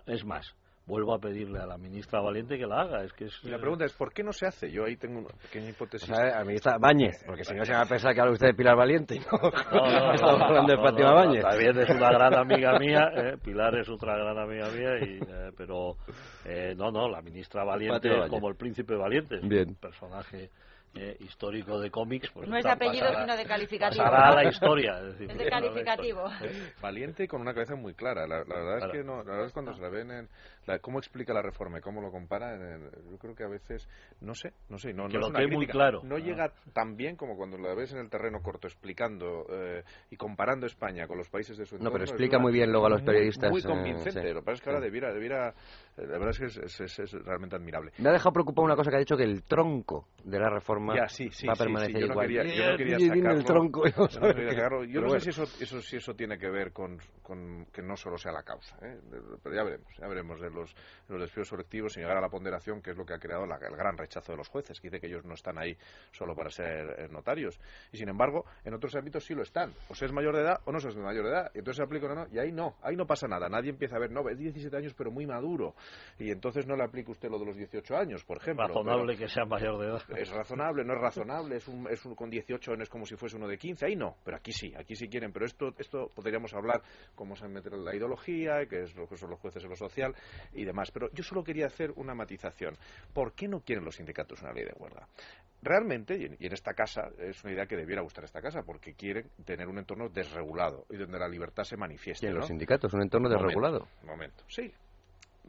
Es 0.07 0.25
más, 0.25 0.55
vuelvo 0.89 1.15
a 1.15 1.19
pedirle 1.19 1.61
a 1.61 1.67
la 1.67 1.77
ministra 1.77 2.21
Valiente 2.21 2.57
que 2.57 2.67
la 2.67 2.81
haga. 2.81 3.05
Es 3.05 3.13
que 3.13 3.27
es, 3.27 3.45
y 3.45 3.51
la 3.51 3.59
pregunta 3.59 3.85
es, 3.85 3.93
¿por 3.93 4.13
qué 4.13 4.25
no 4.25 4.33
se 4.33 4.47
hace? 4.47 4.71
Yo 4.73 4.87
ahí 4.87 4.97
tengo 4.97 5.19
una 5.19 5.29
pequeña 5.29 5.69
hipótesis. 5.69 6.11
O 6.11 6.15
sea, 6.15 6.37
a 6.37 6.39
la 6.39 6.45
ministra 6.45 6.79
Bañez, 6.79 7.23
porque 7.27 7.45
si 7.45 7.55
no 7.55 7.65
se 7.65 7.75
va 7.75 7.83
a 7.83 7.87
pensar 7.87 8.15
que 8.15 8.21
habla 8.21 8.33
usted 8.33 8.49
de 8.49 8.55
Pilar 8.55 8.75
Valiente. 8.75 9.21
No, 9.31 9.39
no, 9.39 10.13
Estamos 10.15 10.43
hablando 10.43 10.73
de 10.73 10.83
Fátima 10.83 11.13
Bañez. 11.13 11.43
También 11.43 11.79
es 11.79 11.91
una 11.91 12.11
gran 12.11 12.35
amiga 12.39 12.79
mía, 12.79 13.11
eh, 13.15 13.37
Pilar 13.45 13.79
es 13.79 13.89
otra 13.89 14.17
gran 14.17 14.39
amiga 14.39 14.71
mía, 14.71 14.99
y, 14.99 15.19
eh, 15.19 15.53
pero 15.57 15.97
eh, 16.47 16.75
no, 16.75 16.91
no, 16.91 17.09
la 17.09 17.21
ministra 17.21 17.65
Valiente 17.65 18.09
es 18.09 18.31
como 18.31 18.49
el 18.49 18.57
príncipe 18.57 18.97
Valiente, 18.97 19.39
Bien. 19.43 19.69
un 19.69 19.75
personaje 19.75 20.51
eh, 20.95 21.17
histórico 21.21 21.79
de 21.79 21.91
cómics. 21.91 22.31
Pues 22.33 22.49
no 22.49 22.57
es 22.57 22.65
de 22.65 22.71
apellido, 22.71 23.07
pasará, 23.07 23.23
sino 23.23 23.37
de 23.37 23.45
calificativo. 23.45 24.05
Pasará 24.05 24.29
a 24.29 24.35
la 24.43 24.49
historia. 24.49 24.99
Es, 24.99 25.07
decir, 25.13 25.31
es 25.31 25.39
de 25.39 25.49
calificativo. 25.49 26.25
Valiente 26.81 27.25
y 27.25 27.29
con 27.29 27.41
una 27.41 27.53
cabeza 27.53 27.77
muy 27.77 27.95
clara. 27.95 28.27
La, 28.27 28.39
la 28.39 28.45
verdad 28.45 28.79
claro. 28.79 28.87
es 28.87 28.99
que 28.99 29.05
no, 29.05 29.17
la 29.19 29.31
verdad 29.31 29.47
es 29.47 29.53
cuando 29.53 29.75
se 29.75 29.83
la 29.83 29.91
ven 29.91 30.11
en 30.11 30.29
cómo 30.81 30.99
explica 30.99 31.33
la 31.33 31.43
reforma 31.43 31.79
y 31.79 31.81
cómo 31.81 32.01
lo 32.01 32.11
compara, 32.11 32.55
en, 32.55 32.91
yo 33.11 33.19
creo 33.19 33.35
que 33.35 33.45
a 33.45 33.49
veces 33.49 33.89
no 34.21 34.35
sé, 34.35 34.53
no 34.69 34.79
sé, 34.79 34.93
no, 34.93 35.09
que 35.09 35.15
no 35.15 35.21
lo 35.21 35.27
es 35.27 35.31
una 35.31 35.39
crítica, 35.41 35.57
muy 35.57 35.67
claro. 35.67 36.01
no 36.05 36.19
llega 36.19 36.53
tan 36.73 36.97
bien 36.97 37.17
como 37.17 37.37
cuando 37.37 37.57
la 37.59 37.75
ves 37.75 37.93
en 37.93 37.99
el 37.99 38.11
terreno 38.11 38.41
corto 38.43 38.67
explicando 38.67 39.47
eh, 39.51 39.83
y 40.11 40.17
comparando 40.17 40.67
España 40.67 41.07
con 41.07 41.19
los 41.19 41.29
países 41.29 41.57
de 41.57 41.65
su 41.65 41.77
entorno. 41.77 41.91
No, 41.91 41.93
pero 41.93 42.05
explica 42.05 42.39
muy 42.39 42.53
bien 42.53 42.71
luego 42.71 42.87
a 42.87 42.91
los 42.91 43.03
periodistas. 43.03 43.51
Muy, 43.51 43.63
muy 43.63 43.71
convincente. 43.71 44.21
Eh, 44.21 44.29
sí. 44.29 44.35
Lo 44.35 44.41
que 44.41 44.45
pasa 44.45 44.55
es 44.55 44.61
que 44.63 44.71
ahora 44.71 44.81
debiera, 44.81 45.13
debiera, 45.13 45.55
la 45.97 46.19
verdad 46.19 46.31
es 46.31 46.39
que 46.39 46.47
es, 46.47 46.57
es, 46.57 46.81
es, 46.81 46.99
es, 46.99 47.13
realmente 47.25 47.57
admirable. 47.57 47.93
Me 47.99 48.09
ha 48.09 48.13
dejado 48.13 48.33
preocupado 48.33 48.65
una 48.65 48.77
cosa 48.77 48.91
que 48.91 48.97
ha 48.97 49.01
dicho 49.01 49.17
que 49.17 49.25
el 49.25 49.43
tronco 49.45 50.07
de 50.25 50.39
la 50.39 50.51
reforma 50.51 50.95
ya, 50.95 51.09
sí, 51.09 51.31
sí, 51.31 51.47
va 51.47 51.55
a 51.55 51.57
permanecer 51.57 51.95
sí, 51.95 52.01
yo 52.01 52.07
igual. 52.07 52.27
No 52.27 52.35
quería, 52.35 52.55
yo 52.55 52.71
no 52.71 52.77
quería 52.77 52.99
sacarlo. 52.99 53.33
el 53.33 53.45
tronco. 53.45 53.85
Yo 53.87 54.21
no, 54.21 54.35
quería 54.35 54.51
sacarlo. 54.51 54.85
Yo 54.85 55.01
no 55.01 55.07
bueno. 55.09 55.21
sé 55.21 55.33
si 55.33 55.43
eso, 55.43 55.63
eso, 55.63 55.81
si 55.81 55.97
eso 55.97 56.15
tiene 56.15 56.39
que 56.39 56.51
ver 56.51 56.73
con, 56.73 56.99
con 57.23 57.67
que 57.67 57.83
no 57.83 57.97
solo 57.97 58.19
sea 58.19 58.33
la 58.33 58.43
causa, 58.43 58.77
¿eh? 58.83 58.99
pero 59.43 59.55
ya 59.55 59.63
veremos, 59.63 59.89
ya 59.99 60.09
veremos 60.09 60.41
de 60.41 60.51
los, 60.59 60.75
los 61.09 61.21
despidos 61.21 61.51
colectivos 61.51 61.93
sin 61.93 62.03
llegar 62.03 62.19
a 62.19 62.21
la 62.21 62.29
ponderación, 62.29 62.83
que 62.83 62.91
es 62.91 62.97
lo 62.97 63.05
que 63.05 63.15
ha 63.15 63.19
creado 63.19 63.47
la, 63.47 63.57
el 63.57 63.77
gran 63.77 63.97
rechazo 63.97 64.33
de 64.33 64.39
los 64.39 64.49
jueces, 64.49 64.81
que 64.81 64.89
dice 64.89 65.01
que 65.01 65.07
ellos 65.07 65.25
no 65.25 65.35
están 65.35 65.59
ahí 65.59 65.77
solo 66.13 66.35
para 66.35 66.51
ser 66.51 66.95
eh, 66.99 67.09
notarios. 67.11 67.59
Y 67.93 67.99
sin 67.99 68.09
embargo, 68.09 68.45
en 68.65 68.75
otros 68.75 68.95
ámbitos 68.95 69.25
sí 69.25 69.35
lo 69.35 69.43
están. 69.43 69.73
O 69.89 69.95
se 69.95 70.07
es 70.07 70.13
mayor 70.13 70.35
de 70.35 70.43
edad 70.43 70.61
o 70.65 70.73
no 70.73 70.81
se 70.81 70.89
es 70.89 70.97
mayor 70.97 71.25
de 71.25 71.31
edad. 71.31 71.51
Y 71.55 71.59
entonces 71.59 71.77
se 71.77 71.83
aplica 71.83 72.07
o 72.07 72.15
no, 72.15 72.27
y 72.31 72.39
ahí 72.39 72.53
no, 72.53 72.77
ahí 72.83 72.97
no 72.97 73.07
pasa 73.07 73.27
nada. 73.27 73.49
Nadie 73.49 73.71
empieza 73.71 73.97
a 73.97 73.99
ver, 73.99 74.11
no, 74.11 74.29
es 74.29 74.39
17 74.39 74.77
años 74.77 74.95
pero 74.95 75.11
muy 75.11 75.27
maduro. 75.27 75.75
Y 76.19 76.31
entonces 76.31 76.67
no 76.67 76.77
le 76.77 76.85
aplica 76.85 77.11
usted 77.11 77.31
lo 77.31 77.39
de 77.39 77.47
los 77.47 77.57
18 77.57 77.97
años, 77.97 78.25
por 78.25 78.39
ejemplo. 78.39 78.67
Razonable 78.67 79.17
que 79.17 79.29
sea 79.29 79.45
mayor 79.45 79.79
de 79.79 79.87
edad. 79.87 80.03
Es 80.17 80.31
razonable, 80.31 80.85
no 80.85 80.95
es 80.95 81.01
razonable, 81.01 81.57
es 81.57 81.69
un, 81.69 81.89
es 81.89 82.05
un, 82.05 82.15
con 82.15 82.31
18 82.31 82.73
años 82.73 82.89
como 82.89 83.07
si 83.07 83.17
fuese 83.17 83.37
uno 83.37 83.49
de 83.49 83.59
15, 83.59 83.87
ahí 83.87 83.97
no, 83.97 84.17
pero 84.25 84.37
aquí 84.37 84.53
sí, 84.53 84.73
aquí 84.77 84.95
sí 84.95 85.09
quieren. 85.09 85.33
Pero 85.33 85.47
esto, 85.47 85.73
esto 85.79 86.11
podríamos 86.15 86.53
hablar 86.55 86.83
cómo 87.15 87.37
se 87.37 87.49
mete 87.49 87.71
la 87.71 87.95
ideología, 87.95 88.67
qué 88.69 88.83
es 88.83 88.95
lo 88.97 89.07
que 89.07 89.17
son 89.17 89.31
los 89.31 89.41
jueces 89.41 89.63
en 89.63 89.71
lo 89.71 89.77
social 89.77 90.15
y 90.53 90.65
demás. 90.65 90.91
Pero 90.91 91.11
yo 91.13 91.23
solo 91.23 91.43
quería 91.43 91.67
hacer 91.67 91.93
una 91.97 92.15
matización. 92.15 92.77
¿Por 93.13 93.33
qué 93.33 93.49
no 93.49 93.61
quieren 93.61 93.85
los 93.85 93.97
sindicatos 93.97 94.43
una 94.43 94.53
ley 94.53 94.65
de 94.65 94.75
huelga? 94.79 95.07
Realmente, 95.61 96.17
y 96.17 96.47
en, 96.47 96.53
esta 96.53 96.73
casa, 96.73 97.11
es 97.19 97.43
una 97.43 97.53
idea 97.53 97.67
que 97.67 97.77
debiera 97.77 98.01
gustar 98.03 98.25
esta 98.25 98.41
casa, 98.41 98.63
porque 98.63 98.95
quieren 98.95 99.29
tener 99.45 99.67
un 99.67 99.79
entorno 99.79 100.09
desregulado 100.09 100.87
y 100.89 100.97
donde 100.97 101.19
la 101.19 101.29
libertad 101.29 101.65
se 101.65 101.77
manifieste. 101.77 102.27
¿Y 102.27 102.29
en 102.29 102.35
¿no? 102.35 102.41
los 102.41 102.49
sindicatos 102.49 102.93
un 102.95 103.03
entorno 103.03 103.29
desregulado? 103.29 103.81
Momento, 103.81 104.07
momento, 104.07 104.45
sí, 104.49 104.73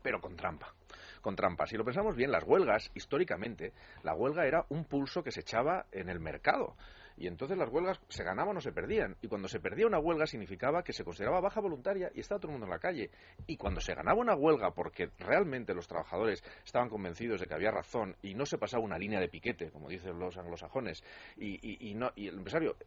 pero 0.01 0.19
con 0.19 0.35
trampa 0.35 0.73
con 1.21 1.35
trampa. 1.35 1.67
Si 1.67 1.75
lo 1.75 1.83
pensamos 1.83 2.15
bien, 2.15 2.31
las 2.31 2.43
huelgas, 2.43 2.91
históricamente, 2.95 3.73
la 4.03 4.15
huelga 4.15 4.45
era 4.45 4.65
un 4.69 4.85
pulso 4.85 5.21
que 5.23 5.31
se 5.31 5.41
echaba 5.41 5.85
en 5.91 6.09
el 6.09 6.19
mercado. 6.19 6.75
Y 7.19 7.27
entonces 7.27 7.57
las 7.57 7.69
huelgas 7.69 7.99
se 8.07 8.23
ganaban 8.23 8.55
o 8.55 8.61
se 8.61 8.71
perdían. 8.71 9.17
Y 9.21 9.27
cuando 9.27 9.49
se 9.49 9.59
perdía 9.59 9.85
una 9.85 9.99
huelga 9.99 10.25
significaba 10.25 10.83
que 10.83 10.93
se 10.93 11.03
consideraba 11.03 11.41
baja 11.41 11.59
voluntaria 11.59 12.09
y 12.15 12.21
estaba 12.21 12.39
todo 12.39 12.51
el 12.51 12.53
mundo 12.53 12.65
en 12.65 12.71
la 12.71 12.79
calle. 12.79 13.11
Y 13.45 13.57
cuando 13.57 13.81
se 13.81 13.93
ganaba 13.93 14.19
una 14.19 14.35
huelga 14.35 14.71
porque 14.71 15.09
realmente 15.19 15.73
los 15.73 15.85
trabajadores 15.85 16.41
estaban 16.63 16.87
convencidos 16.87 17.41
de 17.41 17.47
que 17.47 17.53
había 17.53 17.71
razón 17.71 18.15
y 18.21 18.35
no 18.35 18.45
se 18.45 18.57
pasaba 18.57 18.83
una 18.83 18.97
línea 18.97 19.19
de 19.19 19.27
piquete, 19.27 19.69
como 19.69 19.89
dicen 19.89 20.17
los 20.17 20.37
anglosajones, 20.37 21.03
y, 21.35 21.89
y, 21.89 21.93
no, 21.93 22.11
y 22.15 22.27
el 22.27 22.37
empresario 22.37 22.77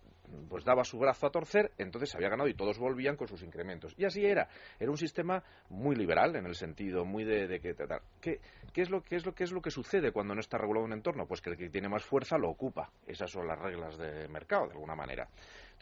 pues 0.48 0.64
daba 0.64 0.82
su 0.84 0.98
brazo 0.98 1.26
a 1.26 1.30
torcer, 1.30 1.72
entonces 1.76 2.08
se 2.08 2.16
había 2.16 2.30
ganado 2.30 2.48
y 2.48 2.54
todos 2.54 2.78
volvían 2.78 3.16
con 3.16 3.28
sus 3.28 3.42
incrementos. 3.42 3.94
Y 3.98 4.06
así 4.06 4.24
era. 4.24 4.48
Era 4.80 4.90
un 4.90 4.96
sistema 4.96 5.42
muy 5.68 5.94
liberal 5.94 6.36
en 6.36 6.46
el 6.46 6.54
sentido, 6.54 7.04
muy 7.04 7.24
de, 7.24 7.46
de 7.46 7.60
que... 7.60 7.74
¿Qué, 8.20 8.40
¿Qué, 8.72 8.80
es 8.80 8.88
lo, 8.88 9.02
qué, 9.02 9.16
es 9.16 9.26
lo, 9.26 9.34
¿Qué 9.34 9.44
es 9.44 9.52
lo 9.52 9.60
que 9.60 9.70
sucede 9.70 10.10
cuando 10.10 10.34
no 10.34 10.40
está 10.40 10.56
regulado 10.56 10.86
un 10.86 10.94
entorno? 10.94 11.26
Pues 11.26 11.42
que 11.42 11.50
el 11.50 11.56
que 11.58 11.68
tiene 11.68 11.90
más 11.90 12.04
fuerza 12.04 12.38
lo 12.38 12.48
ocupa. 12.48 12.90
Esas 13.06 13.30
son 13.30 13.46
las 13.46 13.58
reglas 13.58 13.98
de 13.98 14.21
mercado, 14.28 14.66
de 14.66 14.72
alguna 14.72 14.94
manera. 14.94 15.28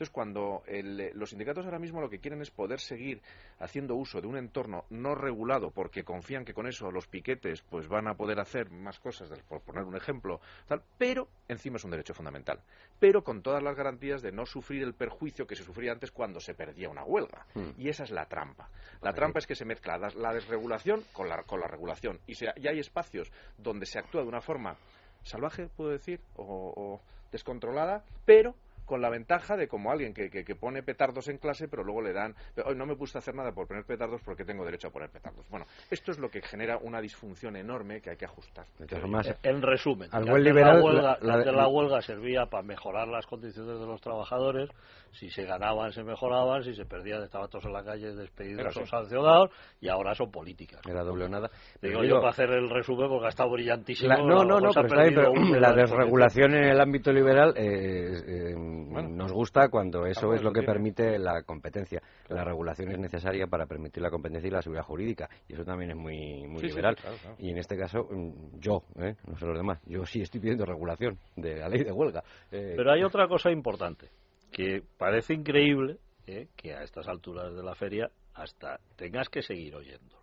Entonces, 0.01 0.15
cuando 0.15 0.63
el, 0.67 1.11
los 1.13 1.29
sindicatos 1.29 1.67
ahora 1.67 1.79
mismo 1.79 2.01
lo 2.01 2.09
que 2.09 2.21
quieren 2.21 2.41
es 2.41 2.51
poder 2.51 2.81
seguir 2.81 3.21
haciendo 3.59 3.97
uso 3.97 4.23
de 4.23 4.27
un 4.27 4.39
entorno 4.39 4.87
no 4.89 5.15
regulado 5.15 5.73
porque 5.73 6.05
confían 6.05 6.47
que 6.47 6.55
con 6.55 6.67
eso 6.67 6.91
los 6.91 7.07
piquetes 7.07 7.61
pues 7.61 7.87
van 7.87 8.09
a 8.09 8.15
poder 8.15 8.41
hacer 8.41 8.71
más 8.71 8.99
cosas, 8.99 9.29
por 9.47 9.61
poner 9.61 9.85
un 9.85 9.95
ejemplo, 9.95 10.41
tal, 10.67 10.83
pero 10.97 11.29
encima 11.49 11.77
es 11.77 11.85
un 11.85 11.91
derecho 11.91 12.15
fundamental. 12.15 12.63
Pero 12.99 13.23
con 13.23 13.43
todas 13.43 13.63
las 13.63 13.77
garantías 13.77 14.23
de 14.23 14.33
no 14.33 14.47
sufrir 14.47 14.85
el 14.85 14.95
perjuicio 14.95 15.47
que 15.47 15.55
se 15.55 15.65
sufría 15.65 15.93
antes 15.93 16.11
cuando 16.13 16.41
se 16.41 16.55
perdía 16.55 16.89
una 16.89 17.05
huelga. 17.05 17.45
Hmm. 17.53 17.73
Y 17.77 17.91
esa 17.91 18.05
es 18.05 18.11
la 18.11 18.25
trampa. 18.25 18.71
La 19.03 19.13
trampa 19.13 19.41
es 19.41 19.47
que 19.47 19.55
se 19.55 19.67
mezcla 19.67 19.99
la, 19.99 20.09
la 20.17 20.33
desregulación 20.33 21.05
con 21.13 21.29
la, 21.29 21.43
con 21.43 21.61
la 21.61 21.67
regulación. 21.67 22.21
Y, 22.27 22.37
se, 22.37 22.47
y 22.57 22.69
hay 22.69 22.79
espacios 22.79 23.31
donde 23.59 23.85
se 23.85 23.99
actúa 23.99 24.23
de 24.23 24.29
una 24.29 24.41
forma 24.41 24.77
salvaje, 25.25 25.69
puedo 25.77 25.91
decir, 25.91 26.23
o, 26.37 26.73
o 26.75 27.01
descontrolada, 27.33 28.05
pero 28.25 28.55
con 28.91 29.01
la 29.01 29.09
ventaja 29.09 29.57
de 29.57 29.69
como 29.69 29.93
alguien 29.93 30.13
que, 30.13 30.29
que, 30.29 30.45
que, 30.45 30.57
pone 30.57 30.83
petardos 30.83 31.29
en 31.29 31.39
clase, 31.39 31.69
pero 31.69 31.85
luego 31.85 32.03
le 32.03 32.13
dan, 32.13 32.35
hoy 32.65 32.75
no 32.75 32.87
me 32.87 32.95
gusta 32.95 33.21
hacer 33.21 33.37
nada 33.37 33.53
por 33.53 33.69
poner 33.69 33.85
petardos 33.85 34.21
porque 34.25 34.45
tengo 34.45 34.65
derecho 34.65 34.89
a 34.89 34.91
poner 34.91 35.09
petardos. 35.11 35.49
Bueno, 35.49 35.65
esto 35.89 36.11
es 36.11 36.19
lo 36.19 36.29
que 36.29 36.43
genera 36.43 36.77
una 36.77 37.01
disfunción 37.01 37.55
enorme 37.55 38.01
que 38.01 38.11
hay 38.11 38.17
que 38.17 38.25
ajustar. 38.25 38.67
Además, 38.81 39.33
en 39.45 39.63
resumen, 39.63 40.09
al 40.11 40.25
buen 40.25 40.43
liberal, 40.43 40.81
la 40.81 40.85
huelga, 40.85 41.19
la, 41.21 41.37
la, 41.37 41.53
la 41.53 41.69
huelga 41.69 42.03
servía 42.03 42.47
para 42.47 42.65
mejorar 42.65 43.07
las 43.07 43.27
condiciones 43.27 43.79
de 43.79 43.87
los 43.87 44.01
trabajadores, 44.01 44.69
si 45.13 45.31
se 45.31 45.45
ganaban 45.45 45.93
se 45.93 46.03
mejoraban, 46.03 46.65
si 46.65 46.75
se 46.75 46.85
perdían 46.85 47.23
estaban 47.23 47.49
todos 47.49 47.67
en 47.67 47.73
la 47.73 47.85
calle 47.85 48.13
despedidos 48.15 48.77
o 48.77 48.87
sancionados, 48.87 49.51
y 49.81 49.89
ahora 49.89 50.15
son 50.17 50.33
políticas. 50.33 50.81
Era 50.89 51.05
doble 51.05 51.27
o 51.27 51.29
nada. 51.29 51.49
Digo, 51.81 52.03
digo 52.03 52.17
yo 52.17 52.21
para 52.21 52.31
hacer 52.31 52.51
el 52.51 52.69
resumen 52.69 53.09
porque 53.09 53.27
ha 53.27 53.29
estado 53.31 53.51
brillantísimo. 53.51 54.09
La, 54.09 54.17
no, 54.17 54.45
no, 54.45 54.61
no, 54.61 54.71
pero, 54.73 54.87
está 54.87 55.03
bien, 55.03 55.15
pero 55.15 55.61
la 55.61 55.73
desregulación 55.73 56.55
en 56.55 56.65
el 56.65 56.81
ámbito 56.81 57.13
liberal 57.13 57.55
eh, 57.57 58.23
eh, 58.27 58.55
bueno, 58.89 59.09
nos 59.09 59.33
gusta 59.33 59.69
cuando 59.69 60.07
eso 60.07 60.35
es 60.35 60.43
lo 60.43 60.53
que 60.53 60.63
permite 60.63 61.19
la 61.19 61.43
competencia. 61.43 62.01
Claro. 62.27 62.37
La 62.37 62.45
regulación 62.45 62.93
es 62.93 62.99
necesaria 62.99 63.47
para 63.47 63.67
permitir 63.67 64.03
la 64.03 64.11
competencia 64.11 64.49
y 64.49 64.51
la 64.51 64.63
seguridad 64.63 64.85
jurídica, 64.85 65.29
y 65.49 65.55
eso 65.55 65.65
también 65.65 65.91
es 65.91 65.97
muy, 65.97 66.47
muy 66.47 66.61
sí, 66.61 66.67
liberal. 66.69 66.97
Sí, 66.97 67.03
claro, 67.03 67.17
claro. 67.21 67.37
Y 67.39 67.51
en 67.51 67.59
este 67.59 67.77
caso, 67.77 68.09
mm, 68.11 68.59
yo, 68.59 68.83
¿eh? 68.97 69.15
no 69.27 69.37
sé 69.37 69.47
los 69.47 69.57
demás, 69.57 69.81
yo 69.87 70.05
sí 70.07 70.23
estoy 70.23 70.41
pidiendo 70.41 70.65
regulación 70.65 71.19
de 71.37 71.57
la 71.57 71.69
ley 71.69 71.85
de 71.85 71.93
huelga. 71.93 72.23
Eh, 72.51 72.75
pero 72.77 72.93
hay 72.93 73.03
otra 73.03 73.29
cosa 73.29 73.51
importante, 73.51 74.09
que 74.53 74.83
parece 74.99 75.35
increíble 75.35 75.99
¿eh? 76.27 76.49
que 76.57 76.75
a 76.75 76.83
estas 76.83 77.09
alturas 77.09 77.55
de 77.55 77.63
la 77.63 77.75
feria 77.75 78.11
hasta 78.35 78.81
tengas 78.97 79.29
que 79.29 79.43
seguir 79.43 79.75
oyéndolo. 79.75 80.21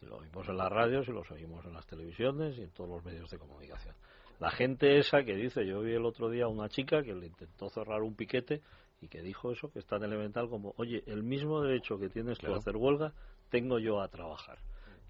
Y 0.00 0.06
lo 0.06 0.16
oímos 0.16 0.48
en 0.48 0.56
las 0.56 0.70
radios 0.70 1.08
y 1.08 1.12
lo 1.12 1.22
oímos 1.30 1.64
en 1.64 1.74
las 1.74 1.86
televisiones 1.86 2.58
y 2.58 2.62
en 2.62 2.70
todos 2.70 2.90
los 2.90 3.04
medios 3.04 3.30
de 3.30 3.38
comunicación. 3.38 3.94
La 4.40 4.50
gente 4.50 4.98
esa 4.98 5.22
que 5.24 5.34
dice, 5.34 5.66
yo 5.66 5.80
vi 5.80 5.92
el 5.92 6.04
otro 6.04 6.28
día 6.30 6.44
a 6.44 6.48
una 6.48 6.68
chica 6.68 7.02
que 7.02 7.14
le 7.14 7.26
intentó 7.26 7.68
cerrar 7.70 8.02
un 8.02 8.14
piquete 8.14 8.60
y 9.00 9.08
que 9.08 9.22
dijo 9.22 9.50
eso, 9.50 9.70
que 9.70 9.80
es 9.80 9.86
tan 9.86 10.02
elemental 10.02 10.48
como, 10.48 10.74
oye, 10.76 11.02
el 11.06 11.22
mismo 11.22 11.60
derecho 11.60 11.98
que 11.98 12.08
tienes 12.08 12.38
claro. 12.38 12.54
tú 12.54 12.56
a 12.56 12.58
hacer 12.60 12.76
huelga, 12.76 13.12
tengo 13.50 13.78
yo 13.78 14.00
a 14.00 14.08
trabajar. 14.08 14.58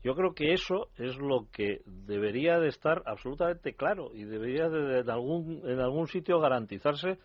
Yo 0.03 0.15
creo 0.15 0.35
que 0.35 0.53
eso 0.53 0.89
es 0.97 1.17
lo 1.17 1.47
que 1.53 1.83
debería 1.87 2.59
de 2.59 2.69
estar 2.69 3.03
absolutamente 3.07 3.75
claro 3.75 4.11
y 4.15 4.25
debería 4.25 4.69
de, 4.69 4.81
de, 4.83 5.03
de 5.05 5.13
algún, 5.13 5.63
en 5.65 5.79
algún 5.79 6.09
sitio 6.09 6.41
garantizarse 6.41 7.19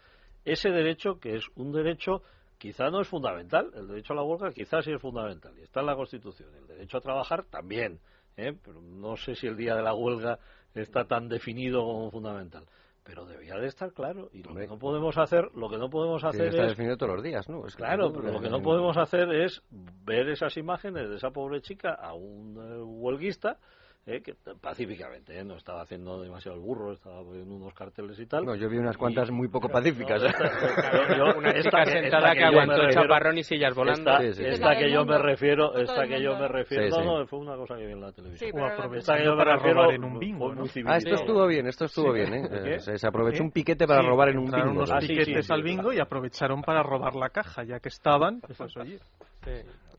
ese 0.46 0.70
derecho 0.70 1.20
que 1.20 1.36
es 1.36 1.46
un 1.56 1.72
derecho 1.72 2.22
quizá 2.58 2.90
no 2.90 3.02
es 3.02 3.08
fundamental, 3.08 3.72
el 3.76 3.88
derecho 3.88 4.14
a 4.14 4.16
la 4.16 4.24
huelga 4.24 4.52
quizás 4.52 4.86
sí 4.86 4.92
es 4.92 5.02
fundamental 5.02 5.54
y 5.58 5.62
está 5.62 5.82
en 5.82 5.88
la 5.88 5.96
Constitución, 5.96 6.50
el 6.56 6.68
derecho 6.68 6.98
a 6.98 7.02
trabajar 7.02 7.46
también, 7.46 8.00
¿eh? 8.36 8.54
pero 8.64 8.82
no 8.82 9.16
sé 9.16 9.36
si 9.36 9.48
el 9.48 9.58
día 9.58 9.76
de 9.76 9.84
la 9.84 9.94
huelga 9.94 10.40
está 10.80 11.06
tan 11.06 11.30
definido 11.30 11.84
como 11.84 12.12
fundamental. 12.12 12.66
Pero 13.04 13.26
debía 13.26 13.56
de 13.56 13.68
estar 13.68 13.94
claro 13.94 14.30
y 14.34 14.44
lo 14.44 14.54
que 14.54 14.68
no 14.68 14.78
podemos 14.78 15.18
hacer 15.18 15.50
lo 15.56 15.70
que 15.70 15.78
no 15.78 15.90
podemos 15.90 16.26
hacer 16.26 16.48
está 16.48 16.64
es 16.64 16.70
definido 16.72 16.98
todos 16.98 17.16
los 17.16 17.24
días 17.24 17.48
no 17.48 17.66
es 17.66 17.74
claro 17.74 18.12
pero 18.12 18.34
lo 18.34 18.42
que 18.42 18.50
no 18.50 18.62
podemos 18.62 18.98
hacer 18.98 19.34
es 19.34 19.62
ver 19.72 20.28
esas 20.28 20.58
imágenes 20.58 21.10
de 21.10 21.16
esa 21.16 21.32
pobre 21.32 21.62
chica 21.62 21.94
a 21.94 22.14
un 22.14 22.58
uh, 22.58 22.84
huelguista 22.84 23.60
eh, 24.08 24.22
que, 24.22 24.34
pacíficamente, 24.62 25.38
¿eh? 25.38 25.44
no 25.44 25.58
estaba 25.58 25.82
haciendo 25.82 26.22
demasiado 26.22 26.56
el 26.58 26.64
burro, 26.64 26.94
estaba 26.94 27.22
poniendo 27.24 27.54
unos 27.56 27.74
carteles 27.74 28.18
y 28.20 28.26
tal. 28.26 28.46
No, 28.46 28.56
yo 28.56 28.70
vi 28.70 28.78
unas 28.78 28.96
cuantas 28.98 29.30
muy 29.32 29.50
poco 29.50 29.68
pacíficas. 29.70 30.22
No, 30.22 30.28
¿eh? 30.30 30.32
esta- 30.32 31.18
yo- 31.18 31.38
Una 31.38 31.50
esta 31.52 31.62
chica 31.62 31.84
que- 31.84 31.92
sentada 31.92 32.32
esta 32.32 32.34
que 32.34 32.40
yo 32.40 32.46
me 32.46 32.48
aguantó 32.62 32.82
refiero- 32.84 33.02
chaparrón 33.04 33.38
y 33.38 33.44
sillas 33.44 33.76
volando. 33.76 34.12
Esta, 34.12 34.22
Sí, 34.24 34.28
sí, 34.34 34.44
sí. 34.44 34.50
esta 34.50 34.76
que 34.78 34.92
yo 34.92 35.06
me 35.06 35.18
refiero, 35.18 35.76
esta 35.78 36.08
que 36.08 36.22
yo 36.24 36.38
me 36.40 36.48
refiero, 36.48 36.84
Sí, 36.86 36.90
no, 36.90 36.96
sí. 37.02 37.06
no, 37.06 37.28
fue 37.28 37.40
una 37.40 37.56
cosa 37.58 37.76
que 37.76 37.86
vi 37.86 37.92
en 37.92 38.02
la 38.02 38.12
televisión. 38.14 38.50
Sí, 38.50 38.58
O 38.58 38.60
pero 38.78 38.94
Esta 38.96 39.18
que 39.18 39.24
yo 39.26 39.32
me 39.36 39.38
para 39.44 39.56
refiero 39.58 39.82
robar 39.82 39.94
en 39.96 40.04
un 40.06 40.20
bingo, 40.20 40.56
¿no? 40.56 40.62
muy 40.62 40.70
Ah, 40.86 40.98
esto 40.98 41.16
estuvo 41.16 41.46
bien, 41.48 41.68
esto 41.68 41.86
estuvo 41.86 42.14
Sí. 42.14 42.20
bien, 42.22 42.34
¿eh? 42.34 42.50
Eh, 42.76 42.80
Se 42.80 42.98
se 42.98 43.08
aprovechó 43.08 43.44
un 43.44 43.52
piquete 43.52 43.86
para 43.86 44.02
Sí, 44.02 44.08
robar 44.08 44.30
en 44.30 44.38
un 44.40 44.46
bingo. 44.50 44.72
unos 44.72 44.90
Ah, 44.92 45.02
sí, 45.02 45.08
piquetes 45.10 45.46
sí, 45.46 45.52
al 45.54 45.60
sí, 45.64 45.66
bingo 45.66 45.92
y 45.92 46.00
aprovecharon 46.00 46.62
para 46.62 46.82
robar 46.82 47.14
la 47.16 47.30
caja, 47.30 47.64
ya 47.66 47.80
que 47.82 47.90
estaban, 47.90 48.40
pues 48.40 48.60
oye, 48.78 49.00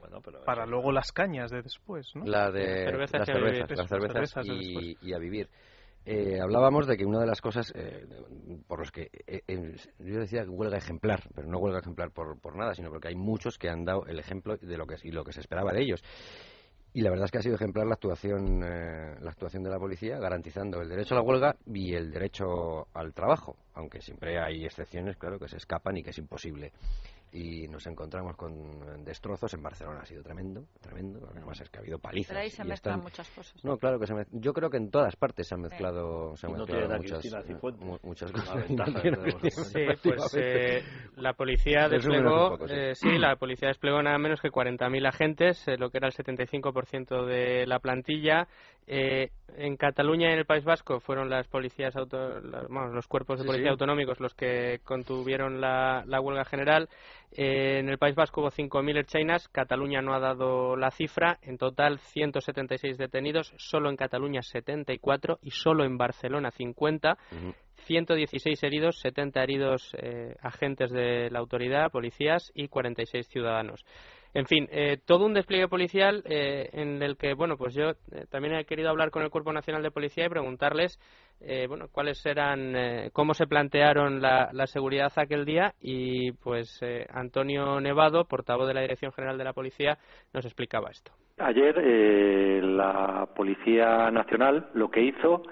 Bueno, 0.08 0.22
pero 0.24 0.42
para 0.44 0.64
luego 0.64 0.90
las 0.90 1.12
cañas 1.12 1.50
de 1.50 1.60
después, 1.62 2.14
¿no? 2.14 2.24
La 2.24 2.50
de 2.50 2.84
Cervezas 2.84 3.20
las 3.20 3.28
y 3.28 3.32
a 3.32 3.34
vivir. 3.34 3.52
cervezas, 3.52 3.70
las 3.70 3.78
Eso, 3.78 3.88
cervezas 3.88 4.12
cervezas 4.14 4.46
de 4.46 4.96
y, 5.02 5.12
a 5.12 5.18
vivir. 5.18 5.48
Eh, 6.06 6.40
hablábamos 6.40 6.86
de 6.86 6.96
que 6.96 7.04
una 7.04 7.20
de 7.20 7.26
las 7.26 7.42
cosas 7.42 7.70
eh, 7.74 8.06
por 8.66 8.78
los 8.78 8.90
que 8.90 9.10
eh, 9.26 9.42
eh, 9.46 9.76
yo 9.98 10.20
decía 10.20 10.44
que 10.44 10.48
huelga 10.48 10.78
ejemplar, 10.78 11.22
pero 11.34 11.46
no 11.46 11.58
huelga 11.58 11.80
ejemplar 11.80 12.10
por, 12.10 12.40
por 12.40 12.56
nada, 12.56 12.74
sino 12.74 12.88
porque 12.88 13.08
hay 13.08 13.16
muchos 13.16 13.58
que 13.58 13.68
han 13.68 13.84
dado 13.84 14.06
el 14.06 14.18
ejemplo 14.18 14.56
de 14.56 14.78
lo 14.78 14.86
que 14.86 14.96
y 15.02 15.10
lo 15.10 15.24
que 15.24 15.32
se 15.32 15.40
esperaba 15.40 15.72
de 15.72 15.82
ellos. 15.82 16.02
Y 16.94 17.02
la 17.02 17.10
verdad 17.10 17.26
es 17.26 17.30
que 17.30 17.38
ha 17.38 17.42
sido 17.42 17.54
ejemplar 17.54 17.86
la 17.86 17.94
actuación, 17.94 18.62
eh, 18.64 19.16
la 19.20 19.30
actuación 19.30 19.62
de 19.62 19.70
la 19.70 19.78
policía, 19.78 20.18
garantizando 20.18 20.80
el 20.80 20.88
derecho 20.88 21.14
a 21.14 21.18
la 21.18 21.22
huelga 21.22 21.56
y 21.66 21.94
el 21.94 22.10
derecho 22.10 22.88
al 22.94 23.12
trabajo, 23.12 23.56
aunque 23.74 24.00
siempre 24.00 24.40
hay 24.40 24.64
excepciones, 24.64 25.16
claro, 25.16 25.38
que 25.38 25.48
se 25.48 25.58
escapan 25.58 25.98
y 25.98 26.02
que 26.02 26.10
es 26.10 26.18
imposible. 26.18 26.72
Y 27.30 27.68
nos 27.68 27.86
encontramos 27.86 28.36
con 28.36 29.04
destrozos 29.04 29.52
en 29.52 29.62
Barcelona, 29.62 30.00
ha 30.00 30.06
sido 30.06 30.22
tremendo, 30.22 30.64
tremendo, 30.80 31.28
además 31.30 31.60
es 31.60 31.68
que 31.68 31.78
ha 31.78 31.80
habido 31.80 31.98
palizas. 31.98 32.28
Pero 32.28 32.40
ahí 32.40 32.50
se 32.50 32.64
mezclan 32.64 32.94
están- 32.96 33.04
muchas 33.04 33.28
cosas. 33.30 33.64
no, 33.64 33.76
claro 33.76 33.98
que 34.00 34.06
se 34.06 34.14
mez- 34.14 34.28
yo 34.32 34.52
creo 34.54 34.70
que 34.70 34.78
en 34.78 34.90
todas 34.90 35.14
partes 35.16 35.46
se 35.46 35.54
han 35.54 35.60
mezclado, 35.60 36.36
se 36.36 36.46
han 36.46 36.52
no 36.52 36.58
mezclado 36.60 36.96
muchas, 36.96 37.24
mu- 37.80 37.98
muchas 38.02 38.32
cosas. 38.32 38.64
que 39.42 39.50
Sí, 39.50 39.86
pues 40.02 40.34
eh, 40.36 40.82
la 41.16 41.34
policía 41.34 41.88
desplegó, 41.88 42.50
poco, 42.50 42.68
sí. 42.68 42.74
eh, 42.74 42.94
sí, 42.94 43.18
la 43.18 43.36
policía 43.36 43.68
desplegó 43.68 44.02
nada 44.02 44.18
menos 44.18 44.40
que 44.40 44.50
40.000 44.50 45.06
agentes, 45.06 45.66
eh, 45.68 45.76
lo 45.76 45.90
que 45.90 45.98
era 45.98 46.08
el 46.08 46.14
75% 46.14 47.26
de 47.26 47.66
la 47.66 47.78
plantilla. 47.78 48.48
Eh, 48.90 49.30
en 49.58 49.76
Cataluña 49.76 50.30
y 50.30 50.32
en 50.32 50.38
el 50.38 50.46
País 50.46 50.64
Vasco 50.64 50.98
fueron 51.00 51.28
las 51.28 51.46
policías 51.46 51.94
auto, 51.94 52.40
bueno, 52.70 52.88
los 52.88 53.06
cuerpos 53.06 53.38
de 53.38 53.44
policía 53.44 53.66
sí. 53.66 53.70
autonómicos 53.70 54.18
los 54.18 54.34
que 54.34 54.80
contuvieron 54.82 55.60
la, 55.60 56.04
la 56.06 56.20
huelga 56.20 56.44
general. 56.44 56.88
Eh, 57.32 57.80
en 57.80 57.90
el 57.90 57.98
País 57.98 58.14
Vasco 58.14 58.40
hubo 58.40 58.50
5.000 58.50 58.96
erchainas, 58.96 59.48
Cataluña 59.48 60.00
no 60.00 60.14
ha 60.14 60.20
dado 60.20 60.74
la 60.76 60.90
cifra, 60.90 61.38
en 61.42 61.58
total 61.58 61.98
176 61.98 62.96
detenidos, 62.96 63.52
solo 63.58 63.90
en 63.90 63.96
Cataluña 63.96 64.40
74 64.40 65.38
y 65.42 65.50
solo 65.50 65.84
en 65.84 65.98
Barcelona 65.98 66.50
50. 66.50 67.18
Ujú. 67.32 67.54
116 67.86 68.62
heridos, 68.64 68.98
70 69.00 69.42
heridos 69.42 69.94
eh, 69.98 70.34
agentes 70.42 70.90
de 70.90 71.30
la 71.30 71.38
autoridad, 71.38 71.90
policías 71.90 72.50
y 72.54 72.68
46 72.68 73.28
ciudadanos. 73.28 73.84
En 74.34 74.46
fin, 74.46 74.68
eh, 74.70 74.98
todo 75.04 75.24
un 75.24 75.34
despliegue 75.34 75.68
policial 75.68 76.22
eh, 76.26 76.68
en 76.72 77.02
el 77.02 77.16
que, 77.16 77.34
bueno, 77.34 77.56
pues 77.56 77.74
yo 77.74 77.90
eh, 77.90 78.26
también 78.30 78.54
he 78.54 78.64
querido 78.64 78.90
hablar 78.90 79.10
con 79.10 79.22
el 79.22 79.30
Cuerpo 79.30 79.52
Nacional 79.52 79.82
de 79.82 79.90
Policía 79.90 80.26
y 80.26 80.28
preguntarles, 80.28 80.98
eh, 81.40 81.66
bueno, 81.66 81.86
cuáles 81.90 82.24
eran, 82.26 82.76
eh, 82.76 83.10
cómo 83.12 83.32
se 83.32 83.46
plantearon 83.46 84.20
la, 84.20 84.50
seguridad 84.66 85.10
aquel 85.16 85.46
día 85.46 85.72
y, 85.80 86.32
pues, 86.32 86.80
Antonio 87.10 87.80
Nevado, 87.80 88.26
portavoz 88.26 88.68
de 88.68 88.74
la 88.74 88.82
Dirección 88.82 89.12
General 89.12 89.38
de 89.38 89.44
la 89.44 89.54
Policía, 89.54 89.96
nos 90.34 90.44
explicaba 90.44 90.90
esto. 90.90 91.12
Ayer 91.38 92.62
la 92.62 93.28
Policía 93.34 94.10
Nacional 94.10 94.68
lo 94.74 94.90
que 94.90 95.02
hizo 95.02 95.42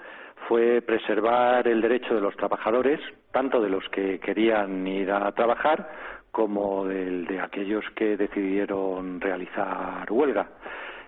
fue 0.47 0.81
preservar 0.81 1.67
el 1.67 1.81
derecho 1.81 2.13
de 2.13 2.21
los 2.21 2.35
trabajadores, 2.35 2.99
tanto 3.31 3.59
de 3.59 3.69
los 3.69 3.83
que 3.89 4.19
querían 4.19 4.85
ir 4.85 5.11
a 5.11 5.31
trabajar 5.31 5.89
como 6.37 6.85
del 6.85 7.25
de 7.25 7.39
aquellos 7.39 7.83
que 7.95 8.15
decidieron 8.15 9.19
realizar 9.19 10.05
huelga. 10.11 10.47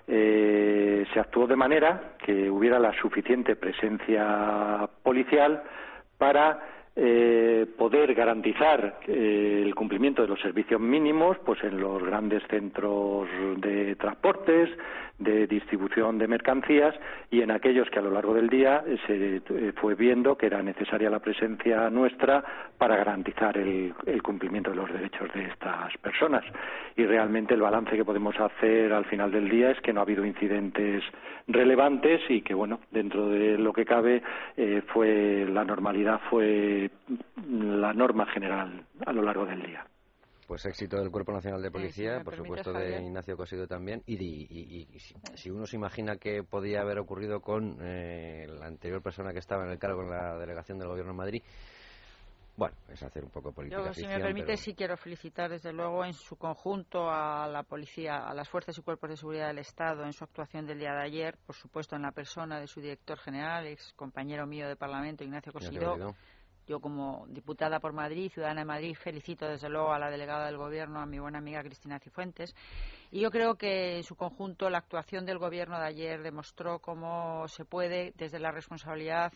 Eh, 0.08 1.06
se 1.14 1.20
actuó 1.20 1.46
de 1.46 1.56
manera 1.56 2.16
que 2.18 2.50
hubiera 2.50 2.80
la 2.80 2.92
suficiente 3.00 3.56
presencia 3.56 4.90
policial 5.04 5.62
para 6.18 6.79
eh, 6.96 7.66
poder 7.78 8.14
garantizar 8.14 9.00
eh, 9.08 9.64
el 9.66 9.74
cumplimiento 9.76 10.22
de 10.22 10.28
los 10.28 10.40
servicios 10.42 10.82
mínimos 10.82 11.38
pues 11.46 11.64
en 11.64 11.80
los 11.80 12.04
grandes 12.04 12.44
centros 12.50 13.28
de 13.58 13.96
transportes, 13.96 14.70
de 15.20 15.48
distribución 15.48 16.18
de 16.18 16.28
mercancías 16.28 16.96
y 17.30 17.42
en 17.42 17.52
aquellos 17.52 17.90
que 17.90 18.00
a 18.00 18.02
lo 18.02 18.10
largo 18.10 18.34
del 18.34 18.48
día 18.48 18.84
eh, 18.88 18.98
se 19.06 19.36
eh, 19.38 19.74
fue 19.76 19.96
viendo 19.96 20.38
que 20.38 20.46
era 20.46 20.64
necesaria 20.64 21.10
la 21.10 21.20
presencia 21.20 21.90
nuestra 21.90 22.44
para 22.78 22.96
garantizar 22.96 23.58
el, 23.58 23.94
el 24.06 24.24
cumplimiento 24.24 24.70
de 24.70 24.78
los 24.78 24.92
derechos 24.92 25.32
de 25.34 25.46
estas 25.46 25.96
personas. 25.98 26.44
Y 26.96 27.06
realmente 27.06 27.54
el 27.54 27.62
balance 27.62 27.96
que 27.98 28.06
podemos 28.06 28.40
hacer 28.40 28.94
al 28.94 29.06
final 29.06 29.32
del 29.32 29.50
día 29.50 29.72
es 29.72 29.82
que 29.82 29.92
no 29.92 30.00
ha 30.00 30.04
habido 30.04 30.26
incidentes 30.26 31.04
relevantes 31.48 32.22
y 32.30 32.42
que 32.42 32.54
bueno 32.54 32.80
dentro 32.92 33.28
de 33.28 33.58
lo 33.58 33.74
que 33.74 33.84
cabe 33.84 34.22
eh, 34.56 34.82
fue 34.88 35.46
la 35.52 35.66
normalidad 35.66 36.22
fue 36.30 36.89
la 37.48 37.94
norma 37.94 38.26
general 38.32 38.86
a 39.06 39.12
lo 39.14 39.22
largo 39.24 39.46
del 39.46 39.62
día. 39.64 39.86
Pues 40.48 40.66
éxito 40.66 40.98
del 40.98 41.12
Cuerpo 41.12 41.32
Nacional 41.32 41.62
de 41.62 41.68
Sí, 41.68 41.74
si 41.74 41.78
Policía, 41.80 42.24
por 42.24 42.36
supuesto 42.36 42.74
de. 42.74 43.02
Ignacio 43.04 43.38
Cosido 43.38 43.68
también. 43.68 44.02
Y, 44.08 44.16
de- 44.18 44.24
y- 44.24 44.48
y- 44.50 44.96
y 44.96 45.00
si, 45.00 45.16
si 45.36 45.52
uno 45.52 45.66
se 45.68 45.76
imagina 45.76 46.16
que 46.18 46.42
podía 46.44 46.82
haber 46.82 46.98
ocurrido 46.98 47.40
con 47.40 47.78
eh, 47.82 48.48
la 48.48 48.66
anterior 48.66 49.02
persona 49.04 49.32
que 49.32 49.38
estaba 49.40 49.64
en 49.66 49.72
el 49.72 49.78
cargo 49.78 50.02
en 50.02 50.10
la 50.10 50.38
delegación 50.40 50.80
del 50.80 50.88
Gobierno 50.88 51.12
en 51.12 51.18
Madrid, 51.18 51.44
bueno, 52.58 52.76
es 52.90 53.02
hacer 53.04 53.24
un 53.24 53.30
poco 53.30 53.52
política 53.54 53.86
Yo, 53.86 53.94
si 53.94 54.08
me 54.08 54.20
permite, 54.20 54.48
pero- 54.48 54.58
sí 54.58 54.74
quiero 54.74 54.98
felicitar 54.98 55.52
desde 55.52 55.72
luego 55.72 56.04
en 56.04 56.14
su 56.14 56.36
conjunto 56.36 57.10
a 57.12 57.48
la 57.48 57.62
policía, 57.64 58.18
a 58.28 58.34
las 58.34 58.50
fuerzas 58.50 58.76
y 58.78 58.82
cuerpos 58.82 59.12
de 59.12 59.18
seguridad 59.18 59.48
del 59.50 59.60
Estado 59.60 60.04
en 60.04 60.14
su 60.14 60.24
actuación 60.24 60.66
del 60.66 60.80
día 60.80 60.94
de 60.94 61.04
ayer, 61.04 61.38
por 61.46 61.56
supuesto 61.56 61.96
en 61.96 62.02
la 62.02 62.12
persona 62.12 62.60
de 62.60 62.66
su 62.66 62.82
director 62.82 63.20
general, 63.20 63.68
ex 63.68 63.94
compañero 63.94 64.48
mío 64.48 64.68
de 64.68 64.76
Parlamento, 64.76 65.24
Ignacio 65.24 65.52
Ignacio 65.52 65.80
Cosidó. 65.94 66.16
Yo 66.70 66.80
como 66.80 67.26
diputada 67.30 67.80
por 67.80 67.94
Madrid, 67.94 68.32
ciudadana 68.32 68.62
de 68.62 68.66
Madrid, 68.66 68.96
felicito 68.96 69.48
desde 69.48 69.70
luego 69.70 69.92
a 69.92 69.98
la 69.98 70.12
delegada 70.12 70.46
del 70.46 70.58
Gobierno, 70.58 71.00
a 71.00 71.08
mi 71.08 71.18
buena 71.18 71.40
amiga 71.40 71.64
Cristina 71.64 71.98
Cifuentes. 71.98 72.56
Y 73.10 73.22
yo 73.22 73.32
creo 73.32 73.56
que 73.56 73.98
en 73.98 74.04
su 74.04 74.16
conjunto 74.16 74.70
la 74.70 74.78
actuación 74.78 75.26
del 75.26 75.40
Gobierno 75.40 75.80
de 75.80 75.88
ayer 75.88 76.22
demostró 76.22 76.78
cómo 76.78 77.48
se 77.48 77.66
puede, 77.66 78.14
desde 78.18 78.38
la 78.38 78.52
responsabilidad, 78.52 79.34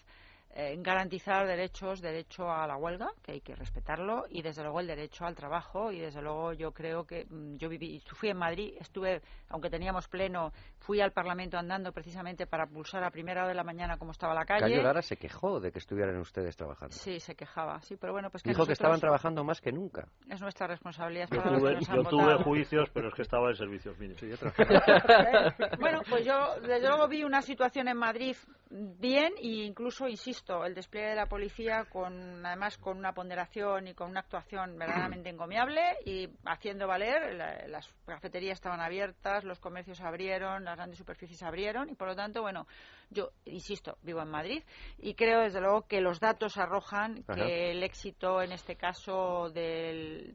eh, 0.55 0.75
garantizar 0.80 1.47
derechos, 1.47 1.99
derecho 2.01 2.51
a 2.51 2.67
la 2.67 2.77
huelga, 2.77 3.11
que 3.23 3.34
hay 3.34 3.41
que 3.41 3.55
respetarlo, 3.55 4.25
y 4.30 4.41
desde 4.41 4.61
luego 4.61 4.80
el 4.80 4.88
derecho 4.88 5.25
al 5.25 5.35
trabajo. 5.35 5.91
Y 5.91 5.99
desde 5.99 6.21
luego 6.21 6.53
yo 6.53 6.71
creo 6.71 7.05
que 7.05 7.25
mm, 7.30 7.55
yo 7.55 7.69
viví, 7.69 8.01
fui 8.13 8.30
en 8.30 8.38
Madrid, 8.38 8.75
estuve, 8.80 9.21
aunque 9.49 9.69
teníamos 9.69 10.07
pleno, 10.07 10.51
fui 10.80 11.01
al 11.01 11.11
Parlamento 11.11 11.57
andando 11.57 11.91
precisamente 11.91 12.45
para 12.45 12.67
pulsar 12.67 13.03
a 13.03 13.09
primera 13.09 13.41
hora 13.41 13.49
de 13.49 13.55
la 13.55 13.63
mañana 13.63 13.97
cómo 13.97 14.11
estaba 14.11 14.34
la 14.34 14.45
calle. 14.45 14.61
Cayo 14.61 14.81
Lara 14.84 15.01
se 15.01 15.17
quejó 15.17 15.59
de 15.59 15.71
que 15.71 15.80
estuvieran 15.80 16.17
ustedes 16.17 16.55
trabajando. 16.55 16.93
Sí, 16.95 17.19
se 17.19 17.35
quejaba, 17.35 17.81
sí, 17.81 17.97
pero 17.97 18.13
bueno, 18.13 18.30
pues 18.30 18.43
que 18.43 18.49
Dijo 18.49 18.57
que 18.57 18.71
nosotros- 18.71 18.80
estaban 18.80 18.99
trabajando 18.99 19.43
más 19.43 19.59
que 19.59 19.71
nunca. 19.71 20.07
Es 20.30 20.39
nuestra 20.41 20.67
responsabilidad 20.67 21.27
Yo 21.31 21.38
para 21.38 21.51
los 21.51 21.61
que 21.61 21.67
tuve, 21.67 21.75
nos 21.80 21.89
han 21.89 21.95
yo 21.95 22.03
tuve 22.09 22.43
juicios, 22.43 22.89
pero 22.93 23.07
es 23.09 23.13
que 23.15 23.21
estaba 23.23 23.49
en 23.49 23.55
servicios 23.55 23.97
mínimos. 23.97 24.21
Bueno, 25.80 26.01
pues 26.09 26.25
yo 26.25 26.55
desde 26.61 26.88
luego 26.88 27.07
vi 27.07 27.23
una 27.23 27.41
situación 27.41 27.88
en 27.88 27.97
Madrid 27.97 28.35
bien 28.76 29.34
e 29.38 29.66
incluso, 29.66 30.08
insisto, 30.08 30.66
el 30.66 30.74
despliegue 30.74 31.10
de 31.10 31.16
la 31.16 31.28
policía 31.28 31.86
con 31.86 32.44
además 32.45 32.78
con 32.80 32.98
una 32.98 33.14
ponderación 33.14 33.88
y 33.88 33.94
con 33.94 34.10
una 34.10 34.22
actuación 34.22 34.78
verdaderamente 34.80 35.30
encomiable 35.30 35.82
y 36.06 36.28
haciendo 36.45 36.88
valer, 36.88 37.36
la- 37.36 37.68
las 37.68 37.88
cafeterías 38.06 38.54
estaban 38.56 38.82
abiertas, 38.82 39.44
los 39.44 39.60
comercios 39.60 40.02
abrieron, 40.02 40.64
las 40.66 40.76
grandes 40.76 40.98
superficies 40.98 41.44
abrieron 41.44 41.90
y 41.90 41.95
por 41.95 42.08
lo 42.08 42.16
tanto, 42.16 42.41
bueno, 42.41 42.66
yo 43.12 43.30
insisto, 43.45 43.98
vivo 44.02 44.22
en 44.22 44.30
Madrid 44.30 44.64
y 44.98 45.14
creo 45.14 45.41
desde 45.41 45.62
luego 45.62 45.84
que 45.88 46.02
los 46.02 46.20
datos 46.20 46.58
arrojan 46.58 47.24
Ajá. 47.28 47.36
que 47.36 47.72
el 47.72 47.84
éxito 47.84 48.41
en 48.41 48.52
este 48.54 48.76
caso 48.76 49.50
del, 49.52 50.34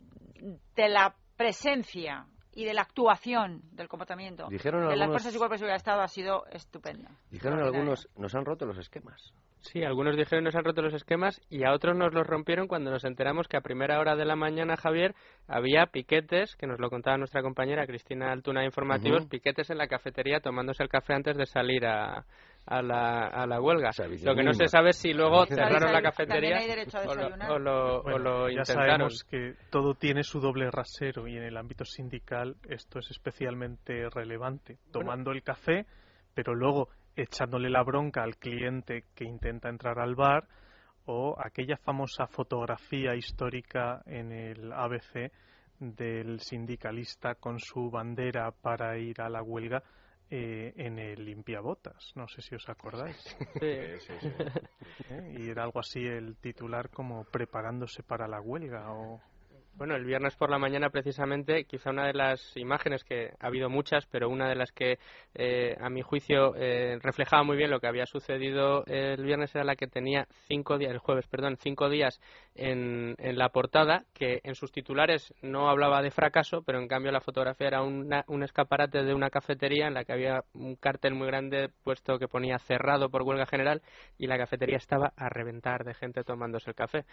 de 0.77 0.89
la 0.89 1.15
presencia 1.36 2.27
y 2.59 2.64
de 2.64 2.74
la 2.74 2.82
actuación 2.82 3.62
del 3.70 3.86
comportamiento 3.86 4.48
Dijeron 4.51 4.80
de 4.80 4.86
las 4.89 4.93
algunos- 4.94 5.10
fuerzas 5.22 5.32
y 5.35 5.39
cuerpos 5.39 5.55
de 5.55 5.59
seguridad 5.59 5.74
del 5.74 5.80
Estado 5.80 6.01
ha 6.02 6.09
sido 6.09 6.47
estupenda. 6.51 7.10
Dijeron 7.30 7.60
algunos, 7.62 8.09
nos 8.16 8.35
han 8.35 8.44
roto 8.44 8.66
los 8.66 8.76
esquemas. 8.78 9.32
Sí, 9.60 9.85
algunos 9.85 10.16
dijeron 10.16 10.43
nos 10.44 10.56
han 10.56 10.64
roto 10.64 10.82
los 10.82 10.94
esquemas 10.94 11.40
y 11.51 11.62
a 11.64 11.72
otros 11.72 11.97
nos 11.97 12.12
los 12.12 12.26
rompieron 12.26 12.66
cuando 12.66 12.90
nos 12.90 13.05
enteramos 13.05 13.47
que 13.47 13.56
a 13.56 13.60
primera 13.60 14.01
hora 14.01 14.16
de 14.16 14.24
la 14.24 14.35
mañana, 14.35 14.76
Javier, 14.76 15.14
había 15.47 15.86
piquetes, 15.86 16.56
que 16.56 16.66
nos 16.66 16.80
lo 16.80 16.90
contaba 16.90 17.16
nuestra 17.16 17.43
compañera 17.43 17.86
Cristina 17.86 18.32
Altuna 18.32 18.60
de 18.60 18.66
Informativos, 18.66 19.26
piquetes 19.26 19.70
en 19.70 19.78
la 19.78 19.86
cafetería 19.86 20.40
tomándose 20.40 20.82
el 20.82 20.89
café 20.89 21.14
antes 21.14 21.36
de 21.36 21.47
salir 21.47 21.86
a, 21.86 22.24
a, 22.70 22.82
la, 22.82 23.26
a 23.28 23.46
la 23.46 23.60
huelga. 23.60 23.90
Lo 24.22 24.34
que 24.34 24.42
no 24.42 24.52
se 24.52 24.68
sabe 24.68 24.90
es 24.90 24.96
si 24.98 25.12
luego 25.14 25.46
cerraron 25.46 25.92
la 25.92 26.02
cafetería 26.02 26.50
también 26.50 26.56
hay 26.58 26.66
derecho 26.68 26.98
a 26.98 27.00
o 27.00 27.04
lo, 27.06 27.14
desayunar. 27.14 27.50
o 27.50 27.58
lo- 27.58 27.96
o 27.98 28.02
Bueno, 28.02 28.18
lo 28.18 28.48
ya 28.50 28.60
intentaron. 28.60 28.88
sabemos 28.88 29.24
que 29.24 29.54
todo 29.70 29.94
tiene 29.94 30.22
su 30.22 30.38
doble 30.40 30.70
rasero 30.70 31.26
y 31.26 31.36
en 31.36 31.44
el 31.44 31.56
ámbito 31.56 31.84
sindical 31.84 32.56
esto 32.68 32.98
es 32.98 33.10
especialmente 33.10 34.08
relevante. 34.10 34.78
Tomando 34.92 35.30
el 35.32 35.42
café, 35.42 35.86
pero 36.34 36.54
luego 36.54 36.88
echándole 37.16 37.70
la 37.70 37.82
bronca 37.82 38.22
al 38.22 38.36
cliente 38.36 39.04
que 39.14 39.24
intenta 39.24 39.68
entrar 39.68 39.98
al 39.98 40.14
bar 40.14 40.46
o 41.06 41.34
aquella 41.42 41.76
famosa 41.78 42.26
fotografía 42.26 43.14
histórica 43.16 44.02
en 44.06 44.30
el 44.30 44.72
ABC 44.72 45.32
del 45.80 46.40
sindicalista 46.40 47.34
con 47.36 47.58
su 47.60 47.90
bandera 47.90 48.50
para 48.50 48.98
ir 48.98 49.20
a 49.22 49.28
la 49.28 49.42
huelga 49.42 49.82
eh, 50.30 50.72
en 50.76 50.98
el 50.98 51.24
limpiabotas. 51.24 52.12
No 52.14 52.28
sé 52.28 52.42
si 52.42 52.55
os 52.55 52.68
acordáis. 52.68 53.16
¿Eh? 53.60 53.98
Y 55.38 55.48
era 55.48 55.64
algo 55.64 55.80
así 55.80 56.00
el 56.00 56.36
titular 56.36 56.90
como 56.90 57.24
preparándose 57.24 58.02
para 58.02 58.28
la 58.28 58.40
huelga 58.40 58.92
o 58.92 59.20
bueno, 59.78 59.94
el 59.94 60.05
viernes 60.05 60.34
por 60.34 60.50
la 60.50 60.59
mañana 60.59 60.90
precisamente, 60.90 61.64
quizá 61.64 61.90
una 61.90 62.09
de 62.09 62.12
las 62.12 62.56
imágenes 62.56 63.05
que 63.05 63.30
ha 63.38 63.46
habido 63.46 63.70
muchas, 63.70 64.06
pero 64.06 64.28
una 64.28 64.48
de 64.48 64.56
las 64.56 64.72
que 64.72 64.98
eh, 65.34 65.76
a 65.80 65.88
mi 65.88 66.02
juicio 66.02 66.56
eh, 66.56 66.98
reflejaba 67.00 67.44
muy 67.44 67.56
bien 67.56 67.70
lo 67.70 67.78
que 67.78 67.86
había 67.86 68.05
sucedido 68.05 68.84
el 68.86 69.22
viernes 69.22 69.55
era 69.55 69.62
la 69.62 69.76
que 69.76 69.86
tenía 69.86 70.26
cinco 70.48 70.78
días, 70.78 70.90
el 70.90 70.98
jueves, 70.98 71.28
perdón, 71.28 71.59
cinco 71.60 71.88
días 71.88 72.20
en, 72.59 73.14
en 73.18 73.39
la 73.39 73.48
portada, 73.51 74.05
que 74.12 74.40
en 74.43 74.55
sus 74.55 74.72
titulares 74.72 75.32
no 75.43 75.70
hablaba 75.70 76.02
de 76.02 76.10
fracaso, 76.10 76.62
pero 76.62 76.78
en 76.78 76.89
cambio 76.89 77.12
la 77.12 77.20
fotografía 77.20 77.68
era 77.68 77.82
un 77.82 78.43
escaparate 78.43 79.05
de 79.05 79.14
una 79.14 79.30
cafetería 79.30 79.86
en 79.86 79.94
la 79.94 80.05
que 80.05 80.12
había 80.12 80.44
un 80.55 80.76
cartel 80.76 81.14
muy 81.14 81.28
grande 81.28 81.70
puesto 81.85 82.18
que 82.18 82.28
ponía 82.28 82.59
cerrado 82.59 83.09
por 83.10 83.22
huelga 83.22 83.47
general 83.47 83.82
y 84.18 84.26
la 84.26 84.36
cafetería 84.36 84.76
estaba 84.76 85.12
a 85.16 85.28
reventar 85.28 85.85
de 85.85 85.94
gente 85.94 86.24
tomándose 86.24 86.70
el 86.70 86.76
café. 86.76 87.05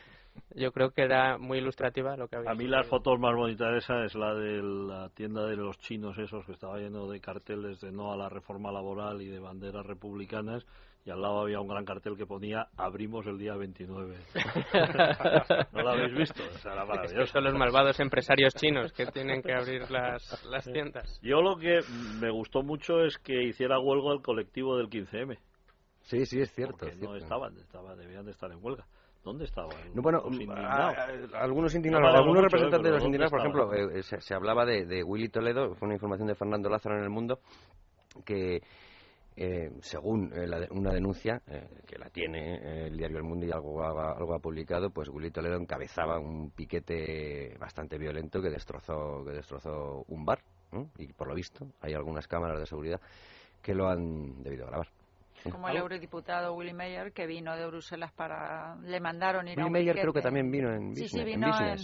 Yo 0.55 0.71
creo 0.71 0.91
que 0.91 1.03
era 1.03 1.37
muy 1.37 1.59
ilustrativa 1.59 2.17
lo 2.17 2.27
que 2.27 2.37
había 2.37 2.51
a 2.51 2.55
mí 2.55 2.67
las 2.67 2.87
fotos 2.87 3.19
más 3.19 3.35
bonitas 3.35 3.71
de 3.71 3.77
esa 3.77 4.03
es 4.05 4.15
la 4.15 4.33
de 4.33 4.61
la 4.61 5.09
tienda 5.09 5.45
de 5.45 5.55
los 5.55 5.77
chinos 5.77 6.17
esos 6.17 6.45
que 6.45 6.53
estaba 6.53 6.77
lleno 6.77 7.07
de 7.07 7.19
carteles 7.19 7.79
de 7.81 7.91
no 7.91 8.11
a 8.11 8.17
la 8.17 8.29
reforma 8.29 8.71
laboral 8.71 9.21
y 9.21 9.27
de 9.27 9.39
banderas 9.39 9.85
republicanas 9.85 10.65
y 11.05 11.11
al 11.11 11.21
lado 11.21 11.41
había 11.41 11.59
un 11.59 11.67
gran 11.67 11.85
cartel 11.85 12.17
que 12.17 12.25
ponía 12.25 12.67
abrimos 12.77 13.27
el 13.27 13.37
día 13.37 13.55
29. 13.55 14.15
¿No 15.73 15.81
lo 15.83 15.89
habéis 15.91 16.17
visto? 16.17 16.43
O 16.43 16.57
sea, 16.57 16.83
es 17.03 17.29
son 17.29 17.43
los 17.43 17.53
malvados 17.53 17.99
empresarios 17.99 18.55
chinos 18.55 18.91
que 18.91 19.05
tienen 19.05 19.43
que 19.43 19.53
abrir 19.53 19.89
las, 19.91 20.43
las 20.45 20.65
tiendas. 20.65 21.19
Yo 21.21 21.41
lo 21.41 21.57
que 21.57 21.79
me 22.19 22.31
gustó 22.31 22.63
mucho 22.63 23.01
es 23.01 23.19
que 23.19 23.43
hiciera 23.43 23.79
huelga 23.79 24.13
el 24.13 24.23
colectivo 24.23 24.77
del 24.77 24.89
15M. 24.89 25.37
Sí, 26.01 26.25
sí, 26.25 26.39
es 26.39 26.51
cierto. 26.53 26.77
Porque 26.79 26.95
no 26.95 27.15
estaban, 27.15 27.55
estaban, 27.57 27.97
debían 27.97 28.25
de 28.25 28.31
estar 28.31 28.51
en 28.51 28.63
huelga. 28.63 28.85
¿Dónde 29.23 29.45
estaban? 29.45 29.75
bueno, 29.95 30.21
algunos 31.33 31.73
indignados, 31.73 32.15
algunos 32.15 32.43
representantes 32.43 32.91
de 32.91 32.95
los 32.95 33.03
indignados, 33.03 33.31
por 33.31 33.39
ejemplo, 33.39 33.73
eh, 33.73 34.03
se, 34.03 34.35
hablaba 34.35 34.65
de, 34.65 35.03
Willy 35.03 35.29
Toledo, 35.29 35.73
fue 35.73 35.87
una 35.87 35.95
información 35.95 36.27
de 36.27 36.35
Fernando 36.35 36.69
Lázaro 36.69 36.97
en 36.97 37.03
El 37.03 37.09
Mundo, 37.09 37.39
que 38.23 38.61
eh, 39.37 39.71
según 39.81 40.31
eh, 40.33 40.67
una 40.71 40.93
denuncia 40.93 41.41
que 41.85 41.97
la 41.97 42.09
tiene 42.09 42.87
el 42.87 42.97
diario 42.97 43.17
El 43.17 43.23
Mundo 43.23 43.45
y 43.45 43.51
algo 43.51 43.83
ha, 43.83 44.13
algo 44.13 44.33
ha 44.33 44.39
publicado, 44.39 44.89
pues 44.89 45.09
Willy 45.09 45.31
Toledo 45.31 45.57
encabezaba 45.57 46.19
un 46.19 46.51
piquete 46.51 47.55
bastante 47.59 47.97
violento 47.97 48.41
que 48.41 48.49
destrozó, 48.49 49.23
que 49.25 49.31
destrozó 49.31 50.05
un 50.07 50.25
bar. 50.25 50.39
Y 50.97 51.13
por 51.13 51.27
lo 51.27 51.35
visto, 51.35 51.67
hay 51.81 51.93
algunas 51.93 52.27
cámaras 52.27 52.59
de 52.59 52.65
seguridad 52.65 52.99
que 53.61 53.73
lo 53.73 53.87
han 53.87 54.43
debido 54.43 54.67
grabar. 54.67 54.87
Como 55.51 55.69
el 55.69 55.77
eurodiputado 55.77 56.53
Willy 56.55 56.73
Meyer, 56.73 57.11
que 57.11 57.27
vino 57.27 57.55
de 57.55 57.67
Bruselas 57.67 58.11
para... 58.11 58.75
Le 58.77 58.99
mandaron 58.99 59.47
ir 59.47 59.57
Willy 59.57 59.89
a 59.89 59.91
un 59.91 59.99
creo 59.99 60.13
que 60.13 60.21
también 60.21 60.49
vino 60.49 60.73
en 60.73 60.89
business. 60.89 61.11
Sí, 61.11 61.17
sí, 61.19 61.23
vino 61.23 61.47
en, 61.47 61.77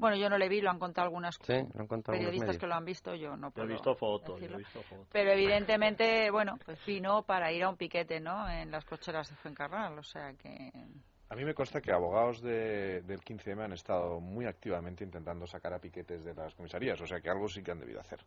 bueno, 0.00 0.16
yo 0.16 0.28
no 0.28 0.38
le 0.38 0.48
vi, 0.48 0.60
lo 0.60 0.70
han 0.70 0.78
contado 0.78 1.06
algunas 1.06 1.38
sí, 1.42 1.52
han 1.52 1.86
contado 1.86 2.16
periodistas 2.16 2.58
que 2.58 2.66
lo 2.66 2.74
han 2.74 2.84
visto, 2.84 3.14
yo 3.14 3.36
no 3.36 3.50
puedo 3.50 3.68
he 3.68 3.72
visto 3.72 3.94
fotos, 3.94 4.42
he 4.42 4.48
visto 4.48 4.82
fotos. 4.82 5.06
Pero 5.12 5.30
evidentemente, 5.30 6.30
bueno, 6.30 6.58
pues 6.64 6.78
vino 6.86 7.22
para 7.22 7.52
ir 7.52 7.62
a 7.62 7.68
un 7.68 7.76
piquete, 7.76 8.18
¿no? 8.18 8.48
En 8.48 8.70
las 8.70 8.84
cocheras 8.84 9.28
de 9.28 9.36
Fuencarral, 9.36 9.98
o 9.98 10.02
sea 10.02 10.32
que... 10.32 10.72
A 11.28 11.36
mí 11.36 11.44
me 11.44 11.54
consta 11.54 11.80
que 11.80 11.92
abogados 11.92 12.40
de, 12.42 13.02
del 13.02 13.20
15M 13.20 13.64
han 13.64 13.72
estado 13.72 14.18
muy 14.18 14.46
activamente 14.46 15.04
intentando 15.04 15.46
sacar 15.46 15.72
a 15.72 15.78
piquetes 15.78 16.24
de 16.24 16.34
las 16.34 16.54
comisarías, 16.54 17.00
o 17.00 17.06
sea 17.06 17.20
que 17.20 17.30
algo 17.30 17.46
sí 17.46 17.62
que 17.62 17.70
han 17.70 17.78
debido 17.78 18.00
hacer. 18.00 18.18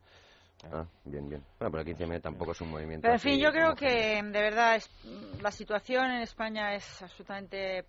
Ah, 0.71 0.85
bien, 1.03 1.27
bien. 1.27 1.43
Bueno, 1.59 1.71
pero 1.71 1.83
el 1.83 1.97
15M 1.97 2.21
tampoco 2.21 2.51
es 2.51 2.61
un 2.61 2.69
movimiento. 2.69 3.01
Pero 3.01 3.15
en 3.15 3.19
fin, 3.19 3.39
yo 3.39 3.51
creo 3.51 3.75
que 3.75 4.21
de 4.23 4.41
verdad 4.41 4.75
es, 4.77 4.89
la 5.41 5.51
situación 5.51 6.11
en 6.11 6.21
España 6.21 6.73
es 6.73 7.01
absolutamente 7.01 7.85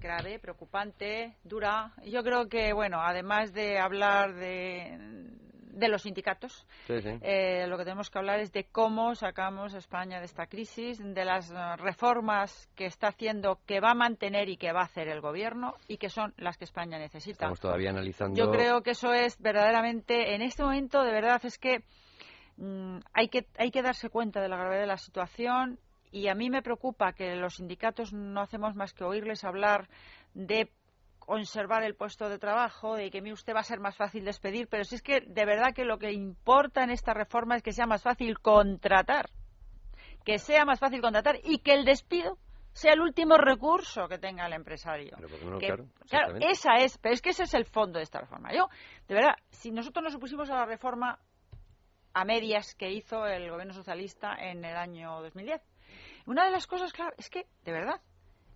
grave, 0.00 0.38
preocupante, 0.38 1.36
dura. 1.44 1.92
Yo 2.04 2.22
creo 2.22 2.48
que, 2.48 2.72
bueno, 2.72 3.00
además 3.00 3.52
de 3.52 3.78
hablar 3.78 4.34
de 4.34 5.28
de 5.78 5.88
los 5.88 6.02
sindicatos. 6.02 6.66
Eh, 6.88 7.66
lo 7.66 7.78
que 7.78 7.84
tenemos 7.84 8.10
que 8.10 8.18
hablar 8.18 8.40
es 8.40 8.52
de 8.52 8.64
cómo 8.64 9.14
sacamos 9.14 9.74
a 9.74 9.78
España 9.78 10.18
de 10.18 10.26
esta 10.26 10.46
crisis, 10.46 10.98
de 10.98 11.24
las 11.24 11.50
reformas 11.78 12.68
que 12.74 12.86
está 12.86 13.08
haciendo, 13.08 13.60
que 13.66 13.80
va 13.80 13.92
a 13.92 13.94
mantener 13.94 14.48
y 14.48 14.56
que 14.56 14.72
va 14.72 14.80
a 14.80 14.84
hacer 14.84 15.08
el 15.08 15.20
gobierno 15.20 15.74
y 15.86 15.98
que 15.98 16.10
son 16.10 16.34
las 16.36 16.58
que 16.58 16.64
España 16.64 16.98
necesita. 16.98 17.32
Estamos 17.32 17.60
todavía 17.60 17.90
analizando. 17.90 18.36
Yo 18.36 18.50
creo 18.50 18.82
que 18.82 18.90
eso 18.90 19.12
es 19.12 19.38
verdaderamente, 19.40 20.34
en 20.34 20.42
este 20.42 20.62
momento, 20.62 21.02
de 21.02 21.12
verdad, 21.12 21.40
es 21.44 21.58
que 21.58 21.82
mm, 22.56 22.98
hay 23.12 23.28
que 23.28 23.46
hay 23.56 23.70
que 23.70 23.82
darse 23.82 24.10
cuenta 24.10 24.40
de 24.40 24.48
la 24.48 24.56
gravedad 24.56 24.80
de 24.80 24.86
la 24.86 24.98
situación 24.98 25.78
y 26.10 26.28
a 26.28 26.34
mí 26.34 26.50
me 26.50 26.62
preocupa 26.62 27.12
que 27.12 27.36
los 27.36 27.56
sindicatos 27.56 28.12
no 28.12 28.40
hacemos 28.40 28.74
más 28.74 28.92
que 28.92 29.04
oírles 29.04 29.44
hablar 29.44 29.88
de 30.34 30.70
conservar 31.18 31.82
el 31.82 31.94
puesto 31.94 32.30
de 32.30 32.38
trabajo, 32.38 32.96
de 32.96 33.10
que 33.10 33.20
usted 33.32 33.54
va 33.54 33.60
a 33.60 33.64
ser 33.64 33.80
más 33.80 33.96
fácil 33.96 34.24
despedir, 34.24 34.66
pero 34.68 34.84
si 34.84 34.94
es 34.94 35.02
que 35.02 35.20
de 35.20 35.44
verdad 35.44 35.74
que 35.74 35.84
lo 35.84 35.98
que 35.98 36.10
importa 36.10 36.82
en 36.82 36.90
esta 36.90 37.12
reforma 37.12 37.56
es 37.56 37.62
que 37.62 37.72
sea 37.72 37.86
más 37.86 38.02
fácil 38.02 38.38
contratar, 38.38 39.28
que 40.24 40.38
sea 40.38 40.64
más 40.64 40.80
fácil 40.80 41.02
contratar 41.02 41.38
y 41.44 41.58
que 41.58 41.74
el 41.74 41.84
despido 41.84 42.38
sea 42.72 42.92
el 42.92 43.00
último 43.00 43.36
recurso 43.36 44.08
que 44.08 44.18
tenga 44.18 44.46
el 44.46 44.52
empresario. 44.52 45.16
claro, 46.08 46.36
esa 46.40 46.76
es, 46.76 46.96
pero 46.96 47.14
es 47.14 47.20
que 47.20 47.30
ese 47.30 47.42
es 47.42 47.52
el 47.52 47.64
fondo 47.64 47.98
de 47.98 48.04
esta 48.04 48.20
reforma. 48.20 48.52
Yo, 48.54 48.68
de 49.06 49.14
verdad, 49.14 49.34
si 49.50 49.70
nosotros 49.70 50.04
nos 50.04 50.14
opusimos 50.14 50.48
a 50.48 50.54
la 50.54 50.64
reforma 50.64 51.18
a 52.14 52.24
medias 52.24 52.74
que 52.74 52.90
hizo 52.90 53.26
el 53.26 53.50
gobierno 53.50 53.74
socialista 53.74 54.34
en 54.34 54.64
el 54.64 54.76
año 54.76 55.20
2010, 55.22 55.60
una 56.28 56.44
de 56.44 56.50
las 56.50 56.66
cosas, 56.66 56.92
claro, 56.92 57.14
es 57.16 57.30
que, 57.30 57.46
de 57.64 57.72
verdad, 57.72 58.02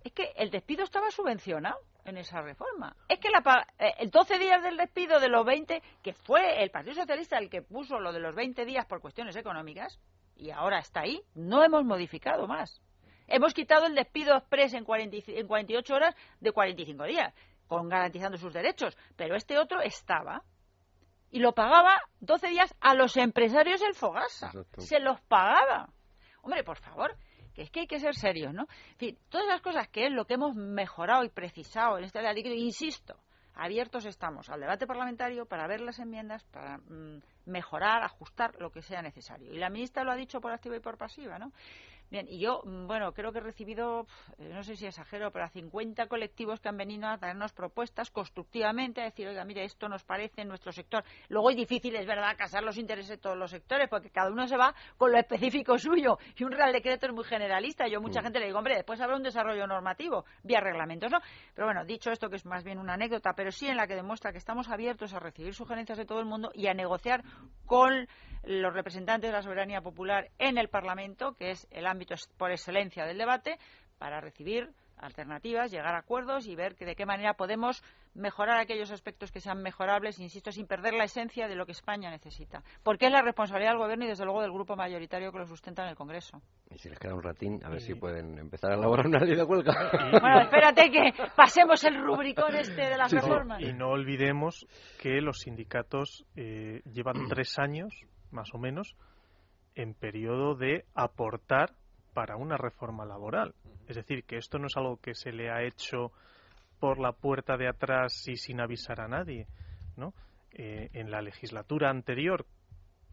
es 0.03 0.13
que 0.13 0.31
el 0.35 0.51
despido 0.51 0.83
estaba 0.83 1.09
subvencionado 1.09 1.79
en 2.05 2.17
esa 2.17 2.39
reforma. 2.39 2.95
Es 3.09 3.17
que 3.17 3.31
la, 3.31 3.65
eh, 3.79 3.95
el 3.97 4.11
12 4.11 4.37
días 4.37 4.61
del 4.61 4.77
despido 4.77 5.19
de 5.19 5.27
los 5.27 5.43
20, 5.43 5.81
que 6.03 6.13
fue 6.13 6.61
el 6.61 6.69
Partido 6.69 6.93
Socialista 6.93 7.39
el 7.39 7.49
que 7.49 7.63
puso 7.63 7.99
lo 7.99 8.13
de 8.13 8.19
los 8.19 8.35
20 8.35 8.63
días 8.65 8.85
por 8.85 9.01
cuestiones 9.01 9.35
económicas, 9.35 9.99
y 10.35 10.51
ahora 10.51 10.77
está 10.77 11.01
ahí, 11.01 11.23
no 11.33 11.63
hemos 11.63 11.83
modificado 11.83 12.45
más. 12.45 12.79
Hemos 13.25 13.55
quitado 13.55 13.87
el 13.87 13.95
despido 13.95 14.35
express 14.37 14.75
en, 14.75 14.85
40, 14.85 15.17
en 15.29 15.47
48 15.47 15.95
horas 15.95 16.15
de 16.41 16.51
45 16.51 17.05
días, 17.05 17.33
con 17.65 17.89
garantizando 17.89 18.37
sus 18.37 18.53
derechos, 18.53 18.95
pero 19.15 19.35
este 19.35 19.57
otro 19.57 19.81
estaba. 19.81 20.43
Y 21.31 21.39
lo 21.39 21.53
pagaba 21.53 21.99
12 22.19 22.49
días 22.49 22.75
a 22.81 22.93
los 22.93 23.17
empresarios 23.17 23.81
el 23.81 23.95
Fogasa. 23.95 24.51
Se 24.77 24.99
los 24.99 25.19
pagaba. 25.21 25.89
Hombre, 26.43 26.63
por 26.63 26.77
favor, 26.77 27.17
que 27.53 27.63
es 27.63 27.69
que 27.69 27.81
hay 27.81 27.87
que 27.87 27.99
ser 27.99 28.15
serios, 28.15 28.53
¿no? 28.53 28.67
Todas 29.29 29.47
las 29.47 29.61
cosas 29.61 29.87
que 29.87 30.05
es 30.07 30.11
lo 30.11 30.25
que 30.25 30.35
hemos 30.35 30.55
mejorado 30.55 31.23
y 31.23 31.29
precisado 31.29 31.97
en 31.97 32.05
este 32.05 32.19
artículo, 32.19 32.55
insisto, 32.55 33.15
abiertos 33.55 34.05
estamos 34.05 34.49
al 34.49 34.59
debate 34.59 34.87
parlamentario 34.87 35.45
para 35.45 35.67
ver 35.67 35.81
las 35.81 35.99
enmiendas, 35.99 36.43
para 36.45 36.77
mm, 36.77 37.21
mejorar, 37.45 38.03
ajustar 38.03 38.55
lo 38.59 38.71
que 38.71 38.81
sea 38.81 39.01
necesario. 39.01 39.53
Y 39.53 39.57
la 39.57 39.69
ministra 39.69 40.03
lo 40.03 40.11
ha 40.11 40.15
dicho 40.15 40.41
por 40.41 40.51
activa 40.51 40.75
y 40.75 40.79
por 40.79 40.97
pasiva, 40.97 41.37
¿no? 41.37 41.51
Bien, 42.13 42.27
y 42.29 42.37
yo, 42.37 42.61
mm, 42.63 42.85
bueno, 42.85 43.11
creo 43.11 43.31
que 43.31 43.39
he 43.39 43.41
recibido, 43.41 44.05
no 44.37 44.61
sé 44.61 44.75
si 44.75 44.85
exagero, 44.85 45.31
pero 45.31 45.45
a 45.45 45.49
50 45.49 46.05
colectivos 46.05 46.59
que 46.59 46.69
han 46.69 46.77
venido 46.77 47.07
a 47.07 47.17
darnos 47.17 47.53
propuestas 47.53 48.11
constructivamente, 48.11 49.01
a 49.01 49.05
decir, 49.05 49.27
oiga, 49.27 49.43
mire, 49.45 49.63
esto 49.63 49.89
nos 49.89 50.03
parece 50.03 50.41
en 50.43 50.47
nuestro 50.47 50.71
sector. 50.71 51.03
Luego 51.29 51.49
es 51.49 51.55
difícil, 51.55 51.95
es 51.95 52.05
verdad, 52.05 52.37
casar 52.37 52.61
los 52.61 52.77
intereses 52.77 53.09
de 53.09 53.17
todos 53.17 53.35
los 53.35 53.49
sectores, 53.49 53.89
porque 53.89 54.11
cada 54.11 54.29
uno 54.29 54.45
se 54.45 54.57
va 54.57 54.75
con 54.95 55.11
lo 55.11 55.17
específico 55.17 55.79
suyo. 55.79 56.19
Y 56.37 56.43
un 56.43 56.51
Real 56.51 56.71
Decreto 56.71 57.07
es 57.07 57.13
muy 57.13 57.23
generalista. 57.23 57.87
Yo 57.87 57.97
a 57.97 58.01
mucha 58.01 58.21
mm. 58.21 58.25
gente 58.25 58.39
le 58.41 58.45
digo, 58.45 58.59
hombre, 58.59 58.75
después 58.75 59.01
habrá 59.01 59.15
un 59.15 59.23
desarrollo 59.23 59.65
normativo, 59.65 60.23
vía 60.43 60.59
reglamentos, 60.59 61.11
¿no? 61.11 61.17
Pero 61.55 61.65
bueno, 61.65 61.83
dicho 61.83 62.11
esto, 62.11 62.29
que 62.29 62.35
es 62.35 62.45
más 62.45 62.63
bien 62.63 62.77
una 62.77 62.93
anécdota, 62.93 63.33
pero 63.35 63.51
sí 63.51 63.67
en 63.67 63.77
la 63.77 63.87
que 63.87 63.95
demuestra 63.95 64.31
que 64.31 64.37
estamos 64.37 64.69
abiertos 64.69 65.15
a 65.15 65.19
recibir 65.19 65.55
sugerencias 65.55 65.97
de 65.97 66.05
todo 66.05 66.19
el 66.19 66.27
mundo 66.27 66.51
y 66.53 66.67
a 66.67 66.75
negociar 66.75 67.23
con 67.65 68.07
los 68.43 68.73
representantes 68.73 69.29
de 69.29 69.33
la 69.37 69.41
soberanía 69.41 69.81
popular 69.81 70.29
en 70.37 70.57
el 70.57 70.67
Parlamento, 70.67 71.33
que 71.35 71.51
es 71.51 71.67
el 71.71 71.87
ámbito 71.87 72.02
por 72.37 72.51
excelencia 72.51 73.05
del 73.05 73.17
debate, 73.17 73.57
para 73.97 74.21
recibir 74.21 74.69
alternativas, 74.97 75.71
llegar 75.71 75.95
a 75.95 75.99
acuerdos 75.99 76.47
y 76.47 76.55
ver 76.55 76.75
que 76.75 76.85
de 76.85 76.95
qué 76.95 77.05
manera 77.05 77.33
podemos 77.33 77.83
mejorar 78.13 78.59
aquellos 78.59 78.91
aspectos 78.91 79.31
que 79.31 79.39
sean 79.39 79.61
mejorables, 79.61 80.19
insisto, 80.19 80.51
sin 80.51 80.67
perder 80.67 80.93
la 80.93 81.03
esencia 81.03 81.47
de 81.47 81.55
lo 81.55 81.65
que 81.65 81.71
España 81.71 82.09
necesita. 82.09 82.63
Porque 82.83 83.07
es 83.07 83.11
la 83.11 83.21
responsabilidad 83.21 83.71
del 83.71 83.79
Gobierno 83.79 84.05
y, 84.05 84.09
desde 84.09 84.23
luego, 84.23 84.41
del 84.41 84.51
grupo 84.51 84.75
mayoritario 84.75 85.31
que 85.31 85.39
lo 85.39 85.47
sustenta 85.47 85.83
en 85.83 85.89
el 85.89 85.95
Congreso. 85.95 86.41
Y 86.69 86.77
si 86.77 86.89
les 86.89 86.99
queda 86.99 87.15
un 87.15 87.23
ratín, 87.23 87.59
a 87.65 87.69
ver 87.69 87.81
si 87.81 87.95
pueden 87.95 88.37
empezar 88.37 88.71
a 88.71 88.75
elaborar 88.75 89.07
una 89.07 89.19
ley 89.19 89.35
de 89.35 89.43
huelga. 89.43 89.73
bueno, 90.21 90.41
espérate 90.41 90.91
que 90.91 91.13
pasemos 91.35 91.83
el 91.83 92.01
rubricón 92.01 92.55
este 92.55 92.89
de 92.89 92.97
las 92.97 93.11
reformas. 93.11 93.61
Y 93.61 93.73
no 93.73 93.89
olvidemos 93.89 94.65
que 95.01 95.21
los 95.21 95.39
sindicatos 95.39 96.25
eh, 96.35 96.81
llevan 96.85 97.27
tres 97.27 97.57
años 97.57 97.93
más 98.31 98.53
o 98.53 98.57
menos, 98.57 98.95
en 99.75 99.93
periodo 99.93 100.55
de 100.55 100.85
aportar 100.93 101.71
para 102.13 102.35
una 102.37 102.57
reforma 102.57 103.05
laboral. 103.05 103.53
Es 103.87 103.95
decir, 103.95 104.23
que 104.23 104.37
esto 104.37 104.59
no 104.59 104.67
es 104.67 104.77
algo 104.77 104.97
que 104.97 105.15
se 105.15 105.31
le 105.31 105.49
ha 105.49 105.63
hecho 105.63 106.11
por 106.79 106.99
la 106.99 107.11
puerta 107.11 107.57
de 107.57 107.67
atrás 107.67 108.27
y 108.27 108.35
sin 108.35 108.59
avisar 108.59 109.01
a 109.01 109.07
nadie, 109.07 109.47
¿no? 109.95 110.13
Eh, 110.51 110.89
en 110.93 111.09
la 111.09 111.21
legislatura 111.21 111.89
anterior, 111.89 112.45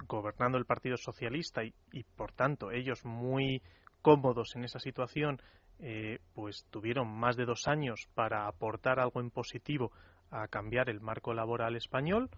gobernando 0.06 0.58
el 0.58 0.66
Partido 0.66 0.96
Socialista 0.96 1.64
y, 1.64 1.72
y, 1.92 2.02
por 2.02 2.32
tanto 2.32 2.70
ellos 2.70 3.04
muy 3.04 3.62
cómodos 4.02 4.54
en 4.56 4.64
esa 4.64 4.78
situación, 4.78 5.40
eh, 5.78 6.18
pues 6.34 6.66
tuvieron 6.70 7.08
más 7.08 7.36
de 7.36 7.46
dos 7.46 7.66
años 7.66 8.06
para 8.14 8.46
aportar 8.46 9.00
algo 9.00 9.20
en 9.20 9.30
positivo 9.30 9.92
a 10.30 10.46
cambiar 10.48 10.90
el 10.90 11.00
marco 11.00 11.32
laboral 11.32 11.74
español, 11.74 12.28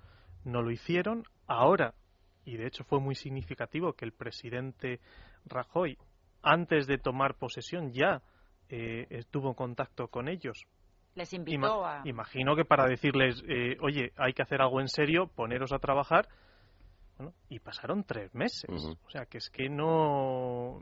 no 0.44 0.62
lo 0.62 0.70
hicieron. 0.70 1.24
Ahora, 1.46 1.94
y 2.44 2.56
de 2.56 2.66
hecho 2.66 2.84
fue 2.84 3.00
muy 3.00 3.14
significativo 3.14 3.94
que 3.94 4.04
el 4.04 4.12
presidente 4.12 5.00
Rajoy, 5.44 5.98
antes 6.42 6.86
de 6.86 6.98
tomar 6.98 7.34
posesión, 7.34 7.92
ya 7.92 8.22
eh, 8.68 9.06
estuvo 9.10 9.48
en 9.48 9.54
contacto 9.54 10.08
con 10.08 10.28
ellos. 10.28 10.66
Les 11.14 11.32
invitó 11.34 11.84
a. 11.84 12.02
Imagino 12.04 12.56
que 12.56 12.64
para 12.64 12.86
decirles, 12.86 13.42
eh, 13.46 13.76
oye, 13.80 14.12
hay 14.16 14.32
que 14.32 14.42
hacer 14.42 14.62
algo 14.62 14.80
en 14.80 14.88
serio, 14.88 15.26
poneros 15.26 15.72
a 15.72 15.78
trabajar. 15.78 16.28
Bueno, 17.18 17.34
y 17.50 17.58
pasaron 17.58 18.04
tres 18.04 18.34
meses. 18.34 18.70
O 19.04 19.10
sea, 19.10 19.26
que 19.26 19.38
es 19.38 19.50
que 19.50 19.68
no 19.68 20.80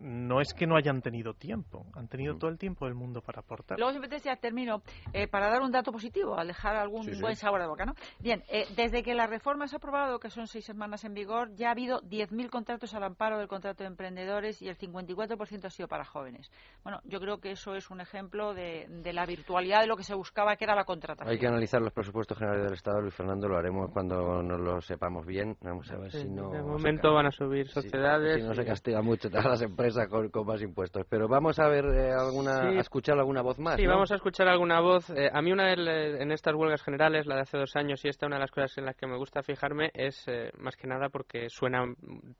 no 0.00 0.40
es 0.40 0.54
que 0.54 0.66
no 0.66 0.76
hayan 0.76 1.02
tenido 1.02 1.34
tiempo, 1.34 1.86
han 1.94 2.08
tenido 2.08 2.36
todo 2.36 2.50
el 2.50 2.58
tiempo 2.58 2.86
del 2.86 2.94
mundo 2.94 3.20
para 3.20 3.40
aportar. 3.40 3.78
Luego 3.78 3.92
simplemente 3.92 4.26
ya 4.26 4.36
termino, 4.36 4.82
eh, 5.12 5.28
para 5.28 5.50
dar 5.50 5.60
un 5.60 5.70
dato 5.70 5.92
positivo, 5.92 6.38
al 6.38 6.48
dejar 6.48 6.76
algún 6.76 7.06
buen 7.20 7.36
sabor 7.36 7.60
de 7.60 7.66
boca, 7.66 7.84
¿no? 7.84 7.94
Bien, 8.18 8.42
eh, 8.48 8.64
desde 8.76 9.02
que 9.02 9.14
la 9.14 9.26
reforma 9.26 9.68
se 9.68 9.76
ha 9.76 9.78
aprobado, 9.78 10.18
que 10.18 10.30
son 10.30 10.46
seis 10.46 10.64
semanas 10.64 11.04
en 11.04 11.12
vigor, 11.12 11.54
ya 11.54 11.68
ha 11.68 11.72
habido 11.72 12.00
10.000 12.02 12.48
contratos 12.48 12.94
al 12.94 13.04
amparo 13.04 13.38
del 13.38 13.48
contrato 13.48 13.82
de 13.84 13.88
emprendedores 13.88 14.62
y 14.62 14.68
el 14.68 14.78
54% 14.78 15.66
ha 15.66 15.70
sido 15.70 15.86
para 15.86 16.04
jóvenes. 16.04 16.50
Bueno, 16.82 17.00
yo 17.04 17.20
creo 17.20 17.38
que 17.38 17.50
eso 17.50 17.74
es 17.74 17.90
un 17.90 18.00
ejemplo 18.00 18.54
de, 18.54 18.88
la 19.12 19.26
virtualidad 19.26 19.82
de 19.82 19.86
lo 19.86 19.96
que 19.96 20.04
se 20.04 20.14
buscaba, 20.14 20.56
que 20.56 20.64
era 20.64 20.74
la 20.74 20.84
contratación. 20.84 21.30
Hay 21.30 21.38
que 21.38 21.46
analizar 21.46 21.82
los 21.82 21.92
presupuestos 21.92 22.38
generales 22.38 22.64
del 22.64 22.74
Estado, 22.74 23.02
Luis 23.02 23.14
Fernando, 23.14 23.48
lo 23.48 23.58
haremos 23.58 23.90
cuando 23.92 24.42
nos 24.42 24.60
lo 24.60 24.80
sepamos 24.80 25.26
bien. 25.26 25.56
Vamos 25.60 25.90
a 25.90 25.98
ver 25.98 26.10
si 26.10 26.28
no... 26.28 26.50
De 26.50 26.62
momento 26.62 27.12
van 27.12 27.26
a 27.26 27.30
subir 27.30 27.68
sociedades. 27.68 28.40
Si, 28.40 28.48
no 28.48 28.54
se 28.54 28.64
castiga 28.64 29.02
mucho 29.02 29.28
todas 29.28 29.46
las 29.46 29.62
empresas 29.62 29.89
con, 30.08 30.46
más 30.46 30.62
impuestos. 30.62 31.06
Pero 31.08 31.28
vamos 31.28 31.58
a 31.58 31.68
ver 31.68 31.84
eh, 31.86 32.12
alguna, 32.12 32.62
a 32.62 32.80
escuchar 32.80 33.18
alguna 33.18 33.42
voz 33.42 33.58
más. 33.58 33.76
Sí, 33.76 33.86
vamos 33.86 34.10
a 34.12 34.16
escuchar 34.16 34.48
alguna 34.48 34.80
voz. 34.80 35.10
Eh, 35.10 35.30
a 35.32 35.42
mí 35.42 35.52
una 35.52 35.66
de, 35.68 36.22
en 36.22 36.32
estas 36.32 36.54
huelgas 36.54 36.82
generales, 36.82 37.26
la 37.26 37.36
de 37.36 37.40
hace 37.42 37.58
dos 37.58 37.76
años, 37.76 38.04
y 38.04 38.08
esta 38.08 38.26
una 38.26 38.36
de 38.36 38.40
las 38.40 38.50
cosas 38.50 38.76
en 38.78 38.86
las 38.86 38.96
que 38.96 39.06
me 39.06 39.16
gusta 39.16 39.42
fijarme 39.42 39.90
es 39.94 40.26
eh, 40.28 40.50
más 40.58 40.76
que 40.76 40.86
nada 40.86 41.08
porque 41.08 41.48
suena 41.50 41.84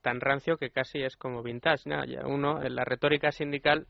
tan 0.02 0.20
rancio 0.20 0.56
que 0.56 0.70
casi 0.70 1.02
es 1.02 1.16
como 1.16 1.42
vintage. 1.42 1.88
¿no? 1.88 2.04
Ya 2.04 2.26
uno, 2.26 2.62
en 2.62 2.74
la 2.74 2.84
retórica 2.84 3.30
sindical 3.30 3.86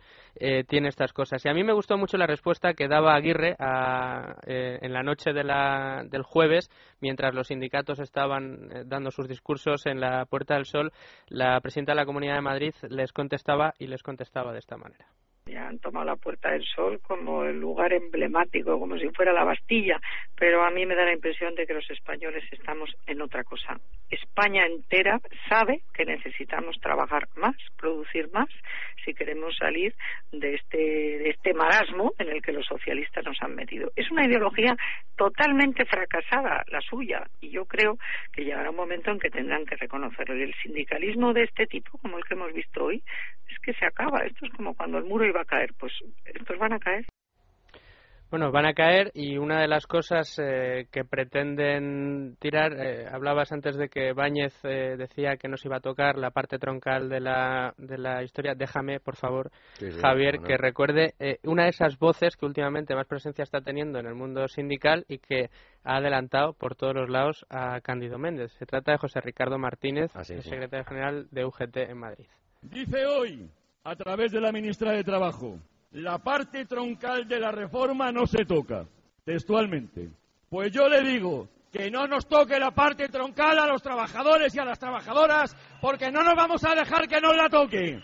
tiene 0.69 0.89
estas 0.89 1.12
cosas. 1.12 1.45
Y 1.45 1.49
a 1.49 1.55
mí 1.55 1.65
me 1.65 1.73
gustó 1.73 1.97
mucho 1.97 2.16
la 2.16 2.27
respuesta 2.27 2.74
que 2.74 2.89
daba 2.89 3.15
Aguirre 3.15 3.57
en 3.59 4.93
la 4.93 5.03
noche 5.03 5.32
de 5.32 5.45
la, 5.45 6.03
del 6.09 6.23
jueves, 6.23 6.70
mientras 7.01 7.35
los 7.35 7.49
sindicatos 7.49 7.99
estaban 7.99 8.69
dando 8.87 9.11
sus 9.11 9.28
discursos 9.28 9.87
en 9.87 10.01
la 10.01 10.24
Puerta 10.27 10.55
del 10.55 10.65
Sol. 10.65 10.93
La 11.28 11.61
presidenta 11.61 11.93
de 11.93 11.97
la 11.97 12.07
Comunidad 12.07 12.37
de 12.37 12.41
Madrid 12.41 12.74
les 12.89 13.12
contestaba 13.12 13.49
y 13.78 13.86
les 13.86 14.02
contestaba 14.02 14.52
de 14.52 14.59
esta 14.59 14.77
manera 14.77 15.06
ya 15.51 15.68
han 15.68 15.78
tomado 15.78 16.06
la 16.06 16.16
Puerta 16.16 16.51
del 16.51 16.64
Sol 16.64 17.01
como 17.01 17.44
el 17.44 17.59
lugar 17.59 17.93
emblemático, 17.93 18.78
como 18.78 18.98
si 18.98 19.09
fuera 19.10 19.32
la 19.32 19.44
Bastilla, 19.44 20.01
pero 20.36 20.64
a 20.64 20.70
mí 20.70 20.86
me 20.86 20.94
da 20.94 21.05
la 21.05 21.12
impresión 21.12 21.55
de 21.55 21.66
que 21.66 21.74
los 21.74 21.89
españoles 21.90 22.44
estamos 22.51 22.90
en 23.06 23.20
otra 23.20 23.44
cosa. 23.44 23.78
España 24.10 24.64
entera 24.66 25.20
sabe 25.48 25.82
que 25.94 26.05
necesitamos 26.05 26.78
trabajar 26.81 27.28
más, 27.36 27.56
producir 27.77 28.31
más, 28.32 28.48
si 29.05 29.14
queremos 29.14 29.56
salir 29.56 29.94
de 30.32 30.55
este, 30.55 30.78
de 30.78 31.31
este 31.31 31.55
marasmo 31.55 32.12
en 32.18 32.28
el 32.28 32.43
que 32.43 32.52
los 32.52 32.66
socialistas 32.66 33.24
nos 33.24 33.40
han 33.40 33.55
metido. 33.55 33.90
Es 33.97 34.10
una 34.10 34.27
ideología 34.27 34.77
totalmente 35.16 35.85
fracasada, 35.85 36.64
la 36.68 36.81
suya, 36.81 37.27
y 37.40 37.51
yo 37.51 37.64
creo 37.64 37.98
que 38.32 38.44
llegará 38.44 38.70
un 38.70 38.77
momento 38.77 39.10
en 39.10 39.18
que 39.18 39.31
tendrán 39.31 39.64
que 39.64 39.77
reconocerlo. 39.77 40.35
El 40.35 40.55
sindicalismo 40.62 41.32
de 41.32 41.44
este 41.44 41.66
tipo, 41.66 41.98
como 41.98 42.18
el 42.18 42.24
que 42.24 42.35
hemos 42.35 42.52
visto 42.52 42.85
hoy, 42.85 43.02
que 43.70 43.78
se 43.78 43.86
acaba. 43.86 44.20
Esto 44.24 44.47
es 44.47 44.52
como 44.52 44.74
cuando 44.74 44.98
el 44.98 45.05
muro 45.05 45.26
iba 45.26 45.42
a 45.42 45.44
caer, 45.44 45.72
pues 45.78 45.92
estos 46.24 46.59
van 46.59 46.72
a 46.72 46.78
caer. 46.78 47.06
Bueno, 48.30 48.52
van 48.52 48.64
a 48.64 48.74
caer 48.74 49.10
y 49.12 49.38
una 49.38 49.60
de 49.60 49.66
las 49.66 49.88
cosas 49.88 50.38
eh, 50.38 50.86
que 50.92 51.05
pretenden 51.05 52.36
tirar, 52.38 52.74
eh, 52.74 53.09
hablabas 53.10 53.51
antes 53.51 53.76
de 53.76 53.88
que 53.88 54.12
Báñez 54.12 54.55
eh, 54.62 54.94
decía 54.97 55.36
que 55.36 55.48
nos 55.48 55.64
iba 55.64 55.78
a 55.78 55.80
tocar 55.80 56.16
la 56.16 56.30
parte 56.30 56.60
troncal 56.60 57.09
de 57.09 57.18
la, 57.18 57.74
de 57.76 57.98
la 57.98 58.22
historia. 58.22 58.55
Déjame, 58.55 59.01
por 59.01 59.16
favor, 59.16 59.51
Javier, 60.01 60.38
que 60.47 60.56
recuerde 60.56 61.14
una 61.42 61.64
de 61.64 61.70
esas 61.70 61.98
voces 61.98 62.36
que 62.36 62.47
últimamente 62.47 62.94
más 62.94 63.09
presencia 63.09 63.42
está 63.42 63.62
teniendo 63.62 63.98
en 63.98 64.06
el 64.06 64.14
mundo 64.14 64.47
sindical 64.47 65.05
y 65.09 65.18
que 65.18 65.51
ha 65.82 65.97
adelantado 65.97 66.52
por 66.52 66.76
todos 66.76 66.94
los 66.94 67.10
lados 67.10 67.44
a 67.51 67.80
Cándido 67.80 68.16
Méndez. 68.16 68.52
Se 68.60 68.66
trata 68.66 68.92
de 68.92 68.98
José 68.98 69.20
Ricardo 69.20 69.59
Martínez, 69.59 70.12
ah, 70.14 70.22
el 70.28 70.42
secretario 70.42 70.84
general 70.84 71.26
de 71.32 71.44
UGT 71.44 71.76
en 71.78 71.98
Madrid. 71.98 72.26
Dice 72.62 73.06
hoy 73.06 73.51
a 73.85 73.97
través 73.97 74.32
de 74.32 74.40
la 74.40 74.52
ministra 74.52 74.93
de 74.93 75.05
Trabajo. 75.05 75.59
La 75.93 76.19
parte 76.19 76.66
troncal 76.66 77.27
de 77.27 77.40
la 77.40 77.51
reforma 77.51 78.12
no 78.12 78.27
se 78.27 78.44
toca, 78.44 78.86
textualmente. 79.24 80.11
Pues 80.48 80.73
yo 80.73 80.89
le 80.89 81.02
digo 81.02 81.48
que 81.73 81.90
no 81.90 82.07
nos 82.07 82.27
toque 82.27 82.59
la 82.59 82.73
parte 82.73 83.09
troncal 83.09 83.59
a 83.59 83.66
los 83.66 83.82
trabajadores 83.82 84.55
y 84.55 84.59
a 84.59 84.65
las 84.65 84.78
trabajadoras, 84.78 85.57
porque 85.81 86.11
no 86.11 86.23
nos 86.23 86.35
vamos 86.35 86.65
a 86.65 86.74
dejar 86.74 87.09
que 87.09 87.20
nos 87.20 87.36
la 87.36 87.48
toque. 87.48 88.02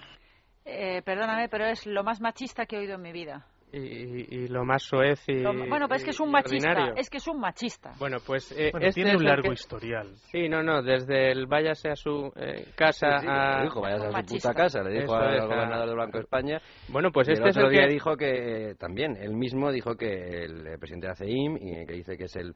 Eh, 0.64 1.02
perdóname, 1.02 1.48
pero 1.48 1.66
es 1.66 1.86
lo 1.86 2.02
más 2.02 2.20
machista 2.20 2.66
que 2.66 2.76
he 2.76 2.80
oído 2.80 2.94
en 2.94 3.02
mi 3.02 3.12
vida 3.12 3.46
y, 3.72 4.48
lo 4.48 4.64
más 4.64 4.82
soez 4.82 5.22
y 5.28 5.42
bueno 5.42 5.86
pero 5.88 5.94
es 5.94 6.04
que 6.04 6.10
es 6.10 6.20
un 6.20 6.30
machista 6.30 6.92
es 6.96 7.10
que 7.10 7.18
es 7.18 7.28
un 7.28 7.40
machista 7.40 7.92
bueno 7.98 8.18
pues 8.24 8.52
eh, 8.52 8.70
este 8.80 9.02
tiene 9.02 9.16
un 9.16 9.24
largo 9.24 9.52
historial 9.52 10.14
sí 10.30 10.48
no 10.48 10.62
no 10.62 10.82
desde 10.82 11.32
el 11.32 11.46
váyase 11.46 11.90
a 11.90 11.96
su 11.96 12.32
eh, 12.36 12.66
casa 12.74 13.16
a... 13.18 13.58
le 13.58 13.64
dijo 13.64 13.80
váyase 13.80 14.06
a 14.06 14.22
su 14.22 14.34
puta 14.34 14.54
casa 14.54 14.82
le 14.82 15.00
dijo 15.00 15.14
al 15.14 15.46
gobernador 15.46 15.88
del 15.88 15.96
Banco 15.96 16.18
de 16.18 16.24
España 16.24 16.58
bueno 16.88 17.10
pues 17.10 17.28
este 17.28 17.42
el 17.42 17.50
otro 17.50 17.68
día 17.68 17.82
que... 17.82 17.92
dijo 17.92 18.16
que 18.16 18.74
también 18.78 19.16
él 19.16 19.34
mismo 19.34 19.72
dijo 19.72 19.96
que 19.96 20.44
el 20.44 20.78
presidente 20.78 21.08
de 21.08 21.12
ACEIM 21.12 21.56
y 21.56 21.86
que 21.86 21.92
dice 21.94 22.16
que 22.16 22.24
es 22.24 22.36
el 22.36 22.54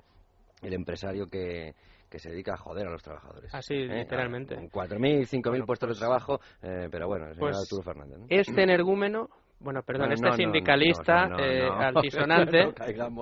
el 0.62 0.74
empresario 0.74 1.26
que 1.26 1.74
que 2.10 2.18
se 2.18 2.30
dedica 2.30 2.54
a 2.54 2.56
joder 2.56 2.88
a 2.88 2.90
los 2.90 3.02
trabajadores. 3.02 3.54
Así, 3.54 3.74
¿Eh? 3.74 3.86
literalmente. 3.86 4.56
4.000, 4.56 5.28
5.000 5.28 5.64
puestos 5.64 5.90
de 5.90 5.94
trabajo, 5.94 6.40
eh, 6.60 6.88
pero 6.90 7.06
bueno, 7.06 7.28
el 7.28 7.34
señor 7.36 7.52
pues, 7.52 7.84
Fernández. 7.84 8.18
Este 8.28 8.62
energúmeno 8.64 9.30
bueno, 9.60 9.82
perdón, 9.82 10.12
este 10.12 10.32
sindicalista 10.32 11.28
eh, 11.38 11.68
altisonante, 11.78 12.72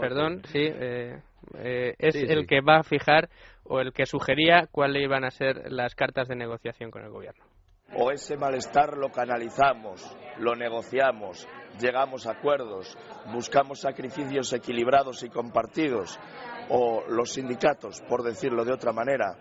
perdón, 0.00 0.42
sí, 0.44 0.60
eh, 0.62 1.20
eh, 1.58 1.94
es 1.98 2.14
el 2.14 2.46
que 2.46 2.60
va 2.60 2.78
a 2.78 2.82
fijar 2.82 3.28
o 3.64 3.80
el 3.80 3.92
que 3.92 4.06
sugería 4.06 4.68
cuáles 4.70 5.02
iban 5.02 5.24
a 5.24 5.30
ser 5.30 5.70
las 5.70 5.94
cartas 5.94 6.28
de 6.28 6.36
negociación 6.36 6.90
con 6.90 7.04
el 7.04 7.10
gobierno. 7.10 7.44
O 7.96 8.10
ese 8.10 8.36
malestar 8.36 8.96
lo 8.98 9.10
canalizamos, 9.10 10.16
lo 10.38 10.54
negociamos, 10.54 11.48
llegamos 11.80 12.26
a 12.26 12.32
acuerdos, 12.32 12.96
buscamos 13.32 13.80
sacrificios 13.80 14.52
equilibrados 14.52 15.22
y 15.22 15.30
compartidos, 15.30 16.20
o 16.68 17.02
los 17.08 17.32
sindicatos, 17.32 18.02
por 18.02 18.22
decirlo 18.22 18.64
de 18.64 18.72
otra 18.72 18.92
manera, 18.92 19.38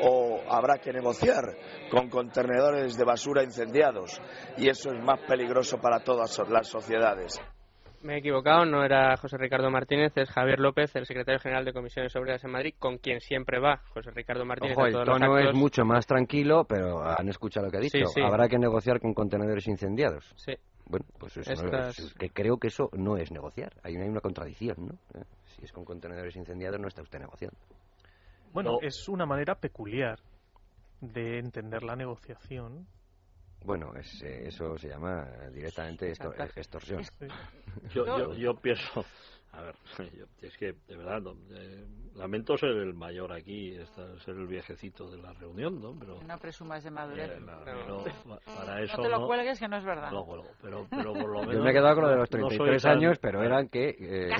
o 0.00 0.40
habrá 0.48 0.78
que 0.78 0.92
negociar 0.92 1.56
con 1.90 2.08
contenedores 2.08 2.96
de 2.96 3.04
basura 3.04 3.42
incendiados 3.42 4.20
y 4.56 4.68
eso 4.68 4.90
es 4.90 5.02
más 5.02 5.20
peligroso 5.20 5.78
para 5.78 6.00
todas 6.00 6.40
las 6.48 6.68
sociedades. 6.68 7.40
Me 8.02 8.14
he 8.14 8.18
equivocado, 8.18 8.64
no 8.64 8.84
era 8.84 9.16
José 9.16 9.36
Ricardo 9.38 9.70
Martínez, 9.70 10.12
es 10.16 10.28
Javier 10.28 10.58
López, 10.58 10.94
el 10.96 11.06
secretario 11.06 11.38
general 11.38 11.64
de 11.64 11.72
Comisiones 11.72 12.14
Obreras 12.16 12.42
en 12.42 12.50
Madrid, 12.50 12.74
con 12.76 12.98
quien 12.98 13.20
siempre 13.20 13.60
va 13.60 13.80
José 13.94 14.10
Ricardo 14.10 14.44
Martínez. 14.44 14.76
Ojo, 14.76 14.86
el 14.86 15.04
tono 15.04 15.38
es 15.38 15.54
mucho 15.54 15.84
más 15.84 16.04
tranquilo, 16.04 16.64
pero 16.64 17.00
han 17.00 17.28
escuchado 17.28 17.66
lo 17.66 17.70
que 17.70 17.78
ha 17.78 17.80
dicho. 17.80 17.98
Habrá 18.24 18.48
que 18.48 18.58
negociar 18.58 18.98
con 18.98 19.14
contenedores 19.14 19.68
incendiados. 19.68 20.32
Sí. 20.34 20.54
Bueno, 20.86 21.06
pues 21.16 21.36
eso 21.36 21.64
que 22.18 22.30
creo 22.30 22.56
que 22.58 22.68
eso 22.68 22.90
no 22.92 23.16
es 23.16 23.30
negociar. 23.30 23.72
Hay 23.84 23.94
una, 23.94 24.04
hay 24.04 24.10
una 24.10 24.20
contradicción, 24.20 24.76
¿no? 24.78 24.94
Eh, 25.20 25.24
si 25.46 25.64
es 25.64 25.72
con 25.72 25.84
contenedores 25.84 26.34
incendiados, 26.34 26.80
no 26.80 26.88
está 26.88 27.02
usted 27.02 27.20
negociando. 27.20 27.56
Bueno, 28.52 28.78
es 28.82 29.08
una 29.08 29.26
manera 29.26 29.54
peculiar 29.54 30.18
de 31.00 31.38
entender 31.38 31.82
la 31.82 31.96
negociación. 31.96 32.86
Bueno, 33.64 33.94
es, 33.94 34.22
eh, 34.22 34.48
eso 34.48 34.76
se 34.76 34.88
llama 34.88 35.26
directamente 35.52 36.10
extorsión. 36.10 37.02
Yo, 37.94 38.34
yo, 38.34 38.54
pienso, 38.54 39.04
A 39.52 39.60
ver, 39.60 39.74
es 40.42 40.56
que, 40.56 40.72
de 40.88 40.96
verdad, 40.96 41.20
eh, 41.50 41.84
lamento 42.16 42.56
ser 42.56 42.70
el 42.70 42.94
mayor 42.94 43.32
aquí, 43.32 43.76
ser 44.24 44.34
el 44.34 44.46
viejecito 44.46 45.10
de 45.10 45.18
la 45.18 45.34
reunión, 45.34 45.78
¿no? 45.78 45.94
Pero, 45.98 46.22
no 46.22 46.38
presumas 46.38 46.82
de 46.82 46.90
madurez. 46.90 47.30
Eh, 47.30 47.40
para 48.56 48.82
eso, 48.82 48.96
no 48.96 49.02
te 49.02 49.08
lo 49.10 49.26
cuelgues, 49.26 49.58
que 49.58 49.68
no 49.68 49.76
es 49.76 49.84
verdad. 49.84 50.10
Lo 50.10 50.24
pero, 50.62 50.86
pero 50.90 51.12
por 51.12 51.28
lo 51.28 51.40
menos... 51.40 51.54
Yo 51.56 51.62
me 51.62 51.70
he 51.70 51.74
quedado 51.74 51.94
con 51.94 52.04
lo 52.04 52.10
de 52.10 52.16
los 52.16 52.30
33 52.30 52.84
años, 52.86 53.18
pero 53.18 53.42
eran 53.42 53.68
que... 53.68 53.90
Eh... 53.90 54.30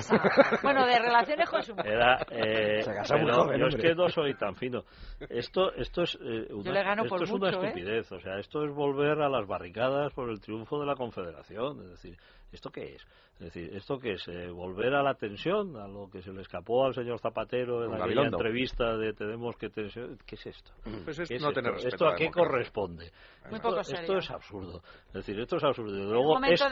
bueno, 0.63 0.85
de 0.87 0.99
relaciones 0.99 1.47
con 1.47 1.61
su 1.61 1.75
mujer. 1.75 1.93
Era, 1.93 2.17
eh, 2.31 2.83
pero, 2.83 3.55
yo 3.55 3.67
es 3.67 3.75
que 3.75 3.93
no 3.93 4.09
soy 4.09 4.33
tan 4.33 4.55
fino. 4.55 4.83
Esto, 5.29 5.73
esto 5.75 6.03
es, 6.03 6.15
una, 6.15 6.93
esto 7.03 7.23
es 7.23 7.31
una 7.31 7.49
estupidez, 7.51 8.11
o 8.11 8.19
sea, 8.19 8.39
esto 8.39 8.65
es 8.65 8.73
volver 8.73 9.21
a 9.21 9.29
las 9.29 9.45
barricadas 9.45 10.11
por 10.13 10.29
el 10.29 10.41
triunfo 10.41 10.79
de 10.79 10.87
la 10.87 10.95
Confederación, 10.95 11.81
es 11.83 11.89
decir, 11.91 12.17
¿esto 12.53 12.69
qué 12.71 12.95
es? 12.95 13.05
Es 13.35 13.39
decir, 13.39 13.75
¿esto 13.75 13.97
qué 13.97 14.13
es? 14.13 14.27
Eh, 14.27 14.49
¿Volver 14.49 14.93
a 14.93 15.03
la 15.03 15.15
tensión? 15.15 15.75
¿A 15.75 15.87
lo 15.87 16.09
que 16.09 16.21
se 16.21 16.31
le 16.31 16.41
escapó 16.41 16.85
al 16.85 16.93
señor 16.93 17.19
Zapatero 17.19 17.83
en 17.83 18.01
aquella 18.01 18.23
entrevista 18.23 18.95
de 18.95 19.13
tenemos 19.13 19.57
que 19.57 19.69
tensión? 19.69 20.17
¿Qué 20.25 20.35
es 20.35 20.45
esto? 20.45 20.71
Pues 21.03 21.19
es 21.19 21.29
no 21.31 21.49
esto? 21.49 21.53
Tener 21.53 21.73
¿Esto 21.85 22.07
a 22.07 22.15
qué 22.15 22.29
corresponde? 22.29 23.11
Esto, 23.51 23.79
esto, 23.79 24.17
es 24.17 24.31
absurdo. 24.31 24.81
Es 25.07 25.13
decir, 25.13 25.39
esto 25.39 25.57
es 25.57 25.63
absurdo. 25.63 25.91
Luego, 25.91 26.39
esto, 26.45 26.67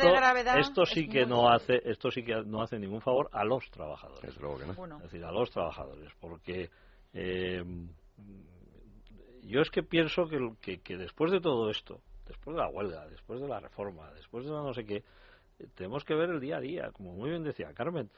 esto 0.58 0.86
sí 0.86 1.10
que 1.10 1.26
no 1.26 1.50
hace, 1.50 1.82
esto 1.84 2.12
sí 2.12 2.24
que 2.24 2.42
no 2.46 2.62
hace 2.62 2.78
ningún 2.78 3.02
favor 3.02 3.30
a 3.34 3.44
los 3.44 3.70
trabajadores. 3.72 4.24
Es, 4.24 4.38
que 4.38 4.88
no. 4.88 4.98
es 4.98 5.04
decir, 5.04 5.26
a 5.26 5.32
los 5.32 5.50
trabajadores, 5.50 6.12
porque 6.20 6.70
eh, 7.14 7.64
yo 9.44 9.62
es 9.62 9.70
que 9.70 9.84
pienso 9.84 10.28
que, 10.28 10.38
que, 10.62 10.80
que 10.82 10.98
después 10.98 11.32
de 11.32 11.42
todo 11.42 11.70
esto, 11.70 12.00
después 12.28 12.56
de 12.56 12.62
la 12.62 12.70
huelga, 12.70 13.08
después 13.08 13.42
de 13.42 13.48
la 13.48 13.60
reforma, 13.60 14.12
después 14.12 14.46
de 14.46 14.52
la 14.52 14.62
no 14.62 14.74
sé 14.74 14.86
qué, 14.86 15.04
tenemos 15.76 16.04
que 16.04 16.16
ver 16.16 16.30
el 16.30 16.40
día 16.40 16.58
a 16.58 16.62
día, 16.62 16.92
como 16.92 17.14
muy 17.14 17.30
bien 17.30 17.44
decía 17.44 17.74
Carmen. 17.74 18.10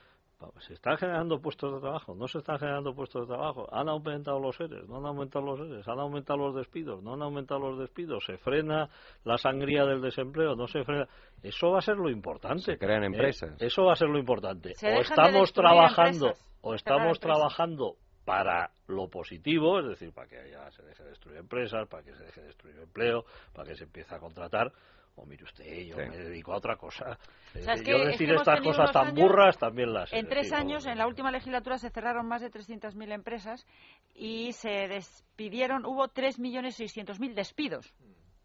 ¿Se 0.60 0.74
están 0.74 0.98
generando 0.98 1.40
puestos 1.40 1.74
de 1.74 1.80
trabajo? 1.80 2.15
¿No 2.15 2.28
se 2.28 2.40
están 2.40 2.60
generando 2.60 2.94
puestos 2.94 3.22
de 3.22 3.34
trabajo? 3.34 3.68
¿Han 3.72 3.88
aumentado 3.88 4.40
los 4.40 4.56
seres? 4.56 4.88
¿No 4.88 4.98
han 4.98 5.06
aumentado 5.06 5.45
los 5.45 5.60
seres? 5.60 5.88
¿Han 5.88 5.99
aumentado 5.99 6.40
los 6.40 6.56
despidos? 6.56 7.02
¿No 7.02 7.14
han 7.14 7.22
aumentado 7.22 7.60
los 7.61 7.80
despidos? 7.80 8.26
¿Se 8.26 8.38
frena 8.38 8.90
la 9.24 9.38
sangría 9.38 9.86
del 9.86 10.02
desempleo? 10.02 10.56
¿No 10.56 10.68
se 10.68 10.84
frena? 10.84 11.07
Eso 11.41 11.72
va 11.72 11.80
a 11.80 11.82
ser 11.82 11.98
lo 11.98 12.10
importante. 12.10 12.64
Se 12.64 12.78
crean 12.78 13.03
empresas. 13.03 13.52
Eh, 13.61 13.68
eso 13.68 13.86
va 13.86 13.94
a 13.94 13.95
ser 13.95 14.10
lo 14.10 14.20
importante. 14.20 14.74
O 14.82 15.02
estamos 15.02 15.53
trabajando, 15.53 16.34
o 16.61 16.74
estamos 16.74 17.20
trabajando 17.20 17.95
para 18.26 18.72
lo 18.88 19.10
positivo, 19.10 19.80
es 19.80 19.88
decir, 19.88 20.14
para 20.14 20.28
que 20.28 20.49
ya 20.49 20.70
se 20.72 20.84
deje 20.84 21.03
de 21.03 21.10
destruir 21.10 21.38
empresas, 21.38 21.88
para 21.90 22.03
que 22.03 22.14
se 22.14 22.24
deje 22.24 22.41
de 22.41 22.48
destruir 22.48 22.78
empleo, 22.80 23.26
para 23.53 23.68
que 23.68 23.76
se 23.76 23.84
empiece 23.84 24.15
a 24.15 24.20
contratar, 24.20 24.72
o 25.15 25.26
mire 25.26 25.44
usted, 25.44 25.85
yo 25.85 25.98
me 25.98 26.18
dedico 26.18 26.53
a 26.53 26.57
otra 26.57 26.76
cosa. 26.76 27.18
yo 27.53 28.06
decir 28.06 28.31
estas 28.31 28.61
cosas 28.61 28.91
tan 28.91 29.14
burras 29.14 29.57
también 29.57 29.94
las. 29.94 30.11
En 30.11 30.27
tres 30.27 30.52
años, 30.52 30.85
en 30.85 30.98
la 30.98 31.07
última 31.07 31.31
legislatura, 31.31 31.77
se 31.77 31.90
cerraron 31.90 32.27
más 32.27 32.41
de 32.41 32.52
300.000 32.52 33.14
empresas 33.14 33.65
y 34.15 34.53
se 34.53 34.88
despidieron, 34.88 35.85
hubo 35.85 36.07
3.600.000 36.07 37.34
despidos 37.34 37.94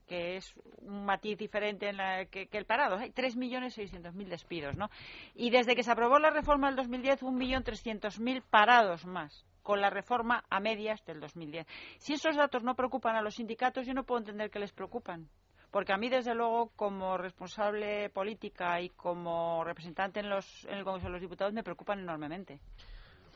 que 0.08 0.36
es 0.36 0.54
un 0.78 1.04
matiz 1.04 1.36
diferente 1.36 1.90
en 1.90 1.98
la, 1.98 2.24
que, 2.24 2.48
el 2.50 2.64
parado. 2.64 2.96
Hay 2.96 3.10
3.600.000 3.10 4.26
despidos, 4.26 4.74
¿no? 4.74 4.88
Y 5.34 5.50
desde 5.50 5.76
que 5.76 5.82
se 5.82 5.92
aprobó 5.92 6.18
la 6.18 6.30
reforma 6.30 6.68
del 6.68 6.76
2010, 6.76 7.22
1.300.000 7.22 8.42
parados 8.48 9.04
más 9.04 9.44
con 9.62 9.82
la 9.82 9.90
reforma 9.90 10.44
a 10.48 10.60
medias 10.60 11.04
del 11.04 11.20
2010. 11.20 11.66
Si 11.98 12.14
esos 12.14 12.36
datos 12.36 12.62
no 12.62 12.74
preocupan 12.74 13.16
a 13.16 13.22
los 13.22 13.34
sindicatos, 13.34 13.86
yo 13.86 13.92
no 13.92 14.04
puedo 14.04 14.20
entender 14.20 14.50
que 14.50 14.58
les 14.58 14.72
preocupan 14.72 15.28
porque 15.70 15.92
a 15.92 15.98
mí, 15.98 16.08
desde 16.08 16.34
luego, 16.34 16.70
como 16.76 17.18
responsable 17.18 18.08
política 18.10 18.80
y 18.80 18.90
como 18.90 19.62
representante 19.64 20.20
en, 20.20 20.30
los, 20.30 20.64
en 20.64 20.78
el 20.78 20.84
Congreso 20.84 21.08
de 21.08 21.12
los 21.12 21.20
Diputados, 21.20 21.52
me 21.52 21.62
preocupan 21.62 21.98
enormemente. 21.98 22.60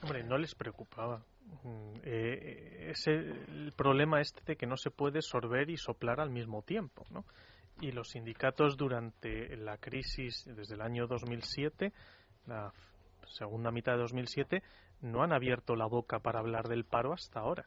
Hombre, 0.03 0.25
no 0.25 0.39
les 0.39 0.55
preocupaba. 0.55 1.23
Mm, 1.63 2.01
eh, 2.03 2.89
es 2.91 3.07
el 3.07 3.73
problema 3.77 4.21
este 4.21 4.41
de 4.45 4.57
que 4.57 4.67
no 4.67 4.77
se 4.77 4.91
puede 4.91 5.21
sorber 5.23 5.71
y 5.71 5.77
soplar 5.77 6.21
al 6.21 6.31
mismo 6.31 6.63
tiempo, 6.63 7.05
¿no? 7.11 7.25
Y 7.81 7.93
los 7.93 8.11
sindicatos 8.11 8.77
durante 8.77 9.57
la 9.57 9.77
crisis 9.77 10.45
desde 10.45 10.75
el 10.75 10.81
año 10.81 11.07
2007, 11.07 11.93
la 12.47 12.73
segunda 13.27 13.71
mitad 13.71 13.93
de 13.93 13.99
2007, 13.99 14.63
no 15.03 15.23
han 15.23 15.33
abierto 15.33 15.77
la 15.77 15.87
boca 15.87 16.21
para 16.21 16.41
hablar 16.41 16.69
del 16.69 16.85
paro 16.85 17.13
hasta 17.13 17.41
ahora. 17.41 17.67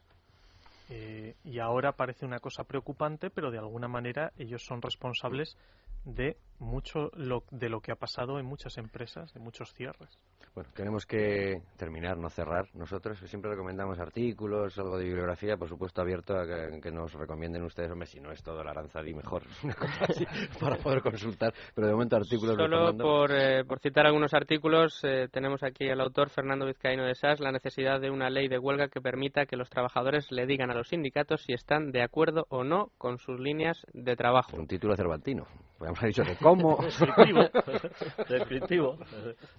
Eh, 0.88 1.34
y 1.44 1.58
ahora 1.58 1.92
parece 1.92 2.24
una 2.24 2.38
cosa 2.38 2.64
preocupante, 2.64 3.30
pero 3.30 3.50
de 3.50 3.58
alguna 3.58 3.88
manera 3.88 4.32
ellos 4.36 4.62
son 4.64 4.80
responsables 4.80 5.56
de 6.04 6.36
mucho 6.58 7.10
lo, 7.14 7.44
de 7.50 7.68
lo 7.68 7.80
que 7.80 7.92
ha 7.92 7.96
pasado 7.96 8.38
en 8.38 8.46
muchas 8.46 8.78
empresas, 8.78 9.32
de 9.34 9.40
muchos 9.40 9.72
cierres. 9.74 10.18
Bueno, 10.56 10.70
tenemos 10.74 11.04
que 11.04 11.60
terminar, 11.76 12.16
no 12.16 12.30
cerrar. 12.30 12.66
Nosotros 12.72 13.18
siempre 13.26 13.50
recomendamos 13.50 13.98
artículos, 13.98 14.78
algo 14.78 14.96
de 14.96 15.04
bibliografía, 15.04 15.58
por 15.58 15.68
supuesto 15.68 16.00
abierto 16.00 16.34
a 16.34 16.46
que, 16.80 16.90
nos 16.90 17.12
recomienden 17.12 17.62
ustedes, 17.62 17.90
hombre, 17.90 18.06
si 18.06 18.20
no 18.20 18.32
es 18.32 18.42
todo 18.42 18.62
el 18.62 18.68
Aranzadi, 18.68 19.12
mejor, 19.12 19.42
una 19.64 19.74
cosa 19.74 20.06
así, 20.08 20.24
para 20.58 20.76
poder 20.76 21.02
consultar. 21.02 21.52
Pero 21.74 21.88
de 21.88 21.92
momento 21.92 22.16
artículos... 22.16 22.56
Solo 22.56 22.96
por, 22.96 23.32
eh, 23.32 23.64
por 23.64 23.80
citar 23.80 24.06
algunos 24.06 24.32
artículos, 24.32 24.98
eh, 25.04 25.28
tenemos 25.30 25.62
aquí 25.62 25.90
al 25.90 26.00
autor 26.00 26.30
Fernando 26.30 26.64
Vizcaíno 26.64 27.04
de 27.04 27.14
SAS, 27.14 27.38
la 27.38 27.52
necesidad 27.52 28.00
de 28.00 28.10
una 28.10 28.30
ley 28.30 28.48
de 28.48 28.58
huelga 28.58 28.88
que 28.88 29.02
permita 29.02 29.44
que 29.44 29.56
los 29.56 29.68
trabajadores 29.68 30.32
le 30.32 30.46
digan 30.46 30.70
a 30.70 30.74
los 30.74 30.88
sindicatos 30.88 31.42
si 31.42 31.52
están 31.52 31.92
de 31.92 32.02
acuerdo 32.02 32.46
o 32.48 32.64
no 32.64 32.92
con 32.96 33.18
sus 33.18 33.38
líneas 33.38 33.84
de 33.92 34.16
trabajo. 34.16 34.56
un 34.56 34.66
título 34.66 34.96
cervantino. 34.96 35.46
Podríamos 35.76 35.98
haber 35.98 36.14
dicho 36.14 36.24
de 36.24 36.36
cómo. 36.46 36.76
Descriptivo. 36.82 37.42
Descriptivo. 38.28 38.98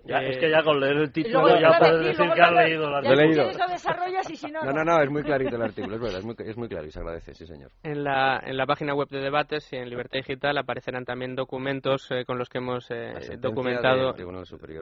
Ya, 0.05 0.19
es 0.22 0.38
que 0.38 0.49
ya 0.49 0.64
con 0.64 0.80
leer 0.80 0.97
el 0.97 1.11
título 1.11 1.59
ya 1.59 1.77
puedes 1.77 2.05
decir 2.07 2.31
que 2.34 2.41
has 2.41 2.53
leído 2.53 2.88
el 2.88 2.95
artículo. 2.95 3.51
Lo 3.51 3.68
desarrollas 3.68 4.30
y 4.30 4.35
si 4.38 4.51
no, 4.51 4.64
no, 4.64 4.72
no, 4.72 4.84
no, 4.84 5.01
es 5.01 5.09
muy 5.09 5.23
clarito 5.23 5.55
el 5.55 5.61
artículo, 5.61 5.95
es 5.95 6.01
verdad, 6.01 6.19
es 6.19 6.26
muy, 6.26 6.35
es 6.39 6.57
muy 6.57 6.68
claro 6.69 6.88
y 6.88 6.91
se 6.91 6.99
agradece, 6.99 7.34
sí 7.34 7.45
señor. 7.45 7.72
En 7.84 8.03
la, 8.03 8.41
en 8.45 8.55
la 8.55 8.65
página 8.65 8.93
web 8.93 9.09
de 9.09 9.19
debates 9.19 9.72
y 9.73 9.77
en 9.77 9.89
Libertad 9.89 10.19
Digital 10.19 10.57
aparecerán 10.57 11.05
también 11.05 11.35
documentos 11.35 12.09
eh, 12.11 12.23
con 12.26 12.38
los 12.38 12.49
que 12.49 12.59
hemos 12.59 12.89
eh, 12.89 13.38
documentado 13.39 14.14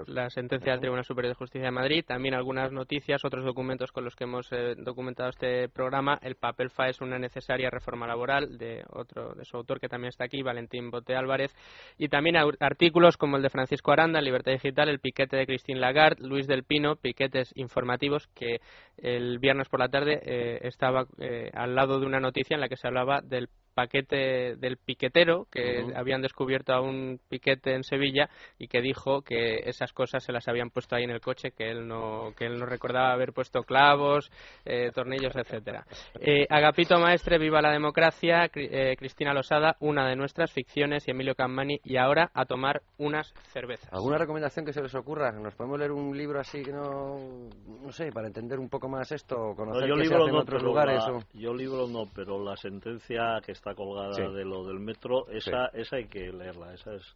la 0.08 0.30
sentencia 0.30 0.72
del 0.72 0.82
Tribunal 0.82 1.06
Superior 1.06 1.34
de 1.34 1.38
Justicia 1.38 1.66
de 1.66 1.72
Madrid, 1.72 2.04
también 2.06 2.36
algunas 2.36 2.72
noticias, 2.72 3.24
otros 3.26 3.44
documentos 3.44 3.92
con 3.92 4.04
los 4.04 4.16
que 4.16 4.26
hemos 4.26 4.52
eh, 4.52 4.76
documentado 4.78 5.30
este 5.30 5.70
programa. 5.70 6.20
El 6.22 6.36
papel 6.36 6.70
FA 6.70 6.90
es 6.90 7.02
una 7.02 7.18
necesaria 7.18 7.70
reforma 7.70 8.08
laboral 8.08 8.58
de 8.58 8.84
otro 8.90 9.34
de 9.34 9.46
su 9.46 9.58
autor 9.58 9.80
que 9.80 9.90
también 9.90 10.10
está 10.10 10.26
aquí, 10.26 10.42
Valentín 10.42 10.92
Bote 10.92 11.16
Álvarez, 11.16 11.56
y 11.98 12.10
también 12.10 12.36
artículos 12.60 13.18
como 13.18 13.38
el 13.38 13.44
de 13.44 13.50
Francisco 13.50 13.92
Aranda, 13.92 14.22
Libertad 14.22 14.52
Digital, 14.52 14.90
el 14.90 15.00
piquete 15.00 15.38
de 15.38 15.46
Christine 15.46 15.80
Lagarde, 15.80 16.28
Luis 16.28 16.48
del 16.48 16.64
Pino, 16.64 16.96
piquetes 16.96 17.52
informativos 17.56 18.28
que 18.36 18.60
el 18.98 19.40
viernes 19.40 19.70
por 19.70 19.80
la 19.80 19.90
tarde 19.90 20.20
eh, 20.24 20.60
estaba 20.64 21.06
eh, 21.20 21.52
al 21.54 21.76
lado 21.76 22.00
de 22.00 22.06
una 22.06 22.20
noticia 22.20 22.56
en 22.56 22.62
la 22.62 22.70
que 22.70 22.78
se 22.78 22.88
hablaba 22.88 23.22
del 23.22 23.50
paquete 23.76 24.56
del 24.56 24.78
piquetero 24.78 25.48
que 25.52 25.86
habían 25.96 26.22
descubierto 26.22 26.74
a 26.74 26.82
un 26.82 27.20
piquete 27.30 27.76
en 27.76 27.84
Sevilla 27.84 28.30
y 28.58 28.68
que 28.68 28.82
dijo 28.82 29.22
que 29.22 29.58
esas 29.66 29.92
cosas 29.92 30.24
se 30.24 30.32
las 30.32 30.48
habían 30.48 30.70
puesto 30.70 30.96
ahí 30.96 31.04
en 31.04 31.12
el 31.12 31.20
coche 31.20 31.52
que 31.52 31.70
él 31.70 31.88
no 31.88 32.34
que 32.38 32.46
él 32.46 32.58
no 32.58 32.66
recordaba 32.66 33.12
haber 33.12 33.34
puesto 33.34 33.64
clavos 33.64 34.32
eh, 34.64 34.92
tornillos 34.96 35.36
etcétera. 35.36 35.86
Eh, 36.20 36.48
Agapito 36.50 36.98
Maestre 36.98 37.38
viva 37.38 37.62
la 37.62 37.72
democracia 37.72 38.50
eh, 38.56 38.96
Cristina 38.98 39.34
Losada 39.34 39.76
una 39.82 40.08
de 40.08 40.16
nuestras 40.16 40.52
ficciones 40.52 41.08
y 41.08 41.12
Emilio 41.12 41.36
Cammani 41.36 41.80
y 41.84 41.98
ahora 41.98 42.32
a 42.34 42.46
tomar 42.46 42.82
unas 42.98 43.34
cervezas. 43.52 43.92
Alguna 43.92 44.18
recomendación 44.18 44.66
que 44.66 44.72
se 44.72 44.82
les 44.82 44.96
ocurra 44.96 45.34
nos 45.34 45.54
podemos 45.54 45.78
leer 45.78 45.92
un 45.92 46.18
libro 46.18 46.40
así 46.40 46.64
que 46.64 46.72
no 46.72 47.50
no 47.84 47.92
sé 47.92 48.10
para 48.14 48.28
entender 48.28 48.58
un 48.58 48.70
poco 48.70 48.88
más 48.88 49.12
esto 49.12 49.36
o 49.36 49.56
conocer 49.56 49.90
yo 49.90 49.96
qué 49.96 50.04
libro 50.04 50.24
se 50.24 50.30
en 50.30 50.36
otros 50.38 50.64
lugares 50.64 51.04
yo 51.34 51.54
libro 51.54 51.88
no 51.88 52.06
pero 52.14 52.42
la 52.42 52.56
sentencia 52.56 53.42
que 53.46 53.52
está 53.52 53.65
está 53.66 53.74
colgada 53.74 54.32
de 54.32 54.46
lo 54.46 54.64
del 54.64 54.80
metro, 54.80 55.28
esa, 55.30 55.68
esa 55.74 55.96
hay 55.96 56.06
que 56.06 56.32
leerla. 56.32 56.74
Esa, 56.74 56.94
es, 56.94 57.16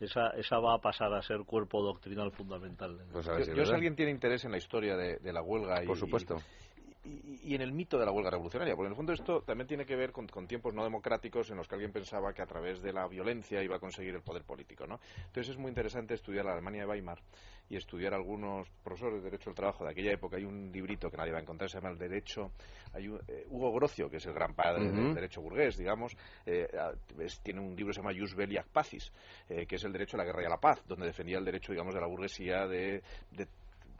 esa, 0.00 0.28
esa 0.30 0.58
va 0.58 0.74
a 0.74 0.78
pasar 0.78 1.12
a 1.12 1.20
ser 1.20 1.40
cuerpo 1.44 1.82
doctrinal 1.82 2.32
fundamental. 2.32 2.98
Pues 3.12 3.26
yo, 3.54 3.66
si 3.66 3.72
alguien 3.72 3.94
tiene 3.94 4.10
interés 4.10 4.44
en 4.46 4.52
la 4.52 4.56
historia 4.56 4.96
de, 4.96 5.18
la 5.30 5.42
huelga 5.42 5.82
Por 5.86 5.98
supuesto 5.98 6.36
y, 7.04 7.54
en 7.54 7.62
el 7.62 7.72
mito 7.72 7.98
de 7.98 8.04
la 8.04 8.12
huelga 8.12 8.30
revolucionaria, 8.30 8.74
porque 8.76 8.86
en 8.86 8.92
el 8.92 8.96
fondo 8.96 9.12
esto 9.12 9.42
también 9.42 9.66
tiene 9.66 9.86
que 9.86 9.96
ver 9.96 10.12
con, 10.12 10.26
tiempos 10.46 10.74
no 10.74 10.84
democráticos 10.84 11.50
en 11.50 11.56
los 11.56 11.66
que 11.66 11.74
alguien 11.74 11.92
pensaba 11.92 12.32
que 12.32 12.42
a 12.42 12.46
través 12.46 12.82
de 12.82 12.92
la 12.92 13.06
violencia 13.08 13.62
iba 13.62 13.76
a 13.76 13.78
conseguir 13.78 14.14
el 14.14 14.22
poder 14.22 14.44
político. 14.44 14.86
¿no? 14.86 15.00
Entonces 15.16 15.50
es 15.50 15.56
muy 15.56 15.68
interesante 15.68 16.14
estudiar 16.14 16.44
la 16.44 16.52
Alemania 16.52 16.82
de 16.82 16.88
Weimar 16.88 17.20
y 17.70 17.76
estudiar 17.76 18.12
algunos 18.14 18.68
profesores 18.82 19.22
de 19.22 19.30
Derecho 19.30 19.50
del 19.50 19.54
Trabajo 19.54 19.84
de 19.84 19.90
aquella 19.90 20.12
época. 20.12 20.36
Hay 20.36 20.44
un 20.44 20.70
librito 20.72 21.08
que 21.08 21.16
nadie 21.16 21.32
va 21.32 21.38
a 21.38 21.42
encontrar, 21.42 21.70
se 21.70 21.78
llama 21.78 21.90
El 21.90 21.98
Derecho. 21.98 22.50
Hay 22.92 23.06
eh, 23.06 23.46
Hugo 23.48 23.72
Grocio, 23.72 24.10
que 24.10 24.16
es 24.16 24.26
el 24.26 24.34
gran 24.34 24.54
padre 24.54 24.90
del 24.90 25.14
derecho 25.14 25.40
burgués, 25.40 25.76
digamos, 25.76 26.16
eh, 26.44 26.68
tiene 27.44 27.60
un 27.60 27.76
libro 27.76 27.88
que 27.88 27.94
se 27.94 28.00
llama 28.00 28.18
Jus 28.18 28.34
Belli 28.34 28.56
Ac 28.56 28.66
Pacis, 28.66 29.12
eh, 29.48 29.66
que 29.66 29.76
es 29.76 29.84
el 29.84 29.92
derecho 29.92 30.16
a 30.16 30.18
la 30.18 30.24
guerra 30.24 30.42
y 30.42 30.46
a 30.46 30.50
la 30.50 30.60
paz, 30.60 30.82
donde 30.86 31.06
defendía 31.06 31.38
el 31.38 31.44
derecho, 31.44 31.70
digamos, 31.70 31.94
de 31.94 32.00
la 32.00 32.08
burguesía 32.08 32.66
de 32.66 33.02
de 33.30 33.46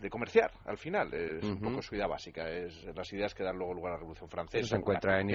comerciar, 0.09 0.53
al 0.65 0.79
final. 0.79 1.13
Es 1.13 1.45
un 1.45 1.61
poco 1.61 1.83
su 1.83 1.95
idea 1.95 2.07
básica, 2.07 2.49
es 2.49 2.85
las 2.95 3.13
ideas 3.13 3.35
que 3.35 3.43
dan 3.43 3.59
luego 3.59 3.75
lugar 3.75 3.93
a 3.93 3.95
la 3.95 3.99
Revolución 3.99 4.31
Francesa. 4.31 4.69
se 4.69 4.77
encuentra 4.77 5.21
en 5.21 5.31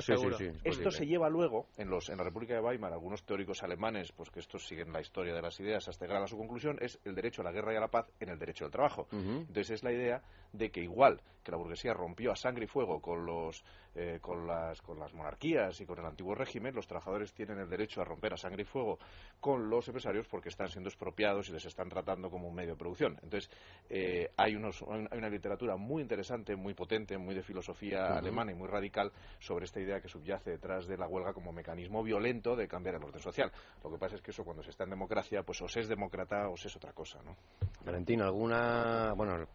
seguro. 0.00 0.36
Esto 0.64 0.90
se 0.90 1.06
lleva 1.06 1.28
luego, 1.28 1.68
en, 1.76 1.88
los, 1.88 2.08
en 2.08 2.18
la 2.18 2.24
República 2.24 2.54
de 2.54 2.60
Weimar, 2.60 2.92
algunos 2.92 3.24
teóricos 3.24 3.62
alemanes, 3.62 4.12
pues 4.12 4.30
que 4.30 4.40
estos 4.40 4.66
siguen 4.66 4.92
la 4.92 5.00
historia 5.00 5.34
de 5.34 5.42
las 5.42 5.58
ideas 5.60 5.86
hasta 5.88 6.06
llegar 6.06 6.22
a 6.22 6.26
su 6.26 6.36
conclusión, 6.36 6.78
es 6.80 6.98
el 7.04 7.14
derecho 7.14 7.42
a 7.42 7.44
la 7.44 7.52
guerra 7.52 7.72
y 7.74 7.76
a 7.76 7.80
la 7.80 7.88
paz 7.88 8.06
en 8.18 8.30
el 8.30 8.38
derecho 8.38 8.64
al 8.64 8.70
trabajo. 8.70 9.06
Entonces 9.12 9.70
es 9.70 9.84
la 9.84 9.92
idea 9.92 10.22
de 10.52 10.70
que 10.70 10.80
igual 10.80 11.20
que 11.46 11.52
la 11.52 11.58
burguesía 11.58 11.94
rompió 11.94 12.32
a 12.32 12.36
sangre 12.36 12.64
y 12.64 12.66
fuego 12.66 13.00
con 13.00 13.24
los 13.24 13.64
eh, 13.94 14.18
con 14.20 14.46
las 14.46 14.82
con 14.82 14.98
las 14.98 15.14
monarquías 15.14 15.80
y 15.80 15.86
con 15.86 15.98
el 15.98 16.04
antiguo 16.04 16.34
régimen 16.34 16.74
los 16.74 16.88
trabajadores 16.88 17.32
tienen 17.32 17.58
el 17.60 17.70
derecho 17.70 18.02
a 18.02 18.04
romper 18.04 18.34
a 18.34 18.36
sangre 18.36 18.62
y 18.62 18.64
fuego 18.64 18.98
con 19.40 19.70
los 19.70 19.86
empresarios 19.86 20.26
porque 20.26 20.48
están 20.48 20.68
siendo 20.68 20.88
expropiados 20.90 21.48
y 21.48 21.52
les 21.52 21.64
están 21.64 21.88
tratando 21.88 22.28
como 22.28 22.48
un 22.48 22.54
medio 22.54 22.72
de 22.72 22.76
producción. 22.76 23.12
Entonces 23.22 23.48
eh, 23.88 24.28
hay 24.36 24.56
unos 24.56 24.82
hay 24.82 25.18
una 25.18 25.30
literatura 25.30 25.76
muy 25.76 26.02
interesante 26.02 26.56
muy 26.56 26.74
potente 26.74 27.16
muy 27.16 27.34
de 27.34 27.42
filosofía 27.42 28.18
alemana 28.18 28.50
y 28.50 28.56
muy 28.56 28.66
radical 28.66 29.12
sobre 29.38 29.66
esta 29.66 29.80
idea 29.80 30.00
que 30.00 30.08
subyace 30.08 30.50
detrás 30.50 30.88
de 30.88 30.98
la 30.98 31.06
huelga 31.06 31.32
como 31.32 31.52
mecanismo 31.52 32.02
violento 32.02 32.56
de 32.56 32.66
cambiar 32.66 32.96
el 32.96 33.04
orden 33.04 33.22
social. 33.22 33.52
Lo 33.84 33.90
que 33.92 33.98
pasa 33.98 34.16
es 34.16 34.20
que 34.20 34.32
eso 34.32 34.44
cuando 34.44 34.64
se 34.64 34.70
está 34.70 34.82
en 34.82 34.90
democracia 34.90 35.44
pues 35.44 35.62
o 35.62 35.68
se 35.68 35.80
es 35.80 35.88
demócrata 35.88 36.48
o 36.48 36.56
se 36.56 36.66
es 36.66 36.76
otra 36.76 36.92
cosa 36.92 37.20
no 37.22 37.36
Valentín 37.84 38.20
alguna 38.20 39.14
bueno 39.14 39.46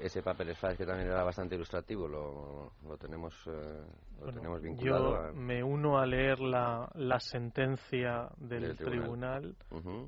ese 0.00 0.22
papel 0.22 0.47
es 0.50 0.76
que 0.76 0.86
también 0.86 1.08
era 1.08 1.22
bastante 1.22 1.54
ilustrativo, 1.54 2.08
lo, 2.08 2.72
lo 2.86 2.96
tenemos, 2.96 3.34
eh, 3.46 3.84
lo 4.20 4.32
tenemos 4.32 4.62
vinculado. 4.62 5.28
Yo 5.28 5.34
me 5.34 5.62
uno 5.62 5.98
a 5.98 6.06
leer 6.06 6.40
la, 6.40 6.90
la 6.94 7.20
sentencia 7.20 8.28
del, 8.36 8.76
tribunal, 8.76 9.56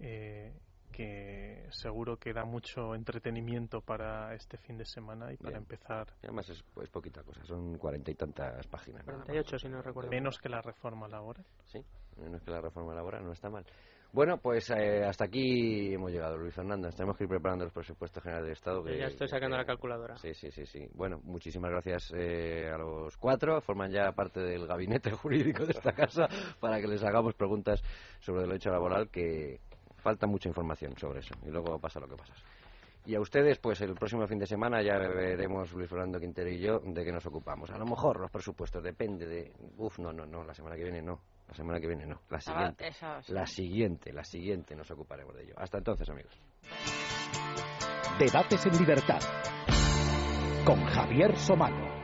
eh, 0.02 0.52
que 0.90 1.66
seguro 1.70 2.16
que 2.18 2.32
da 2.32 2.44
mucho 2.44 2.94
entretenimiento 2.94 3.80
para 3.80 4.34
este 4.34 4.56
fin 4.58 4.76
de 4.76 4.84
semana 4.84 5.32
y 5.32 5.36
para 5.36 5.56
empezar. 5.56 6.08
Y 6.22 6.26
además 6.26 6.48
es 6.50 6.62
pues, 6.74 6.88
poquita 6.90 7.22
cosa, 7.22 7.44
son 7.44 7.78
cuarenta 7.78 8.10
y 8.10 8.14
tantas 8.14 8.66
páginas. 8.66 9.04
48, 9.04 9.58
si 9.58 9.68
no 9.68 9.82
recuerdo. 9.82 10.10
Menos 10.10 10.38
que 10.38 10.48
la 10.48 10.60
reforma 10.60 11.08
laboral. 11.08 11.44
Sí, 11.66 11.84
menos 12.16 12.42
que 12.42 12.50
la 12.50 12.60
reforma 12.60 12.94
laboral, 12.94 13.24
no 13.24 13.32
está 13.32 13.48
mal. 13.50 13.64
Bueno, 14.12 14.39
pues 14.39 14.69
eh, 14.70 15.05
hasta 15.05 15.27
aquí 15.27 15.95
hemos 15.95 16.11
llegado, 16.11 16.37
Luis 16.37 16.53
Fernando. 16.53 16.91
Tenemos 16.91 17.16
que 17.16 17.24
ir 17.24 17.31
preparando 17.31 17.65
los 17.65 17.73
presupuestos 17.73 18.20
generales 18.20 18.49
de 18.49 18.53
Estado. 18.55 18.82
Que, 18.82 18.99
ya 18.99 19.07
estoy 19.07 19.28
sacando 19.28 19.57
la 19.57 19.65
calculadora. 19.65 20.16
Sí, 20.16 20.35
sí, 20.35 20.51
sí, 20.51 20.66
sí. 20.66 20.89
Bueno, 20.95 21.20
muchísimas 21.23 21.70
gracias 21.70 22.12
eh, 22.16 22.69
a 22.74 22.77
los 22.77 23.16
cuatro. 23.16 23.61
Forman 23.61 23.93
ya 23.93 24.11
parte 24.11 24.41
del 24.41 24.66
gabinete 24.66 25.11
jurídico 25.12 25.65
de 25.65 25.73
esta 25.73 25.93
casa 25.93 26.27
para 26.59 26.81
que 26.81 26.89
les 26.89 27.05
hagamos 27.05 27.35
preguntas 27.35 27.81
sobre 28.19 28.43
el 28.43 28.49
derecho 28.49 28.70
laboral, 28.70 29.09
que 29.11 29.61
falta 29.99 30.27
mucha 30.27 30.49
información 30.49 30.97
sobre 30.99 31.20
eso. 31.20 31.35
Y 31.47 31.51
luego 31.51 31.78
pasa 31.78 32.01
lo 32.01 32.09
que 32.09 32.16
pasa. 32.16 32.35
Y 33.07 33.15
a 33.15 33.20
ustedes, 33.20 33.59
pues 33.59 33.81
el 33.81 33.95
próximo 33.95 34.27
fin 34.27 34.41
de 34.41 34.47
semana 34.47 34.82
ya 34.82 34.99
veremos, 34.99 35.73
Luis 35.73 35.89
Fernando 35.89 36.19
Quintero 36.19 36.51
y 36.51 36.59
yo, 36.59 36.81
de 36.81 37.05
qué 37.05 37.12
nos 37.12 37.24
ocupamos. 37.27 37.70
A 37.70 37.78
lo 37.78 37.87
mejor 37.87 38.20
los 38.20 38.31
presupuestos, 38.31 38.82
depende 38.82 39.27
de... 39.27 39.53
Uf, 39.78 39.99
no, 40.01 40.12
no, 40.12 40.27
no, 40.27 40.45
la 40.45 40.53
semana 40.53 40.77
que 40.77 40.82
viene 40.82 41.01
no. 41.01 41.20
La 41.51 41.56
semana 41.56 41.81
que 41.81 41.89
viene 41.89 42.06
no, 42.06 42.20
la 42.31 42.40
siguiente. 42.40 42.93
La 43.27 43.44
siguiente, 43.44 44.12
la 44.12 44.22
siguiente 44.22 44.77
nos 44.77 44.89
ocuparemos 44.93 45.35
de 45.35 45.43
ello. 45.43 45.55
Hasta 45.56 45.78
entonces, 45.78 46.09
amigos. 46.09 46.32
Debates 48.20 48.66
en 48.66 48.78
libertad 48.78 49.18
con 50.64 50.85
Javier 50.85 51.36
Somano. 51.36 51.99